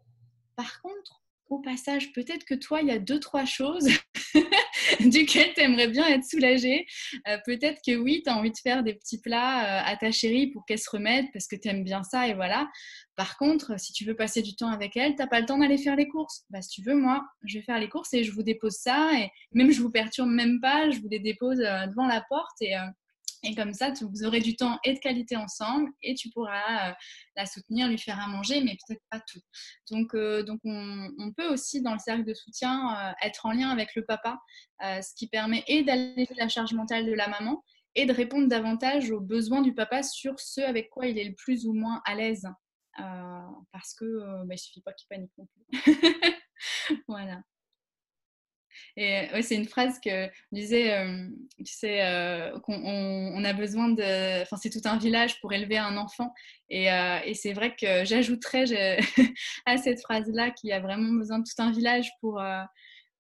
Par 0.57 0.81
contre, 0.83 1.25
au 1.49 1.59
passage, 1.59 2.13
peut-être 2.13 2.45
que 2.45 2.55
toi, 2.55 2.81
il 2.81 2.89
y 2.89 2.91
a 2.91 2.99
deux, 2.99 3.21
trois 3.21 3.45
choses 3.45 3.89
duquel 5.01 5.53
tu 5.55 5.61
aimerais 5.61 5.89
bien 5.89 6.07
être 6.09 6.25
soulagée. 6.25 6.87
Euh, 7.29 7.39
peut-être 7.45 7.81
que 7.87 7.97
oui, 7.97 8.23
tu 8.25 8.31
as 8.31 8.37
envie 8.37 8.51
de 8.51 8.57
faire 8.57 8.83
des 8.83 8.95
petits 8.95 9.21
plats 9.21 9.65
euh, 9.65 9.93
à 9.93 9.97
ta 9.97 10.11
chérie 10.11 10.49
pour 10.49 10.65
qu'elle 10.65 10.79
se 10.79 10.91
remette 10.91 11.27
parce 11.33 11.47
que 11.47 11.57
tu 11.57 11.69
aimes 11.69 11.85
bien 11.85 12.03
ça 12.03 12.29
et 12.29 12.35
voilà. 12.35 12.69
Par 13.17 13.37
contre, 13.37 13.79
si 13.79 13.93
tu 13.93 14.05
veux 14.05 14.17
passer 14.17 14.43
du 14.43 14.57
temps 14.57 14.71
avec 14.71 14.97
elle, 14.97 15.15
tu 15.17 15.27
pas 15.29 15.41
le 15.41 15.47
temps 15.47 15.59
d'aller 15.59 15.79
faire 15.79 15.97
les 15.97 16.09
courses. 16.09 16.45
Bah, 16.51 16.63
si 16.63 16.71
tu 16.71 16.83
veux, 16.83 16.97
moi, 16.97 17.25
je 17.45 17.59
vais 17.59 17.65
faire 17.65 17.79
les 17.79 17.89
courses 17.89 18.15
et 18.15 18.25
je 18.25 18.33
vous 18.33 18.43
dépose 18.43 18.75
ça. 18.75 19.11
Et 19.19 19.31
même 19.53 19.71
je 19.71 19.81
vous 19.81 19.91
perturbe 19.91 20.31
même 20.31 20.61
pas, 20.61 20.91
je 20.91 20.99
vous 20.99 21.09
les 21.09 21.21
dépose 21.21 21.61
euh, 21.61 21.87
devant 21.87 22.07
la 22.07 22.23
porte 22.29 22.61
et 22.61 22.75
et 23.45 23.55
comme 23.55 23.75
ça, 23.75 23.93
vous 24.01 24.25
aurez 24.25 24.41
du 24.41 24.57
temps 24.57 24.79
et 24.85 24.95
de 24.95 24.99
qualité 24.99 25.37
ensemble 25.37 25.91
et 26.03 26.15
tu 26.15 26.31
pourras 26.31 26.91
euh, 26.91 26.95
la 27.37 27.47
soutenir, 27.47 27.89
lui 27.89 27.99
faire 27.99 28.19
à 28.19 28.27
manger, 28.27 28.63
mais 28.63 28.77
peut-être 28.87 29.03
pas 29.11 29.21
tout. 29.21 29.41
Donc, 29.91 30.15
euh, 30.15 30.43
donc 30.43 30.61
on, 30.65 31.33
peut 31.37 31.49
aussi, 31.49 31.83
dans 31.83 31.93
le 31.93 31.99
cercle 31.99 32.25
de 32.25 32.33
soutien, 32.33 33.11
euh, 33.11 33.13
être 33.23 33.45
en 33.45 33.53
lien 33.53 33.69
avec 33.69 33.95
le 33.95 34.05
papa, 34.05 34.39
ce 34.81 35.15
qui 35.15 35.29
permet 35.29 35.63
et 35.67 35.83
d'alléger 35.83 36.35
la 36.37 36.49
charge 36.49 36.73
mentale 36.73 37.07
de 37.07 37.13
la 37.13 37.29
maman 37.29 37.63
et 37.95 38.07
de 38.07 38.13
répondre 38.13 38.49
davantage 38.49 39.11
aux 39.11 39.21
besoins 39.21 39.63
du 39.63 39.75
papa 39.75 40.03
sur 40.03 40.41
ce 40.41 40.61
avec 40.61 40.91
quoi 40.91 41.07
il 41.07 41.19
est 41.19 41.25
le 41.25 41.35
plus 41.35 41.67
ou 41.67 41.73
moins 41.73 42.03
à 42.05 42.15
l'aise. 42.15 42.47
parce 43.73 43.95
que 43.95 44.05
bah, 44.45 44.45
il 44.45 44.53
ne 44.53 44.57
suffit 44.57 44.83
pas 44.83 44.93
qu'il 44.93 45.09
panique 45.09 45.33
non 45.39 45.47
plus. 45.47 45.73
voilà. 47.09 47.41
Et 48.97 49.29
ouais, 49.33 49.43
c'est 49.43 49.57
une 49.57 49.69
phrase 49.69 49.99
que 50.01 50.29
disait, 50.53 50.99
euh, 50.99 51.29
tu 51.59 51.73
sais, 51.73 52.05
euh, 52.05 52.59
qu'on 52.61 52.75
on, 52.75 53.45
a 53.45 53.53
besoin 53.53 53.89
de. 53.89 54.43
Enfin, 54.43 54.57
c'est 54.57 54.71
tout 54.71 54.81
un 54.85 54.99
village 54.99 55.41
pour 55.41 55.53
élever 55.53 55.79
un 55.79 55.97
enfant. 55.97 56.33
Et, 56.69 56.91
euh, 56.93 57.19
et 57.25 57.35
c'est 57.35 57.53
vrai 57.53 57.75
que 57.77 58.05
j'ajouterais 58.05 58.65
à 59.67 59.77
cette 59.77 60.01
phrase-là 60.01 60.51
qu'il 60.51 60.71
y 60.71 60.73
a 60.73 60.81
vraiment 60.81 61.13
besoin 61.13 61.39
de 61.39 61.45
tout 61.45 61.63
un 61.63 61.73
village 61.73 62.11
pour, 62.21 62.43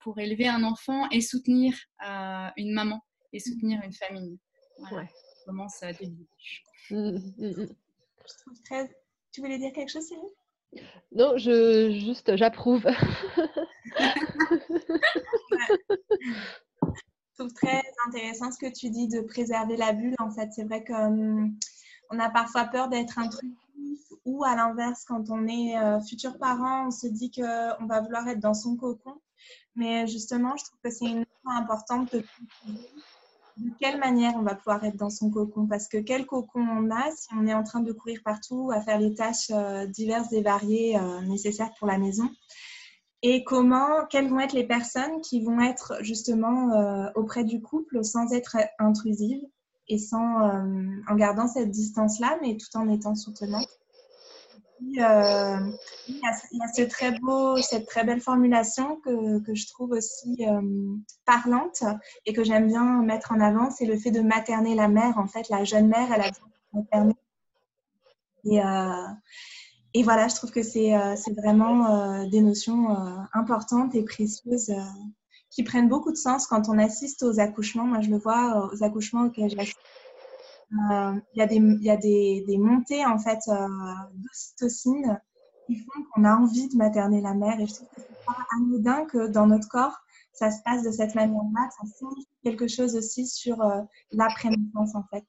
pour 0.01 0.19
élever 0.19 0.49
un 0.49 0.63
enfant 0.63 1.09
et 1.11 1.21
soutenir 1.21 1.75
une 2.57 2.73
maman 2.73 3.01
et 3.33 3.41
soutenir 3.41 3.81
une 3.83 3.93
famille. 3.93 4.39
Voilà. 4.91 5.09
Comment 5.47 5.69
ça 5.69 5.93
débute. 5.93 6.29
Mmh, 6.91 7.19
mmh, 7.39 7.49
mmh. 7.49 7.69
Très... 8.65 8.89
Tu 9.33 9.41
voulais 9.41 9.59
dire 9.59 9.73
quelque 9.73 9.91
chose, 9.91 10.07
Cyril 10.07 10.31
non, 11.12 11.37
je 11.37 11.91
juste 11.91 12.37
j'approuve. 12.37 12.87
Je 17.37 17.43
trouve 17.43 17.53
très 17.53 17.83
intéressant 18.07 18.53
ce 18.53 18.59
que 18.59 18.72
tu 18.72 18.91
dis 18.91 19.09
de 19.09 19.20
préserver 19.20 19.77
la 19.77 19.93
bulle. 19.93 20.14
En 20.20 20.31
fait, 20.31 20.51
c'est 20.53 20.64
vrai 20.64 20.85
qu'on 20.85 20.95
hum, 22.11 22.20
a 22.20 22.31
parfois 22.31 22.64
peur 22.66 22.89
d'être 22.89 23.18
intrusif 23.18 23.59
ou 24.25 24.45
à 24.45 24.57
l'inverse, 24.57 25.05
quand 25.05 25.31
on 25.31 25.47
est 25.47 25.77
euh, 25.77 26.01
futur 26.01 26.39
parent, 26.39 26.87
on 26.87 26.91
se 26.91 27.07
dit 27.07 27.31
qu'on 27.31 27.87
va 27.87 28.01
vouloir 28.01 28.27
être 28.29 28.41
dans 28.41 28.55
son 28.55 28.77
cocon. 28.77 29.20
Mais 29.77 30.07
justement, 30.07 30.57
je 30.57 30.64
trouve 30.64 30.79
que 30.83 30.91
c'est 30.91 31.07
une 31.07 31.18
notion 31.18 31.51
importante 31.51 32.12
de 32.14 32.25
de 33.57 33.71
quelle 33.79 33.99
manière 33.99 34.35
on 34.37 34.43
va 34.43 34.55
pouvoir 34.55 34.85
être 34.85 34.97
dans 34.97 35.11
son 35.11 35.31
cocon? 35.31 35.67
Parce 35.67 35.89
que 35.89 35.99
quel 35.99 36.27
cocon 36.27 36.61
on 36.61 36.91
a 36.91 37.11
si 37.11 37.29
on 37.37 37.47
est 37.47 37.55
en 37.55 37.63
train 37.63 37.81
de 37.81 37.93
courir 37.93 38.21
partout, 38.25 38.71
à 38.73 38.81
faire 38.81 38.99
les 38.99 39.15
tâches 39.15 39.51
euh, 39.51 39.87
diverses 39.87 40.33
et 40.33 40.43
variées 40.43 40.99
euh, 40.99 41.21
nécessaires 41.23 41.73
pour 41.79 41.87
la 41.87 41.99
maison? 41.99 42.29
Et 43.23 43.45
comment, 43.45 44.05
quelles 44.11 44.29
vont 44.29 44.41
être 44.41 44.53
les 44.53 44.67
personnes 44.67 45.21
qui 45.23 45.43
vont 45.43 45.61
être 45.61 45.95
justement 46.03 46.73
euh, 46.73 47.11
auprès 47.15 47.45
du 47.45 47.63
couple 47.63 48.05
sans 48.05 48.33
être 48.33 48.57
intrusives 48.79 49.43
et 49.89 49.99
sans, 49.99 50.41
en 51.09 51.15
gardant 51.15 51.47
cette 51.47 51.71
distance-là, 51.71 52.39
mais 52.41 52.57
tout 52.57 52.79
en 52.79 52.89
étant 52.89 53.15
soutenante. 53.15 53.69
Euh, 54.83 55.59
il, 56.09 56.16
y 56.16 56.62
a, 56.62 56.72
ce 56.75 56.83
très 56.83 57.18
beau, 57.18 57.57
cette 57.62 57.87
très 57.87 58.05
belle 58.05 58.20
formulation 58.20 58.97
que, 58.97 59.41
que 59.41 59.55
je 59.55 59.66
trouve 59.68 59.93
aussi 59.93 60.37
euh, 60.41 60.97
parlante 61.25 61.85
et 62.27 62.33
que 62.33 62.45
j'aime 62.45 62.66
bien 62.66 63.03
mettre 63.03 63.33
en 63.33 63.41
avant, 63.41 63.70
c'est 63.70 63.87
le 63.87 63.97
fait 63.97 64.11
de 64.11 64.20
materner 64.20 64.75
la 64.75 64.89
mère. 64.89 65.16
En 65.18 65.27
fait, 65.27 65.49
la 65.49 65.64
jeune 65.64 65.89
mère, 65.89 66.12
elle 66.12 66.22
a 66.22 66.29
besoin 66.29 66.49
de 66.72 66.79
materner. 66.81 67.16
Et, 68.45 68.62
euh, 68.62 69.07
et 69.95 70.03
voilà, 70.03 70.29
je 70.29 70.35
trouve 70.35 70.51
que 70.51 70.62
c'est 70.62 70.93
vraiment 71.37 72.27
des 72.27 72.41
notions 72.41 72.89
importantes 73.33 73.95
et 73.95 74.03
précieuses 74.03 74.72
qui 75.55 75.62
prennent 75.62 75.89
beaucoup 75.89 76.11
de 76.11 76.16
sens 76.16 76.47
quand 76.49 76.68
on 76.68 76.79
assiste 76.79 77.22
aux 77.22 77.39
accouchements. 77.39 77.85
Moi, 77.85 78.01
je 78.01 78.11
le 78.11 78.18
vois 78.18 78.70
aux 78.72 78.83
accouchements 78.83 79.27
auxquels 79.27 79.51
j'assiste 79.51 79.79
euh, 79.79 80.04
il 80.75 81.22
y 81.35 81.41
a, 81.91 81.97
des, 81.97 82.59
montées 82.59 83.05
en 83.07 83.18
fait 83.18 83.41
euh, 83.49 83.66
d'ocytocine 84.14 85.20
qui 85.66 85.77
font 85.77 86.03
qu'on 86.12 86.25
a 86.25 86.35
envie 86.35 86.68
de 86.68 86.77
materner 86.77 87.20
la 87.20 87.35
mère. 87.35 87.59
Et 87.61 87.66
je 87.66 87.75
trouve 87.75 87.89
que 87.89 88.01
c'est 88.01 88.27
pas 88.27 88.37
anodin 88.57 89.05
que 89.07 89.29
dans 89.29 89.47
notre 89.47 89.68
corps, 89.68 89.97
ça 90.33 90.51
se 90.51 90.62
passe 90.64 90.83
de 90.83 90.91
cette 90.91 91.14
manière-là. 91.14 91.68
Ça 91.70 91.87
signifie 91.87 92.29
quelque 92.43 92.68
chose 92.68 92.97
aussi 92.97 93.27
sur 93.27 93.61
euh, 93.62 93.83
l'après-naissance 94.12 94.95
en 94.95 95.05
fait. 95.11 95.25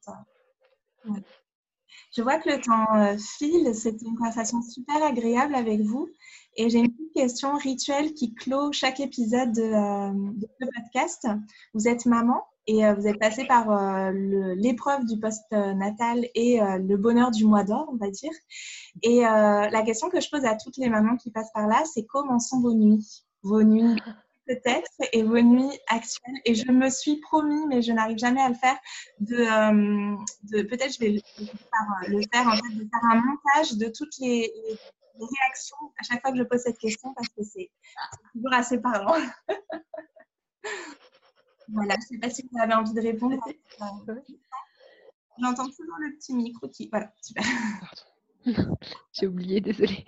Je 2.14 2.22
vois 2.22 2.38
que 2.38 2.50
le 2.50 2.60
temps 2.60 3.16
file. 3.18 3.74
C'était 3.74 4.04
une 4.04 4.16
conversation 4.16 4.60
super 4.62 5.02
agréable 5.02 5.54
avec 5.54 5.80
vous. 5.80 6.08
Et 6.56 6.70
j'ai 6.70 6.78
une 6.78 6.92
petite 6.92 7.12
question 7.14 7.56
rituelle 7.56 8.14
qui 8.14 8.34
clôt 8.34 8.72
chaque 8.72 8.98
épisode 9.00 9.52
de, 9.52 10.38
de 10.38 10.48
ce 10.60 10.66
podcast. 10.74 11.28
Vous 11.74 11.86
êtes 11.86 12.06
maman? 12.06 12.42
Et 12.66 12.84
euh, 12.84 12.94
vous 12.94 13.06
êtes 13.06 13.18
passé 13.18 13.44
par 13.46 13.70
euh, 13.70 14.10
l'épreuve 14.56 15.04
du 15.04 15.18
post-natal 15.20 16.26
et 16.34 16.60
euh, 16.60 16.78
le 16.78 16.96
bonheur 16.96 17.30
du 17.30 17.44
mois 17.44 17.62
d'or, 17.62 17.88
on 17.92 17.96
va 17.96 18.10
dire. 18.10 18.32
Et 19.02 19.20
la 19.20 19.82
question 19.84 20.08
que 20.08 20.20
je 20.20 20.28
pose 20.30 20.44
à 20.44 20.56
toutes 20.56 20.76
les 20.78 20.88
mamans 20.88 21.16
qui 21.16 21.30
passent 21.30 21.52
par 21.52 21.66
là, 21.68 21.82
c'est 21.92 22.04
comment 22.06 22.38
sont 22.38 22.60
vos 22.60 22.74
nuits? 22.74 23.24
Vos 23.42 23.62
nuits 23.62 24.00
peut-être 24.46 24.90
et 25.12 25.22
vos 25.22 25.40
nuits 25.40 25.78
actuelles? 25.88 26.40
Et 26.44 26.54
je 26.54 26.70
me 26.70 26.88
suis 26.88 27.16
promis, 27.20 27.66
mais 27.68 27.82
je 27.82 27.92
n'arrive 27.92 28.18
jamais 28.18 28.40
à 28.40 28.48
le 28.48 28.54
faire, 28.54 28.78
de, 29.20 30.62
peut-être 30.62 30.94
je 30.94 30.98
vais 30.98 31.10
le, 31.10 31.20
faire, 32.32 32.46
en 32.46 32.52
fait, 32.52 32.74
de 32.74 32.88
faire 32.88 33.04
un 33.10 33.20
montage 33.20 33.76
de 33.76 33.86
toutes 33.88 34.18
les 34.20 34.50
réactions 35.18 35.76
à 35.98 36.02
chaque 36.04 36.22
fois 36.22 36.32
que 36.32 36.38
je 36.38 36.42
pose 36.42 36.60
cette 36.60 36.78
question 36.78 37.12
parce 37.14 37.28
que 37.28 37.42
c'est 37.42 37.70
toujours 38.32 38.52
assez 38.52 38.78
parlant. 38.78 39.14
Voilà, 41.68 41.94
je 41.94 42.14
ne 42.14 42.20
sais 42.20 42.28
pas 42.28 42.30
si 42.30 42.48
vous 42.50 42.60
avez 42.60 42.74
envie 42.74 42.94
de 42.94 43.00
répondre. 43.00 43.38
J'entends 45.38 45.66
toujours 45.66 45.96
le 46.00 46.16
petit 46.16 46.34
micro 46.34 46.68
qui. 46.68 46.88
Voilà, 46.90 47.12
super. 47.20 47.44
j'ai 49.12 49.26
oublié, 49.26 49.60
désolée. 49.60 50.04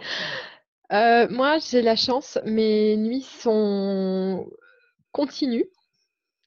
Euh, 0.92 1.28
moi, 1.30 1.58
j'ai 1.58 1.82
la 1.82 1.96
chance, 1.96 2.38
mes 2.44 2.96
nuits 2.96 3.22
sont 3.22 4.48
continues, 5.12 5.68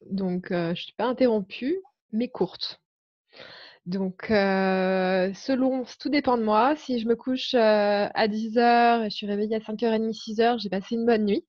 donc 0.09 0.51
euh, 0.51 0.68
je 0.68 0.70
ne 0.70 0.76
suis 0.76 0.93
pas 0.93 1.05
interrompue, 1.05 1.80
mais 2.12 2.28
courtes. 2.28 2.82
Donc, 3.86 4.30
euh, 4.32 5.34
selon, 5.34 5.86
tout 5.99 6.09
dépend 6.09 6.38
de 6.38 6.43
moi. 6.43 6.76
Si 6.76 6.99
je 6.99 7.07
me 7.07 7.16
couche 7.16 7.55
à 7.55 8.28
10h 8.28 9.05
et 9.05 9.09
je 9.09 9.16
suis 9.16 9.28
réveillée 9.28 9.55
à 9.55 9.59
5h30, 9.59 10.12
6h, 10.12 10.59
j'ai 10.59 10.70
passé 10.70 10.95
une 10.95 11.05
bonne 11.05 11.26
nuit. 11.26 11.45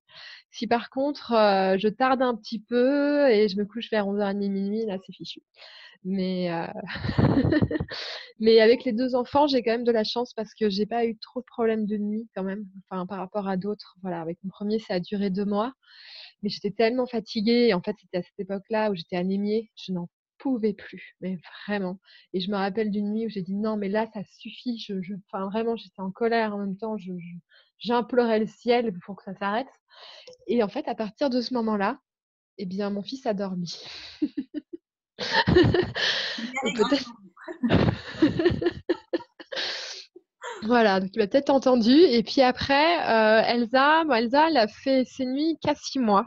Si 0.53 0.67
par 0.67 0.91
contre, 0.91 1.31
je 1.79 1.89
tarde 1.89 2.23
un 2.23 2.37
petit 2.37 2.61
peu 2.61 3.29
et 3.31 3.49
je 3.49 3.57
me 3.57 3.65
couche 3.65 3.91
vers 3.91 4.07
11h30, 4.07 4.51
minuit, 4.51 4.87
là, 4.87 4.99
c'est 5.05 5.13
fichu. 5.13 5.41
Mais, 8.41 8.61
avec 8.61 8.85
les 8.85 8.93
deux 8.93 9.15
enfants, 9.15 9.47
j'ai 9.47 9.63
quand 9.63 9.71
même 9.73 9.85
de 9.85 9.93
la 9.93 10.05
chance 10.05 10.35
parce 10.35 10.55
que 10.55 10.69
j'ai 10.69 10.87
pas 10.87 11.07
eu 11.07 11.17
trop 11.19 11.41
de 11.41 11.47
problèmes 11.47 11.87
de 11.87 11.97
nuit 11.97 12.29
quand 12.35 12.43
même, 12.43 12.67
enfin, 12.91 13.07
par 13.07 13.19
rapport 13.19 13.49
à 13.49 13.57
d'autres. 13.57 13.97
Voilà, 14.03 14.21
avec 14.21 14.39
mon 14.43 14.51
premier, 14.51 14.79
ça 14.79 14.95
a 14.95 15.01
duré 15.01 15.31
deux 15.31 15.45
mois. 15.45 15.73
Mais 16.43 16.49
j'étais 16.49 16.73
tellement 16.73 17.07
fatiguée. 17.07 17.73
En 17.75 17.81
fait, 17.83 17.95
c'était 18.01 18.19
à 18.19 18.23
cette 18.23 18.39
époque-là 18.39 18.91
où 18.91 18.95
j'étais 18.95 19.17
anémiée. 19.17 19.71
Je 19.77 19.93
n'en 19.93 20.09
pouvais 20.39 20.73
plus, 20.73 21.15
mais 21.21 21.39
vraiment. 21.69 22.01
Et 22.33 22.41
je 22.41 22.51
me 22.51 22.57
rappelle 22.57 22.91
d'une 22.91 23.13
nuit 23.13 23.27
où 23.27 23.29
j'ai 23.29 23.43
dit 23.43 23.55
non, 23.55 23.77
mais 23.77 23.89
là, 23.89 24.09
ça 24.13 24.23
suffit. 24.39 24.79
Je. 24.79 24.95
Enfin, 25.31 25.49
vraiment, 25.49 25.77
j'étais 25.77 26.01
en 26.01 26.11
colère 26.11 26.55
en 26.55 26.59
même 26.59 26.77
temps. 26.77 26.97
J'implorais 27.83 28.39
le 28.39 28.47
ciel 28.47 28.93
pour 29.05 29.17
que 29.17 29.25
ça 29.25 29.35
s'arrête. 29.35 29.69
Et 30.47 30.63
en 30.63 30.69
fait, 30.69 30.87
à 30.89 30.95
partir 30.95 31.31
de 31.31 31.41
ce 31.41 31.55
moment-là, 31.55 31.99
eh 32.59 32.67
bien, 32.67 32.91
mon 32.91 33.03
fils 33.03 33.27
a 33.27 33.35
dormi. 33.35 33.83
voilà, 40.63 41.01
donc 41.01 41.11
il 41.15 41.19
m'a 41.19 41.27
peut-être 41.27 41.51
entendu. 41.51 41.93
Et 41.93 42.23
puis 42.23 42.43
après, 42.43 43.01
euh, 43.09 43.43
Elsa, 43.43 44.05
Elsa, 44.11 44.49
elle 44.49 44.57
a 44.57 44.69
fait 44.69 45.05
ses 45.05 45.27
nuits 45.27 45.59
qu'à 45.61 45.75
six 45.75 45.99
mois. 45.99 46.27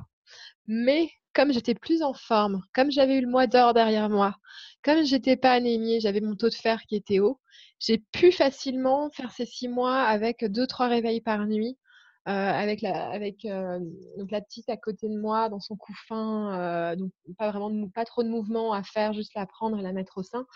Mais 0.68 1.10
comme 1.34 1.52
j'étais 1.52 1.76
plus 1.76 2.02
en 2.02 2.14
forme, 2.14 2.61
comme 2.73 2.91
j'avais 2.91 3.18
eu 3.18 3.22
le 3.22 3.30
mois 3.30 3.48
d'or 3.48 3.73
derrière 3.73 4.10
moi, 4.10 4.36
comme 4.84 5.03
j'étais 5.03 5.36
pas 5.36 5.52
anémiée, 5.52 5.99
j'avais 5.99 6.22
mon 6.22 6.36
taux 6.36 6.49
de 6.49 6.56
fer 6.56 6.82
qui 6.88 6.95
était 6.95 7.19
haut, 7.19 7.40
j'ai 7.80 8.00
pu 8.12 8.32
facilement 8.32 9.10
faire 9.12 9.32
ces 9.32 9.46
six 9.46 9.68
mois 9.68 10.02
avec 10.02 10.46
deux, 10.46 10.68
trois 10.68 10.88
réveils 10.88 11.22
par 11.22 11.46
nuit. 11.46 11.78
Euh, 12.28 12.32
avec 12.32 12.84
euh, 12.84 13.80
la 14.32 14.42
petite 14.42 14.68
à 14.68 14.78
côté 14.78 15.08
de 15.08 15.16
moi 15.16 15.48
dans 15.48 15.60
son 15.60 15.76
couffin 15.76 16.60
euh, 16.60 16.96
donc 16.96 17.12
pas 17.38 17.52
vraiment 17.52 17.88
pas 17.90 18.04
trop 18.04 18.24
de 18.24 18.30
mouvement 18.30 18.74
à 18.74 18.82
faire 18.82 19.14
juste 19.14 19.36
la 19.36 19.46
prendre 19.46 19.78
et 19.78 19.84
la 19.84 19.94
mettre 19.94 20.18
au 20.18 20.24
sein. 20.24 20.48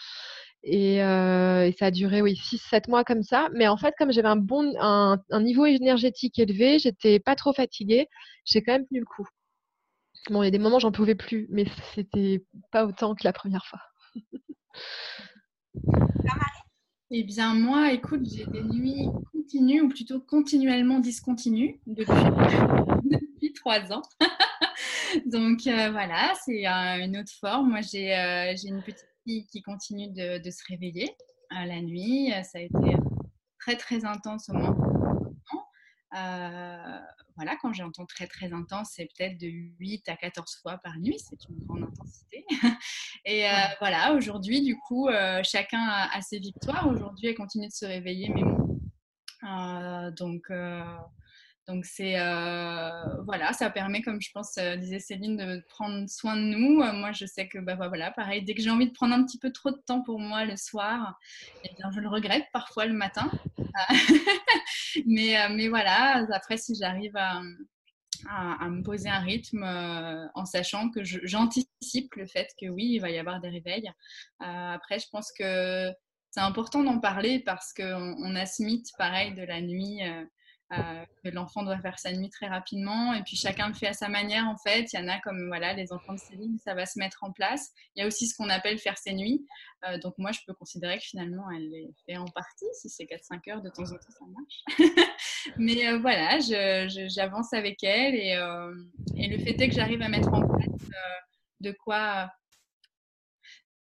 Et, 0.63 0.95
et 0.95 1.75
ça 1.77 1.85
a 1.85 1.91
duré 1.91 2.23
oui 2.23 2.35
6 2.35 2.57
7 2.57 2.87
mois 2.87 3.03
comme 3.03 3.21
ça. 3.21 3.49
Mais 3.53 3.67
en 3.67 3.77
fait 3.77 3.93
comme 3.99 4.11
j'avais 4.11 4.27
un 4.27 4.35
bon 4.35 4.73
un, 4.79 5.19
niveau 5.41 5.67
énergétique 5.67 6.39
élevé 6.39 6.79
j'étais 6.79 7.19
pas 7.19 7.35
trop 7.35 7.53
fatiguée 7.53 8.07
j'ai 8.45 8.63
quand 8.63 8.71
même 8.71 8.87
tenu 8.87 9.01
le 9.01 9.05
coup. 9.05 9.27
Bon 10.31 10.41
il 10.41 10.45
y 10.45 10.47
a 10.47 10.51
des 10.51 10.57
moments 10.57 10.79
j'en 10.79 10.91
pouvais 10.91 11.13
plus 11.13 11.45
mais 11.51 11.65
c'était 11.93 12.43
pas 12.71 12.87
autant 12.87 13.13
que 13.13 13.25
la 13.25 13.33
première 13.33 13.67
fois 13.67 13.79
eh 17.11 17.23
bien, 17.23 17.55
moi, 17.55 17.91
écoute, 17.91 18.21
j'ai 18.23 18.45
des 18.45 18.61
nuits 18.61 19.07
continues, 19.33 19.81
ou 19.81 19.89
plutôt 19.89 20.19
continuellement 20.19 20.99
discontinues, 20.99 21.79
depuis, 21.87 22.13
trois 23.55 23.91
ans. 23.91 24.03
Donc, 25.25 25.65
euh, 25.65 25.89
voilà, 25.91 26.33
c'est 26.45 26.67
euh, 26.67 27.03
une 27.03 27.17
autre 27.17 27.31
forme. 27.39 27.71
Moi, 27.71 27.81
j'ai 27.81 28.15
euh, 28.15 28.55
une 28.63 28.83
petite 28.83 29.07
fille 29.25 29.47
qui 29.47 29.61
continue 29.61 30.07
de, 30.09 30.41
de 30.41 30.51
se 30.51 30.63
réveiller 30.67 31.09
la 31.51 31.81
nuit. 31.81 32.31
Ça 32.43 32.59
a 32.59 32.61
été 32.61 32.95
très, 33.59 33.75
très 33.75 34.05
intense 34.05 34.49
au 34.49 34.55
euh, 34.55 34.88
voilà, 36.11 37.55
quand 37.61 37.73
j'entends 37.73 38.05
très 38.05 38.27
très 38.27 38.51
intense, 38.53 38.89
c'est 38.95 39.05
peut-être 39.05 39.37
de 39.37 39.47
8 39.47 40.09
à 40.09 40.15
14 40.15 40.59
fois 40.61 40.77
par 40.77 40.97
nuit, 40.99 41.17
c'est 41.19 41.37
une 41.49 41.59
grande 41.65 41.83
intensité. 41.83 42.45
Et 43.25 43.47
euh, 43.47 43.53
voilà, 43.79 44.13
aujourd'hui, 44.13 44.61
du 44.61 44.77
coup, 44.77 45.07
euh, 45.07 45.41
chacun 45.43 45.81
a, 45.81 46.21
ses 46.21 46.39
victoires. 46.39 46.87
Aujourd'hui, 46.87 47.27
elle 47.27 47.35
continue 47.35 47.67
de 47.67 47.73
se 47.73 47.85
réveiller, 47.85 48.29
mais 48.29 48.43
bon. 48.43 48.79
donc, 50.17 50.51
donc 51.69 51.85
c'est 51.85 52.15
voilà, 53.25 53.53
ça 53.53 53.69
permet, 53.69 54.01
comme 54.01 54.19
je 54.21 54.31
pense 54.31 54.57
disait 54.77 54.99
Céline, 54.99 55.37
de 55.37 55.63
prendre 55.69 56.09
soin 56.09 56.35
de 56.35 56.41
nous. 56.41 56.83
moi, 56.93 57.11
je 57.11 57.25
sais 57.25 57.47
que 57.47 57.59
bah, 57.59 57.75
voilà, 57.75 58.11
pareil, 58.11 58.43
dès 58.43 58.55
que 58.55 58.61
j'ai 58.61 58.71
envie 58.71 58.87
de 58.87 58.93
prendre 58.93 59.13
un 59.13 59.23
petit 59.23 59.37
peu 59.37 59.51
trop 59.51 59.69
de 59.69 59.81
temps 59.85 60.01
pour 60.01 60.19
moi 60.19 60.45
le 60.45 60.57
soir, 60.57 61.19
eh 61.63 61.69
je 61.93 61.99
le 61.99 62.09
regrette 62.09 62.45
parfois 62.51 62.87
le 62.87 62.93
matin. 62.93 63.29
mais, 65.05 65.37
mais 65.51 65.67
voilà, 65.67 66.25
après, 66.33 66.57
si 66.57 66.73
j'arrive 66.75 67.15
à, 67.15 67.41
à, 68.27 68.67
me 68.67 68.81
poser 68.81 69.09
un 69.09 69.19
rythme 69.19 69.63
en 70.33 70.45
sachant 70.45 70.89
que 70.89 71.03
j'anticipe 71.03 72.15
le 72.15 72.25
fait 72.25 72.49
que 72.59 72.67
oui, 72.67 72.93
il 72.93 72.99
va 72.99 73.11
y 73.11 73.19
avoir 73.19 73.41
des 73.41 73.49
réveils. 73.49 73.91
après, 74.39 74.97
je 74.97 75.07
pense 75.11 75.31
que 75.37 75.91
c'est 76.31 76.41
important 76.41 76.83
d'en 76.83 76.99
parler 76.99 77.39
parce 77.39 77.73
qu'on 77.73 78.15
on 78.23 78.35
a 78.35 78.45
ce 78.45 78.63
mythe 78.63 78.87
pareil 78.97 79.33
de 79.35 79.43
la 79.43 79.61
nuit 79.61 80.01
euh, 80.71 81.05
que 81.23 81.29
l'enfant 81.29 81.63
doit 81.63 81.79
faire 81.79 81.97
sa 81.97 82.11
nuit 82.13 82.29
très 82.29 82.47
rapidement 82.47 83.15
et 83.15 83.23
puis 83.23 83.35
chacun 83.35 83.69
le 83.69 83.73
fait 83.73 83.87
à 83.87 83.93
sa 83.93 84.07
manière 84.07 84.47
en 84.47 84.57
fait. 84.57 84.91
Il 84.93 84.99
y 84.99 85.03
en 85.03 85.07
a 85.07 85.19
comme 85.19 85.47
voilà 85.47 85.73
les 85.73 85.91
enfants 85.91 86.13
de 86.13 86.19
Céline, 86.19 86.59
ça 86.59 86.75
va 86.75 86.85
se 86.85 86.99
mettre 86.99 87.23
en 87.23 87.31
place. 87.31 87.71
Il 87.95 88.01
y 88.01 88.03
a 88.03 88.07
aussi 88.07 88.27
ce 88.27 88.35
qu'on 88.35 88.49
appelle 88.49 88.77
faire 88.77 88.97
ses 88.97 89.13
nuits. 89.13 89.47
Euh, 89.87 89.97
donc 89.97 90.13
moi 90.19 90.31
je 90.31 90.39
peux 90.45 90.53
considérer 90.53 90.97
que 90.99 91.03
finalement 91.03 91.49
elle 91.49 91.69
les 91.69 91.89
fait 92.05 92.17
en 92.17 92.27
partie. 92.27 92.65
Si 92.73 92.87
c'est 92.89 93.05
4-5 93.05 93.51
heures 93.51 93.61
de 93.61 93.69
temps 93.69 93.83
en 93.83 93.95
temps 93.95 94.11
ça 94.11 94.25
marche. 94.27 95.07
Mais 95.57 95.87
euh, 95.87 95.97
voilà, 95.97 96.37
j'avance 96.39 97.51
avec 97.53 97.83
elle 97.83 98.13
et, 98.13 98.37
et, 99.15 99.27
le 99.27 99.43
fait 99.43 99.59
est 99.59 99.69
que 99.69 99.75
j'arrive 99.75 100.01
à 100.03 100.09
mettre 100.09 100.31
en 100.31 100.47
place 100.47 100.89
de 101.61 101.71
quoi 101.71 102.31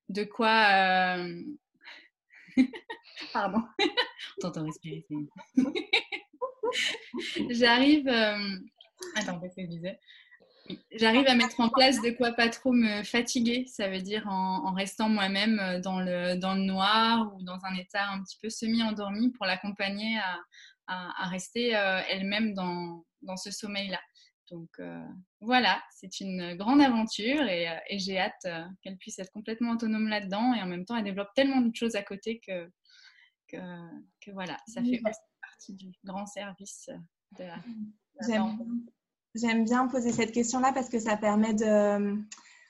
de 0.10 0.24
quoi 0.24 1.18
Pardon, 3.34 3.62
on 3.80 4.42
t'entend 4.42 4.66
respirer. 4.66 5.06
J'arrive. 7.50 8.08
Euh, 8.08 8.58
attends, 9.16 9.40
qu'est-ce 9.40 9.56
que 9.56 9.62
je 9.64 9.68
disais? 9.68 10.00
J'arrive 10.92 11.28
à 11.28 11.36
mettre 11.36 11.62
en 11.62 11.70
place 11.70 12.02
de 12.02 12.10
quoi 12.10 12.34
pas 12.34 12.50
trop 12.50 12.74
me 12.74 13.02
fatiguer, 13.04 13.66
ça 13.68 13.88
veut 13.90 14.02
dire 14.02 14.28
en, 14.28 14.74
restant 14.74 15.08
moi-même 15.08 15.60
euh, 15.60 15.80
dans 15.80 16.02
le, 16.02 16.36
dans 16.36 16.56
le 16.56 16.64
noir 16.64 17.34
ou 17.36 17.44
dans 17.44 17.64
un 17.64 17.74
état 17.76 18.10
un 18.10 18.22
petit 18.22 18.38
peu 18.42 18.50
semi-endormi 18.50 19.32
pour 19.32 19.46
l'accompagner 19.46 20.18
à, 20.18 20.38
à, 20.88 21.28
rester 21.30 21.74
euh, 21.74 22.02
elle-même 22.10 22.54
dans, 22.54 23.06
dans, 23.22 23.38
ce 23.38 23.50
sommeil-là. 23.50 24.02
Donc 24.52 24.80
voilà, 25.42 25.82
c'est 25.92 26.22
une 26.22 26.56
grande 26.56 26.82
aventure 26.82 27.50
et, 27.50 27.68
et 27.90 28.00
j'ai 28.00 28.18
hâte 28.18 28.48
qu'elle 28.82 28.96
puisse 28.96 29.20
être 29.20 29.32
complètement 29.34 29.72
autonome 29.72 30.08
là-dedans 30.08 30.54
et 30.54 30.62
en 30.62 30.68
même 30.68 30.86
temps 30.86 30.96
elle 30.96 31.04
développe 31.04 31.34
tellement 31.36 31.60
de 31.60 31.76
choses 31.76 31.96
à 31.96 32.02
côté 32.02 32.40
que, 32.40 32.70
que, 33.50 33.58
que 34.22 34.32
voilà, 34.32 34.56
ça 34.66 34.82
fait 34.82 35.02
du 35.70 35.92
grand 36.04 36.26
service 36.26 36.90
de 37.38 37.46
J'aime 39.36 39.66
bien 39.66 39.88
poser 39.88 40.12
cette 40.12 40.32
question-là 40.32 40.72
parce 40.74 40.90
que 40.90 41.00
ça 41.00 41.16
permet 41.16 41.54
de, 41.54 42.18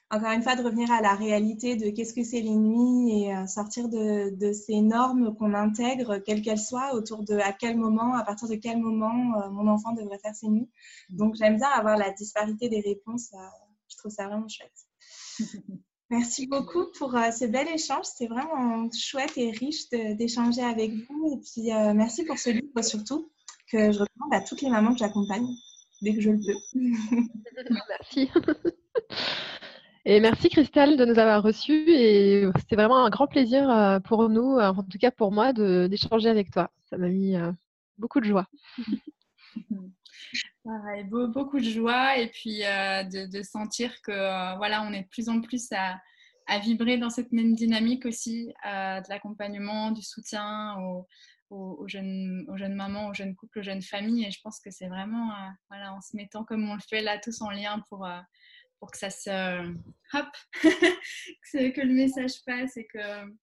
encore 0.10 0.32
une 0.32 0.42
fois, 0.42 0.56
de 0.56 0.64
revenir 0.64 0.92
à 0.92 1.02
la 1.02 1.14
réalité 1.14 1.76
de 1.76 1.90
qu'est-ce 1.90 2.14
que 2.14 2.24
c'est 2.24 2.42
les 2.42 2.56
nuits 2.56 3.24
et 3.24 3.36
euh, 3.36 3.46
sortir 3.46 3.90
de, 3.90 4.36
de 4.36 4.54
ces 4.54 4.82
normes 4.82 5.36
qu'on 5.36 5.54
intègre, 5.54 6.18
quelles 6.18 6.42
qu'elles 6.42 6.60
soient, 6.60 6.94
autour 6.94 7.24
de 7.24 7.38
à 7.38 7.54
quel 7.54 7.78
moment, 7.78 8.16
à 8.16 8.24
partir 8.24 8.48
de 8.48 8.56
quel 8.56 8.80
moment 8.80 9.42
euh, 9.42 9.50
mon 9.50 9.68
enfant 9.68 9.94
devrait 9.94 10.20
faire 10.20 10.36
ses 10.36 10.48
nuits. 10.48 10.70
Donc 11.10 11.36
j'aime 11.36 11.58
bien 11.58 11.70
avoir 11.70 11.98
la 11.98 12.12
disparité 12.12 12.70
des 12.70 12.82
réponses. 12.82 13.32
Euh, 13.34 13.38
je 13.90 13.98
trouve 13.98 14.12
ça 14.12 14.28
vraiment 14.28 14.48
chouette. 14.48 15.40
Merci 16.10 16.48
beaucoup 16.48 16.86
pour 16.98 17.16
euh, 17.16 17.32
ce 17.32 17.46
bel 17.46 17.68
échange. 17.68 18.06
C'était 18.06 18.28
vraiment 18.34 18.90
chouette 18.92 19.38
et 19.38 19.52
riche 19.52 19.90
d'échanger 19.90 20.64
avec 20.64 20.92
vous. 20.92 21.34
Et 21.34 21.42
puis, 21.42 21.74
euh, 21.74 21.94
merci 21.94 22.24
pour 22.24 22.38
ce 22.38 22.50
livre 22.50 22.82
surtout, 22.82 23.30
que 23.70 23.92
je 23.92 24.00
recommande 24.00 24.34
à 24.34 24.42
toutes 24.42 24.62
les 24.62 24.70
mamans 24.70 24.94
que 24.94 25.00
j'accompagne, 25.00 25.46
dès 26.02 26.16
que 26.16 26.22
je 26.22 26.32
le 26.32 26.40
peux. 26.40 26.56
merci. 27.90 28.30
Et 30.06 30.22
merci 30.22 30.48
Christelle 30.48 30.96
de 30.96 31.04
nous 31.04 31.20
avoir 31.20 31.44
reçus. 31.44 31.90
Et 31.90 32.46
c'était 32.58 32.78
vraiment 32.78 33.04
un 33.04 33.10
grand 33.10 33.28
plaisir 33.28 33.70
euh, 33.70 34.00
pour 34.00 34.30
nous, 34.30 34.58
en 34.58 34.84
tout 34.84 34.98
cas 34.98 35.12
pour 35.12 35.34
moi, 35.34 35.52
d'échanger 35.52 36.30
avec 36.30 36.52
toi. 36.52 36.72
Ça 36.90 36.98
m'a 36.98 37.10
mis 37.10 37.36
beaucoup 37.98 38.22
de 38.22 38.26
joie. 38.26 38.48
beaucoup 41.04 41.60
de 41.60 41.70
joie 41.70 42.18
et 42.18 42.28
puis 42.28 42.64
euh, 42.64 43.04
de, 43.04 43.42
sentir 43.42 44.02
que 44.02 44.12
euh, 44.12 44.56
voilà, 44.58 44.84
on 44.84 44.94
est 44.94 45.04
de 45.04 45.08
plus 45.08 45.30
en 45.30 45.42
plus 45.42 45.70
à, 45.72 46.00
vibrer 46.60 46.98
dans 46.98 47.10
cette 47.10 47.34
même 47.34 47.56
dynamique 47.56 48.06
aussi 48.06 48.54
euh, 48.66 49.02
de 49.02 49.10
l'accompagnement, 49.10 49.92
du 49.92 50.02
soutien 50.02 50.78
aux, 51.50 51.88
jeunes, 51.88 52.46
aux 52.50 52.56
jeunes 52.56 52.76
mamans, 52.76 53.10
aux 53.10 53.14
jeunes 53.14 53.36
couples, 53.36 53.60
aux 53.60 53.64
jeunes 53.64 53.82
familles. 53.82 54.26
Et 54.26 54.32
je 54.32 54.40
pense 54.42 54.62
que 54.62 54.72
c'est 54.72 54.88
vraiment 54.88 55.30
voilà, 55.70 55.94
en 55.94 56.02
se 56.02 56.16
mettant 56.16 56.46
comme 56.46 56.70
on 56.70 56.76
le 56.76 56.82
fait 56.82 57.02
là 57.02 57.20
tous 57.20 57.42
en 57.42 57.50
lien 57.50 57.84
pour, 57.90 58.08
pour 58.80 58.92
que 58.92 58.98
ça 58.98 59.10
se 59.10 59.62
hop, 60.14 60.28
que, 60.64 61.82
le 61.82 61.94
message 61.94 62.44
passe 62.46 62.78
et 62.78 62.88
que, 62.88 63.36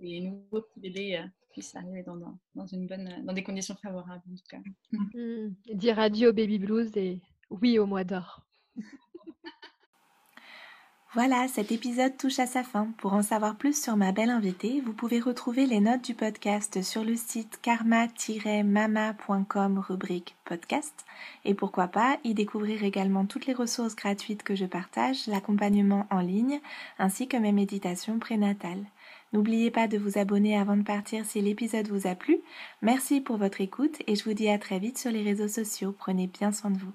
des 0.00 0.22
nouveaux 0.22 0.66
bébés 0.76 1.24
puisse 1.50 1.74
arriver 1.76 2.02
dans, 2.02 2.16
dans, 2.54 2.66
une 2.66 2.86
bonne, 2.86 3.24
dans 3.24 3.32
des 3.32 3.42
conditions 3.42 3.76
favorables 3.82 4.22
en 4.30 4.34
tout 4.34 4.44
cas. 4.48 4.60
Mmh. 4.92 5.74
Dire 5.74 5.98
adieu 5.98 6.30
au 6.30 6.32
baby 6.32 6.58
blues 6.58 6.96
et 6.96 7.20
oui 7.50 7.78
au 7.78 7.86
mois 7.86 8.04
d'or. 8.04 8.42
Voilà, 11.12 11.48
cet 11.48 11.72
épisode 11.72 12.16
touche 12.16 12.38
à 12.38 12.46
sa 12.46 12.62
fin. 12.62 12.86
Pour 12.98 13.14
en 13.14 13.22
savoir 13.22 13.56
plus 13.56 13.82
sur 13.82 13.96
ma 13.96 14.12
belle 14.12 14.30
invitée, 14.30 14.80
vous 14.80 14.92
pouvez 14.92 15.18
retrouver 15.18 15.66
les 15.66 15.80
notes 15.80 16.04
du 16.04 16.14
podcast 16.14 16.82
sur 16.82 17.02
le 17.02 17.16
site 17.16 17.58
karma-mama.com 17.62 19.80
rubrique 19.80 20.36
podcast. 20.44 21.04
Et 21.44 21.54
pourquoi 21.54 21.88
pas 21.88 22.20
y 22.22 22.32
découvrir 22.32 22.84
également 22.84 23.26
toutes 23.26 23.46
les 23.46 23.54
ressources 23.54 23.96
gratuites 23.96 24.44
que 24.44 24.54
je 24.54 24.66
partage, 24.66 25.26
l'accompagnement 25.26 26.06
en 26.10 26.20
ligne, 26.20 26.60
ainsi 27.00 27.26
que 27.26 27.36
mes 27.36 27.50
méditations 27.50 28.20
prénatales. 28.20 28.84
N'oubliez 29.32 29.70
pas 29.70 29.86
de 29.86 29.96
vous 29.96 30.18
abonner 30.18 30.58
avant 30.58 30.76
de 30.76 30.82
partir 30.82 31.24
si 31.24 31.40
l'épisode 31.40 31.88
vous 31.88 32.06
a 32.06 32.14
plu. 32.14 32.40
Merci 32.82 33.20
pour 33.20 33.36
votre 33.36 33.60
écoute 33.60 34.02
et 34.06 34.16
je 34.16 34.24
vous 34.24 34.34
dis 34.34 34.48
à 34.48 34.58
très 34.58 34.78
vite 34.78 34.98
sur 34.98 35.12
les 35.12 35.22
réseaux 35.22 35.48
sociaux. 35.48 35.94
Prenez 35.96 36.26
bien 36.26 36.52
soin 36.52 36.70
de 36.70 36.78
vous. 36.78 36.92